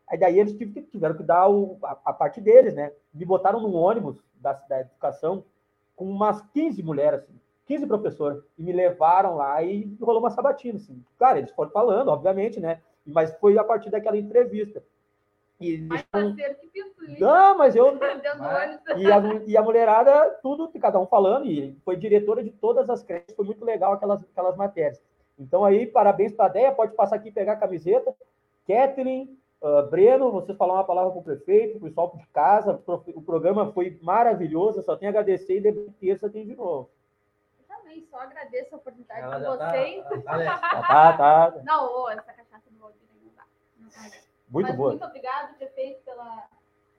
Aí 0.09 0.18
daí 0.18 0.39
eles 0.39 0.53
tive- 0.53 0.81
tiveram 0.84 1.15
que 1.15 1.23
dar 1.23 1.47
o- 1.47 1.77
a, 1.84 1.97
a 2.05 2.13
parte 2.13 2.41
deles, 2.41 2.73
né? 2.73 2.91
Me 3.13 3.23
botaram 3.26 3.61
num 3.61 3.76
ônibus 3.76 4.18
da, 4.35 4.53
da 4.53 4.81
educação 4.81 5.45
com 5.95 6.05
umas 6.05 6.41
15 6.51 6.81
mulheres, 6.84 7.19
assim, 7.22 7.39
15 7.72 7.88
professores, 7.88 8.43
e 8.57 8.64
me 8.64 8.73
levaram 8.73 9.38
lá 9.38 9.64
e 9.64 9.95
rolou 10.02 10.19
uma 10.19 10.30
sabatina, 10.30 10.76
assim. 10.76 11.02
Cara, 11.18 11.38
eles 11.38 11.52
foram 11.52 11.72
falando, 11.72 12.10
obviamente, 12.10 12.60
né? 12.60 12.81
Mas 13.06 13.34
foi 13.39 13.57
a 13.57 13.64
partir 13.64 13.89
daquela 13.89 14.18
entrevista. 14.18 14.84
E 15.57 15.88
que 15.88 16.68
Pintuí. 16.68 17.18
não, 17.18 17.57
mas 17.57 17.73
eu 17.73 17.93
Mas- 18.38 18.81
e 18.98 19.10
a, 19.10 19.22
e 19.48 19.56
a 19.56 19.61
mulherada, 19.61 20.38
tudo, 20.41 20.69
cada 20.81 20.99
um 20.99 21.06
falando, 21.06 21.45
e 21.45 21.73
foi 21.85 21.95
diretora 21.95 22.43
de 22.43 22.49
todas 22.49 22.89
as 22.89 23.03
creches, 23.03 23.34
foi 23.35 23.45
muito 23.45 23.64
legal 23.64 23.93
aquelas, 23.93 24.22
aquelas 24.22 24.57
matérias. 24.57 25.02
Então 25.39 25.64
aí, 25.64 25.88
parabéns 25.88 26.34
para 26.34 26.45
a 26.48 26.49
Deia, 26.49 26.72
pode 26.73 26.93
passar 26.93 27.15
aqui 27.15 27.30
e 27.30 27.31
pegar 27.31 27.53
a 27.53 27.57
camiseta. 27.57 28.14
Kathleen, 28.68 29.38
ah, 29.64 29.88
Breno, 29.89 30.30
vocês 30.30 30.57
falar 30.57 30.73
uma 30.73 30.84
palavra 30.84 31.11
para 31.11 31.22
o 31.22 31.23
prefeito, 31.23 31.80
para 31.80 31.85
o 31.85 31.89
pessoal 31.89 32.14
de 32.18 32.27
casa, 32.27 32.81
o 33.15 33.22
programa 33.22 33.72
foi 33.72 33.98
maravilhoso, 34.02 34.84
só 34.84 34.98
tenho 34.98 35.10
a 35.10 35.14
agradecer 35.14 35.57
e 35.57 35.61
depois 35.61 35.95
terça 36.02 36.30
tem 36.30 36.45
de 36.45 36.56
novo. 36.56 36.89
Também 37.91 38.07
só 38.09 38.19
agradeço 38.22 38.73
a 38.73 38.77
oportunidade 38.77 39.19
Ela 39.22 39.39
já 39.41 39.57
tá- 39.57 39.69
vocês. 39.72 40.05
Alex, 40.26 40.61
Tá, 40.61 40.72
tá, 40.88 41.18
tá. 41.51 41.61
Não, 41.63 41.93
ô, 41.93 42.09
essa 42.09 42.22
cachaça 42.31 42.63
do 42.69 42.80
Valdir 42.80 43.01
não 43.22 43.34
dá. 43.35 43.43
Não 43.77 43.89
dá. 43.89 43.99
muito 44.49 44.68
Mas 44.68 44.76
boa. 44.77 44.89
muito 44.91 45.03
obrigado, 45.05 45.55
prefeito, 45.57 46.01
pela 46.05 46.47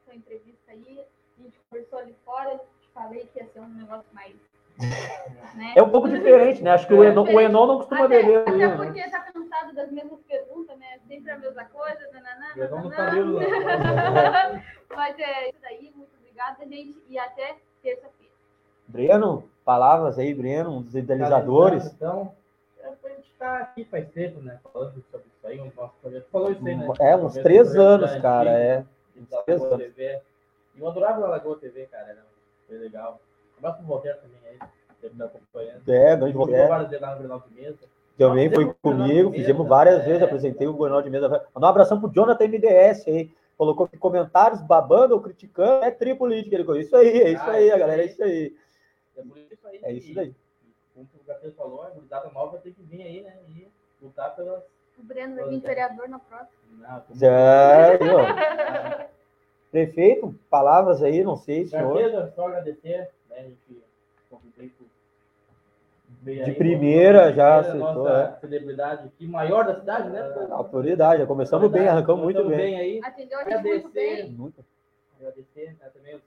sua 0.05 0.15
entrevista 0.15 0.71
aí. 0.71 1.03
A 1.39 1.43
gente 1.43 1.59
conversou 1.71 1.99
ali 1.99 2.15
fora, 2.27 2.59
te 2.81 2.89
falei 2.93 3.27
que 3.33 3.39
ia 3.39 3.47
ser 3.47 3.61
um 3.61 3.69
negócio 3.69 4.07
mais. 4.13 4.37
Né? 5.55 5.75
É 5.77 5.83
um 5.83 5.91
pouco 5.91 6.09
diferente, 6.09 6.63
né? 6.63 6.71
Acho 6.71 6.87
que 6.87 6.95
o 6.95 7.05
Enon, 7.05 7.25
o 7.25 7.39
Enon 7.41 7.67
não 7.67 7.77
costuma 7.77 8.07
Até, 8.07 8.23
beber. 8.23 8.41
até 8.41 8.53
né? 8.57 8.75
porque 8.75 9.11
tá 9.11 9.21
cansado 9.21 9.75
das 9.75 9.91
mesmas 9.91 10.19
perguntas, 10.23 10.79
né? 10.79 10.99
Sempre 11.07 11.31
a 11.31 11.39
mesma 11.39 11.65
coisa. 11.67 12.09
Nananã, 12.11 12.47
eu 12.57 12.71
não 12.71 12.87
o 12.87 12.89
Mas 14.97 15.19
é 15.19 15.51
isso 15.51 15.59
daí, 15.61 15.93
muito 15.95 16.11
obrigada, 16.19 16.67
gente, 16.67 17.05
e 17.07 17.19
até 17.19 17.59
terça-feira. 17.83 18.33
Breno, 18.89 19.47
palavras 19.65 20.19
aí, 20.19 20.35
Breno, 20.35 20.71
um 20.79 20.83
dos 20.83 20.95
idealizadores. 20.95 21.87
Então, 21.87 22.33
é, 22.81 22.87
a 22.87 23.09
gente 23.09 23.31
está 23.33 23.59
aqui 23.59 23.85
faz 23.85 24.09
tempo, 24.11 24.41
né? 24.41 24.59
Falando 24.73 24.93
sobre 25.11 25.27
isso 25.27 25.47
aí, 25.47 25.61
o 25.61 25.73
nosso 25.77 25.93
projeto 26.01 26.27
falou 26.31 26.51
isso 26.53 26.67
aí, 26.67 26.77
né? 26.77 26.87
É, 27.01 27.17
uns 27.17 27.21
Projeto- 27.21 27.43
três 27.43 27.77
anos, 27.77 28.15
cara, 28.21 28.51
é. 28.51 28.85
da 29.31 29.43
três 29.43 29.61
Lagoa 29.61 29.77
anos. 29.77 29.87
TV. 29.95 30.21
E 30.77 30.81
eu 30.81 30.89
adorava 30.89 31.25
a 31.25 31.29
Lagoa 31.29 31.57
TV, 31.57 31.87
cara, 31.91 32.09
era 32.09 32.33
foi 32.69 32.79
legal. 32.79 33.21
Abraço 33.59 33.79
pro 33.79 33.87
Voltaire 33.87 34.19
também 34.19 34.39
aí, 34.51 34.69
sempre 35.01 35.17
me 35.19 35.25
acompanhando. 35.25 35.89
É, 35.89 36.33
Jogou 36.33 36.55
é. 36.55 36.67
várias 36.69 36.89
vezes 36.89 37.03
lá 37.03 37.13
no 37.13 37.19
Grenal 37.19 37.45
de 37.47 37.55
Mesa. 37.63 37.79
Também 38.19 38.51
foi 38.51 38.75
comigo, 38.83 39.33
fizemos 39.33 39.67
várias 39.67 40.01
é. 40.01 40.05
vezes, 40.05 40.23
apresentei 40.23 40.67
o 40.67 40.77
Jornal 40.77 41.03
de 41.03 41.11
Mesa. 41.11 41.29
Mandar 41.55 41.67
um 41.67 41.71
abração 41.71 42.01
pro 42.01 42.13
Jonathan 42.13 42.45
MDS 42.47 43.07
aí. 43.09 43.31
Colocou 43.57 43.87
aqui 43.87 43.97
comentários 43.97 44.61
babando 44.63 45.15
ou 45.15 45.21
criticando, 45.21 45.85
é 45.85 45.91
tripolítica. 45.91 46.55
Ele 46.57 46.65
falou, 46.65 46.81
isso 46.81 46.97
aí, 46.97 47.21
é 47.23 47.31
isso 47.31 47.45
Ah, 47.47 47.53
aí, 47.53 47.71
é 47.71 47.79
galera, 47.79 48.03
é 48.03 48.07
isso 48.07 48.23
aí. 48.23 48.55
É 49.17 49.23
por 49.23 49.39
isso 49.39 49.67
aí. 49.67 49.81
É 49.83 49.93
isso 49.93 50.09
que- 50.09 50.15
daí. 50.15 50.35
Como 50.95 51.09
o 51.21 51.25
Gabriel 51.27 51.53
falou, 51.55 51.83
a 51.83 51.91
gurizada 51.91 52.29
nova 52.31 52.59
tem 52.59 52.73
que 52.73 52.83
vir 52.83 53.03
aí, 53.03 53.23
né? 53.23 53.35
E 53.49 53.67
lutar 54.03 54.35
pelas. 54.37 54.63
O 54.99 55.03
Breno 55.03 55.37
vai 55.37 55.49
vir 55.49 55.61
vereador 55.61 56.09
na 56.09 56.19
próxima. 56.19 56.53
Não, 56.71 57.03
Já, 57.17 57.91
aí, 57.93 57.99
ó. 58.11 59.07
Prefeito, 59.71 60.35
palavras 60.51 61.03
aí, 61.03 61.25
não 61.25 61.35
sei, 61.37 61.65
senhor. 61.67 61.97
Certeza, 61.97 62.33
só 62.37 62.47
agradecer, 62.49 63.11
né? 63.31 63.39
A 63.39 63.43
gente 63.43 63.83
convidei 64.29 64.69
por 64.69 64.87
De 66.23 66.43
aí, 66.43 66.55
primeira, 66.55 67.21
nossa- 67.23 67.33
já 67.33 67.59
aceitou, 67.61 67.81
Nossa 68.05 68.39
celebridade 68.41 69.07
aqui, 69.09 69.27
maior 69.27 69.65
da 69.65 69.75
cidade, 69.81 70.11
né? 70.11 70.21
Autoridade, 70.51 71.23
já 71.23 71.27
começamos 71.27 71.71
bem, 71.71 71.89
arrancamos 71.89 72.23
muito 72.23 72.43
Começamos 72.43 72.65
bem. 72.67 72.79
aí. 72.79 73.01
Atendeu 73.03 73.41
a 73.41 73.45
bem. 73.45 73.55
Agradecer, 73.55 74.31
Muito. 74.31 74.65
agradecer 75.19 75.77
né, 75.81 75.89
também 75.93 76.15
os, 76.17 76.23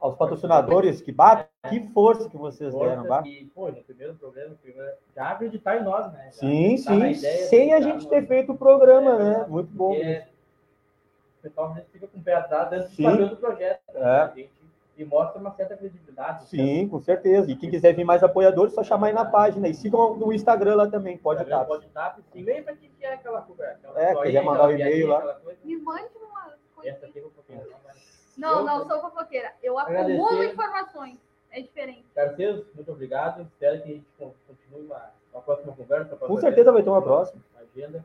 Aos 0.00 0.14
patrocinadores 0.16 1.00
que 1.00 1.10
batem, 1.12 1.46
que 1.68 1.80
força 1.92 2.28
que 2.28 2.36
vocês 2.36 2.72
deram, 2.74 2.94
Força 2.96 3.08
bah. 3.08 3.22
que, 3.22 3.50
pô, 3.54 3.68
no 3.70 3.82
primeiro 3.82 4.14
programa, 4.14 4.54
primeiro, 4.62 4.92
já 5.14 5.30
acreditar 5.30 5.76
em 5.78 5.84
nós, 5.84 6.12
né? 6.12 6.24
Já 6.26 6.32
Sim, 6.32 6.70
na 6.72 6.76
sim, 6.78 7.10
ideia, 7.18 7.46
sem 7.48 7.72
a 7.74 7.80
gente 7.80 8.04
no- 8.04 8.10
ter 8.10 8.26
feito 8.26 8.52
o 8.52 8.56
programa, 8.58 9.10
É, 9.12 9.18
né? 9.40 9.46
Muito 9.48 9.70
bom. 9.72 9.92
O 9.94 11.42
pessoal 11.42 11.74
fica 11.92 12.06
com 12.06 12.18
o 12.18 12.22
pé 12.22 12.34
atrás 12.34 12.72
antes 12.72 12.90
de 12.90 12.96
Sim. 12.96 13.02
saber 13.04 13.28
do 13.28 13.36
projeto. 13.36 13.80
né? 13.92 14.00
É. 14.00 14.20
A 14.22 14.26
gente, 14.34 14.50
e 14.96 15.04
mostra 15.04 15.40
uma 15.40 15.50
certa 15.50 15.76
credibilidade. 15.76 16.46
Sim, 16.46 16.88
com 16.88 17.00
certeza. 17.00 17.50
E 17.50 17.56
quem 17.56 17.68
quiser 17.68 17.92
vir 17.94 18.04
mais 18.04 18.22
apoiadores, 18.22 18.72
só 18.74 18.84
chamar 18.84 19.08
aí 19.08 19.12
na 19.12 19.24
página. 19.24 19.66
E 19.68 19.74
sigam 19.74 20.14
no 20.16 20.32
Instagram 20.32 20.76
lá 20.76 20.86
também, 20.88 21.18
pode 21.18 21.42
estar. 21.42 21.64
Pode 21.64 21.84
estar, 21.86 22.16
sim. 22.32 22.44
Vem 22.44 22.62
pra 22.62 22.76
quem 22.76 22.88
quer 23.00 23.14
aquela 23.14 23.42
coisa. 23.42 23.64
aquela 23.72 24.00
É, 24.00 24.06
historinha, 24.12 24.24
quiser 24.26 24.44
mandar 24.44 24.68
o 24.68 24.72
e-mail 24.72 25.08
lá. 25.08 25.36
Me 25.64 25.76
mande 25.78 26.08
uma 26.16 26.54
Essa 26.84 27.00
coisa. 27.00 27.06
aqui 27.06 27.18
eu 27.18 27.30
não, 28.38 28.58
Eu- 28.58 28.64
não 28.64 28.86
sou 28.88 29.00
fofoqueira. 29.00 29.52
Eu 29.62 29.78
Agradecer. 29.78 30.12
acumulo 30.20 30.44
informações. 30.44 31.18
É 31.50 31.60
diferente. 31.60 32.04
Parceiros, 32.14 32.64
muito 32.74 32.90
obrigado. 32.90 33.42
Espero 33.42 33.82
que 33.82 33.88
a 33.90 33.92
gente 33.94 34.06
con- 34.18 34.32
continue 34.46 34.86
uma, 34.86 35.10
uma 35.32 35.40
próxima 35.42 35.72
conversa. 35.72 36.16
uma 36.16 36.26
Com 36.26 36.36
certeza 36.38 36.72
vai 36.72 36.82
ter 36.82 36.90
uma 36.90 37.02
próxima. 37.02 37.40
Agenda. 37.60 38.04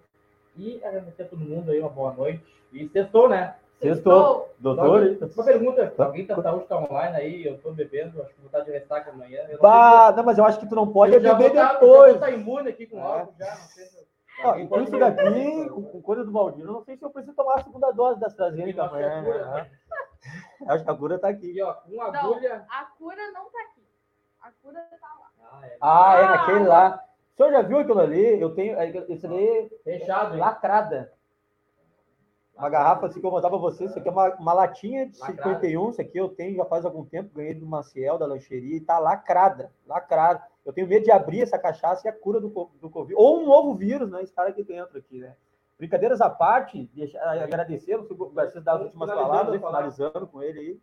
E 0.56 0.80
agradecer 0.84 1.23
a 1.23 1.27
todo 1.27 1.39
mundo 1.39 1.72
aí, 1.72 1.80
uma 1.80 1.89
boa 1.89 2.14
noite. 2.14 2.43
E 2.72 2.88
sextou, 2.89 3.27
né? 3.30 3.56
Sextou. 3.81 4.53
Doutor. 4.60 5.18
Uma 5.35 5.45
pergunta, 5.45 5.93
alguém 5.97 6.26
tá 6.27 6.39
saúde 6.41 6.65
tá 6.68 6.77
online 6.77 7.15
aí, 7.15 7.45
eu 7.45 7.57
tô 7.60 7.72
bebendo, 7.72 8.22
acho 8.22 8.34
que 8.34 8.41
vou 8.41 8.47
estar 8.47 8.60
de 8.60 8.72
ressaca 8.72 9.10
amanhã. 9.10 9.41
Eu 9.47 9.53
não 9.53 9.60
Bah, 9.61 10.11
não, 10.15 10.23
mas 10.23 10.38
eu 10.38 10.43
acho 10.45 10.60
que 10.60 10.68
tu 10.68 10.76
não 10.76 10.91
pode 10.91 11.14
eu 11.14 11.22
já 11.22 11.34
beber 11.34 11.53
vou 11.53 11.61
tá- 11.64 11.73
depois. 11.73 12.14
Eu 12.14 12.19
vou 12.19 12.27
tá 12.27 12.31
imune 12.31 12.69
aqui 12.69 12.85
com 12.88 12.97
É. 12.99 13.01
álcool 13.01 13.34
já, 13.39 13.49
não 13.51 13.56
sei 13.68 13.85
se... 13.85 14.10
E 14.57 14.68
com 14.68 14.81
isso 14.81 14.91
daqui, 14.99 15.69
com, 15.69 15.84
com 15.84 16.01
coisa 16.01 16.23
do 16.23 16.31
Valdir, 16.31 16.64
eu 16.65 16.72
não 16.73 16.81
sei 16.84 16.95
se 16.97 17.03
eu 17.03 17.10
preciso 17.10 17.35
tomar 17.35 17.56
a 17.56 17.64
segunda 17.64 17.91
dose 17.91 18.19
da 18.19 18.27
AstraZeneca 18.27 18.84
amanhã. 18.84 19.65
Acho 20.67 20.83
que 20.83 20.91
a 20.91 20.95
cura 20.95 21.19
tá 21.19 21.29
aqui. 21.29 21.51
Aqui, 21.51 21.61
ó, 21.61 21.73
com 21.73 21.91
Não. 21.95 22.01
agulha... 22.01 22.65
A 22.69 22.85
cura 22.97 23.31
não 23.31 23.49
tá 23.49 23.59
aqui. 23.61 23.87
A 24.41 24.51
cura 24.61 24.79
tá 24.99 25.07
lá. 25.19 25.29
Ah, 25.51 25.67
é. 25.67 25.77
Ah, 25.81 26.15
é 26.15 26.23
Ah! 26.23 26.29
naquele 26.31 26.65
lá. 26.65 27.05
O 27.33 27.35
senhor 27.37 27.51
já 27.51 27.61
viu 27.61 27.79
aquilo 27.79 27.99
ali? 27.99 28.39
Eu 28.41 28.53
tenho. 28.53 28.77
Esse 29.09 29.25
ali 29.25 29.69
Fechado, 29.83 30.35
é 30.35 30.37
lacrada. 30.37 31.13
Uma 32.53 32.69
garrafa 32.69 33.05
assim 33.05 33.21
que 33.21 33.25
eu 33.25 33.31
vou 33.31 33.39
mandar 33.39 33.49
pra 33.49 33.57
você. 33.57 33.85
Isso 33.85 33.97
aqui 33.97 34.09
é 34.09 34.11
uma, 34.11 34.35
uma 34.35 34.51
latinha 34.53 35.07
de 35.07 35.17
Lacrada. 35.17 35.61
51. 35.61 35.89
Isso 35.91 36.01
aqui 36.01 36.17
eu 36.17 36.27
tenho 36.27 36.57
já 36.57 36.65
faz 36.65 36.83
algum 36.83 37.05
tempo. 37.05 37.33
Ganhei 37.33 37.53
do 37.53 37.65
Maciel, 37.65 38.17
da 38.17 38.25
lancheria. 38.25 38.75
E 38.75 38.81
tá 38.81 38.99
lacrada. 38.99 39.71
Lacrada. 39.87 40.43
Eu 40.65 40.73
tenho 40.73 40.85
medo 40.87 41.05
de 41.05 41.11
abrir 41.11 41.41
essa 41.41 41.57
cachaça 41.57 42.05
e 42.05 42.09
a 42.09 42.13
cura 42.13 42.41
do, 42.41 42.49
do 42.81 42.89
Covid. 42.89 43.15
Ou 43.15 43.39
um 43.41 43.45
novo 43.45 43.73
vírus, 43.75 44.11
né? 44.11 44.21
Estar 44.23 44.45
aqui 44.45 44.61
dentro, 44.61 44.97
aqui, 44.97 45.19
né? 45.19 45.37
Brincadeiras 45.80 46.19
à 46.19 46.30
parte, 46.30 46.91
agradecer 47.41 47.95
o 47.95 48.30
Garcia 48.31 48.60
dar 48.60 48.76
as 48.76 48.81
últimas 48.81 49.10
palavras, 49.10 49.56
finalizando 49.56 50.27
com 50.27 50.43
ele 50.43 50.60
aí. 50.60 50.81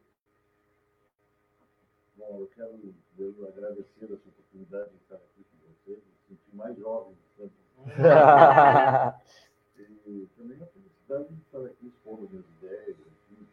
Bom, 2.17 2.39
eu 2.41 2.47
quero 2.55 2.81
eu 3.19 3.49
agradecer 3.49 4.05
essa 4.05 4.15
oportunidade 4.15 4.89
de 4.89 4.97
estar 4.97 5.17
aqui 5.17 5.45
com 5.45 5.69
vocês, 5.69 5.99
me 5.99 6.15
sentir 6.27 6.57
mais 6.57 6.77
jovem. 6.79 7.15
sabe? 7.37 7.53
E 9.79 10.27
também 10.39 10.57
a 10.63 10.67
felicidade 10.67 11.35
de 11.35 11.43
estar 11.43 11.59
aqui 11.59 11.87
expondo 11.87 12.29
minhas 12.31 12.47
ideias. 12.59 12.97
Aqui. 12.97 13.47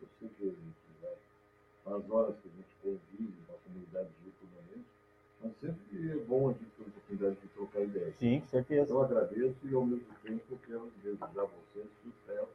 Eu 0.00 0.08
sei 0.20 0.28
que 0.28 0.44
né, 0.44 1.14
faz 1.82 2.10
horas 2.10 2.36
que 2.40 2.48
a 2.48 2.52
gente 2.52 2.76
convive 2.82 3.34
na 3.48 3.54
comunidade 3.64 4.08
virtualmente, 4.22 4.86
mas 5.42 5.52
sempre 5.56 6.12
é 6.12 6.24
bom 6.24 6.50
a 6.50 6.52
gente 6.52 6.67
oportunidade 7.08 7.36
de 7.40 7.48
trocar 7.48 7.82
ideias. 7.82 8.14
Sim, 8.18 8.40
com 8.40 8.46
certeza. 8.48 8.92
Eu 8.92 9.02
agradeço 9.02 9.56
e, 9.64 9.74
ao 9.74 9.84
mesmo 9.84 10.06
tempo, 10.22 10.42
eu 10.50 10.58
quero 10.66 10.92
desejar 11.02 11.24
a 11.24 11.46
vocês 11.46 11.86
sucesso. 12.02 12.48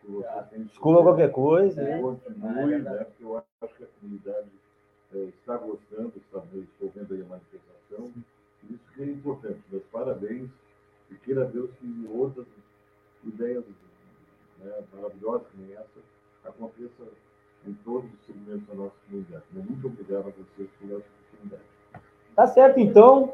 Que 0.00 0.06
Exclua 0.06 0.68
sucesso. 0.68 1.02
qualquer 1.02 1.32
coisa. 1.32 1.82
É. 1.82 1.84
né? 1.84 2.00
Continue, 2.00 2.78
né? 2.78 3.04
Porque 3.04 3.24
eu 3.24 3.36
acho 3.36 3.74
que 3.76 3.84
a 3.84 3.86
comunidade 4.00 4.50
eh, 5.14 5.28
está 5.38 5.56
gostando, 5.56 6.12
está 6.16 6.42
estou 6.54 6.92
vendo 6.94 7.14
aí 7.14 7.22
a 7.22 7.24
manifestação. 7.24 8.12
Isso 8.70 8.92
que 8.94 9.02
é 9.02 9.06
importante. 9.06 9.60
Meus 9.70 9.84
parabéns 9.84 10.50
e 11.10 11.14
queira 11.16 11.44
Deus 11.44 11.70
que 11.78 12.08
outras 12.10 12.46
ideias 13.24 13.64
né, 14.58 14.84
maravilhosas 14.92 15.46
como 15.48 15.72
essa 15.72 16.00
aconteçam 16.44 17.06
em 17.66 17.74
todos 17.84 18.12
os 18.12 18.26
segmentos 18.26 18.66
da 18.68 18.74
nossa 18.74 18.94
comunidade. 19.06 19.44
Muito 19.52 19.86
obrigado 19.86 20.28
a 20.28 20.30
vocês 20.30 20.68
por 20.78 20.86
essa 20.86 21.06
oportunidade. 21.08 21.75
Tá 22.36 22.46
certo, 22.46 22.78
então. 22.78 23.32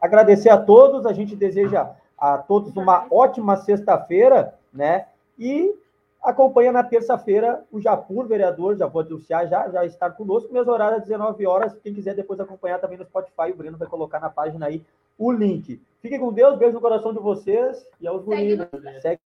Agradecer 0.00 0.50
a 0.50 0.58
todos. 0.58 1.06
A 1.06 1.12
gente 1.14 1.34
deseja 1.34 1.90
a 2.16 2.36
todos 2.36 2.76
uma 2.76 3.06
ótima 3.10 3.56
sexta-feira, 3.56 4.54
né? 4.72 5.06
E 5.38 5.74
acompanha 6.22 6.70
na 6.70 6.84
terça-feira 6.84 7.64
o 7.72 7.80
Japur, 7.80 8.26
vereador, 8.26 8.76
já 8.76 8.86
vou 8.86 9.00
anunciar, 9.00 9.48
já, 9.48 9.70
já 9.70 9.86
está 9.86 10.10
conosco, 10.10 10.52
mesmo 10.52 10.70
horário 10.70 10.98
às 10.98 11.02
19 11.04 11.46
horas. 11.46 11.74
Quem 11.82 11.94
quiser 11.94 12.14
depois 12.14 12.38
acompanhar 12.38 12.78
também 12.78 12.98
no 12.98 13.06
Spotify, 13.06 13.50
o 13.50 13.56
Breno 13.56 13.78
vai 13.78 13.88
colocar 13.88 14.20
na 14.20 14.28
página 14.28 14.66
aí 14.66 14.84
o 15.16 15.32
link. 15.32 15.80
Fiquem 16.02 16.20
com 16.20 16.32
Deus, 16.32 16.58
beijo 16.58 16.74
no 16.74 16.80
coração 16.80 17.14
de 17.14 17.18
vocês 17.18 17.86
e 17.98 18.06
aos 18.06 18.22
Segue 18.24 18.56
bonitos. 18.56 19.02
Segue 19.02 19.20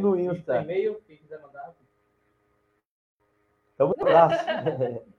no 0.00 0.18
Insta. 0.18 0.62
e-mail, 0.62 0.98
quem 1.06 1.18
quiser 1.18 1.40
mandar. 1.42 1.74
Então, 3.74 3.88
um 3.88 4.02
abraço. 4.02 4.44